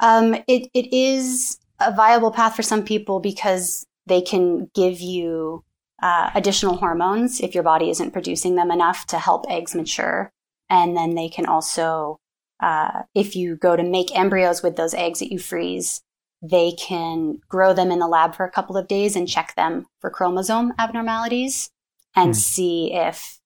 Um, 0.00 0.34
it 0.48 0.68
it 0.74 0.92
is 0.92 1.58
a 1.78 1.94
viable 1.94 2.32
path 2.32 2.56
for 2.56 2.62
some 2.62 2.84
people 2.84 3.20
because 3.20 3.86
they 4.06 4.20
can 4.20 4.68
give 4.74 5.00
you 5.00 5.62
uh, 6.02 6.30
additional 6.34 6.76
hormones 6.76 7.40
if 7.40 7.54
your 7.54 7.62
body 7.62 7.88
isn't 7.88 8.10
producing 8.10 8.56
them 8.56 8.72
enough 8.72 9.06
to 9.06 9.18
help 9.20 9.46
eggs 9.48 9.76
mature, 9.76 10.32
and 10.70 10.96
then 10.96 11.14
they 11.14 11.28
can 11.28 11.46
also 11.46 12.18
uh, 12.60 13.02
if 13.14 13.36
you 13.36 13.56
go 13.56 13.76
to 13.76 13.82
make 13.82 14.16
embryos 14.16 14.62
with 14.62 14.76
those 14.76 14.94
eggs 14.94 15.18
that 15.18 15.30
you 15.30 15.38
freeze, 15.38 16.00
they 16.40 16.72
can 16.72 17.38
grow 17.48 17.72
them 17.74 17.90
in 17.90 17.98
the 17.98 18.08
lab 18.08 18.34
for 18.34 18.44
a 18.44 18.50
couple 18.50 18.76
of 18.76 18.88
days 18.88 19.16
and 19.16 19.28
check 19.28 19.54
them 19.54 19.86
for 20.00 20.10
chromosome 20.10 20.72
abnormalities 20.78 21.70
and 22.14 22.32
mm. 22.32 22.36
see 22.36 22.92
if 22.92 23.38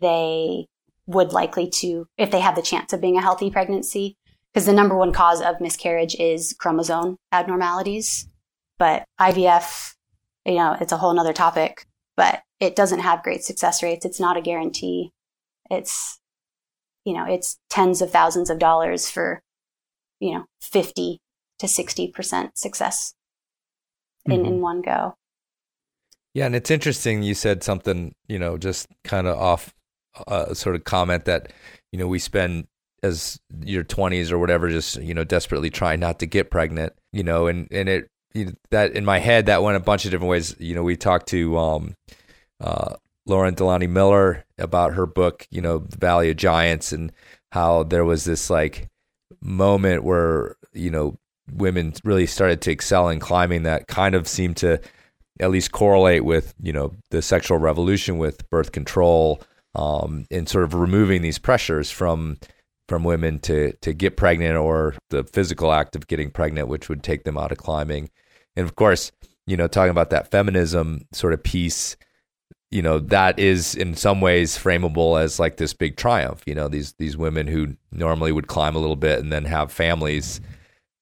they 0.00 0.66
would 1.06 1.32
likely 1.32 1.68
to, 1.68 2.06
if 2.16 2.30
they 2.30 2.40
have 2.40 2.54
the 2.54 2.62
chance 2.62 2.92
of 2.92 3.00
being 3.00 3.16
a 3.16 3.22
healthy 3.22 3.50
pregnancy. 3.50 4.16
Because 4.52 4.66
the 4.66 4.72
number 4.72 4.96
one 4.96 5.12
cause 5.12 5.40
of 5.40 5.60
miscarriage 5.60 6.14
is 6.16 6.54
chromosome 6.58 7.16
abnormalities. 7.32 8.28
But 8.78 9.04
IVF, 9.18 9.94
you 10.44 10.56
know, 10.56 10.76
it's 10.78 10.92
a 10.92 10.98
whole 10.98 11.14
nother 11.14 11.32
topic, 11.32 11.86
but 12.16 12.42
it 12.60 12.76
doesn't 12.76 13.00
have 13.00 13.22
great 13.22 13.44
success 13.44 13.82
rates. 13.82 14.04
It's 14.04 14.20
not 14.20 14.36
a 14.36 14.42
guarantee. 14.42 15.10
It's, 15.70 16.20
you 17.04 17.14
know, 17.14 17.24
it's 17.24 17.58
tens 17.70 18.02
of 18.02 18.10
thousands 18.10 18.50
of 18.50 18.58
dollars 18.58 19.10
for, 19.10 19.42
you 20.20 20.32
know, 20.32 20.44
50 20.60 21.20
to 21.58 21.66
60% 21.66 22.50
success 22.54 23.14
in, 24.26 24.32
mm-hmm. 24.32 24.46
in 24.46 24.60
one 24.60 24.82
go. 24.82 25.14
Yeah, 26.34 26.46
and 26.46 26.54
it's 26.54 26.70
interesting. 26.70 27.22
You 27.22 27.34
said 27.34 27.62
something, 27.62 28.14
you 28.26 28.38
know, 28.38 28.56
just 28.56 28.86
kind 29.04 29.26
of 29.26 29.36
off, 29.36 29.74
uh, 30.26 30.54
sort 30.54 30.76
of 30.76 30.84
comment 30.84 31.26
that, 31.26 31.52
you 31.90 31.98
know, 31.98 32.06
we 32.06 32.18
spend 32.18 32.66
as 33.02 33.38
your 33.64 33.84
20s 33.84 34.30
or 34.30 34.38
whatever, 34.38 34.68
just 34.70 34.96
you 35.02 35.12
know, 35.12 35.24
desperately 35.24 35.70
trying 35.70 36.00
not 36.00 36.20
to 36.20 36.26
get 36.26 36.50
pregnant, 36.50 36.92
you 37.12 37.22
know, 37.22 37.46
and 37.46 37.68
and 37.70 37.88
it 37.88 38.08
you 38.34 38.46
know, 38.46 38.52
that 38.70 38.92
in 38.92 39.04
my 39.04 39.18
head 39.18 39.46
that 39.46 39.62
went 39.62 39.76
a 39.76 39.80
bunch 39.80 40.04
of 40.04 40.10
different 40.10 40.30
ways. 40.30 40.54
You 40.58 40.74
know, 40.74 40.82
we 40.82 40.96
talked 40.96 41.28
to 41.28 41.58
um, 41.58 41.94
uh, 42.60 42.94
Lauren 43.26 43.54
DeLaunay 43.54 43.88
Miller 43.88 44.44
about 44.58 44.94
her 44.94 45.06
book, 45.06 45.46
you 45.50 45.60
know, 45.60 45.78
The 45.78 45.98
Valley 45.98 46.30
of 46.30 46.36
Giants, 46.36 46.92
and 46.92 47.12
how 47.52 47.84
there 47.84 48.04
was 48.04 48.24
this 48.24 48.50
like 48.50 48.88
moment 49.40 50.04
where 50.04 50.56
you 50.72 50.90
know 50.90 51.18
women 51.52 51.92
really 52.04 52.26
started 52.26 52.60
to 52.62 52.70
excel 52.70 53.08
in 53.08 53.18
climbing 53.18 53.64
that 53.64 53.88
kind 53.88 54.14
of 54.14 54.28
seemed 54.28 54.56
to 54.56 54.80
at 55.40 55.50
least 55.50 55.72
correlate 55.72 56.24
with 56.24 56.54
you 56.62 56.72
know 56.72 56.92
the 57.10 57.22
sexual 57.22 57.58
revolution 57.58 58.18
with 58.18 58.48
birth 58.50 58.72
control 58.72 59.42
um, 59.74 60.26
and 60.30 60.48
sort 60.48 60.64
of 60.64 60.74
removing 60.74 61.22
these 61.22 61.38
pressures 61.38 61.90
from 61.90 62.38
from 62.88 63.04
women 63.04 63.38
to 63.40 63.72
to 63.80 63.92
get 63.92 64.16
pregnant 64.16 64.56
or 64.56 64.94
the 65.10 65.24
physical 65.24 65.72
act 65.72 65.96
of 65.96 66.06
getting 66.06 66.30
pregnant, 66.30 66.68
which 66.68 66.88
would 66.88 67.02
take 67.02 67.24
them 67.24 67.38
out 67.38 67.52
of 67.52 67.58
climbing. 67.58 68.10
And 68.56 68.64
of 68.64 68.76
course, 68.76 69.12
you 69.46 69.56
know, 69.56 69.66
talking 69.66 69.90
about 69.90 70.10
that 70.10 70.30
feminism 70.30 71.06
sort 71.12 71.32
of 71.32 71.42
piece, 71.42 71.96
you 72.72 72.82
know, 72.82 72.98
that 72.98 73.38
is 73.38 73.74
in 73.74 73.94
some 73.94 74.20
ways 74.20 74.56
frameable 74.56 75.20
as 75.20 75.38
like 75.38 75.58
this 75.58 75.74
big 75.74 75.96
triumph. 75.96 76.42
You 76.46 76.54
know, 76.54 76.68
these 76.68 76.94
these 76.94 77.16
women 77.16 77.46
who 77.46 77.76
normally 77.92 78.32
would 78.32 78.48
climb 78.48 78.74
a 78.74 78.80
little 78.80 78.96
bit 78.96 79.20
and 79.20 79.32
then 79.32 79.44
have 79.44 79.70
families 79.70 80.40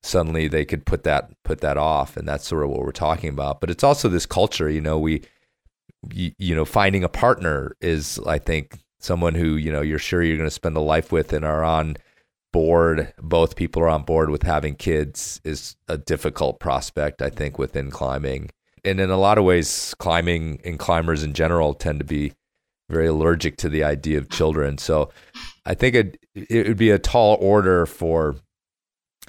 suddenly 0.03 0.49
they 0.49 0.65
could 0.65 0.87
put 0.87 1.05
that 1.05 1.31
put 1.45 1.61
that 1.61 1.77
off 1.77 2.17
and 2.17 2.27
that's 2.27 2.47
sort 2.47 2.65
of 2.65 2.71
what 2.71 2.81
we're 2.81 2.93
talking 2.93 3.29
about 3.29 3.61
but 3.61 3.71
it's 3.71 3.85
also 3.85 4.09
this 4.09 4.27
culture 4.27 4.71
you 4.71 4.81
know 4.81 4.99
we 4.99 5.23
you, 6.13 6.33
you 6.39 6.55
know 6.55 6.65
finding 6.65 7.05
a 7.05 7.09
partner 7.09 7.77
is 7.81 8.19
i 8.27 8.39
think 8.39 8.79
someone 8.99 9.35
who 9.35 9.57
you 9.57 9.71
know 9.71 9.83
you're 9.83 9.99
sure 9.99 10.23
you're 10.23 10.37
going 10.37 10.47
to 10.47 10.51
spend 10.51 10.77
a 10.77 10.81
life 10.81 11.13
with 11.13 11.33
and 11.33 11.45
are 11.45 11.63
on 11.63 11.97
board 12.53 13.13
both 13.19 13.57
people 13.57 13.83
are 13.83 13.89
on 13.89 14.03
board 14.03 14.31
with 14.31 14.43
having 14.43 14.75
kids 14.75 15.41
is 15.45 15.77
a 15.87 15.99
difficult 15.99 16.59
prospect 16.59 17.21
i 17.21 17.29
think 17.29 17.59
within 17.59 17.91
climbing 17.91 18.51
and 18.85 19.01
in 19.01 19.11
a 19.11 19.17
lot 19.17 19.39
of 19.39 19.45
ways 19.45 19.95
climbing 19.99 20.61
and 20.65 20.79
climbers 20.79 21.23
in 21.23 21.33
general 21.33 21.75
tend 21.75 21.99
to 21.99 22.05
be 22.05 22.33
very 22.89 23.07
allergic 23.07 23.57
to 23.57 23.69
the 23.69 23.85
idea 23.85 24.19
of 24.19 24.29
children 24.29 24.79
so 24.79 25.11
i 25.65 25.75
think 25.75 25.95
it 25.95 26.19
it 26.35 26.67
would 26.67 26.77
be 26.77 26.91
a 26.91 26.99
tall 26.99 27.37
order 27.41 27.87
for 27.87 28.37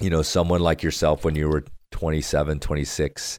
you 0.02 0.10
know, 0.10 0.22
someone 0.22 0.60
like 0.60 0.82
yourself 0.82 1.24
when 1.24 1.36
you 1.36 1.48
were 1.48 1.64
27, 1.92 2.58
26, 2.58 3.38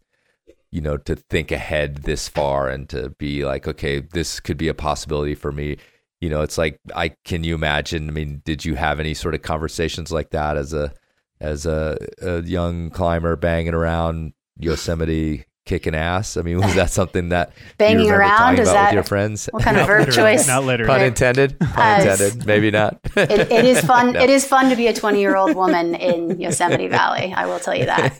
you 0.71 0.81
know, 0.81 0.97
to 0.97 1.15
think 1.15 1.51
ahead 1.51 1.97
this 1.97 2.27
far 2.29 2.69
and 2.69 2.87
to 2.89 3.09
be 3.19 3.45
like, 3.45 3.67
okay, 3.67 3.99
this 3.99 4.39
could 4.39 4.57
be 4.57 4.69
a 4.69 4.73
possibility 4.73 5.35
for 5.35 5.51
me. 5.51 5.77
You 6.21 6.29
know, 6.29 6.41
it's 6.41 6.57
like 6.57 6.79
I 6.95 7.09
can 7.25 7.43
you 7.43 7.53
imagine? 7.53 8.07
I 8.07 8.11
mean, 8.13 8.41
did 8.45 8.63
you 8.63 8.75
have 8.75 8.99
any 8.99 9.13
sort 9.13 9.35
of 9.35 9.41
conversations 9.41 10.11
like 10.11 10.29
that 10.29 10.55
as 10.55 10.73
a 10.73 10.93
as 11.41 11.65
a, 11.65 11.97
a 12.21 12.41
young 12.43 12.89
climber 12.91 13.35
banging 13.35 13.73
around 13.73 14.31
Yosemite 14.57 15.45
kicking 15.65 15.95
ass? 15.95 16.37
I 16.37 16.41
mean, 16.41 16.59
was 16.59 16.75
that 16.75 16.89
something 16.91 17.29
that 17.29 17.53
banging 17.77 18.11
around 18.11 18.59
is 18.59 18.71
that 18.71 18.87
with 18.87 18.93
your 18.93 19.03
friends? 19.03 19.47
What 19.51 19.63
kind 19.63 19.77
of 19.77 19.87
verb 19.87 20.11
choice? 20.11 20.47
Not 20.47 20.63
literally. 20.63 20.91
Pun 20.91 21.01
intended. 21.01 21.59
Pun 21.59 21.69
uh, 21.77 21.97
intended. 21.99 22.45
Maybe 22.45 22.71
not. 22.71 22.99
it, 23.15 23.51
it 23.51 23.65
is 23.65 23.81
fun. 23.81 24.03
No. 24.13 24.19
It 24.19 24.29
is 24.29 24.45
fun 24.45 24.69
to 24.69 24.75
be 24.75 24.87
a 24.87 24.93
twenty-year-old 24.93 25.55
woman 25.55 25.95
in 25.95 26.39
Yosemite 26.39 26.87
Valley. 26.87 27.33
I 27.33 27.45
will 27.45 27.59
tell 27.59 27.75
you 27.75 27.85
that. 27.85 28.19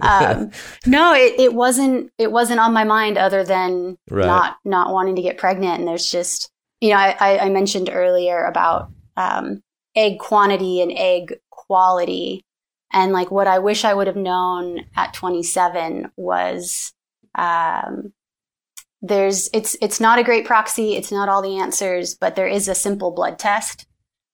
Um, 0.00 0.50
no, 0.86 1.14
it, 1.14 1.38
it 1.38 1.52
wasn't. 1.52 2.12
It 2.16 2.30
wasn't 2.30 2.60
on 2.60 2.72
my 2.72 2.84
mind 2.84 3.18
other 3.18 3.42
than 3.42 3.98
right. 4.08 4.24
not 4.24 4.56
not 4.64 4.92
wanting 4.92 5.16
to 5.16 5.22
get 5.22 5.36
pregnant. 5.36 5.80
And 5.80 5.88
there's 5.88 6.10
just 6.10 6.50
you 6.80 6.90
know 6.90 6.96
I, 6.96 7.38
I 7.40 7.48
mentioned 7.50 7.90
earlier 7.92 8.44
about 8.44 8.90
um, 9.16 9.62
egg 9.96 10.20
quantity 10.20 10.80
and 10.80 10.92
egg 10.94 11.38
quality 11.50 12.45
and 12.96 13.12
like 13.12 13.30
what 13.30 13.46
I 13.46 13.58
wish 13.58 13.84
I 13.84 13.92
would 13.92 14.06
have 14.06 14.16
known 14.16 14.86
at 14.96 15.12
27 15.12 16.12
was 16.16 16.94
um, 17.34 18.14
there's 19.02 19.50
it's 19.52 19.76
it's 19.82 20.00
not 20.00 20.18
a 20.18 20.24
great 20.24 20.46
proxy, 20.46 20.96
it's 20.96 21.12
not 21.12 21.28
all 21.28 21.42
the 21.42 21.58
answers, 21.58 22.14
but 22.14 22.36
there 22.36 22.48
is 22.48 22.68
a 22.68 22.74
simple 22.74 23.10
blood 23.10 23.38
test 23.38 23.86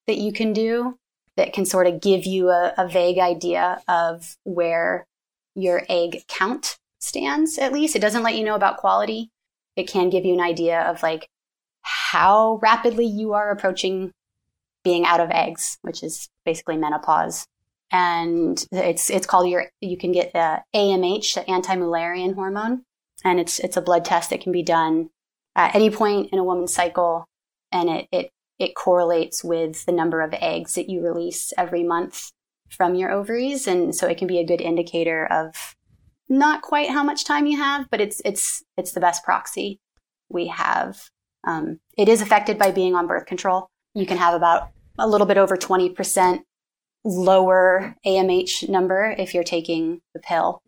that 0.07 0.19
you 0.19 0.33
can 0.33 0.53
do 0.53 0.97
that 1.37 1.53
can 1.53 1.67
sort 1.67 1.89
of 1.89 2.01
give 2.01 2.25
you 2.25 2.51
a, 2.51 2.73
a 2.79 2.87
vague 2.87 3.19
idea 3.19 3.83
of 3.89 4.37
where 4.45 5.09
your 5.57 5.83
egg 5.89 6.23
count 6.29 6.79
stands 7.01 7.59
at 7.59 7.73
least. 7.73 7.97
It 7.97 8.01
doesn't 8.01 8.23
let 8.23 8.37
you 8.37 8.45
know 8.45 8.55
about 8.55 8.77
quality. 8.77 9.31
It 9.75 9.89
can 9.89 10.09
give 10.09 10.25
you 10.25 10.35
an 10.35 10.41
idea 10.41 10.83
of 10.83 11.03
like 11.03 11.27
how 11.83 12.61
rapidly 12.63 13.07
you 13.07 13.33
are 13.33 13.51
approaching 13.51 14.13
being 14.85 15.05
out 15.05 15.19
of 15.19 15.33
eggs, 15.33 15.79
which 15.83 16.05
is 16.05 16.29
basically 16.45 16.77
menopause 16.77 17.49
and 17.93 18.65
it's 18.73 19.11
it's 19.11 19.27
called 19.27 19.49
your 19.49 19.67
you 19.81 19.99
can 19.99 20.13
get 20.13 20.35
uh, 20.35 20.61
AMH, 20.75 21.35
the 21.35 21.49
anti-Mullerian 21.49 22.35
hormone, 22.35 22.83
and 23.23 23.39
it's 23.39 23.61
it's 23.61 23.77
a 23.77 23.83
blood 23.83 24.05
test 24.05 24.31
that 24.31 24.41
can 24.41 24.51
be 24.51 24.63
done 24.63 25.11
at 25.55 25.75
any 25.75 25.91
point 25.91 26.31
in 26.33 26.39
a 26.39 26.45
woman's 26.45 26.75
cycle, 26.75 27.27
and 27.71 27.91
it 27.91 28.09
it 28.11 28.31
it 28.59 28.75
correlates 28.75 29.45
with 29.45 29.85
the 29.85 29.93
number 29.93 30.23
of 30.23 30.35
eggs 30.35 30.75
that 30.75 30.89
you 30.89 31.03
release 31.03 31.53
every 31.59 31.85
month 31.85 32.33
from 32.71 32.95
your 32.95 33.11
ovaries, 33.11 33.67
and 33.67 33.95
so 33.95 34.09
it 34.09 34.17
can 34.17 34.27
be 34.27 34.39
a 34.39 34.47
good 34.47 34.63
indicator 34.63 35.27
of 35.27 35.77
not 36.31 36.63
quite 36.63 36.89
how 36.89 37.05
much 37.05 37.27
time 37.27 37.47
you 37.47 37.59
have, 37.59 37.91
but 37.91 38.01
it's 38.01 38.23
it's 38.25 38.63
it's 38.79 38.93
the 38.93 39.01
best 39.01 39.23
proxy 39.23 39.79
we 40.31 40.47
have. 40.47 41.11
Um, 41.45 41.81
it 41.99 42.09
is 42.09 42.23
affected 42.23 42.57
by 42.59 42.71
being 42.71 42.95
on 42.95 43.07
birth 43.07 43.27
control. 43.27 43.69
You 43.95 44.07
can 44.07 44.17
have 44.17 44.33
about 44.33 44.71
a 44.99 45.07
little 45.07 45.27
bit 45.27 45.37
over 45.37 45.59
twenty 45.59 45.91
percent 45.91 46.47
lower 47.05 47.97
AMH 48.07 48.69
number 48.69 49.15
if 49.19 49.35
you're 49.35 49.45
taking 49.45 50.01
the 50.15 50.21
pill. 50.21 50.63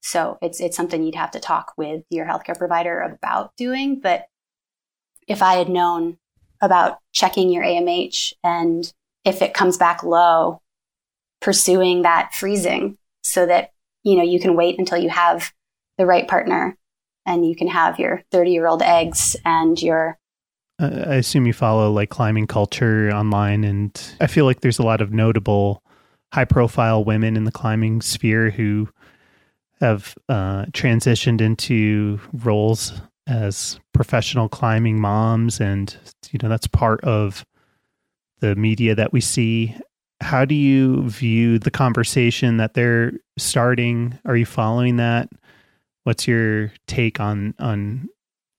So 0.00 0.38
it's 0.42 0.60
it's 0.60 0.76
something 0.76 1.02
you'd 1.02 1.14
have 1.14 1.30
to 1.32 1.40
talk 1.40 1.72
with 1.76 2.04
your 2.10 2.26
healthcare 2.26 2.58
provider 2.58 3.00
about 3.00 3.56
doing. 3.56 4.00
But 4.00 4.26
if 5.28 5.42
I 5.42 5.54
had 5.54 5.68
known 5.68 6.18
about 6.60 6.98
checking 7.12 7.50
your 7.50 7.64
AMH 7.64 8.32
and 8.42 8.92
if 9.24 9.42
it 9.42 9.54
comes 9.54 9.76
back 9.76 10.02
low, 10.02 10.60
pursuing 11.40 12.02
that 12.02 12.34
freezing 12.34 12.98
so 13.22 13.46
that 13.46 13.70
you 14.02 14.16
know 14.16 14.22
you 14.22 14.40
can 14.40 14.56
wait 14.56 14.78
until 14.78 14.98
you 14.98 15.08
have 15.08 15.52
the 15.98 16.06
right 16.06 16.26
partner 16.26 16.76
and 17.26 17.46
you 17.46 17.54
can 17.54 17.68
have 17.68 17.98
your 17.98 18.22
30 18.32 18.50
year 18.50 18.66
old 18.66 18.82
eggs 18.82 19.36
and 19.44 19.80
your 19.80 20.18
I 20.82 21.16
assume 21.16 21.46
you 21.46 21.52
follow 21.52 21.92
like 21.92 22.10
climbing 22.10 22.46
culture 22.46 23.10
online, 23.10 23.64
and 23.64 24.00
I 24.20 24.26
feel 24.26 24.44
like 24.44 24.60
there's 24.60 24.78
a 24.78 24.84
lot 24.84 25.00
of 25.00 25.12
notable 25.12 25.82
high 26.32 26.44
profile 26.44 27.04
women 27.04 27.36
in 27.36 27.44
the 27.44 27.52
climbing 27.52 28.00
sphere 28.00 28.50
who 28.50 28.88
have 29.80 30.14
uh, 30.28 30.64
transitioned 30.66 31.40
into 31.40 32.18
roles 32.32 33.00
as 33.26 33.78
professional 33.92 34.48
climbing 34.48 35.00
moms, 35.00 35.60
and 35.60 35.96
you 36.30 36.40
know 36.42 36.48
that's 36.48 36.66
part 36.66 37.00
of 37.04 37.44
the 38.40 38.56
media 38.56 38.94
that 38.94 39.12
we 39.12 39.20
see. 39.20 39.76
How 40.20 40.44
do 40.44 40.54
you 40.54 41.08
view 41.08 41.58
the 41.58 41.70
conversation 41.70 42.56
that 42.56 42.74
they're 42.74 43.12
starting? 43.38 44.18
Are 44.24 44.36
you 44.36 44.46
following 44.46 44.96
that? 44.96 45.28
What's 46.04 46.26
your 46.26 46.72
take 46.88 47.20
on 47.20 47.54
on 47.60 48.08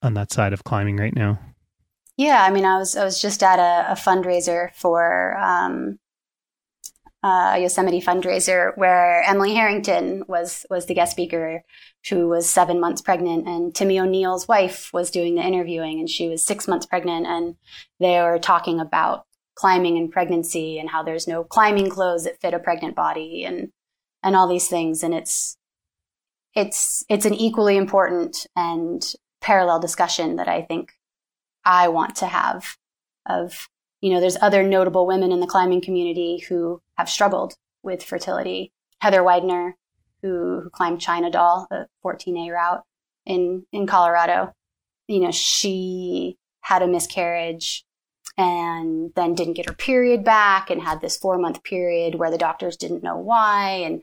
on 0.01 0.13
that 0.13 0.31
side 0.31 0.53
of 0.53 0.63
climbing 0.63 0.97
right 0.97 1.15
now? 1.15 1.39
Yeah, 2.17 2.43
I 2.43 2.51
mean, 2.51 2.65
I 2.65 2.77
was 2.77 2.95
I 2.95 3.03
was 3.03 3.19
just 3.21 3.41
at 3.41 3.59
a, 3.59 3.91
a 3.91 3.95
fundraiser 3.95 4.69
for 4.75 5.35
um, 5.37 5.99
Yosemite 7.23 8.01
fundraiser 8.01 8.77
where 8.77 9.23
Emily 9.23 9.53
Harrington 9.53 10.23
was 10.27 10.65
was 10.69 10.85
the 10.85 10.93
guest 10.93 11.11
speaker, 11.11 11.63
who 12.09 12.27
was 12.27 12.49
seven 12.49 12.79
months 12.79 13.01
pregnant, 13.01 13.47
and 13.47 13.73
Timmy 13.73 13.99
O'Neill's 13.99 14.47
wife 14.47 14.89
was 14.93 15.09
doing 15.09 15.35
the 15.35 15.41
interviewing, 15.41 15.99
and 15.99 16.09
she 16.09 16.27
was 16.29 16.45
six 16.45 16.67
months 16.67 16.85
pregnant, 16.85 17.25
and 17.25 17.55
they 17.99 18.19
were 18.21 18.39
talking 18.39 18.79
about 18.79 19.25
climbing 19.55 19.97
and 19.97 20.11
pregnancy 20.11 20.79
and 20.79 20.89
how 20.89 21.03
there's 21.03 21.27
no 21.27 21.43
climbing 21.43 21.89
clothes 21.89 22.25
that 22.25 22.41
fit 22.41 22.53
a 22.53 22.59
pregnant 22.59 22.95
body, 22.95 23.43
and 23.45 23.69
and 24.21 24.35
all 24.35 24.47
these 24.47 24.67
things, 24.67 25.01
and 25.01 25.13
it's 25.13 25.57
it's 26.55 27.03
it's 27.09 27.25
an 27.25 27.33
equally 27.33 27.77
important 27.77 28.45
and 28.55 29.13
parallel 29.41 29.79
discussion 29.79 30.35
that 30.37 30.47
I 30.47 30.61
think 30.61 30.91
I 31.65 31.87
want 31.87 32.15
to 32.17 32.27
have 32.27 32.77
of 33.25 33.69
you 34.03 34.09
know, 34.09 34.19
there's 34.19 34.37
other 34.41 34.63
notable 34.63 35.07
women 35.07 35.31
in 35.31 35.39
the 35.39 35.47
climbing 35.47 35.79
community 35.79 36.43
who 36.49 36.81
have 36.97 37.09
struggled 37.09 37.53
with 37.83 38.03
fertility. 38.03 38.73
Heather 38.99 39.21
Weidner, 39.21 39.75
who, 40.21 40.59
who 40.59 40.69
climbed 40.69 40.99
China 40.99 41.31
Doll, 41.31 41.67
the 41.69 41.87
14A 42.03 42.51
route 42.51 42.83
in, 43.25 43.65
in 43.71 43.87
Colorado, 43.87 44.53
you 45.07 45.21
know, 45.21 45.31
she 45.31 46.37
had 46.59 46.81
a 46.81 46.87
miscarriage 46.87 47.85
and 48.37 49.13
then 49.15 49.35
didn't 49.35 49.53
get 49.53 49.69
her 49.69 49.73
period 49.73 50.25
back 50.25 50.69
and 50.69 50.81
had 50.81 50.99
this 50.99 51.15
four 51.15 51.37
month 51.37 51.63
period 51.63 52.15
where 52.15 52.31
the 52.31 52.37
doctors 52.37 52.75
didn't 52.75 53.03
know 53.03 53.15
why. 53.15 53.83
And 53.85 54.01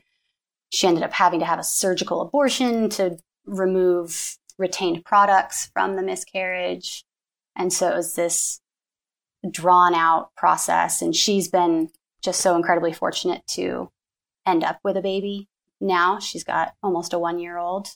she 0.71 0.87
ended 0.87 1.03
up 1.03 1.13
having 1.13 1.41
to 1.41 1.45
have 1.45 1.59
a 1.59 1.63
surgical 1.63 2.21
abortion 2.21 2.89
to 2.89 3.19
remove 3.45 4.35
retained 4.57 5.05
products 5.05 5.69
from 5.73 5.95
the 5.95 6.01
miscarriage. 6.01 7.03
And 7.55 7.71
so 7.71 7.89
it 7.89 7.95
was 7.95 8.15
this 8.15 8.61
drawn 9.49 9.93
out 9.93 10.29
process. 10.35 11.01
And 11.01 11.15
she's 11.15 11.47
been 11.47 11.89
just 12.23 12.41
so 12.41 12.55
incredibly 12.55 12.93
fortunate 12.93 13.45
to 13.47 13.89
end 14.45 14.63
up 14.63 14.79
with 14.83 14.97
a 14.97 15.01
baby 15.01 15.47
now. 15.79 16.19
She's 16.19 16.43
got 16.43 16.73
almost 16.83 17.13
a 17.13 17.19
one 17.19 17.39
year 17.39 17.57
old. 17.57 17.89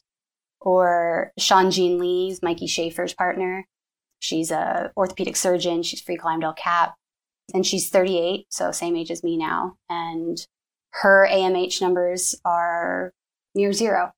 Or 0.59 1.31
Sean 1.37 1.69
Jean 1.69 1.99
Lee's 1.99 2.41
Mikey 2.41 2.65
Schaefer's 2.67 3.13
partner. 3.13 3.65
She's 4.19 4.49
a 4.49 4.91
orthopedic 4.97 5.35
surgeon. 5.35 5.83
She's 5.83 6.01
free 6.01 6.17
climbed 6.17 6.43
El 6.43 6.53
Cap 6.53 6.95
and 7.53 7.65
she's 7.65 7.89
38, 7.89 8.47
so 8.49 8.71
same 8.71 8.95
age 8.95 9.11
as 9.11 9.23
me 9.23 9.37
now. 9.37 9.77
And 9.89 10.37
her 10.91 11.27
AMH 11.29 11.81
numbers 11.81 12.35
are 12.43 13.13
near 13.53 13.73
zero. 13.73 14.11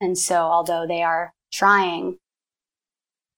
And 0.00 0.16
so 0.16 0.36
although 0.36 0.86
they 0.86 1.02
are 1.02 1.32
trying 1.52 2.18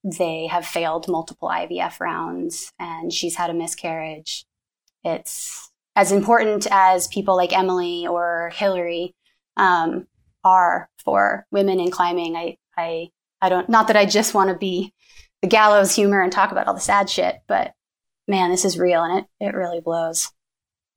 they 0.03 0.47
have 0.47 0.65
failed 0.65 1.07
multiple 1.07 1.49
IVF 1.49 1.99
rounds 1.99 2.73
and 2.79 3.13
she's 3.13 3.35
had 3.35 3.49
a 3.49 3.53
miscarriage. 3.53 4.45
It's 5.03 5.71
as 5.95 6.11
important 6.11 6.67
as 6.71 7.07
people 7.07 7.35
like 7.35 7.55
Emily 7.55 8.07
or 8.07 8.51
Hillary 8.53 9.15
um, 9.57 10.07
are 10.43 10.89
for 11.03 11.45
women 11.51 11.79
in 11.79 11.91
climbing. 11.91 12.35
I, 12.35 12.57
I, 12.75 13.09
I 13.41 13.49
don't, 13.49 13.69
not 13.69 13.87
that 13.87 13.97
I 13.97 14.05
just 14.05 14.33
want 14.33 14.49
to 14.49 14.57
be 14.57 14.93
the 15.41 15.47
gallows 15.47 15.95
humor 15.95 16.21
and 16.21 16.31
talk 16.31 16.51
about 16.51 16.67
all 16.67 16.73
the 16.73 16.79
sad 16.79 17.09
shit, 17.09 17.41
but 17.47 17.73
man, 18.27 18.49
this 18.51 18.65
is 18.65 18.79
real 18.79 19.03
and 19.03 19.19
it, 19.19 19.25
it 19.39 19.55
really 19.55 19.81
blows. 19.81 20.31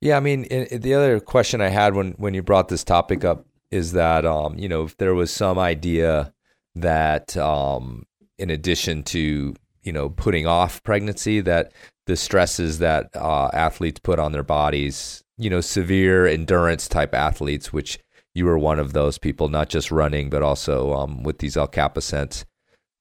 Yeah. 0.01 0.17
I 0.17 0.19
mean, 0.19 0.47
the 0.71 0.93
other 0.93 1.19
question 1.19 1.61
I 1.61 1.69
had 1.69 1.95
when, 1.95 2.11
when 2.13 2.33
you 2.33 2.43
brought 2.43 2.69
this 2.69 2.83
topic 2.83 3.23
up 3.23 3.45
is 3.71 3.93
that, 3.93 4.25
um, 4.25 4.57
you 4.57 4.69
know, 4.69 4.83
if 4.83 4.97
there 4.97 5.15
was 5.15 5.31
some 5.31 5.57
idea 5.57 6.33
that, 6.75 7.35
um, 7.37 8.05
in 8.37 8.49
addition 8.49 9.03
to 9.03 9.53
you 9.83 9.91
know 9.91 10.09
putting 10.09 10.47
off 10.47 10.83
pregnancy 10.83 11.41
that 11.41 11.71
the 12.07 12.15
stresses 12.15 12.79
that 12.79 13.09
uh, 13.15 13.49
athletes 13.53 13.99
put 13.99 14.19
on 14.19 14.31
their 14.31 14.43
bodies 14.43 15.23
you 15.37 15.49
know 15.49 15.61
severe 15.61 16.25
endurance 16.25 16.87
type 16.87 17.13
athletes 17.13 17.71
which 17.71 17.99
you 18.33 18.45
were 18.45 18.57
one 18.57 18.79
of 18.79 18.93
those 18.93 19.17
people 19.17 19.49
not 19.49 19.69
just 19.69 19.91
running 19.91 20.29
but 20.29 20.43
also 20.43 20.93
um, 20.93 21.23
with 21.23 21.39
these 21.39 21.57
El 21.57 21.67
Cap 21.67 21.97
ascents 21.97 22.45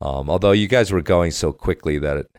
um, 0.00 0.28
although 0.28 0.52
you 0.52 0.68
guys 0.68 0.92
were 0.92 1.02
going 1.02 1.30
so 1.30 1.52
quickly 1.52 1.98
that 1.98 2.18
it, 2.18 2.30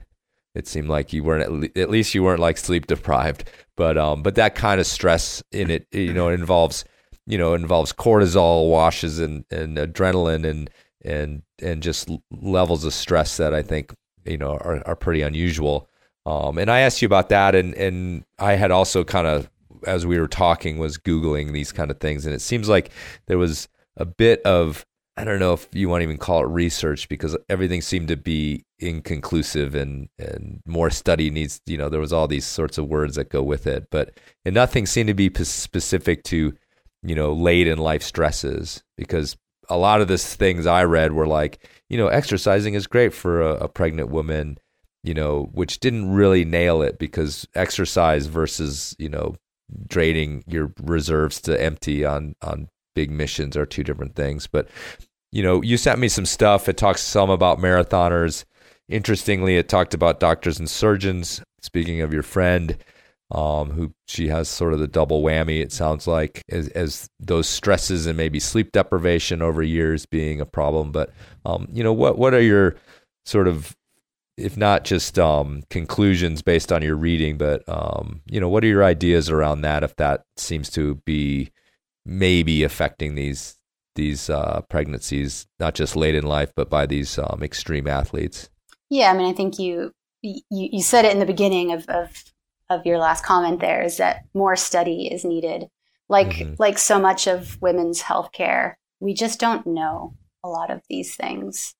it 0.54 0.68
seemed 0.68 0.88
like 0.88 1.12
you 1.12 1.24
weren't 1.24 1.44
at, 1.44 1.52
le- 1.52 1.82
at, 1.82 1.90
least 1.90 2.14
you 2.14 2.24
weren't 2.24 2.40
like 2.40 2.58
sleep 2.58 2.88
deprived. 2.88 3.50
But 3.76 3.98
um, 3.98 4.24
but 4.24 4.36
that 4.36 4.56
kind 4.56 4.80
of 4.80 4.88
stress 4.88 5.44
in 5.52 5.70
it 5.70 5.88
you 5.92 6.14
know 6.14 6.30
it 6.30 6.34
involves 6.34 6.86
you 7.26 7.38
know 7.38 7.54
involves 7.54 7.92
cortisol 7.92 8.70
washes 8.70 9.20
and, 9.20 9.44
and 9.52 9.78
adrenaline 9.78 10.48
and 10.48 10.70
and 11.06 11.44
and 11.62 11.82
just 11.82 12.10
levels 12.32 12.84
of 12.84 12.94
stress 12.94 13.38
that 13.38 13.54
I 13.54 13.62
think 13.62 13.94
you 14.26 14.38
know 14.38 14.58
are, 14.58 14.86
are 14.86 14.96
pretty 14.96 15.22
unusual. 15.22 15.88
Um, 16.26 16.58
and 16.58 16.72
I 16.72 16.80
asked 16.80 17.02
you 17.02 17.06
about 17.06 17.30
that, 17.30 17.56
and 17.56 17.74
and 17.76 18.26
I 18.40 18.54
had 18.54 18.72
also 18.72 19.04
kind 19.04 19.28
of 19.28 19.50
as 19.86 20.06
we 20.06 20.20
were 20.20 20.28
talking 20.28 20.78
was 20.78 20.98
googling 20.98 21.54
these 21.54 21.72
kind 21.72 21.92
of 21.92 22.00
things, 22.00 22.26
and 22.26 22.34
it 22.34 22.42
seems 22.42 22.68
like 22.68 22.90
there 23.28 23.38
was 23.38 23.68
a 23.98 24.06
bit 24.06 24.42
of 24.44 24.86
I 25.18 25.24
don't 25.24 25.40
know 25.40 25.54
if 25.54 25.68
you 25.72 25.88
want 25.88 26.02
to 26.02 26.04
even 26.04 26.18
call 26.18 26.42
it 26.44 26.48
research 26.48 27.08
because 27.08 27.38
everything 27.48 27.82
seemed 27.82 28.10
to 28.10 28.18
be 28.18 28.66
inconclusive 28.80 29.76
and 29.76 30.10
and 30.20 30.62
more 30.66 30.90
study 30.90 31.30
needs 31.30 31.62
you 31.66 31.78
know 31.78 31.88
there 31.88 32.02
was 32.02 32.12
all 32.12 32.28
these 32.28 32.46
sorts 32.46 32.78
of 32.78 32.88
words 32.88 33.16
that 33.16 33.30
go 33.30 33.44
with 33.44 33.68
it, 33.68 33.88
but 33.92 34.18
and 34.44 34.56
nothing 34.56 34.86
seemed 34.86 35.08
to 35.08 35.14
be 35.14 35.30
p- 35.30 35.44
specific 35.44 36.24
to 36.24 36.54
you 37.04 37.16
know 37.16 37.32
late 37.32 37.68
in 37.68 37.78
life 37.78 38.02
stresses 38.02 38.84
because 38.98 39.38
a 39.70 39.78
lot 39.78 40.02
of 40.02 40.08
the 40.08 40.18
things 40.18 40.66
I 40.66 40.84
read 40.84 41.14
were 41.14 41.28
like, 41.28 41.60
you 41.90 41.98
know, 41.98 42.08
exercising 42.08 42.74
is 42.74 42.88
great 42.88 43.14
for 43.14 43.42
a, 43.42 43.56
a, 43.56 43.68
pregnant 43.68 44.10
woman, 44.10 44.58
you 45.04 45.14
know, 45.14 45.50
which 45.54 45.80
didn't 45.80 46.12
really 46.12 46.46
nail 46.46 46.82
it 46.82 46.98
because 46.98 47.48
exercise 47.56 48.26
versus, 48.28 48.96
you 48.98 49.10
know, 49.10 49.36
draining 49.88 50.44
your 50.48 50.74
reserves 50.82 51.42
to 51.42 51.62
empty 51.62 52.06
on 52.06 52.36
on 52.42 52.70
big 52.96 53.12
missions 53.12 53.56
are 53.58 53.66
two 53.66 53.84
different 53.84 54.16
things. 54.16 54.48
But, 54.48 54.68
you 55.32 55.44
know, 55.44 55.62
you 55.62 55.78
sent 55.78 56.00
me 56.00 56.08
some 56.08 56.26
stuff. 56.26 56.68
It 56.68 56.78
talks 56.78 57.02
some 57.02 57.30
about 57.30 57.60
marathoners. 57.60 58.46
Interestingly, 58.88 59.58
it 59.58 59.70
talked 59.70 59.94
about 59.94 60.20
doctors 60.20 60.60
and 60.60 60.70
surgeons. 60.70 61.42
Speaking 61.62 62.02
of 62.02 62.14
your 62.14 62.24
friend, 62.24 62.78
um, 63.32 63.72
who 63.72 63.94
she 64.08 64.28
has 64.28 64.48
sort 64.48 64.74
of 64.74 64.80
the 64.80 64.88
double 64.88 65.24
whammy, 65.24 65.62
it 65.62 65.72
sounds 65.72 66.08
like, 66.08 66.42
as, 66.50 66.68
as 66.70 67.10
those 67.20 67.48
stresses 67.48 68.06
and 68.06 68.18
maybe 68.18 68.40
sleep 68.40 68.72
deprivation 68.72 69.42
over 69.42 69.64
years 69.64 70.06
being 70.06 70.40
a 70.40 70.46
problem. 70.46 70.92
But, 70.92 71.12
um, 71.46 71.68
you 71.72 71.84
know, 71.84 71.94
what, 71.94 72.18
what 72.18 72.34
are 72.34 72.42
your 72.42 72.76
sort 73.26 73.48
of, 73.48 73.76
if 74.38 74.58
not 74.58 74.84
just 74.84 75.18
um, 75.18 75.64
conclusions 75.70 76.42
based 76.42 76.72
on 76.72 76.82
your 76.82 76.96
reading, 76.96 77.38
but, 77.38 77.64
um, 77.68 78.22
you 78.30 78.40
know, 78.40 78.50
what 78.50 78.64
are 78.64 78.68
your 78.68 78.84
ideas 78.84 79.30
around 79.30 79.62
that 79.62 79.84
if 79.84 79.96
that 79.96 80.24
seems 80.38 80.70
to 80.72 80.96
be 81.06 81.52
maybe 82.06 82.64
affecting 82.64 83.16
these 83.16 83.58
these 83.96 84.30
uh, 84.30 84.62
pregnancies, 84.70 85.48
not 85.58 85.74
just 85.74 85.96
late 85.96 86.16
in 86.16 86.26
life, 86.26 86.52
but 86.54 86.70
by 86.70 86.86
these 86.86 87.18
um, 87.18 87.40
extreme 87.42 87.88
athletes? 87.88 88.50
Yeah, 88.90 89.10
I 89.10 89.18
mean, 89.18 89.30
I 89.30 89.34
think 89.34 89.58
you 89.58 89.94
you, 90.22 90.42
you 90.50 90.84
said 90.84 91.06
it 91.06 91.14
in 91.14 91.20
the 91.20 91.26
beginning 91.26 91.72
of, 91.72 91.88
of 91.88 92.12
of 92.70 92.86
your 92.86 92.98
last 92.98 93.24
comment 93.24 93.60
there 93.60 93.84
is 93.84 93.98
that 93.98 94.24
more 94.34 94.56
study 94.56 95.08
is 95.12 95.24
needed. 95.24 95.68
Like 96.10 96.30
mm-hmm. 96.30 96.54
like 96.60 96.78
so 96.78 97.00
much 97.00 97.28
of 97.28 97.62
women's 97.62 98.02
healthcare, 98.02 98.74
we 99.00 99.14
just 99.14 99.40
don't 99.40 99.66
know 99.66 100.16
a 100.44 100.50
lot 100.50 100.72
of 100.72 100.82
these 100.90 101.16
things. 101.16 101.74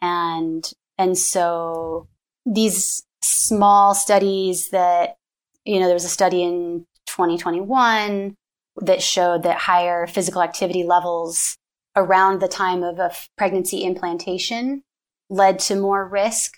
And, 0.00 0.70
and 0.98 1.16
so 1.16 2.08
these 2.46 3.04
small 3.22 3.94
studies 3.94 4.70
that, 4.70 5.16
you 5.64 5.78
know, 5.78 5.86
there 5.86 5.94
was 5.94 6.04
a 6.04 6.08
study 6.08 6.42
in 6.42 6.86
2021 7.06 8.36
that 8.80 9.02
showed 9.02 9.42
that 9.42 9.58
higher 9.58 10.06
physical 10.06 10.42
activity 10.42 10.82
levels 10.84 11.56
around 11.94 12.40
the 12.40 12.48
time 12.48 12.82
of 12.82 12.98
a 12.98 13.12
pregnancy 13.36 13.84
implantation 13.84 14.82
led 15.28 15.58
to 15.58 15.76
more 15.76 16.06
risk 16.06 16.54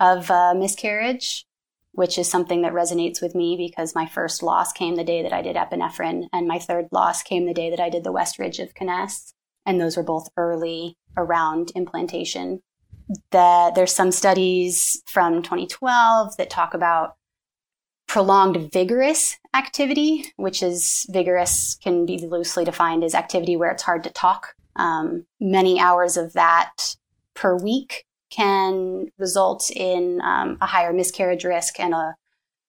of 0.00 0.30
uh, 0.30 0.54
miscarriage, 0.54 1.46
which 1.94 2.18
is 2.18 2.28
something 2.28 2.62
that 2.62 2.72
resonates 2.72 3.22
with 3.22 3.34
me 3.34 3.56
because 3.56 3.94
my 3.94 4.06
first 4.06 4.42
loss 4.42 4.72
came 4.72 4.96
the 4.96 5.04
day 5.04 5.22
that 5.22 5.32
I 5.32 5.42
did 5.42 5.56
epinephrine, 5.56 6.26
and 6.32 6.48
my 6.48 6.58
third 6.58 6.88
loss 6.90 7.22
came 7.22 7.46
the 7.46 7.54
day 7.54 7.70
that 7.70 7.80
I 7.80 7.88
did 7.88 8.04
the 8.04 8.12
West 8.12 8.38
Ridge 8.38 8.58
of 8.58 8.74
Conness. 8.74 9.32
And 9.64 9.80
those 9.80 9.96
were 9.96 10.02
both 10.02 10.28
early 10.36 10.96
around 11.16 11.70
implantation. 11.74 12.60
That 13.30 13.74
there's 13.74 13.94
some 13.94 14.10
studies 14.10 15.02
from 15.06 15.42
2012 15.42 16.36
that 16.36 16.50
talk 16.50 16.74
about 16.74 17.16
prolonged 18.08 18.72
vigorous 18.72 19.38
activity, 19.54 20.32
which 20.36 20.62
is 20.62 21.06
vigorous 21.10 21.76
can 21.82 22.06
be 22.06 22.18
loosely 22.18 22.64
defined 22.64 23.04
as 23.04 23.14
activity 23.14 23.56
where 23.56 23.70
it's 23.70 23.82
hard 23.82 24.04
to 24.04 24.10
talk. 24.10 24.54
Um, 24.76 25.26
many 25.40 25.78
hours 25.78 26.16
of 26.16 26.32
that 26.32 26.96
per 27.34 27.56
week 27.56 28.04
can 28.34 29.08
result 29.18 29.70
in 29.70 30.20
um, 30.22 30.58
a 30.60 30.66
higher 30.66 30.92
miscarriage 30.92 31.44
risk 31.44 31.78
and 31.78 31.94
a 31.94 32.14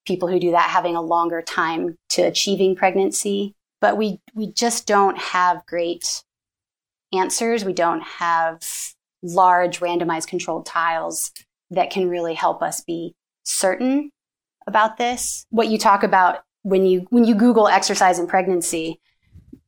people 0.06 0.28
who 0.28 0.38
do 0.38 0.52
that 0.52 0.70
having 0.70 0.94
a 0.94 1.02
longer 1.02 1.42
time 1.42 1.98
to 2.10 2.22
achieving 2.22 2.76
pregnancy. 2.76 3.54
But 3.80 3.96
we 3.96 4.20
we 4.34 4.52
just 4.52 4.86
don't 4.86 5.18
have 5.18 5.66
great 5.66 6.22
answers. 7.12 7.64
We 7.64 7.72
don't 7.72 8.02
have 8.02 8.60
large 9.22 9.80
randomized 9.80 10.28
controlled 10.28 10.66
trials 10.66 11.32
that 11.70 11.90
can 11.90 12.08
really 12.08 12.34
help 12.34 12.62
us 12.62 12.80
be 12.80 13.14
certain 13.42 14.10
about 14.66 14.96
this. 14.96 15.46
What 15.50 15.68
you 15.68 15.78
talk 15.78 16.02
about 16.02 16.40
when 16.62 16.86
you 16.86 17.06
when 17.10 17.24
you 17.24 17.34
Google 17.34 17.68
exercise 17.68 18.18
and 18.18 18.28
pregnancy, 18.28 19.00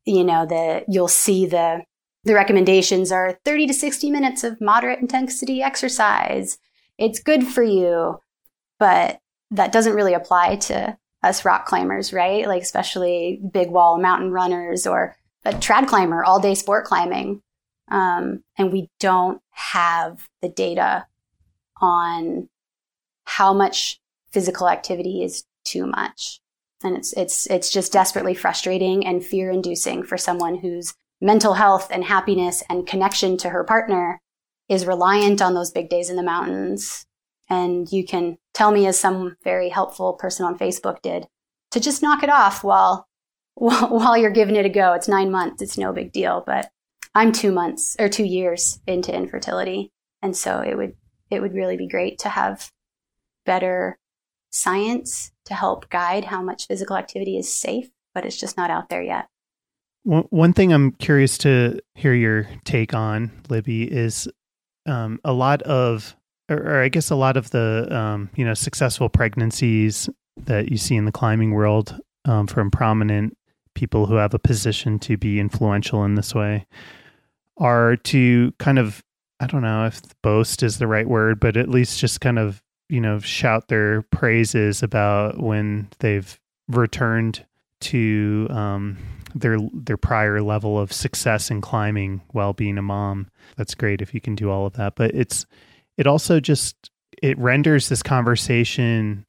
you 0.05 0.25
know, 0.25 0.47
the 0.47 0.85
you'll 0.89 1.09
see 1.09 1.47
the 1.47 1.83
the 2.25 2.35
recommendations 2.35 3.13
are 3.13 3.39
30 3.45 3.69
to 3.69 3.75
60 3.75 4.11
minutes 4.11 4.45
of 4.45 4.61
moderate 4.61 5.01
intensity 5.01 5.63
exercise. 5.63 6.59
It's 6.99 7.21
good 7.21 7.47
for 7.47 7.63
you, 7.63 8.21
but 8.79 9.21
that 9.51 9.73
doesn't 9.73 9.95
really 9.95 10.15
apply 10.15 10.57
to 10.57 10.97
us 11.23 11.45
rock 11.45 11.67
climbers, 11.67 12.13
right? 12.13 12.47
Like 12.47 12.63
especially 12.63 13.41
big 13.53 13.71
wall 13.71 13.99
mountain 13.99 14.31
runners 14.31 14.87
or 14.87 15.17
a 15.45 15.53
trad 15.53 15.87
climber, 15.89 16.25
all 16.25 16.41
day 16.41 16.55
sport 16.55 16.85
climbing. 16.85 17.43
Um, 17.91 18.45
and 18.59 18.73
we 18.73 18.91
don't 19.01 19.41
have 19.51 20.29
the 20.43 20.49
data 20.49 21.07
on 21.81 22.49
how 23.25 23.53
much 23.53 24.01
physical 24.31 24.69
activity 24.69 25.23
is 25.23 25.45
too 25.65 25.87
much. 25.87 26.41
And 26.83 26.97
it's, 26.97 27.13
it's, 27.15 27.47
it's 27.47 27.71
just 27.73 27.93
desperately 27.93 28.35
frustrating 28.35 29.07
and 29.07 29.25
fear 29.25 29.51
inducing 29.51 30.03
for 30.03 30.19
someone 30.19 30.57
whose 30.57 30.95
mental 31.21 31.55
health 31.55 31.89
and 31.91 32.05
happiness 32.05 32.63
and 32.69 32.87
connection 32.87 33.37
to 33.39 33.51
her 33.51 33.65
partner 33.65 34.21
is 34.69 34.87
reliant 34.87 35.43
on 35.43 35.55
those 35.55 35.71
big 35.71 35.89
days 35.89 36.11
in 36.11 36.17
the 36.17 36.23
mountains. 36.23 37.07
And 37.49 37.91
you 37.91 38.05
can 38.05 38.39
tell 38.55 38.71
me, 38.71 38.87
as 38.87 38.99
some 38.99 39.37
very 39.43 39.71
helpful 39.71 40.13
person 40.15 40.45
on 40.45 40.59
Facebook 40.59 41.01
did, 41.03 41.27
to 41.71 41.81
just 41.81 42.03
knock 42.03 42.23
it 42.23 42.31
off 42.31 42.63
while, 42.63 43.09
while 43.55 44.17
you're 44.17 44.31
giving 44.31 44.57
it 44.57 44.67
a 44.67 44.71
go. 44.71 44.93
It's 44.93 45.09
nine 45.09 45.31
months. 45.31 45.63
It's 45.63 45.79
no 45.79 45.93
big 45.93 46.13
deal, 46.13 46.43
but 46.47 46.71
I'm 47.15 47.33
two 47.33 47.53
months 47.53 47.97
or 47.99 48.09
two 48.09 48.25
years 48.25 48.81
into 48.87 49.15
infertility. 49.15 49.93
And 50.23 50.37
so 50.37 50.61
it 50.61 50.77
would, 50.77 50.95
it 51.31 51.41
would 51.41 51.55
really 51.55 51.77
be 51.77 51.89
great 51.89 52.19
to 52.21 52.29
have 52.29 52.71
better 53.47 53.99
science 54.51 55.33
to 55.47 55.55
help 55.55 55.89
guide 55.89 56.27
how 56.27 56.43
much 56.43 56.67
physical 56.67 56.97
activity 56.97 57.39
is 57.39 57.53
safe, 57.53 57.89
but 58.15 58.27
it's 58.27 58.39
just 58.39 58.57
not 58.57 58.71
out 58.71 58.89
there 58.89 59.03
yet. 59.03 59.27
One 60.05 60.53
thing 60.53 60.73
I'm 60.73 60.93
curious 60.93 61.37
to 61.39 61.81
hear 61.95 62.15
your 62.15 62.49
take 62.65 62.95
on, 62.95 63.31
Libby, 63.51 63.83
is 63.83 64.29
um, 64.87 65.21
a 65.25 65.33
lot 65.33 65.61
of, 65.63 66.17
or, 66.49 66.57
or, 66.57 66.83
I 66.83 66.89
guess 66.89 67.11
a 67.11 67.17
lot 67.17 67.37
of 67.37 67.51
the, 67.51 67.87
um, 67.95 68.31
you 68.35 68.45
know, 68.45 68.55
successful 68.55 69.11
pregnancies 69.11 70.09
that 70.39 70.71
you 70.71 70.79
see 70.79 70.97
in 70.97 71.05
the 71.05 71.13
climbing 71.13 71.53
world 71.53 71.99
um, 72.25 72.47
from 72.47 72.71
prominent 72.71 73.37
people 73.75 74.07
who 74.07 74.15
have 74.15 74.33
a 74.33 74.39
position 74.39 74.99
to 75.01 75.19
be 75.19 75.39
influential 75.39 76.05
in 76.05 76.15
this 76.15 76.35
way 76.35 76.67
are 77.59 77.97
to 77.97 78.53
kind 78.59 78.79
of, 78.79 79.05
I 79.41 79.47
don't 79.47 79.63
know 79.63 79.87
if 79.87 80.01
boast 80.23 80.63
is 80.63 80.79
the 80.79 80.87
right 80.87 81.07
word, 81.07 81.39
but 81.39 81.57
at 81.57 81.69
least 81.69 82.01
just 82.01 82.23
kind 82.23 82.39
of 82.39 82.63
you 82.89 83.01
know 83.01 83.19
shout 83.19 83.69
their 83.69 84.03
praises 84.03 84.83
about 84.83 85.39
when 85.39 85.89
they've 85.99 86.39
returned 86.69 87.45
to 87.81 88.47
um, 88.51 88.99
their 89.41 89.59
their 89.73 89.97
prior 89.97 90.41
level 90.43 90.79
of 90.79 90.93
success 90.93 91.51
in 91.51 91.61
climbing 91.61 92.23
while 92.33 92.53
being 92.53 92.79
a 92.79 92.83
mom. 92.83 93.29
That's 93.57 93.75
great 93.75 94.03
if 94.03 94.15
you 94.15 94.21
can 94.21 94.35
do 94.35 94.51
all 94.51 94.67
of 94.67 94.75
that, 94.75 94.97
but 94.97 95.15
it's 95.15 95.47
it 95.97 96.07
also 96.07 96.41
just 96.41 96.91
it 97.23 97.39
renders 97.39 97.89
this 97.89 98.03
conversation 98.03 99.25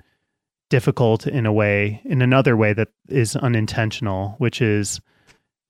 difficult 0.69 1.25
in 1.25 1.45
a 1.45 1.53
way 1.53 2.01
in 2.05 2.21
another 2.21 2.55
way 2.55 2.73
that 2.73 2.89
is 3.07 3.35
unintentional, 3.35 4.35
which 4.37 4.61
is 4.61 5.01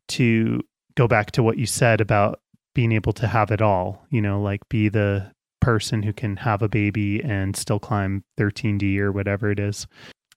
to 0.10 0.62
go 0.96 1.08
back 1.08 1.32
to 1.32 1.44
what 1.44 1.58
you 1.58 1.66
said 1.66 2.02
about 2.02 2.42
being 2.76 2.92
able 2.92 3.14
to 3.14 3.28
have 3.28 3.52
it 3.52 3.62
all, 3.62 4.06
you 4.10 4.22
know, 4.22 4.42
like 4.42 4.68
be 4.70 4.90
the 4.90 5.32
person 5.62 6.04
who 6.04 6.14
can 6.14 6.36
have 6.38 6.62
a 6.62 6.70
baby 6.70 7.22
and 7.24 7.56
still 7.56 7.80
climb 7.80 8.24
13D 8.38 8.98
or 9.00 9.12
whatever 9.12 9.52
it 9.52 9.60
is. 9.60 9.88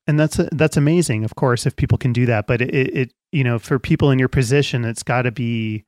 And 0.07 0.19
that's 0.19 0.41
that's 0.53 0.77
amazing, 0.77 1.25
of 1.25 1.37
course, 1.37 1.65
if 1.65 1.77
people 1.77 1.99
can 1.99 2.13
do 2.13 2.27
that. 2.27 2.47
But 2.47 2.61
it, 2.61 2.75
it 2.75 3.15
you 3.31 3.45
know, 3.45 3.59
for 3.59 3.79
people 3.79 4.11
in 4.11 4.19
your 4.19 4.29
position, 4.29 4.85
it's 4.85 5.03
got 5.03 5.23
to 5.23 5.31
be 5.31 5.85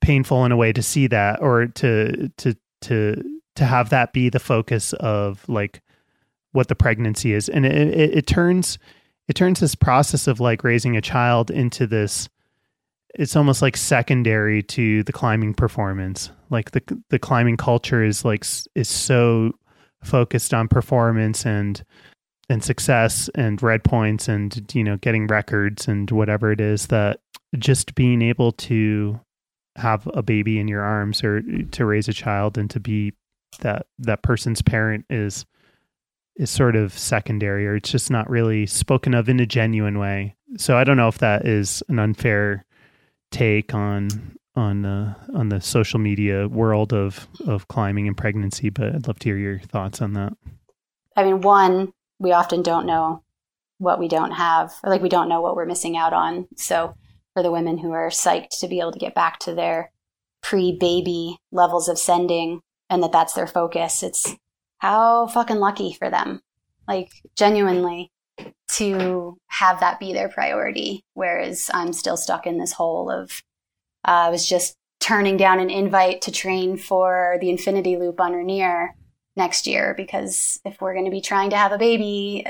painful 0.00 0.44
in 0.44 0.52
a 0.52 0.56
way 0.56 0.72
to 0.72 0.82
see 0.82 1.06
that, 1.06 1.40
or 1.40 1.66
to 1.66 2.28
to 2.36 2.56
to 2.82 3.40
to 3.54 3.64
have 3.64 3.90
that 3.90 4.12
be 4.12 4.28
the 4.28 4.38
focus 4.38 4.92
of 4.94 5.48
like 5.48 5.80
what 6.52 6.68
the 6.68 6.74
pregnancy 6.74 7.32
is, 7.32 7.48
and 7.48 7.64
it, 7.64 7.72
it, 7.74 8.18
it 8.18 8.26
turns 8.26 8.78
it 9.26 9.34
turns 9.34 9.60
this 9.60 9.74
process 9.74 10.26
of 10.26 10.38
like 10.38 10.62
raising 10.62 10.96
a 10.96 11.00
child 11.00 11.50
into 11.50 11.86
this 11.86 12.28
it's 13.18 13.36
almost 13.36 13.62
like 13.62 13.76
secondary 13.76 14.62
to 14.62 15.02
the 15.04 15.12
climbing 15.12 15.54
performance. 15.54 16.30
Like 16.50 16.72
the 16.72 17.02
the 17.08 17.18
climbing 17.18 17.56
culture 17.56 18.04
is 18.04 18.24
like 18.24 18.44
is 18.74 18.88
so 18.88 19.52
focused 20.02 20.52
on 20.52 20.68
performance 20.68 21.46
and 21.46 21.82
and 22.48 22.62
success 22.62 23.28
and 23.34 23.62
red 23.62 23.82
points 23.82 24.28
and 24.28 24.64
you 24.72 24.84
know 24.84 24.96
getting 24.98 25.26
records 25.26 25.88
and 25.88 26.10
whatever 26.10 26.52
it 26.52 26.60
is 26.60 26.86
that 26.88 27.20
just 27.58 27.94
being 27.94 28.22
able 28.22 28.52
to 28.52 29.18
have 29.76 30.08
a 30.14 30.22
baby 30.22 30.58
in 30.58 30.68
your 30.68 30.82
arms 30.82 31.22
or 31.22 31.42
to 31.70 31.84
raise 31.84 32.08
a 32.08 32.12
child 32.12 32.56
and 32.56 32.70
to 32.70 32.80
be 32.80 33.12
that 33.60 33.86
that 33.98 34.22
person's 34.22 34.62
parent 34.62 35.04
is 35.10 35.44
is 36.36 36.50
sort 36.50 36.76
of 36.76 36.96
secondary 36.96 37.66
or 37.66 37.76
it's 37.76 37.90
just 37.90 38.10
not 38.10 38.28
really 38.28 38.66
spoken 38.66 39.14
of 39.14 39.28
in 39.28 39.40
a 39.40 39.46
genuine 39.46 39.98
way. 39.98 40.36
So 40.58 40.76
I 40.76 40.84
don't 40.84 40.98
know 40.98 41.08
if 41.08 41.18
that 41.18 41.46
is 41.46 41.82
an 41.88 41.98
unfair 41.98 42.64
take 43.30 43.74
on 43.74 44.36
on 44.54 44.82
the 44.82 45.16
on 45.34 45.48
the 45.48 45.60
social 45.60 45.98
media 45.98 46.48
world 46.48 46.92
of 46.92 47.26
of 47.46 47.68
climbing 47.68 48.06
and 48.06 48.16
pregnancy, 48.16 48.70
but 48.70 48.94
I'd 48.94 49.06
love 49.06 49.18
to 49.20 49.28
hear 49.28 49.38
your 49.38 49.58
thoughts 49.60 50.00
on 50.00 50.12
that. 50.14 50.34
I 51.16 51.24
mean, 51.24 51.40
one, 51.40 51.92
we 52.18 52.32
often 52.32 52.62
don't 52.62 52.86
know 52.86 53.22
what 53.78 53.98
we 53.98 54.08
don't 54.08 54.32
have, 54.32 54.72
or 54.82 54.90
like 54.90 55.02
we 55.02 55.08
don't 55.08 55.28
know 55.28 55.40
what 55.40 55.56
we're 55.56 55.66
missing 55.66 55.96
out 55.96 56.12
on. 56.12 56.48
So 56.56 56.94
for 57.34 57.42
the 57.42 57.52
women 57.52 57.78
who 57.78 57.92
are 57.92 58.08
psyched 58.08 58.58
to 58.60 58.68
be 58.68 58.80
able 58.80 58.92
to 58.92 58.98
get 58.98 59.14
back 59.14 59.38
to 59.40 59.54
their 59.54 59.92
pre-baby 60.42 61.38
levels 61.52 61.88
of 61.88 61.98
sending 61.98 62.60
and 62.88 63.02
that 63.02 63.12
that's 63.12 63.34
their 63.34 63.46
focus, 63.46 64.02
it's 64.02 64.34
how 64.78 65.26
fucking 65.26 65.58
lucky 65.58 65.92
for 65.92 66.08
them. 66.08 66.40
Like 66.88 67.10
genuinely, 67.36 68.12
to 68.68 69.38
have 69.46 69.80
that 69.80 69.98
be 70.00 70.12
their 70.12 70.28
priority. 70.28 71.04
Whereas 71.14 71.70
I'm 71.72 71.92
still 71.92 72.16
stuck 72.16 72.46
in 72.46 72.58
this 72.58 72.72
hole 72.72 73.10
of, 73.10 73.42
uh, 74.06 74.26
I 74.26 74.30
was 74.30 74.46
just 74.48 74.76
turning 75.00 75.36
down 75.36 75.60
an 75.60 75.70
invite 75.70 76.22
to 76.22 76.32
train 76.32 76.76
for 76.76 77.38
the 77.40 77.50
infinity 77.50 77.96
loop 77.96 78.20
on 78.20 78.32
Rainier 78.32 78.94
next 79.36 79.66
year 79.66 79.94
because 79.96 80.60
if 80.64 80.80
we're 80.80 80.94
going 80.94 81.04
to 81.04 81.10
be 81.10 81.20
trying 81.20 81.50
to 81.50 81.56
have 81.56 81.72
a 81.72 81.78
baby, 81.78 82.46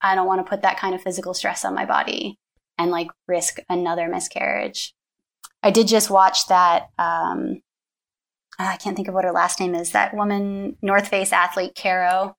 I 0.00 0.14
don't 0.14 0.26
want 0.26 0.44
to 0.44 0.48
put 0.48 0.62
that 0.62 0.78
kind 0.78 0.94
of 0.94 1.02
physical 1.02 1.34
stress 1.34 1.64
on 1.64 1.74
my 1.74 1.84
body 1.84 2.38
and 2.78 2.90
like 2.90 3.08
risk 3.26 3.58
another 3.68 4.08
miscarriage. 4.08 4.94
I 5.62 5.70
did 5.70 5.88
just 5.88 6.10
watch 6.10 6.46
that. 6.46 6.90
Um, 6.98 7.60
I 8.58 8.76
can't 8.76 8.96
think 8.96 9.08
of 9.08 9.14
what 9.14 9.24
her 9.24 9.32
last 9.32 9.60
name 9.60 9.74
is. 9.74 9.92
That 9.92 10.14
woman, 10.14 10.76
North 10.82 11.08
Face 11.08 11.32
athlete, 11.32 11.78
Caro. 11.80 12.36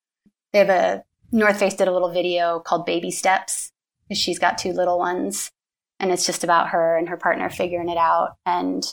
They 0.51 0.59
have 0.59 0.69
a 0.69 1.03
North 1.31 1.59
Face 1.59 1.75
did 1.75 1.87
a 1.87 1.91
little 1.91 2.11
video 2.11 2.59
called 2.59 2.85
Baby 2.85 3.11
Steps. 3.11 3.71
She's 4.11 4.39
got 4.39 4.57
two 4.57 4.73
little 4.73 4.97
ones, 4.97 5.51
and 5.99 6.11
it's 6.11 6.25
just 6.25 6.43
about 6.43 6.69
her 6.69 6.97
and 6.97 7.07
her 7.09 7.17
partner 7.17 7.49
figuring 7.49 7.89
it 7.89 7.97
out. 7.97 8.31
And 8.45 8.83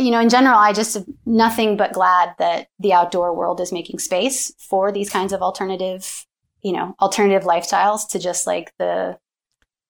you 0.00 0.10
know, 0.10 0.20
in 0.20 0.28
general, 0.28 0.58
I 0.58 0.72
just 0.72 0.98
nothing 1.26 1.76
but 1.76 1.92
glad 1.92 2.34
that 2.38 2.68
the 2.78 2.92
outdoor 2.92 3.34
world 3.34 3.60
is 3.60 3.72
making 3.72 3.98
space 3.98 4.52
for 4.58 4.90
these 4.90 5.10
kinds 5.10 5.32
of 5.32 5.42
alternative, 5.42 6.26
you 6.62 6.72
know, 6.72 6.94
alternative 7.00 7.46
lifestyles 7.46 8.08
to 8.10 8.18
just 8.18 8.46
like 8.46 8.72
the 8.78 9.18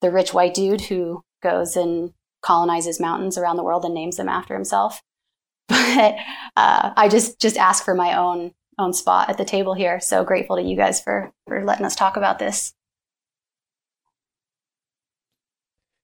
the 0.01 0.11
rich 0.11 0.33
white 0.33 0.55
dude 0.55 0.81
who 0.81 1.23
goes 1.43 1.77
and 1.77 2.13
colonizes 2.43 3.01
mountains 3.01 3.37
around 3.37 3.57
the 3.57 3.63
world 3.63 3.85
and 3.85 3.95
names 3.95 4.17
them 4.17 4.29
after 4.29 4.55
himself. 4.55 5.03
But 5.69 6.17
uh, 6.57 6.93
I 6.97 7.09
just 7.09 7.41
just 7.41 7.57
ask 7.57 7.85
for 7.85 7.95
my 7.95 8.17
own 8.17 8.53
own 8.79 8.93
spot 8.93 9.31
at 9.31 9.39
the 9.39 9.45
table 9.45 9.75
here. 9.75 10.01
So 10.01 10.25
grateful 10.25 10.57
to 10.57 10.63
you 10.63 10.77
guys 10.77 11.01
for 11.01 11.33
for 11.47 11.65
letting 11.65 11.87
us 11.87 11.95
talk 11.95 12.17
about 12.17 12.39
this. 12.39 12.75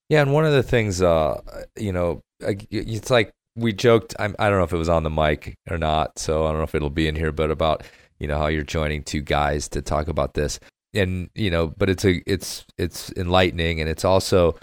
Yeah, 0.09 0.23
and 0.23 0.33
one 0.33 0.45
of 0.45 0.53
the 0.53 0.63
things, 0.63 1.03
uh, 1.03 1.41
you 1.77 1.93
know, 1.93 2.23
it's 2.41 3.11
like 3.11 3.33
we 3.57 3.73
joked. 3.73 4.15
I'm, 4.19 4.37
I 4.39 4.49
don't 4.49 4.59
know 4.59 4.65
if 4.65 4.73
it 4.73 4.79
was 4.79 4.89
on 4.89 5.03
the 5.03 5.11
mic 5.11 5.55
or 5.71 5.79
not, 5.79 6.19
so 6.19 6.45
I 6.45 6.51
don't 6.51 6.59
know 6.59 6.65
if 6.65 6.75
it'll 6.75 6.91
be 6.91 7.09
in 7.09 7.17
here, 7.17 7.33
but 7.33 7.51
about 7.51 7.83
you 8.21 8.29
know 8.29 8.39
how 8.39 8.47
you're 8.47 8.63
joining 8.63 9.03
two 9.03 9.23
guys 9.23 9.69
to 9.71 9.83
talk 9.83 10.09
about 10.09 10.35
this, 10.35 10.61
and 10.95 11.31
you 11.35 11.51
know, 11.51 11.69
but 11.69 11.91
it's 11.91 12.05
a 12.05 12.23
it's 12.31 12.65
it's 12.79 13.11
enlightening, 13.17 13.81
and 13.81 13.89
it's 13.89 14.05
also 14.05 14.57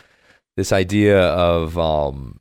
this 0.55 0.71
idea 0.71 1.19
of 1.19 1.77
um 1.77 2.39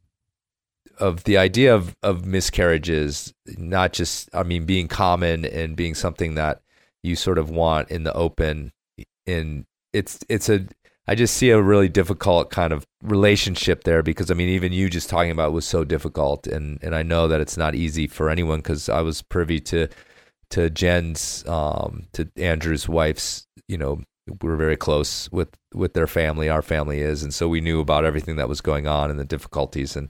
of 0.99 1.25
the 1.25 1.39
idea 1.39 1.75
of 1.75 1.97
of 2.03 2.27
miscarriages, 2.27 3.33
not 3.57 3.93
just 3.93 4.29
I 4.35 4.43
mean 4.43 4.67
being 4.67 4.89
common 4.89 5.45
and 5.45 5.77
being 5.77 5.95
something 5.95 6.35
that 6.35 6.61
you 7.03 7.17
sort 7.17 7.39
of 7.39 7.51
want 7.51 7.91
in 7.91 8.05
the 8.05 8.13
open. 8.13 8.73
In 9.27 9.65
it's 9.93 10.21
it's 10.29 10.49
a 10.49 10.67
I 11.09 11.15
just 11.17 11.37
see 11.37 11.51
a 11.51 11.61
really 11.61 11.89
difficult 11.89 12.51
kind 12.51 12.73
of 12.73 12.87
relationship 13.03 13.85
there 13.85 14.03
because 14.03 14.31
I 14.31 14.35
mean, 14.35 14.49
even 14.49 14.73
you 14.73 14.89
just 14.89 15.09
talking 15.11 15.33
about 15.33 15.53
was 15.53 15.67
so 15.67 15.85
difficult, 15.85 16.47
and 16.47 16.79
and 16.83 16.95
I 16.95 17.03
know 17.03 17.29
that 17.29 17.41
it's 17.41 17.57
not 17.57 17.75
easy 17.75 18.07
for 18.07 18.31
anyone 18.31 18.61
because 18.61 18.89
I 18.89 19.01
was 19.01 19.23
privy 19.23 19.59
to 19.61 19.89
to 20.51 20.71
Jen's 20.71 21.45
um, 21.49 22.07
to 22.13 22.31
Andrew's 22.37 22.89
wife's 22.89 23.47
you 23.69 23.79
know 23.79 24.03
we're 24.41 24.57
very 24.57 24.77
close 24.77 25.31
with 25.33 25.49
with 25.75 25.95
their 25.95 26.07
family 26.07 26.49
our 26.49 26.63
family 26.63 27.01
is. 27.01 27.23
And 27.25 27.35
so 27.35 27.49
we 27.49 27.61
knew 27.61 27.81
about 27.81 28.05
everything 28.05 28.37
that 28.37 28.49
was 28.49 28.61
going 28.61 28.87
on 28.87 29.11
and 29.11 29.19
the 29.19 29.25
difficulties. 29.25 29.97
And 29.97 30.09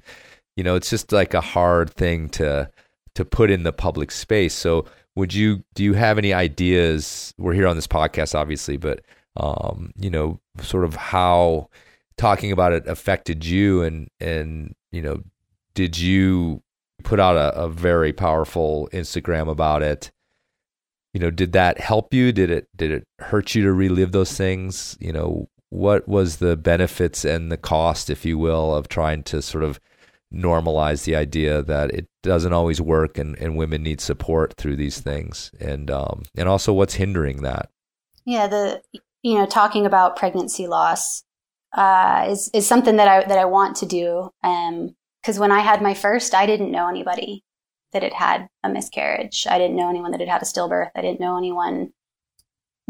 you 0.57 0.65
know 0.65 0.75
it's 0.77 0.91
just 0.91 1.13
like 1.13 1.33
a 1.35 1.41
hard 1.41 1.91
thing 1.95 2.29
to 2.31 2.71
to 3.15 3.25
put 3.25 3.51
in 3.51 3.63
the 3.63 3.73
public 3.73 4.11
space. 4.11 4.55
So 4.55 4.87
would 5.17 5.33
you 5.33 5.65
do 5.75 5.85
you 5.85 5.95
have 5.95 6.19
any 6.19 6.35
ideas? 6.35 7.33
We're 7.39 7.55
here 7.55 7.67
on 7.67 7.77
this 7.77 7.87
podcast 7.87 8.35
obviously 8.35 8.77
but 8.77 9.01
um, 9.37 9.93
you 9.97 10.11
know, 10.11 10.41
sort 10.61 10.85
of 10.85 10.95
how 10.97 11.69
talking 12.17 12.53
about 12.53 12.73
it 12.73 12.87
affected 12.87 13.45
you 13.45 13.83
and 13.83 14.09
and 14.21 14.75
you 14.91 15.03
know, 15.03 15.23
did 15.75 15.99
you 15.99 16.63
put 17.03 17.19
out 17.19 17.37
a, 17.37 17.55
a 17.59 17.69
very 17.69 18.13
powerful 18.13 18.89
Instagram 18.93 19.49
about 19.49 19.83
it? 19.83 20.11
You 21.15 21.21
know, 21.21 21.31
did 21.31 21.53
that 21.53 21.81
help 21.81 22.15
you? 22.15 22.33
Did 22.33 22.51
it 22.51 22.69
did 22.77 22.91
it 22.91 23.05
hurt 23.19 23.55
you 23.55 23.63
to 23.65 23.73
relive 23.73 24.13
those 24.13 24.37
things? 24.37 24.97
You 25.01 25.13
know, 25.13 25.49
what 25.71 26.07
was 26.07 26.37
the 26.37 26.57
benefits 26.57 27.25
and 27.25 27.51
the 27.51 27.57
cost, 27.57 28.11
if 28.11 28.25
you 28.25 28.39
will, 28.39 28.75
of 28.75 28.89
trying 28.89 29.23
to 29.25 29.41
sort 29.43 29.65
of 29.65 29.81
normalize 30.33 31.05
the 31.05 31.15
idea 31.15 31.63
that 31.63 31.91
it 31.91 32.09
doesn't 32.23 32.53
always 32.53 32.81
work 32.81 33.19
and, 33.19 33.37
and 33.39 33.57
women 33.57 33.83
need 33.83 34.01
support 34.01 34.55
through 34.57 34.77
these 34.77 34.99
things 35.01 35.51
and 35.61 35.91
um, 35.91 36.23
and 36.35 36.49
also 36.49 36.73
what's 36.73 36.95
hindering 36.95 37.43
that 37.43 37.69
yeah 38.25 38.47
the 38.47 38.81
you 39.23 39.35
know, 39.35 39.47
talking 39.47 39.87
about 39.87 40.17
pregnancy 40.17 40.67
loss 40.67 41.23
uh, 41.73 42.27
is 42.29 42.51
is 42.53 42.67
something 42.67 42.97
that 42.97 43.09
I 43.09 43.25
that 43.25 43.39
I 43.39 43.45
want 43.45 43.77
to 43.77 43.87
do. 43.87 44.31
Um, 44.43 44.95
because 45.21 45.39
when 45.39 45.53
I 45.53 45.61
had 45.61 45.81
my 45.81 45.95
first, 45.95 46.35
I 46.35 46.47
didn't 46.47 46.73
know 46.73 46.89
anybody 46.89 47.45
that 47.93 48.03
had 48.03 48.13
had 48.13 48.49
a 48.65 48.69
miscarriage. 48.69 49.47
I 49.49 49.59
didn't 49.59 49.77
know 49.77 49.89
anyone 49.89 50.11
that 50.11 50.21
had 50.21 50.29
had 50.29 50.43
a 50.43 50.47
stillbirth. 50.47 50.91
I 50.97 51.01
didn't 51.01 51.21
know 51.21 51.39
anyone, 51.39 51.93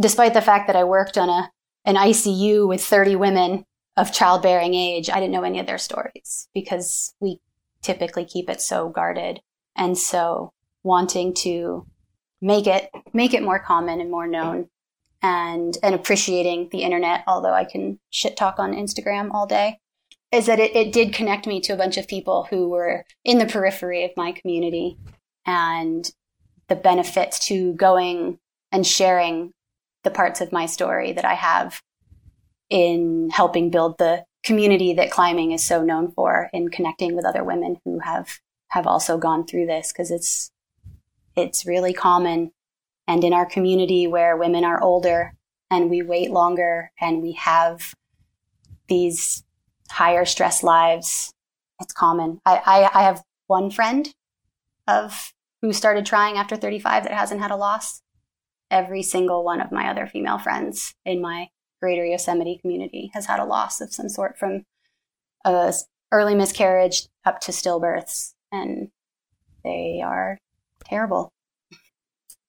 despite 0.01 0.33
the 0.33 0.41
fact 0.41 0.67
that 0.67 0.77
I 0.77 0.85
worked 0.85 1.19
on 1.19 1.29
a 1.29 1.51
an 1.85 1.97
ICU 1.97 2.67
with 2.67 2.83
30 2.83 3.17
women 3.17 3.65
of 3.97 4.13
childbearing 4.13 4.75
age. 4.75 5.11
I 5.11 5.21
didn't 5.21 5.33
know 5.33 5.43
any 5.43 5.59
of 5.59 5.67
their 5.67 5.79
stories 5.79 6.49
because 6.55 7.15
we 7.21 7.41
typically 7.83 8.25
keep 8.25 8.49
it 8.49 8.61
so 8.61 8.89
guarded. 8.89 9.41
And 9.77 9.99
so 9.99 10.53
wanting 10.83 11.35
to 11.35 11.87
make 12.41 12.67
it 12.67 12.91
make 13.13 13.35
it 13.35 13.43
more 13.43 13.59
common 13.59 14.01
and 14.01 14.11
more 14.11 14.27
known 14.27 14.69
and 15.23 15.79
and 15.83 15.95
appreciating 15.95 16.69
the 16.73 16.83
internet, 16.83 17.23
although 17.27 17.53
I 17.53 17.65
can 17.65 17.99
shit 18.11 18.37
talk 18.37 18.59
on 18.59 18.75
Instagram 18.75 19.31
all 19.33 19.47
day, 19.47 19.79
is 20.33 20.47
that 20.47 20.59
it, 20.59 20.75
it 20.75 20.93
did 20.93 21.15
connect 21.15 21.47
me 21.47 21.61
to 21.61 21.73
a 21.73 21.77
bunch 21.77 21.97
of 21.97 22.09
people 22.09 22.47
who 22.51 22.69
were 22.69 23.05
in 23.25 23.39
the 23.39 23.47
periphery 23.47 24.05
of 24.05 24.11
my 24.17 24.33
community 24.33 24.99
and 25.47 26.11
the 26.69 26.77
benefits 26.77 27.47
to 27.47 27.75
going 27.75 28.39
and 28.71 28.87
sharing 28.87 29.53
the 30.05 30.11
parts 30.11 30.41
of 30.41 30.53
my 30.53 30.67
story 30.67 31.13
that 31.13 31.25
I 31.25 31.35
have 31.35 31.81
in 32.71 33.31
helping 33.31 33.71
build 33.71 33.99
the 33.99 34.25
community 34.43 34.95
that 34.95 35.11
climbing 35.11 35.53
is 35.53 35.63
so 35.63 35.83
known 35.83 36.11
for 36.11 36.49
in 36.53 36.69
connecting 36.69 37.15
with 37.15 37.25
other 37.25 37.45
women 37.45 37.77
who 37.85 38.01
have 38.01 38.39
have 38.69 38.87
also 38.87 39.19
gone 39.19 39.47
through 39.47 39.67
this 39.67 39.93
because 39.93 40.11
it's 40.11 40.51
it's 41.37 41.67
really 41.67 41.93
common 41.93 42.51
and 43.07 43.25
in 43.25 43.33
our 43.33 43.47
community 43.47 44.07
where 44.07 44.37
women 44.37 44.65
are 44.65 44.83
older 44.83 45.35
and 45.71 45.91
we 45.91 46.03
wait 46.03 46.31
longer 46.31 46.93
and 47.01 47.23
we 47.23 47.33
have 47.33 47.95
these 48.89 49.45
higher 49.91 50.25
stress 50.25 50.63
lives, 50.63 51.33
it's 51.81 51.93
common. 51.93 52.41
I, 52.45 52.63
I, 52.65 53.01
I 53.01 53.03
have 53.03 53.23
one 53.47 53.71
friend 53.71 54.13
of 54.87 55.33
who 55.61 55.73
started 55.73 56.05
trying 56.07 56.37
after 56.37 56.57
35 56.57 57.05
that 57.05 57.13
hasn't 57.13 57.41
had 57.41 57.51
a 57.51 57.57
loss. 57.57 58.03
Every 58.71 59.03
single 59.03 59.45
one 59.45 59.61
of 59.61 59.73
my 59.73 59.89
other 59.89 60.07
female 60.07 60.39
friends 60.39 60.95
in 61.05 61.21
my 61.21 61.49
greater 61.81 62.05
Yosemite 62.05 62.59
community 62.59 63.11
has 63.15 63.27
had 63.27 63.41
a 63.41 63.45
loss 63.45 63.81
of 63.81 63.93
some 63.93 64.09
sort 64.09 64.39
from 64.39 64.65
a 65.45 65.73
early 66.13 66.35
miscarriage 66.35 67.09
up 67.25 67.41
to 67.41 67.53
stillbirths 67.53 68.35
and 68.53 68.91
they 69.65 70.03
are 70.05 70.39
terrible. 70.85 71.33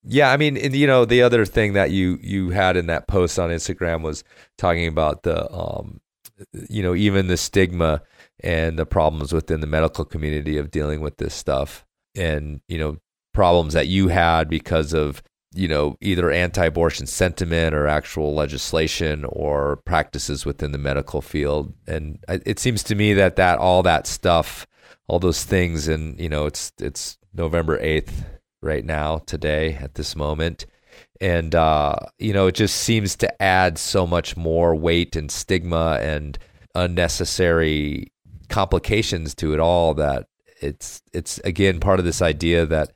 Yeah, 0.06 0.32
I 0.32 0.38
mean, 0.38 0.58
you 0.74 0.86
know, 0.88 1.06
the 1.06 1.22
other 1.22 1.46
thing 1.46 1.74
that 1.74 1.92
you 1.92 2.20
you 2.22 2.50
had 2.50 2.76
in 2.76 2.88
that 2.88 3.08
post 3.08 3.40
on 3.40 3.50
Instagram 3.50 4.02
was 4.02 4.24
talking 4.58 4.88
about 4.88 5.24
the, 5.24 5.52
um, 5.54 6.02
you 6.70 6.84
know, 6.84 6.94
even 6.94 7.28
the 7.28 7.38
stigma 7.38 8.02
and 8.42 8.78
the 8.78 8.86
problems 8.86 9.32
within 9.32 9.62
the 9.62 9.68
medical 9.68 10.04
community 10.04 10.58
of 10.58 10.72
dealing 10.72 11.00
with 11.00 11.18
this 11.18 11.34
stuff, 11.34 11.86
and 12.16 12.60
you 12.68 12.78
know, 12.78 12.98
problems 13.34 13.74
that 13.74 13.88
you 13.88 14.10
had 14.10 14.50
because 14.50 14.94
of 14.94 15.24
you 15.54 15.68
know 15.70 15.96
either 16.02 16.32
anti-abortion 16.32 17.08
sentiment 17.08 17.74
or 17.74 17.88
actual 17.88 18.34
legislation 18.34 19.24
or 19.26 19.78
practices 19.86 20.46
within 20.46 20.74
the 20.74 20.78
medical 20.78 21.22
field. 21.22 21.74
And 21.88 22.20
it 22.28 22.60
seems 22.60 22.84
to 22.84 22.96
me 22.96 23.14
that 23.14 23.38
that 23.38 23.58
all 23.60 23.84
that 23.84 24.08
stuff 24.08 24.68
all 25.08 25.20
those 25.20 25.44
things 25.44 25.88
and 25.88 26.20
you 26.20 26.30
know 26.30 26.46
it's 26.46 26.72
it's 26.80 27.18
November 27.34 27.78
8th 27.80 28.26
right 28.64 28.86
now, 28.86 29.20
today, 29.20 29.74
at 29.76 29.96
this 29.96 30.16
moment. 30.16 30.66
And, 31.22 31.56
uh, 31.56 31.96
you 32.20 32.34
know, 32.34 32.48
it 32.48 32.56
just 32.56 32.76
seems 32.76 33.16
to 33.18 33.42
add 33.42 33.78
so 33.78 34.06
much 34.06 34.36
more 34.36 34.76
weight 34.76 35.16
and 35.16 35.32
stigma 35.32 36.00
and 36.02 36.38
unnecessary 36.76 38.12
complications 38.50 39.34
to 39.36 39.54
it 39.54 39.60
all 39.60 39.94
that 39.96 40.28
it's, 40.62 41.02
it's 41.14 41.40
again 41.40 41.80
part 41.80 42.00
of 42.00 42.06
this 42.06 42.22
idea 42.22 42.66
that, 42.66 42.94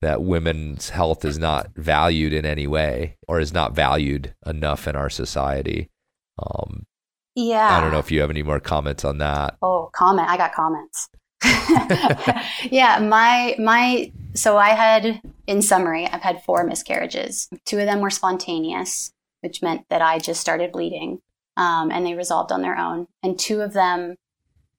that 0.00 0.22
women's 0.22 0.90
health 0.90 1.24
is 1.24 1.38
not 1.38 1.70
valued 1.76 2.32
in 2.32 2.44
any 2.44 2.66
way 2.66 3.16
or 3.26 3.40
is 3.40 3.52
not 3.52 3.74
valued 3.74 4.34
enough 4.44 4.86
in 4.86 4.96
our 4.96 5.08
society. 5.10 5.90
Um, 6.38 6.86
yeah. 7.34 7.76
I 7.76 7.80
don't 7.80 7.92
know 7.92 7.98
if 7.98 8.10
you 8.10 8.20
have 8.20 8.30
any 8.30 8.42
more 8.42 8.60
comments 8.60 9.04
on 9.04 9.18
that. 9.18 9.56
Oh, 9.62 9.90
comment. 9.94 10.28
I 10.28 10.36
got 10.36 10.52
comments. 10.52 11.08
yeah, 12.70 12.98
my 12.98 13.56
my 13.58 14.12
so 14.34 14.56
I 14.56 14.70
had 14.70 15.20
in 15.46 15.62
summary, 15.62 16.06
I've 16.06 16.22
had 16.22 16.42
four 16.42 16.64
miscarriages. 16.64 17.48
Two 17.64 17.78
of 17.78 17.86
them 17.86 18.00
were 18.00 18.10
spontaneous, 18.10 19.12
which 19.42 19.62
meant 19.62 19.86
that 19.90 20.02
I 20.02 20.18
just 20.18 20.40
started 20.40 20.72
bleeding, 20.72 21.20
um, 21.56 21.90
and 21.90 22.06
they 22.06 22.14
resolved 22.14 22.50
on 22.50 22.62
their 22.62 22.76
own. 22.76 23.06
And 23.22 23.38
two 23.38 23.60
of 23.60 23.72
them 23.72 24.16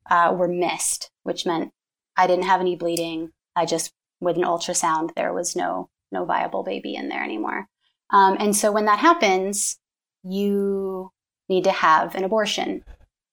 uh, 0.10 0.34
were 0.38 0.48
missed, 0.48 1.12
which 1.24 1.46
meant 1.46 1.72
I 2.18 2.28
didn't 2.28 2.46
have 2.46 2.62
any 2.62 2.76
bleeding. 2.76 3.32
I 3.56 3.66
just 3.66 3.92
with 4.20 4.38
an 4.38 4.44
ultrasound 4.44 5.14
there 5.16 5.34
was 5.34 5.56
no 5.56 5.90
no 6.12 6.26
viable 6.26 6.64
baby 6.64 6.96
in 6.96 7.10
there 7.10 7.24
anymore. 7.24 7.68
Um, 8.12 8.38
and 8.40 8.56
so 8.56 8.72
when 8.72 8.86
that 8.86 9.00
happens, 9.00 9.78
you 10.24 11.12
need 11.50 11.64
to 11.66 11.72
have 11.72 12.16
an 12.16 12.24
abortion. 12.24 12.84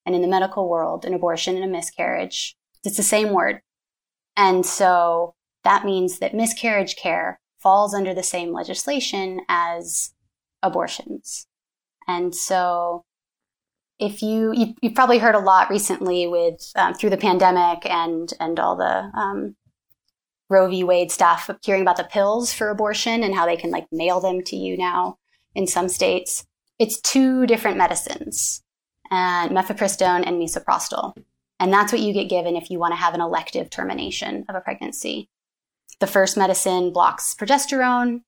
And 0.04 0.14
in 0.14 0.22
the 0.22 0.28
medical 0.28 0.68
world, 0.68 1.04
an 1.04 1.14
abortion 1.14 1.54
and 1.54 1.64
a 1.64 1.68
miscarriage 1.68 2.56
it's 2.84 2.96
the 2.96 3.02
same 3.02 3.32
word. 3.32 3.60
And 4.36 4.64
so 4.64 5.34
that 5.64 5.84
means 5.84 6.18
that 6.18 6.34
miscarriage 6.34 6.96
care 6.96 7.40
falls 7.58 7.94
under 7.94 8.14
the 8.14 8.22
same 8.22 8.52
legislation 8.52 9.40
as 9.48 10.12
abortions. 10.62 11.46
And 12.08 12.34
so 12.34 13.04
if 13.98 14.22
you, 14.22 14.52
you 14.52 14.74
have 14.82 14.94
probably 14.94 15.18
heard 15.18 15.36
a 15.36 15.40
lot 15.40 15.70
recently 15.70 16.26
with 16.26 16.72
um, 16.74 16.94
through 16.94 17.10
the 17.10 17.16
pandemic 17.16 17.88
and 17.88 18.32
and 18.40 18.58
all 18.58 18.76
the 18.76 19.10
um, 19.16 19.54
Roe 20.50 20.68
v. 20.68 20.82
Wade 20.82 21.12
stuff, 21.12 21.48
hearing 21.62 21.82
about 21.82 21.96
the 21.96 22.04
pills 22.04 22.52
for 22.52 22.68
abortion 22.68 23.22
and 23.22 23.34
how 23.34 23.46
they 23.46 23.56
can 23.56 23.70
like 23.70 23.86
mail 23.92 24.20
them 24.20 24.42
to 24.44 24.56
you 24.56 24.76
now 24.76 25.18
in 25.54 25.66
some 25.66 25.88
states. 25.88 26.44
It's 26.78 27.00
two 27.00 27.46
different 27.46 27.76
medicines, 27.76 28.62
and 29.10 29.52
mifepristone 29.52 30.26
and 30.26 30.40
misoprostol. 30.40 31.14
And 31.62 31.72
that's 31.72 31.92
what 31.92 32.00
you 32.00 32.12
get 32.12 32.28
given 32.28 32.56
if 32.56 32.70
you 32.70 32.80
want 32.80 32.90
to 32.90 33.00
have 33.00 33.14
an 33.14 33.20
elective 33.20 33.70
termination 33.70 34.44
of 34.48 34.56
a 34.56 34.60
pregnancy. 34.60 35.28
The 36.00 36.08
first 36.08 36.36
medicine 36.36 36.92
blocks 36.92 37.36
progesterone 37.36 38.22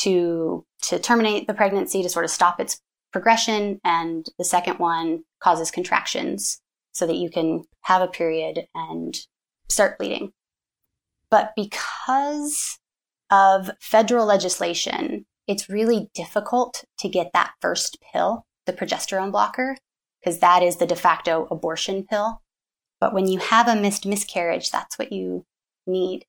to, 0.00 0.66
to 0.82 0.98
terminate 0.98 1.46
the 1.46 1.54
pregnancy, 1.54 2.02
to 2.02 2.10
sort 2.10 2.26
of 2.26 2.30
stop 2.30 2.60
its 2.60 2.82
progression. 3.10 3.80
And 3.84 4.26
the 4.36 4.44
second 4.44 4.78
one 4.78 5.24
causes 5.42 5.70
contractions 5.70 6.60
so 6.92 7.06
that 7.06 7.16
you 7.16 7.30
can 7.30 7.64
have 7.84 8.02
a 8.02 8.06
period 8.06 8.66
and 8.74 9.18
start 9.70 9.96
bleeding. 9.96 10.32
But 11.30 11.54
because 11.56 12.78
of 13.30 13.70
federal 13.80 14.26
legislation, 14.26 15.24
it's 15.46 15.70
really 15.70 16.10
difficult 16.12 16.84
to 16.98 17.08
get 17.08 17.30
that 17.32 17.52
first 17.62 17.96
pill, 18.12 18.44
the 18.66 18.74
progesterone 18.74 19.32
blocker, 19.32 19.78
because 20.20 20.40
that 20.40 20.62
is 20.62 20.76
the 20.76 20.86
de 20.86 20.96
facto 20.96 21.48
abortion 21.50 22.04
pill. 22.04 22.42
But 23.04 23.12
when 23.12 23.28
you 23.28 23.38
have 23.38 23.68
a 23.68 23.76
missed 23.76 24.06
miscarriage, 24.06 24.70
that's 24.70 24.98
what 24.98 25.12
you 25.12 25.44
need. 25.86 26.24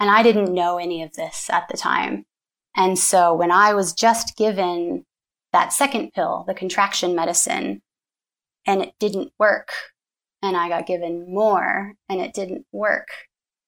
And 0.00 0.10
I 0.10 0.24
didn't 0.24 0.52
know 0.52 0.76
any 0.78 1.04
of 1.04 1.12
this 1.12 1.48
at 1.48 1.68
the 1.70 1.76
time. 1.76 2.26
And 2.76 2.98
so 2.98 3.32
when 3.32 3.52
I 3.52 3.72
was 3.74 3.92
just 3.92 4.36
given 4.36 5.06
that 5.52 5.72
second 5.72 6.12
pill, 6.12 6.42
the 6.44 6.54
contraction 6.54 7.14
medicine, 7.14 7.82
and 8.66 8.82
it 8.82 8.94
didn't 8.98 9.32
work, 9.38 9.68
and 10.42 10.56
I 10.56 10.68
got 10.68 10.88
given 10.88 11.32
more 11.32 11.92
and 12.08 12.20
it 12.20 12.34
didn't 12.34 12.66
work, 12.72 13.06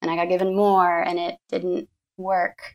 and 0.02 0.10
I 0.10 0.16
got 0.16 0.28
given 0.28 0.56
more 0.56 1.02
and 1.02 1.20
it 1.20 1.36
didn't 1.48 1.88
work. 2.16 2.74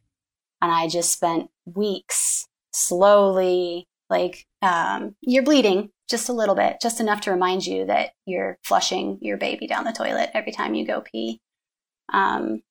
And 0.62 0.72
I 0.72 0.88
just 0.88 1.12
spent 1.12 1.50
weeks 1.66 2.48
slowly, 2.72 3.90
like, 4.10 4.46
um, 4.62 5.18
you're 5.20 5.44
bleeding 5.44 5.90
just 6.10 6.30
a 6.30 6.34
little 6.34 6.56
bit, 6.56 6.78
just 6.82 7.00
enough 7.00 7.22
to 7.22 7.32
remind 7.32 7.66
you 7.66 7.86
that 7.86 8.12
you're 8.26 8.58
flushing 8.64 9.20
your 9.22 9.38
baby 9.38 9.68
down 9.68 9.86
the 9.86 9.92
toilet 9.92 10.32
every 10.34 10.52
time 10.52 10.74
you 10.74 10.86
go 10.86 11.02
pee. 11.02 11.40
Um, 12.12 12.62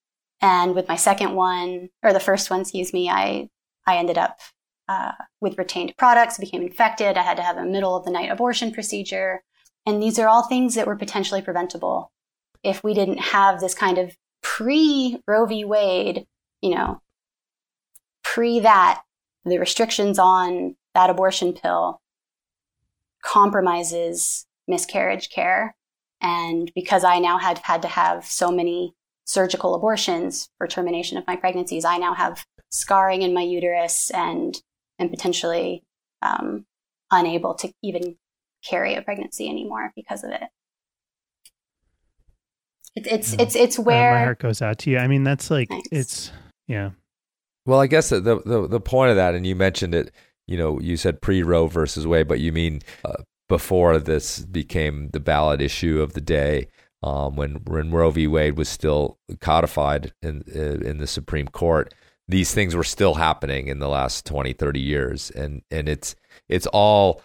and 0.40 0.74
with 0.74 0.88
my 0.88 0.96
second 0.96 1.34
one, 1.34 1.88
or 2.02 2.12
the 2.12 2.20
first 2.20 2.50
one, 2.50 2.60
excuse 2.60 2.92
me, 2.92 3.08
I, 3.08 3.48
I 3.86 3.96
ended 3.96 4.18
up 4.18 4.38
uh, 4.88 5.12
with 5.40 5.58
retained 5.58 5.94
products, 5.96 6.38
became 6.38 6.62
infected. 6.62 7.16
I 7.16 7.22
had 7.22 7.36
to 7.36 7.42
have 7.42 7.56
a 7.56 7.64
middle 7.64 7.96
of 7.96 8.04
the 8.04 8.10
night 8.10 8.30
abortion 8.30 8.72
procedure. 8.72 9.42
And 9.86 10.02
these 10.02 10.18
are 10.18 10.28
all 10.28 10.42
things 10.42 10.74
that 10.74 10.86
were 10.86 10.96
potentially 10.96 11.42
preventable 11.42 12.10
if 12.62 12.82
we 12.82 12.94
didn't 12.94 13.18
have 13.18 13.60
this 13.60 13.74
kind 13.74 13.98
of 13.98 14.16
pre 14.42 15.18
Roe 15.26 15.46
v. 15.46 15.64
Wade, 15.64 16.26
you 16.60 16.74
know, 16.74 17.00
pre 18.24 18.60
that, 18.60 19.02
the 19.44 19.58
restrictions 19.58 20.18
on 20.18 20.76
that 20.94 21.10
abortion 21.10 21.52
pill 21.52 22.00
compromises 23.22 24.46
miscarriage 24.66 25.30
care. 25.30 25.74
And 26.20 26.70
because 26.74 27.04
I 27.04 27.18
now 27.18 27.38
had 27.38 27.58
had 27.58 27.82
to 27.82 27.88
have 27.88 28.26
so 28.26 28.50
many 28.50 28.94
surgical 29.28 29.74
abortions 29.74 30.48
for 30.56 30.66
termination 30.66 31.18
of 31.18 31.26
my 31.26 31.36
pregnancies. 31.36 31.84
I 31.84 31.98
now 31.98 32.14
have 32.14 32.44
scarring 32.70 33.22
in 33.22 33.34
my 33.34 33.42
uterus 33.42 34.10
and 34.10 34.60
and 34.98 35.10
potentially 35.10 35.84
um, 36.22 36.64
unable 37.10 37.54
to 37.54 37.72
even 37.82 38.16
carry 38.64 38.94
a 38.94 39.02
pregnancy 39.02 39.48
anymore 39.48 39.92
because 39.94 40.24
of 40.24 40.30
it. 40.30 40.42
it 42.96 43.06
it's 43.06 43.34
it's 43.34 43.54
it's 43.54 43.78
where 43.78 44.12
uh, 44.12 44.18
my 44.18 44.24
heart 44.24 44.40
goes 44.40 44.62
out 44.62 44.78
to 44.78 44.90
you. 44.90 44.98
I 44.98 45.06
mean, 45.06 45.24
that's 45.24 45.50
like 45.50 45.68
Thanks. 45.68 45.88
it's 45.92 46.32
yeah. 46.66 46.90
Well, 47.66 47.80
I 47.80 47.86
guess 47.86 48.08
the, 48.08 48.20
the 48.20 48.66
the 48.66 48.80
point 48.80 49.10
of 49.10 49.16
that, 49.16 49.34
and 49.34 49.46
you 49.46 49.54
mentioned 49.54 49.94
it. 49.94 50.10
You 50.48 50.56
know, 50.56 50.80
you 50.80 50.96
said 50.96 51.20
pre 51.20 51.42
Roe 51.42 51.66
versus 51.66 52.06
Wade, 52.06 52.26
but 52.26 52.40
you 52.40 52.52
mean 52.52 52.80
uh, 53.04 53.22
before 53.48 53.98
this 53.98 54.40
became 54.40 55.10
the 55.10 55.20
ballot 55.20 55.60
issue 55.60 56.00
of 56.00 56.14
the 56.14 56.20
day 56.20 56.68
um, 57.02 57.36
when 57.36 57.56
when 57.66 57.90
Roe 57.90 58.10
v. 58.10 58.26
Wade 58.26 58.56
was 58.56 58.68
still 58.68 59.18
codified 59.40 60.12
in 60.22 60.42
in 60.42 60.98
the 60.98 61.06
Supreme 61.06 61.48
Court. 61.48 61.94
These 62.26 62.52
things 62.52 62.74
were 62.74 62.84
still 62.84 63.14
happening 63.14 63.68
in 63.68 63.78
the 63.78 63.88
last 63.88 64.26
20, 64.26 64.52
30 64.52 64.80
years, 64.80 65.30
and 65.30 65.62
and 65.70 65.88
it's 65.88 66.16
it's 66.48 66.66
all 66.68 67.22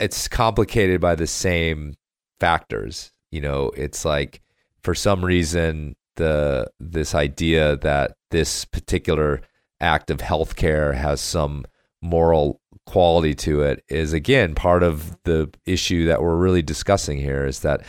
it's 0.00 0.28
complicated 0.28 1.00
by 1.00 1.14
the 1.14 1.26
same 1.26 1.94
factors. 2.38 3.12
You 3.30 3.40
know, 3.40 3.70
it's 3.76 4.04
like 4.04 4.40
for 4.82 4.94
some 4.94 5.24
reason 5.24 5.96
the 6.16 6.70
this 6.80 7.14
idea 7.14 7.76
that 7.76 8.16
this 8.30 8.64
particular 8.64 9.40
act 9.80 10.10
of 10.10 10.18
healthcare 10.18 10.94
has 10.94 11.20
some 11.20 11.64
moral 12.00 12.60
quality 12.86 13.34
to 13.34 13.60
it 13.60 13.84
is 13.88 14.12
again 14.12 14.54
part 14.54 14.82
of 14.82 15.16
the 15.24 15.50
issue 15.66 16.06
that 16.06 16.22
we're 16.22 16.36
really 16.36 16.62
discussing 16.62 17.18
here 17.18 17.44
is 17.44 17.60
that 17.60 17.82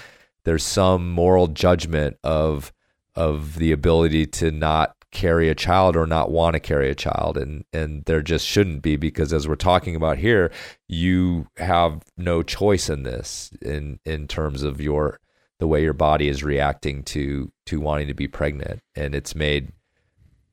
there's 0.44 0.64
some 0.64 1.12
moral 1.12 1.48
judgment 1.48 2.18
of 2.24 2.74
of 3.16 3.56
the 3.56 3.72
ability 3.72 4.26
to 4.26 4.52
not 4.52 4.96
carry 5.12 5.50
a 5.50 5.56
child 5.56 5.96
or 5.96 6.06
not 6.06 6.32
want 6.32 6.54
to 6.54 6.60
carry 6.60 6.90
a 6.90 6.96
child. 6.96 7.38
And 7.38 7.66
and 7.74 8.04
there 8.06 8.22
just 8.22 8.46
shouldn't 8.46 8.82
be 8.82 8.96
because 8.96 9.34
as 9.34 9.48
we're 9.48 9.56
talking 9.56 9.96
about 9.96 10.18
here 10.18 10.52
you 10.88 11.48
have 11.58 12.04
no 12.18 12.44
choice 12.44 12.90
in 12.90 13.04
this 13.04 13.52
in 13.62 14.00
in 14.06 14.28
terms 14.28 14.64
of 14.64 14.80
your 14.80 15.20
the 15.60 15.68
way 15.68 15.84
your 15.84 15.94
body 15.94 16.30
is 16.30 16.44
reacting 16.44 17.04
to 17.04 17.52
to 17.66 17.80
wanting 17.80 18.08
to 18.08 18.14
be 18.14 18.28
pregnant. 18.28 18.82
And 18.96 19.16
it's 19.16 19.36
made 19.36 19.72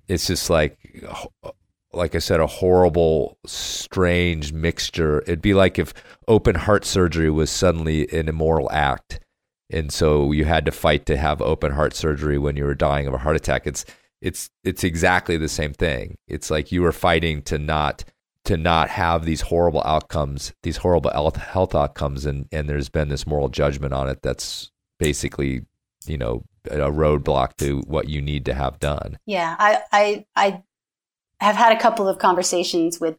it's 0.09 0.27
just 0.27 0.49
like 0.51 0.79
like 1.97 2.15
I 2.15 2.19
said, 2.19 2.41
a 2.41 2.47
horrible, 2.47 3.39
strange 3.47 4.53
mixture. 4.53 5.23
It'd 5.23 5.43
be 5.43 5.55
like 5.55 5.79
if 5.79 5.93
open 6.29 6.55
heart 6.55 6.85
surgery 6.85 7.31
was 7.31 7.51
suddenly 7.51 8.09
an 8.13 8.29
immoral 8.29 8.71
act 8.71 9.21
and 9.71 9.93
so 9.93 10.33
you 10.33 10.45
had 10.45 10.65
to 10.67 10.73
fight 10.73 11.07
to 11.07 11.17
have 11.17 11.43
open 11.43 11.73
heart 11.73 11.95
surgery 11.95 12.39
when 12.39 12.57
you 12.57 12.65
were 12.65 12.75
dying 12.75 13.07
of 13.07 13.15
a 13.15 13.19
heart 13.19 13.37
attack. 13.37 13.67
It's 13.67 13.85
it's 14.21 14.51
it's 14.65 14.85
exactly 14.85 15.37
the 15.37 15.49
same 15.49 15.73
thing. 15.73 16.17
It's 16.29 16.51
like 16.51 16.73
you 16.73 16.83
were 16.83 16.93
fighting 16.93 17.43
to 17.43 17.59
not 17.59 18.05
to 18.45 18.57
not 18.57 18.89
have 18.91 19.25
these 19.25 19.43
horrible 19.43 19.83
outcomes 19.85 20.53
these 20.63 20.79
horrible 20.79 21.11
health, 21.11 21.37
health 21.37 21.75
outcomes 21.75 22.27
and 22.27 22.47
and 22.53 22.69
there's 22.69 22.89
been 22.89 23.09
this 23.09 23.27
moral 23.27 23.49
judgment 23.49 23.93
on 23.93 24.09
it 24.09 24.23
that's 24.23 24.71
basically 24.99 25.63
you 26.07 26.17
know 26.17 26.45
a 26.71 26.91
roadblock 26.91 27.57
to 27.57 27.81
what 27.87 28.09
you 28.09 28.23
need 28.23 28.45
to 28.45 28.55
have 28.55 28.79
done. 28.79 29.19
Yeah 29.27 29.57
i 29.59 29.81
i 29.93 30.27
i 30.37 30.63
have 31.41 31.57
had 31.57 31.73
a 31.73 31.81
couple 31.81 32.09
of 32.09 32.19
conversations 32.19 33.01
with 33.01 33.17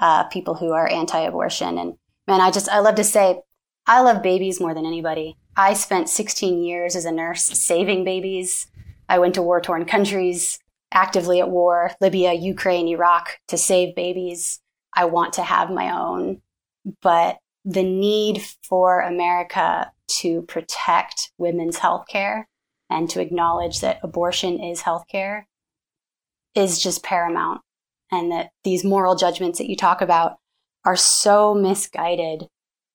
uh, 0.00 0.24
people 0.24 0.54
who 0.54 0.72
are 0.72 0.88
anti-abortion 0.88 1.76
and 1.76 1.94
man 2.26 2.40
i 2.40 2.50
just 2.50 2.68
i 2.68 2.78
love 2.78 2.94
to 2.94 3.02
say 3.02 3.40
i 3.86 4.00
love 4.00 4.22
babies 4.22 4.60
more 4.60 4.74
than 4.74 4.86
anybody 4.86 5.36
I 5.58 5.74
spent 5.74 6.08
16 6.08 6.62
years 6.62 6.94
as 6.94 7.04
a 7.04 7.10
nurse 7.10 7.42
saving 7.42 8.04
babies. 8.04 8.68
I 9.08 9.18
went 9.18 9.34
to 9.34 9.42
war 9.42 9.60
torn 9.60 9.86
countries, 9.86 10.60
actively 10.92 11.40
at 11.40 11.50
war, 11.50 11.90
Libya, 12.00 12.32
Ukraine, 12.32 12.86
Iraq, 12.86 13.40
to 13.48 13.58
save 13.58 13.96
babies. 13.96 14.60
I 14.94 15.06
want 15.06 15.32
to 15.32 15.42
have 15.42 15.68
my 15.68 15.90
own. 15.90 16.42
But 17.02 17.38
the 17.64 17.82
need 17.82 18.40
for 18.62 19.00
America 19.00 19.90
to 20.20 20.42
protect 20.42 21.32
women's 21.38 21.78
health 21.78 22.04
care 22.08 22.48
and 22.88 23.10
to 23.10 23.20
acknowledge 23.20 23.80
that 23.80 23.98
abortion 24.04 24.62
is 24.62 24.82
health 24.82 25.06
care 25.10 25.48
is 26.54 26.78
just 26.78 27.02
paramount. 27.02 27.60
And 28.10 28.32
that 28.32 28.50
these 28.64 28.84
moral 28.84 29.16
judgments 29.16 29.58
that 29.58 29.68
you 29.68 29.76
talk 29.76 30.00
about 30.00 30.38
are 30.84 30.96
so 30.96 31.54
misguided 31.54 32.48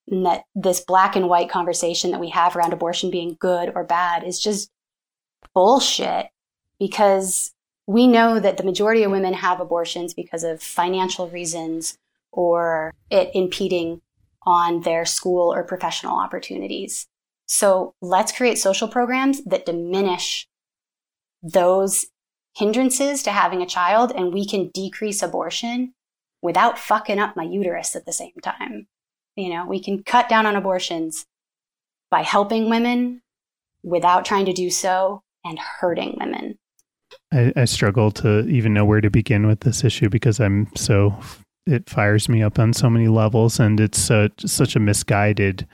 and 0.10 0.26
that 0.26 0.44
this 0.56 0.82
black 0.82 1.16
and 1.16 1.30
white 1.30 1.50
conversation 1.50 2.12
that 2.12 2.20
we 2.20 2.30
have 2.30 2.56
around 2.56 2.74
abortion 2.74 3.12
being 3.12 3.38
good 3.40 3.72
or 3.76 3.84
bad 3.84 4.24
is 4.24 4.40
just 4.40 4.70
bullshit 5.54 6.28
because 6.80 7.54
we 7.86 8.08
know 8.08 8.40
that 8.40 8.58
the 8.58 8.64
majority 8.64 9.04
of 9.04 9.12
women 9.12 9.34
have 9.34 9.60
abortions 9.60 10.14
because 10.14 10.44
of 10.44 10.62
financial 10.62 11.30
reasons 11.30 11.98
or 12.32 12.94
it 13.10 13.30
impeding 13.34 14.02
on 14.46 14.82
their 14.82 15.06
school 15.06 15.54
or 15.54 15.64
professional 15.64 16.18
opportunities. 16.18 17.08
So 17.46 17.94
let's 18.02 18.32
create 18.32 18.58
social 18.58 18.88
programs 18.88 19.44
that 19.46 19.66
diminish 19.66 20.48
those 21.42 22.06
hindrances 22.56 23.24
to 23.24 23.32
having 23.32 23.62
a 23.62 23.68
child 23.68 24.12
and 24.16 24.34
we 24.34 24.46
can 24.46 24.70
decrease 24.74 25.22
abortion 25.22 25.94
without 26.42 26.78
fucking 26.78 27.20
up 27.20 27.36
my 27.36 27.44
uterus 27.44 27.96
at 27.96 28.06
the 28.06 28.14
same 28.14 28.34
time. 28.42 28.88
You 29.36 29.50
know, 29.50 29.66
we 29.66 29.82
can 29.82 30.04
cut 30.04 30.30
down 30.30 30.46
on 30.46 30.56
abortions 30.56 31.26
by 32.12 32.22
helping 32.22 32.70
women 32.70 33.22
without 33.82 34.26
trying 34.26 34.46
to 34.46 34.54
do 34.54 34.70
so 34.70 35.24
and 35.44 35.58
hurting 35.58 36.16
women. 36.20 36.60
I, 37.32 37.52
I 37.56 37.66
struggle 37.66 38.12
to 38.12 38.48
even 38.48 38.74
know 38.74 38.86
where 38.86 39.02
to 39.02 39.10
begin 39.10 39.48
with 39.48 39.62
this 39.62 39.84
issue 39.84 40.10
because 40.10 40.40
I'm 40.40 40.68
so 40.76 41.18
it 41.66 41.90
fires 41.90 42.28
me 42.28 42.44
up 42.44 42.60
on 42.60 42.74
so 42.74 42.90
many 42.90 43.08
levels 43.08 43.60
and 43.60 43.80
it's 43.80 43.98
such 43.98 44.34
such 44.46 44.76
a 44.76 44.80
misguided 44.80 45.68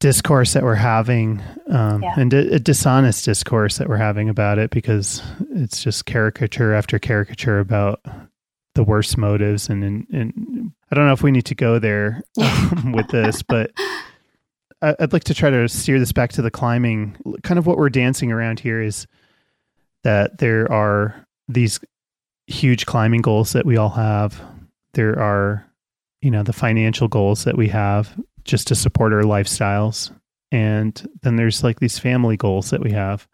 discourse 0.00 0.54
that 0.54 0.62
we're 0.62 0.74
having 0.74 1.42
um, 1.68 2.02
yeah. 2.02 2.14
and 2.16 2.32
a, 2.32 2.54
a, 2.54 2.58
dishonest 2.58 3.24
discourse 3.24 3.76
that 3.76 3.86
we're 3.86 3.98
having 3.98 4.30
about 4.30 4.58
it 4.58 4.70
because 4.70 5.22
it's 5.50 5.82
just 5.82 6.06
caricature 6.06 6.72
after 6.72 6.98
caricature 6.98 7.58
about 7.58 8.00
the 8.74 8.82
worst 8.82 9.18
motives 9.18 9.68
and, 9.68 9.84
and, 9.84 10.06
and 10.10 10.72
I 10.90 10.94
don't 10.94 11.06
know 11.06 11.12
if 11.12 11.22
we 11.22 11.30
need 11.30 11.44
to 11.46 11.54
go 11.54 11.78
there 11.78 12.22
um, 12.40 12.92
with 12.92 13.08
this, 13.08 13.42
but 13.48 13.72
I'd 14.82 15.12
like 15.12 15.24
to 15.24 15.34
try 15.34 15.50
to 15.50 15.68
steer 15.68 15.98
this 15.98 16.12
back 16.12 16.32
to 16.32 16.42
the 16.42 16.50
climbing. 16.50 17.16
Kind 17.42 17.58
of 17.58 17.66
what 17.66 17.76
we're 17.76 17.90
dancing 17.90 18.32
around 18.32 18.58
here 18.58 18.80
is 18.80 19.06
that 20.02 20.38
there 20.38 20.70
are 20.72 21.26
these 21.48 21.78
huge 22.46 22.86
climbing 22.86 23.20
goals 23.20 23.52
that 23.52 23.66
we 23.66 23.76
all 23.76 23.90
have. 23.90 24.40
There 24.94 25.18
are, 25.18 25.66
you 26.22 26.30
know, 26.30 26.42
the 26.42 26.54
financial 26.54 27.08
goals 27.08 27.44
that 27.44 27.58
we 27.58 27.68
have 27.68 28.18
just 28.50 28.68
to 28.68 28.74
support 28.74 29.12
our 29.12 29.22
lifestyles. 29.22 30.10
And 30.52 31.08
then 31.22 31.36
there's 31.36 31.62
like 31.62 31.80
these 31.80 31.98
family 31.98 32.36
goals 32.36 32.70
that 32.70 32.82
we 32.82 32.90
have. 32.90 33.28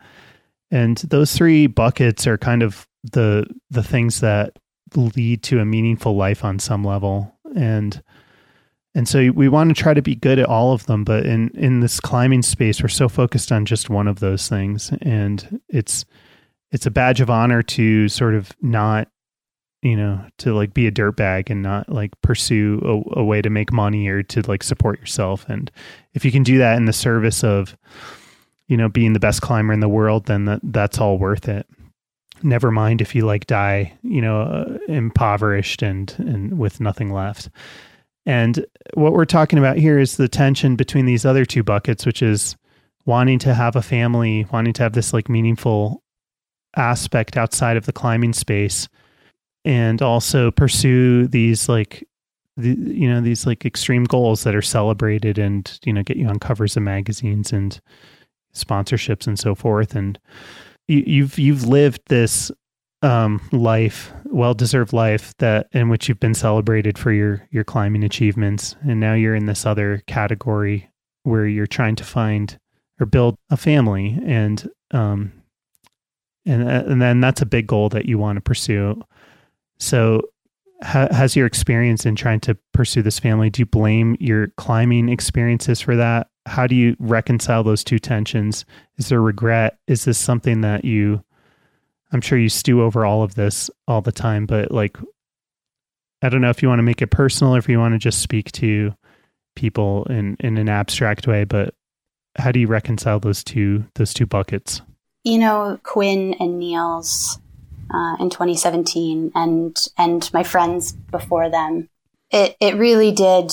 And 0.71 0.99
those 0.99 1.35
three 1.35 1.67
buckets 1.67 2.27
are 2.27 2.39
kind 2.39 2.63
of 2.63 2.87
the 3.03 3.47
the 3.71 3.83
things 3.83 4.21
that 4.21 4.59
lead 4.95 5.43
to 5.45 5.61
a 5.61 5.65
meaningful 5.65 6.17
life 6.17 6.45
on 6.45 6.59
some 6.59 6.85
level. 6.85 7.35
And 7.57 8.03
and 8.95 9.09
so 9.09 9.31
we 9.31 9.49
want 9.49 9.75
to 9.75 9.83
try 9.83 9.93
to 9.95 10.03
be 10.03 10.15
good 10.15 10.39
at 10.39 10.49
all 10.49 10.73
of 10.73 10.87
them, 10.87 11.05
but 11.05 11.25
in 11.25 11.51
in 11.51 11.81
this 11.81 12.01
climbing 12.01 12.43
space 12.43 12.83
we're 12.83 12.89
so 12.89 13.09
focused 13.09 13.51
on 13.51 13.65
just 13.65 13.89
one 13.89 14.09
of 14.09 14.21
those 14.21 14.49
things 14.49 14.93
and 15.03 15.61
it's 15.69 16.05
it's 16.73 16.87
a 16.87 16.91
badge 16.91 17.21
of 17.21 17.31
honor 17.31 17.63
to 17.63 18.09
sort 18.09 18.35
of 18.35 18.53
not 18.61 19.09
you 19.87 19.95
know 19.95 20.21
to 20.39 20.53
like 20.53 20.75
be 20.75 20.89
a 20.89 20.93
dirtbag 20.93 21.49
and 21.49 21.63
not 21.63 21.89
like 21.89 22.11
pursue 22.21 22.81
a, 22.85 23.21
a, 23.21 23.25
way 23.25 23.41
to 23.41 23.51
make 23.51 23.73
money 23.73 24.09
or 24.09 24.23
to 24.25 24.43
like 24.51 24.65
support 24.65 24.99
yourself. 24.99 25.47
And 25.49 25.71
if 26.13 26.25
you 26.25 26.33
can 26.33 26.43
do 26.43 26.59
that 26.59 26.77
in 26.77 26.87
the 26.87 26.93
service 26.93 27.45
of 27.45 27.77
you 28.67 28.77
know 28.77 28.89
being 28.89 29.13
the 29.13 29.21
best 29.21 29.43
climber 29.43 29.73
in 29.73 29.79
the 29.79 29.89
world 29.89 30.27
then 30.27 30.47
that, 30.47 30.61
that's 30.65 30.99
all 30.99 31.19
worth 31.19 31.49
it. 31.49 31.67
Never 32.43 32.73
mind 32.73 33.01
if 33.01 33.15
you 33.15 33.25
like 33.25 33.47
die 33.47 33.97
you 34.03 34.21
know 34.21 34.43
uh, 34.43 34.79
impoverished 34.89 35.83
and 35.83 36.13
and 36.19 36.59
with 36.59 36.81
nothing 36.81 37.13
left. 37.13 37.49
And 38.29 38.67
what 38.95 39.13
we're 39.13 39.25
talking 39.25 39.61
about 39.61 39.77
here 39.77 40.01
is 40.01 40.17
the 40.17 40.29
tension 40.29 40.75
between 40.75 41.07
these 41.07 41.25
other 41.25 41.45
two 41.45 41.63
buckets 41.63 42.05
which 42.05 42.23
is 42.23 42.57
wanting 43.05 43.39
to 43.39 43.55
have 43.55 43.77
a 43.77 43.83
family 43.83 44.49
wanting 44.53 44.73
to 44.73 44.83
have 44.83 44.95
this 44.95 45.13
like 45.13 45.29
meaningful 45.29 46.03
aspect 46.77 47.37
outside 47.37 47.77
of 47.77 47.87
the 47.87 47.93
climbing 47.93 48.33
space 48.33 48.89
and 49.67 50.01
also 50.01 50.51
pursue 50.53 51.27
these 51.27 51.69
like 51.69 52.09
the, 52.57 52.71
you 52.71 53.09
know 53.13 53.21
these 53.21 53.47
like 53.47 53.67
extreme 53.67 54.05
goals 54.05 54.45
that 54.45 54.55
are 54.55 54.63
celebrated 54.63 55.39
and 55.39 55.79
you 55.85 55.93
know 55.93 56.03
get 56.03 56.17
you 56.17 56.27
on 56.27 56.39
covers 56.39 56.77
of 56.77 56.85
magazines 56.85 57.53
and 57.53 57.81
sponsorships 58.55 59.27
and 59.27 59.39
so 59.39 59.55
forth. 59.55 59.95
And 59.95 60.19
you, 60.89 61.03
you've 61.07 61.39
you've 61.39 61.67
lived 61.67 62.01
this 62.07 62.51
um, 63.03 63.47
life 63.53 64.13
well 64.25 64.55
deserved 64.55 64.93
life 64.93 65.35
that 65.39 65.67
in 65.73 65.91
which 65.91 66.09
you've 66.09 66.21
been 66.21 66.35
celebrated 66.35 66.97
for 66.97 67.13
your 67.13 67.47
your 67.51 67.65
climbing 67.65 68.05
achievements. 68.05 68.77
And 68.89 69.01
now 69.01 69.15
you're 69.15 69.35
in 69.35 69.47
this 69.47 69.67
other 69.67 70.03
category 70.07 70.89
where 71.25 71.47
you're 71.47 71.67
trying 71.67 71.97
to 71.97 72.05
find 72.05 72.57
or 73.01 73.07
build 73.07 73.37
a 73.51 73.57
family. 73.57 74.19
And 74.25 74.71
um, 74.93 75.33
and 76.47 76.63
uh, 76.63 76.85
and 76.87 77.03
then 77.03 77.21
that's 77.21 77.43
a 77.43 77.47
big 77.47 77.67
goal 77.67 77.89
that 77.89 78.07
you 78.07 78.17
want 78.17 78.37
to 78.37 78.41
pursue. 78.41 79.03
So, 79.79 80.23
ha- 80.83 81.09
has 81.11 81.37
your 81.37 81.47
experience 81.47 82.07
in 82.07 82.17
trying 82.17 82.41
to 82.41 82.57
pursue 82.73 83.03
this 83.03 83.19
family? 83.19 83.51
Do 83.51 83.63
you 83.63 83.67
blame 83.67 84.17
your 84.21 84.49
climbing 84.57 85.09
experiences 85.09 85.81
for 85.81 85.97
that? 85.97 86.29
How 86.47 86.67
do 86.67 86.75
you 86.75 86.97
reconcile 86.99 87.65
those 87.65 87.83
two 87.83 87.99
tensions? 87.99 88.65
Is 88.99 89.09
there 89.09 89.21
regret? 89.21 89.79
Is 89.87 90.05
this 90.05 90.19
something 90.19 90.61
that 90.63 90.85
you? 90.85 91.23
I'm 92.13 92.21
sure 92.21 92.39
you 92.39 92.49
stew 92.49 92.83
over 92.83 93.05
all 93.05 93.23
of 93.23 93.35
this 93.35 93.69
all 93.89 94.01
the 94.01 94.13
time, 94.13 94.47
but 94.47 94.71
like, 94.71 94.97
I 96.23 96.29
don't 96.29 96.41
know 96.41 96.51
if 96.51 96.63
you 96.63 96.69
want 96.69 96.79
to 96.79 96.85
make 96.85 97.03
it 97.03 97.11
personal 97.11 97.55
or 97.55 97.59
if 97.59 97.69
you 97.69 97.79
want 97.79 97.95
to 97.95 97.99
just 97.99 98.23
speak 98.23 98.53
to 98.53 98.95
people 99.57 100.05
in 100.05 100.37
in 100.41 100.57
an 100.57 100.69
abstract 100.69 101.27
way. 101.27 101.45
But 101.45 101.75
how 102.37 102.53
do 102.53 102.61
you 102.61 102.69
reconcile 102.69 103.19
those 103.19 103.43
two 103.43 103.85
those 103.95 104.15
two 104.15 104.27
buckets? 104.27 104.83
you 105.27 105.39
know, 105.39 105.79
Quinn 105.83 106.35
and 106.39 106.57
Niels 106.57 107.41
uh, 107.93 108.17
in 108.19 108.31
2017 108.31 109.33
and 109.35 109.77
and 109.97 110.33
my 110.33 110.43
friends 110.43 110.93
before 110.93 111.49
them, 111.49 111.89
it 112.31 112.57
it 112.61 112.77
really 112.77 113.13
did 113.13 113.53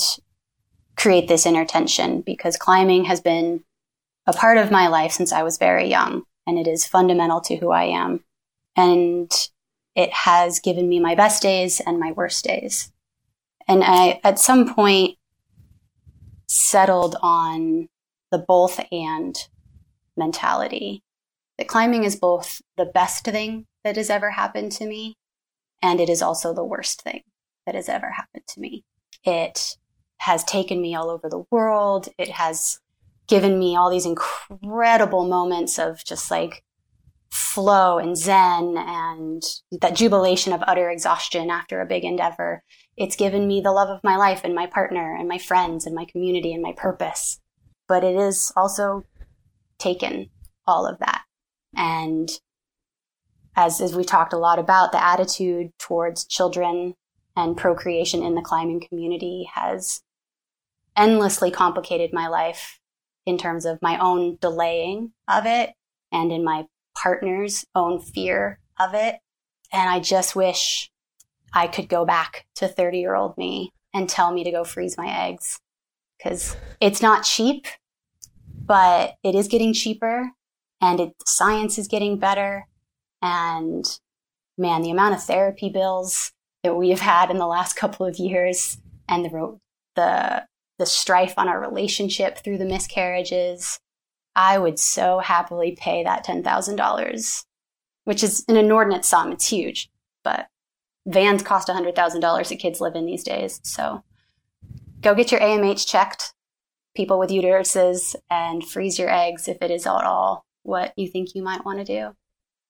create 0.96 1.28
this 1.28 1.46
inner 1.46 1.64
tension 1.64 2.20
because 2.20 2.56
climbing 2.56 3.04
has 3.04 3.20
been 3.20 3.64
a 4.26 4.32
part 4.32 4.58
of 4.58 4.70
my 4.70 4.88
life 4.88 5.12
since 5.12 5.32
I 5.32 5.42
was 5.42 5.58
very 5.58 5.88
young, 5.88 6.22
and 6.46 6.58
it 6.58 6.66
is 6.66 6.86
fundamental 6.86 7.40
to 7.42 7.56
who 7.56 7.70
I 7.70 7.84
am, 7.84 8.24
and 8.76 9.30
it 9.94 10.12
has 10.12 10.60
given 10.60 10.88
me 10.88 10.98
my 10.98 11.14
best 11.14 11.42
days 11.42 11.80
and 11.80 12.00
my 12.00 12.12
worst 12.12 12.44
days, 12.44 12.92
and 13.68 13.82
I 13.84 14.20
at 14.24 14.38
some 14.38 14.74
point 14.74 15.16
settled 16.48 17.16
on 17.22 17.88
the 18.30 18.38
both 18.38 18.80
and 18.90 19.36
mentality. 20.16 21.02
That 21.58 21.68
climbing 21.68 22.02
is 22.02 22.16
both 22.16 22.60
the 22.76 22.84
best 22.84 23.24
thing 23.24 23.66
that 23.84 23.96
has 23.96 24.10
ever 24.10 24.30
happened 24.30 24.72
to 24.72 24.86
me 24.86 25.14
and 25.82 26.00
it 26.00 26.08
is 26.08 26.22
also 26.22 26.54
the 26.54 26.64
worst 26.64 27.02
thing 27.02 27.22
that 27.66 27.74
has 27.74 27.88
ever 27.88 28.10
happened 28.10 28.46
to 28.48 28.60
me. 28.60 28.84
It 29.22 29.76
has 30.18 30.42
taken 30.44 30.80
me 30.80 30.94
all 30.94 31.10
over 31.10 31.28
the 31.28 31.44
world. 31.50 32.08
It 32.18 32.30
has 32.30 32.80
given 33.26 33.58
me 33.58 33.76
all 33.76 33.90
these 33.90 34.06
incredible 34.06 35.26
moments 35.26 35.78
of 35.78 36.02
just 36.04 36.30
like 36.30 36.64
flow 37.30 37.98
and 37.98 38.16
zen 38.16 38.76
and 38.78 39.42
that 39.80 39.96
jubilation 39.96 40.52
of 40.52 40.62
utter 40.66 40.88
exhaustion 40.88 41.50
after 41.50 41.80
a 41.80 41.86
big 41.86 42.04
endeavor. 42.04 42.62
It's 42.96 43.16
given 43.16 43.46
me 43.46 43.60
the 43.60 43.72
love 43.72 43.90
of 43.90 44.04
my 44.04 44.16
life 44.16 44.42
and 44.44 44.54
my 44.54 44.66
partner 44.66 45.14
and 45.14 45.28
my 45.28 45.38
friends 45.38 45.84
and 45.84 45.94
my 45.94 46.06
community 46.06 46.54
and 46.54 46.62
my 46.62 46.72
purpose. 46.76 47.40
But 47.88 48.04
it 48.04 48.16
is 48.16 48.52
also 48.56 49.02
taken 49.78 50.30
all 50.66 50.86
of 50.86 50.98
that. 51.00 51.24
And 51.76 52.30
as, 53.56 53.80
as 53.80 53.94
we 53.94 54.04
talked 54.04 54.32
a 54.32 54.38
lot 54.38 54.58
about, 54.58 54.92
the 54.92 55.02
attitude 55.02 55.70
towards 55.78 56.24
children 56.24 56.94
and 57.36 57.56
procreation 57.56 58.22
in 58.22 58.34
the 58.34 58.42
climbing 58.42 58.80
community 58.80 59.48
has 59.54 60.02
endlessly 60.96 61.50
complicated 61.50 62.12
my 62.12 62.28
life 62.28 62.80
in 63.26 63.38
terms 63.38 63.64
of 63.64 63.80
my 63.82 63.98
own 63.98 64.38
delaying 64.40 65.12
of 65.28 65.46
it 65.46 65.72
and 66.12 66.30
in 66.30 66.44
my 66.44 66.64
partner's 66.96 67.64
own 67.74 68.00
fear 68.00 68.58
of 68.78 68.94
it. 68.94 69.16
And 69.72 69.88
I 69.88 70.00
just 70.00 70.36
wish 70.36 70.90
I 71.52 71.66
could 71.66 71.88
go 71.88 72.04
back 72.04 72.46
to 72.56 72.68
30 72.68 72.98
year 72.98 73.14
old 73.14 73.36
me 73.36 73.72
and 73.92 74.08
tell 74.08 74.32
me 74.32 74.44
to 74.44 74.50
go 74.50 74.64
freeze 74.64 74.96
my 74.98 75.28
eggs 75.28 75.58
because 76.18 76.56
it's 76.80 77.02
not 77.02 77.24
cheap, 77.24 77.66
but 78.66 79.14
it 79.22 79.34
is 79.34 79.48
getting 79.48 79.72
cheaper 79.72 80.30
and 80.80 81.00
it, 81.00 81.12
science 81.26 81.78
is 81.78 81.88
getting 81.88 82.18
better. 82.18 82.66
And 83.24 83.86
man, 84.58 84.82
the 84.82 84.90
amount 84.90 85.14
of 85.14 85.22
therapy 85.22 85.70
bills 85.70 86.32
that 86.62 86.74
we 86.74 86.90
have 86.90 87.00
had 87.00 87.30
in 87.30 87.38
the 87.38 87.46
last 87.46 87.74
couple 87.74 88.04
of 88.04 88.18
years 88.18 88.76
and 89.08 89.24
the, 89.24 89.58
the, 89.96 90.46
the 90.78 90.84
strife 90.86 91.32
on 91.38 91.48
our 91.48 91.58
relationship 91.58 92.38
through 92.38 92.58
the 92.58 92.66
miscarriages, 92.66 93.80
I 94.36 94.58
would 94.58 94.78
so 94.78 95.20
happily 95.20 95.74
pay 95.74 96.04
that 96.04 96.26
$10,000, 96.26 97.44
which 98.04 98.22
is 98.22 98.44
an 98.46 98.58
inordinate 98.58 99.06
sum. 99.06 99.32
It's 99.32 99.48
huge, 99.48 99.88
but 100.22 100.48
vans 101.06 101.42
cost 101.42 101.68
$100,000 101.68 102.48
that 102.48 102.56
kids 102.56 102.80
live 102.80 102.94
in 102.94 103.06
these 103.06 103.24
days. 103.24 103.58
So 103.64 104.04
go 105.00 105.14
get 105.14 105.32
your 105.32 105.40
AMH 105.40 105.86
checked, 105.86 106.34
people 106.94 107.18
with 107.18 107.30
uteruses, 107.30 108.16
and 108.30 108.66
freeze 108.66 108.98
your 108.98 109.10
eggs 109.10 109.48
if 109.48 109.62
it 109.62 109.70
is 109.70 109.86
at 109.86 110.04
all 110.04 110.44
what 110.62 110.92
you 110.96 111.08
think 111.08 111.34
you 111.34 111.42
might 111.42 111.64
want 111.64 111.78
to 111.78 111.84
do. 111.84 112.14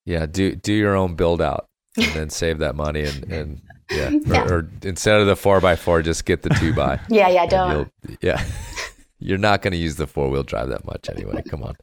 Yeah, 0.07 0.27
do 0.27 0.55
do 0.55 0.73
your 0.73 0.95
own 0.95 1.15
build 1.15 1.41
out 1.41 1.69
and 1.97 2.13
then 2.13 2.31
save 2.31 2.59
that 2.59 2.75
money 2.75 3.05
and, 3.05 3.33
and 3.33 3.63
yeah. 3.91 4.11
yeah. 4.27 4.45
Or, 4.45 4.59
or, 4.59 4.71
instead 4.83 5.21
of 5.21 5.27
the 5.27 5.37
four 5.37 5.61
by 5.61 5.77
four, 5.77 6.03
just 6.03 6.25
get 6.25 6.43
the 6.43 6.51
two 6.51 6.73
by. 6.75 7.01
yeah, 7.09 7.29
yeah, 7.29 7.47
don't. 7.47 7.91
Yeah. 8.21 8.45
You're 9.21 9.39
not 9.39 9.63
going 9.63 9.73
to 9.73 9.79
use 9.79 9.97
the 9.97 10.07
four 10.07 10.29
wheel 10.29 10.43
drive 10.43 10.69
that 10.69 10.85
much 10.85 11.09
anyway. 11.09 11.43
Come 11.49 11.63
on. 11.63 11.75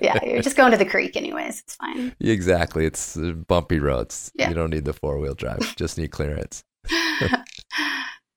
yeah, 0.00 0.18
you're 0.24 0.42
just 0.42 0.56
going 0.56 0.70
to 0.70 0.76
the 0.76 0.84
creek 0.84 1.16
anyways. 1.16 1.60
It's 1.60 1.74
fine. 1.74 2.14
Exactly. 2.20 2.86
It's 2.86 3.16
bumpy 3.48 3.80
roads. 3.80 4.30
Yeah. 4.34 4.48
You 4.48 4.54
don't 4.54 4.70
need 4.70 4.84
the 4.84 4.92
four 4.92 5.18
wheel 5.18 5.34
drive. 5.34 5.74
Just 5.76 5.98
need 5.98 6.12
clearance. 6.12 6.62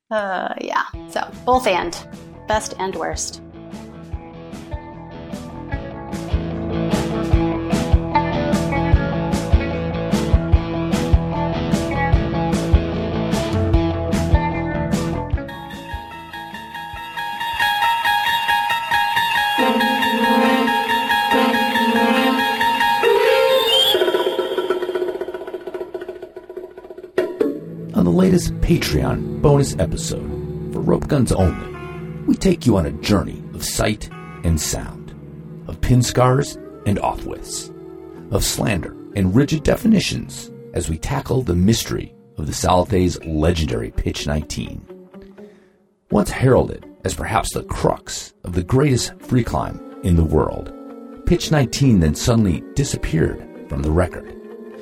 uh, 0.09 0.55
yeah. 0.59 0.85
So 1.09 1.29
both 1.45 1.67
and 1.67 1.95
best 2.47 2.73
and 2.79 2.95
worst. 2.95 3.41
Patreon 28.65 29.43
bonus 29.43 29.77
episode 29.77 30.27
for 30.73 30.79
Rope 30.79 31.07
Guns 31.07 31.31
Only, 31.31 32.25
we 32.25 32.33
take 32.33 32.65
you 32.65 32.77
on 32.77 32.87
a 32.87 32.91
journey 32.93 33.43
of 33.53 33.63
sight 33.63 34.09
and 34.43 34.59
sound, 34.59 35.13
of 35.67 35.79
pin 35.81 36.01
scars 36.01 36.55
and 36.87 36.97
offwidths, 36.97 37.69
of 38.33 38.43
slander 38.43 38.97
and 39.15 39.35
rigid 39.35 39.61
definitions 39.61 40.49
as 40.73 40.89
we 40.89 40.97
tackle 40.97 41.43
the 41.43 41.53
mystery 41.53 42.15
of 42.39 42.47
the 42.47 42.53
Salathe's 42.53 43.23
legendary 43.23 43.91
Pitch 43.91 44.25
19. 44.25 44.83
Once 46.09 46.31
heralded 46.31 46.91
as 47.03 47.13
perhaps 47.13 47.53
the 47.53 47.65
crux 47.65 48.33
of 48.43 48.53
the 48.53 48.63
greatest 48.63 49.13
free 49.21 49.43
climb 49.43 49.79
in 50.03 50.15
the 50.15 50.25
world, 50.25 50.73
Pitch 51.27 51.51
19 51.51 51.99
then 51.99 52.15
suddenly 52.15 52.63
disappeared 52.73 53.47
from 53.69 53.83
the 53.83 53.91
record, 53.91 54.35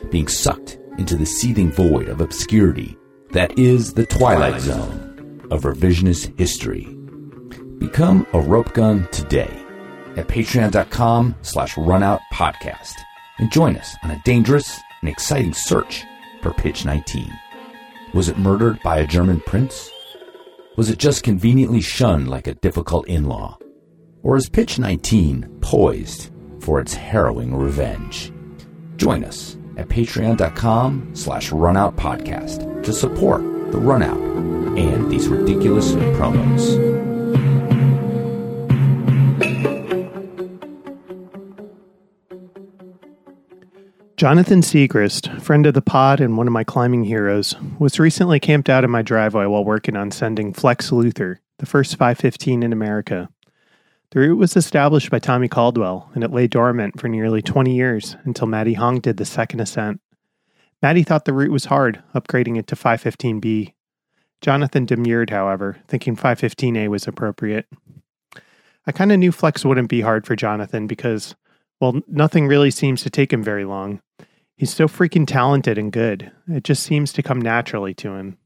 being 0.10 0.30
sucked 0.30 0.80
into 0.97 1.18
the 1.18 1.26
seething 1.26 1.69
void 1.69 2.07
of 2.07 2.22
obscurity 2.22 2.97
that 3.34 3.57
is 3.57 3.93
the 3.93 4.05
twilight 4.05 4.61
zone 4.61 5.47
of 5.49 5.64
revisionist 5.64 6.38
history. 6.38 6.85
Become 7.80 8.27
a 8.34 8.39
rope 8.39 8.73
gun 8.73 9.07
today 9.11 9.51
at 10.15 10.27
patreon.com 10.27 11.35
slash 11.41 11.73
runout 11.73 12.19
podcast 12.31 12.93
and 13.39 13.51
join 13.51 13.76
us 13.76 13.95
on 14.03 14.11
a 14.11 14.22
dangerous 14.23 14.80
and 15.01 15.10
exciting 15.10 15.53
search 15.53 16.03
for 16.41 16.53
Pitch 16.53 16.85
19. 16.85 17.27
Was 18.14 18.30
it 18.30 18.38
murdered 18.38 18.80
by 18.84 18.99
a 18.99 19.07
German 19.07 19.39
prince? 19.41 19.89
Was 20.77 20.91
it 20.91 20.99
just 20.99 21.23
conveniently 21.23 21.81
shunned 21.81 22.30
like 22.30 22.45
a 22.45 22.53
difficult 22.53 23.07
in-law? 23.07 23.57
Or 24.22 24.38
is 24.38 24.47
Pitch 24.47 24.77
19 24.77 25.57
poised 25.60 26.31
for 26.60 26.80
its 26.80 26.93
harrowing 26.93 27.55
revenge? 27.55 28.31
Join 28.97 29.23
us 29.23 29.57
at 29.77 29.87
patreon.com 29.89 31.11
slash 31.13 31.51
runout 31.51 31.95
podcast 31.95 32.83
to 32.83 32.93
support 32.93 33.41
the 33.71 33.79
runout 33.79 34.21
and 34.77 35.11
these 35.11 35.27
ridiculous 35.27 35.91
promos. 35.91 37.03
Jonathan 44.15 44.61
Siegrist, 44.61 45.41
friend 45.41 45.65
of 45.65 45.73
the 45.73 45.81
pod 45.81 46.21
and 46.21 46.37
one 46.37 46.47
of 46.47 46.53
my 46.53 46.63
climbing 46.63 47.03
heroes, 47.03 47.55
was 47.77 47.99
recently 47.99 48.39
camped 48.39 48.69
out 48.69 48.85
in 48.85 48.89
my 48.89 49.01
driveway 49.01 49.47
while 49.47 49.65
working 49.65 49.97
on 49.97 50.11
sending 50.11 50.53
Flex 50.53 50.91
Luthor, 50.91 51.39
the 51.59 51.65
first 51.65 51.97
515 51.97 52.63
in 52.63 52.71
America. 52.71 53.27
The 54.14 54.19
route 54.19 54.38
was 54.38 54.56
established 54.56 55.10
by 55.10 55.18
Tommy 55.18 55.48
Caldwell, 55.48 56.11
and 56.14 56.23
it 56.23 56.31
lay 56.31 56.45
dormant 56.45 56.99
for 56.99 57.07
nearly 57.07 57.41
20 57.41 57.76
years 57.76 58.15
until 58.26 58.45
Matty 58.45 58.76
Hong 58.76 58.99
did 58.99 59.18
the 59.18 59.26
second 59.26 59.60
ascent. 59.60 60.02
Matty 60.84 61.02
thought 61.02 61.26
the 61.26 61.34
route 61.34 61.49
was 61.52 61.65
hard, 61.65 62.03
upgrading 62.14 62.60
it 62.60 62.68
to 62.68 62.76
515B. 62.76 63.73
Jonathan 64.40 64.85
demurred, 64.85 65.31
however, 65.31 65.77
thinking 65.88 66.15
515A 66.15 66.90
was 66.90 67.07
appropriate. 67.07 67.65
I 68.85 68.91
kind 68.91 69.11
of 69.11 69.18
knew 69.18 69.31
Flex 69.31 69.65
wouldn't 69.65 69.90
be 69.90 70.02
hard 70.02 70.27
for 70.27 70.35
Jonathan 70.35 70.85
because 70.85 71.34
well, 71.81 71.99
nothing 72.07 72.45
really 72.45 72.69
seems 72.69 73.02
to 73.02 73.10
take 73.10 73.34
him 73.34 73.41
very 73.41 73.65
long. 73.65 73.99
He's 74.56 74.72
so 74.72 74.88
freaking 74.88 75.26
talented 75.26 75.80
and 75.80 75.91
good. 75.91 76.31
It 76.48 76.64
just 76.64 76.84
seems 76.84 77.14
to 77.14 77.23
come 77.23 77.41
naturally 77.41 77.95
to 77.95 78.14
him. 78.14 78.38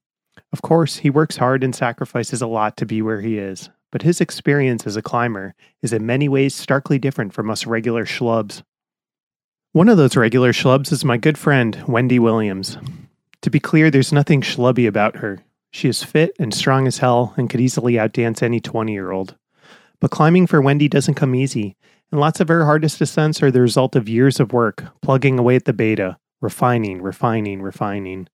Of 0.53 0.61
course, 0.61 0.95
he 0.95 1.09
works 1.09 1.35
hard 1.35 1.61
and 1.61 1.75
sacrifices 1.75 2.41
a 2.41 2.47
lot 2.47 2.77
to 2.77 2.85
be 2.85 3.01
where 3.01 3.19
he 3.19 3.37
is, 3.37 3.69
but 3.91 4.01
his 4.01 4.21
experience 4.21 4.85
as 4.85 4.95
a 4.95 5.01
climber 5.01 5.55
is 5.81 5.93
in 5.93 6.05
many 6.05 6.27
ways 6.27 6.53
starkly 6.55 6.99
different 6.99 7.33
from 7.33 7.49
us 7.49 7.65
regular 7.65 8.05
schlubs. 8.05 8.63
One 9.71 9.89
of 9.89 9.97
those 9.97 10.17
regular 10.17 10.53
schlubs 10.53 10.91
is 10.91 11.05
my 11.05 11.17
good 11.17 11.37
friend, 11.37 11.83
Wendy 11.87 12.19
Williams. 12.19 12.77
To 13.41 13.49
be 13.49 13.59
clear, 13.59 13.91
there's 13.91 14.11
nothing 14.11 14.41
schlubby 14.41 14.87
about 14.87 15.17
her. 15.17 15.39
She 15.71 15.87
is 15.87 16.03
fit 16.03 16.31
and 16.39 16.53
strong 16.53 16.87
as 16.87 16.97
hell 16.97 17.33
and 17.37 17.49
could 17.49 17.61
easily 17.61 17.93
outdance 17.93 18.41
any 18.41 18.59
20 18.59 18.91
year 18.91 19.11
old. 19.11 19.35
But 19.99 20.11
climbing 20.11 20.47
for 20.47 20.61
Wendy 20.61 20.87
doesn't 20.87 21.15
come 21.15 21.35
easy, 21.35 21.75
and 22.11 22.19
lots 22.19 22.39
of 22.39 22.47
her 22.47 22.65
hardest 22.65 23.01
ascents 23.01 23.41
are 23.43 23.51
the 23.51 23.61
result 23.61 23.95
of 23.95 24.07
years 24.07 24.39
of 24.39 24.53
work, 24.53 24.85
plugging 25.01 25.39
away 25.39 25.55
at 25.55 25.65
the 25.65 25.73
beta, 25.73 26.17
refining, 26.41 27.01
refining, 27.01 27.61
refining. 27.61 28.27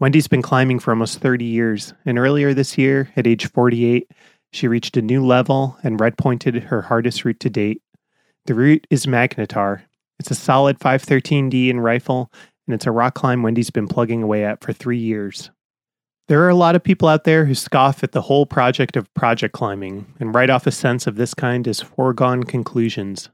Wendy's 0.00 0.28
been 0.28 0.42
climbing 0.42 0.78
for 0.78 0.92
almost 0.92 1.18
30 1.18 1.44
years, 1.44 1.92
and 2.06 2.18
earlier 2.18 2.54
this 2.54 2.78
year, 2.78 3.10
at 3.16 3.26
age 3.26 3.46
48, 3.46 4.10
she 4.52 4.68
reached 4.68 4.96
a 4.96 5.02
new 5.02 5.24
level 5.24 5.76
and 5.82 6.00
red 6.00 6.16
pointed 6.16 6.54
her 6.64 6.82
hardest 6.82 7.24
route 7.24 7.40
to 7.40 7.50
date. 7.50 7.82
The 8.46 8.54
route 8.54 8.86
is 8.90 9.06
Magnetar. 9.06 9.82
It's 10.18 10.30
a 10.30 10.34
solid 10.34 10.78
513D 10.78 11.68
in 11.68 11.80
rifle, 11.80 12.32
and 12.66 12.74
it's 12.74 12.86
a 12.86 12.92
rock 12.92 13.14
climb 13.14 13.42
Wendy's 13.42 13.70
been 13.70 13.88
plugging 13.88 14.22
away 14.22 14.44
at 14.44 14.62
for 14.62 14.72
three 14.72 14.98
years. 14.98 15.50
There 16.28 16.42
are 16.42 16.50
a 16.50 16.54
lot 16.54 16.76
of 16.76 16.82
people 16.82 17.08
out 17.08 17.24
there 17.24 17.46
who 17.46 17.54
scoff 17.54 18.04
at 18.04 18.12
the 18.12 18.22
whole 18.22 18.44
project 18.44 18.96
of 18.96 19.12
project 19.14 19.54
climbing 19.54 20.06
and 20.20 20.34
write 20.34 20.50
off 20.50 20.66
a 20.66 20.70
sense 20.70 21.06
of 21.06 21.16
this 21.16 21.32
kind 21.32 21.66
as 21.66 21.80
foregone 21.80 22.44
conclusions. 22.44 23.30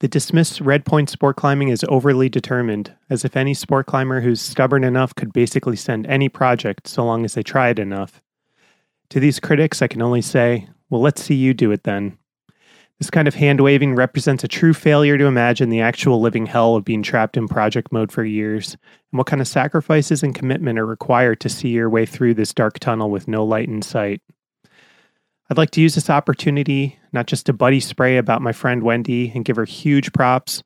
They 0.00 0.08
dismiss 0.08 0.62
red 0.62 0.86
point 0.86 1.10
sport 1.10 1.36
climbing 1.36 1.70
as 1.70 1.84
overly 1.88 2.30
determined, 2.30 2.94
as 3.10 3.26
if 3.26 3.36
any 3.36 3.52
sport 3.52 3.86
climber 3.86 4.22
who's 4.22 4.40
stubborn 4.40 4.84
enough 4.84 5.14
could 5.14 5.34
basically 5.34 5.76
send 5.76 6.06
any 6.06 6.30
project 6.30 6.88
so 6.88 7.04
long 7.04 7.26
as 7.26 7.34
they 7.34 7.42
tried 7.42 7.78
enough. 7.78 8.22
To 9.10 9.20
these 9.20 9.40
critics, 9.40 9.82
I 9.82 9.88
can 9.88 10.02
only 10.02 10.22
say, 10.22 10.68
well, 10.88 11.00
let's 11.00 11.22
see 11.22 11.34
you 11.34 11.52
do 11.52 11.72
it 11.72 11.82
then. 11.82 12.16
This 13.00 13.10
kind 13.10 13.26
of 13.26 13.34
hand 13.34 13.60
waving 13.60 13.94
represents 13.94 14.44
a 14.44 14.48
true 14.48 14.74
failure 14.74 15.16
to 15.16 15.24
imagine 15.24 15.68
the 15.68 15.80
actual 15.80 16.20
living 16.20 16.46
hell 16.46 16.76
of 16.76 16.84
being 16.84 17.02
trapped 17.02 17.36
in 17.36 17.48
project 17.48 17.90
mode 17.90 18.12
for 18.12 18.24
years, 18.24 18.76
and 19.10 19.18
what 19.18 19.26
kind 19.26 19.40
of 19.40 19.48
sacrifices 19.48 20.22
and 20.22 20.34
commitment 20.34 20.78
are 20.78 20.86
required 20.86 21.40
to 21.40 21.48
see 21.48 21.70
your 21.70 21.88
way 21.88 22.06
through 22.06 22.34
this 22.34 22.54
dark 22.54 22.78
tunnel 22.78 23.10
with 23.10 23.26
no 23.26 23.44
light 23.44 23.68
in 23.68 23.82
sight. 23.82 24.20
I'd 25.48 25.58
like 25.58 25.70
to 25.72 25.80
use 25.80 25.96
this 25.96 26.10
opportunity 26.10 26.98
not 27.12 27.26
just 27.26 27.46
to 27.46 27.52
buddy 27.52 27.80
spray 27.80 28.18
about 28.18 28.42
my 28.42 28.52
friend 28.52 28.82
Wendy 28.82 29.32
and 29.34 29.44
give 29.44 29.56
her 29.56 29.64
huge 29.64 30.12
props, 30.12 30.62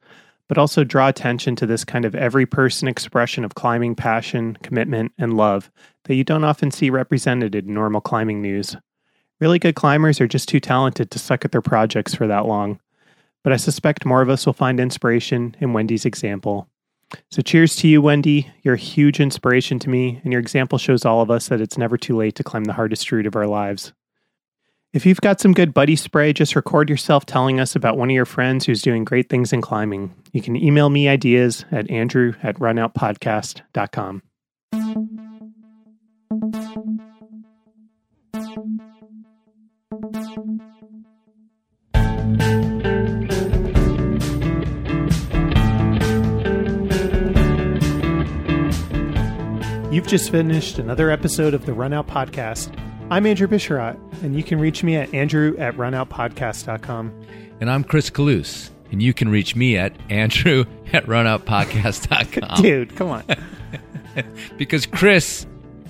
but 0.49 0.59
also 0.59 0.85
draw 0.85 1.09
attention 1.09 1.57
to 1.57 1.67
this 1.67 1.85
kind 1.85 2.05
of 2.05 2.15
every 2.15 2.45
person 2.45 2.89
expression 2.89 3.45
of 3.45 3.55
climbing 3.55 3.95
passion, 3.95 4.59
commitment, 4.63 5.13
and 5.17 5.39
love 5.39 5.71
that 6.05 6.15
you 6.15 6.25
don't 6.25 6.45
often 6.45 6.71
see 6.71 6.91
represented 6.91 7.55
in 7.55 7.73
normal 7.73 8.01
climbing 8.01 8.43
news. 8.43 8.77
Really 9.41 9.59
good 9.59 9.75
climbers 9.75 10.21
are 10.21 10.29
just 10.29 10.49
too 10.49 10.61
talented 10.61 11.11
to 11.11 11.19
suck 11.19 11.45
at 11.45 11.53
their 11.53 11.63
projects 11.63 12.15
for 12.15 12.27
that 12.27 12.47
long. 12.47 12.81
But 13.43 13.53
I 13.53 13.57
suspect 13.57 14.07
more 14.07 14.23
of 14.23 14.31
us 14.31 14.47
will 14.47 14.53
find 14.53 14.81
inspiration 14.81 15.55
in 15.61 15.73
Wendy's 15.73 16.05
example. 16.05 16.69
So, 17.31 17.43
cheers 17.43 17.77
to 17.77 17.89
you, 17.89 18.01
Wendy. 18.01 18.51
You're 18.63 18.75
a 18.75 18.79
huge 18.79 19.21
inspiration 19.21 19.79
to 19.81 19.91
me, 19.91 20.21
and 20.25 20.33
your 20.33 20.41
example 20.41 20.79
shows 20.79 21.05
all 21.05 21.21
of 21.21 21.31
us 21.31 21.49
that 21.49 21.61
it's 21.61 21.79
never 21.79 21.97
too 21.97 22.17
late 22.17 22.35
to 22.37 22.43
climb 22.43 22.65
the 22.65 22.73
hardest 22.73 23.11
route 23.13 23.27
of 23.27 23.37
our 23.37 23.47
lives. 23.47 23.93
If 24.95 25.05
you've 25.05 25.21
got 25.21 25.41
some 25.41 25.53
good 25.53 25.75
buddy 25.75 25.97
spray, 25.97 26.33
just 26.33 26.57
record 26.57 26.89
yourself 26.89 27.27
telling 27.27 27.61
us 27.61 27.75
about 27.75 27.99
one 27.99 28.11
of 28.11 28.15
your 28.15 28.25
friends 28.25 28.65
who's 28.65 28.81
doing 28.81 29.05
great 29.05 29.29
things 29.29 29.53
in 29.53 29.61
climbing. 29.61 30.15
You 30.33 30.41
can 30.41 30.57
email 30.57 30.89
me 30.89 31.09
ideas 31.09 31.65
at 31.73 31.91
andrew 31.91 32.35
at 32.43 32.57
runoutpodcast.com. 32.61 34.23
You've 38.57 38.67
just 50.07 50.31
finished 50.31 50.79
another 50.79 51.11
episode 51.11 51.55
of 51.55 51.67
the 51.67 51.73
Runout 51.73 52.07
Podcast. 52.07 52.79
I'm 53.11 53.27
Andrew 53.27 53.49
Bisharat, 53.49 53.99
and 54.23 54.37
you 54.37 54.45
can 54.45 54.61
reach 54.61 54.85
me 54.85 54.95
at 54.95 55.13
andrew 55.13 55.57
at 55.59 55.75
runoutpodcast.com. 55.75 57.27
And 57.61 57.69
I'm 57.69 57.83
Chris 57.83 58.09
Kalous, 58.09 58.71
and 58.93 59.03
you 59.03 59.13
can 59.13 59.31
reach 59.31 59.57
me 59.57 59.77
at 59.77 59.93
andrew 60.11 60.65
at 60.93 61.07
runoutpodcast.com. 61.07 62.63
Dude, 62.63 62.95
come 62.95 63.09
on. 63.09 63.25
because 64.57 64.87
Chris 64.87 65.45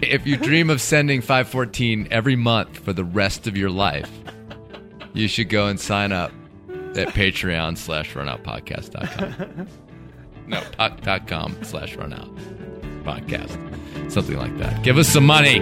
if 0.00 0.24
you 0.26 0.36
dream 0.36 0.70
of 0.70 0.80
sending 0.80 1.20
514 1.20 2.08
every 2.10 2.36
month 2.36 2.78
for 2.78 2.92
the 2.92 3.04
rest 3.04 3.48
of 3.48 3.56
your 3.56 3.70
life, 3.70 4.10
you 5.12 5.26
should 5.26 5.48
go 5.48 5.66
and 5.66 5.80
sign 5.80 6.12
up 6.12 6.30
at 6.94 7.08
patreon 7.08 7.76
slash 7.76 8.14
runoutpodcast.com. 8.14 9.66
No, 10.48 10.62
dot 11.02 11.28
com 11.28 11.56
slash 11.62 11.96
runout 11.96 12.28
podcast. 13.04 13.56
Something 14.10 14.36
like 14.38 14.56
that. 14.58 14.82
Give 14.82 14.96
us 14.98 15.08
some 15.08 15.26
money. 15.26 15.60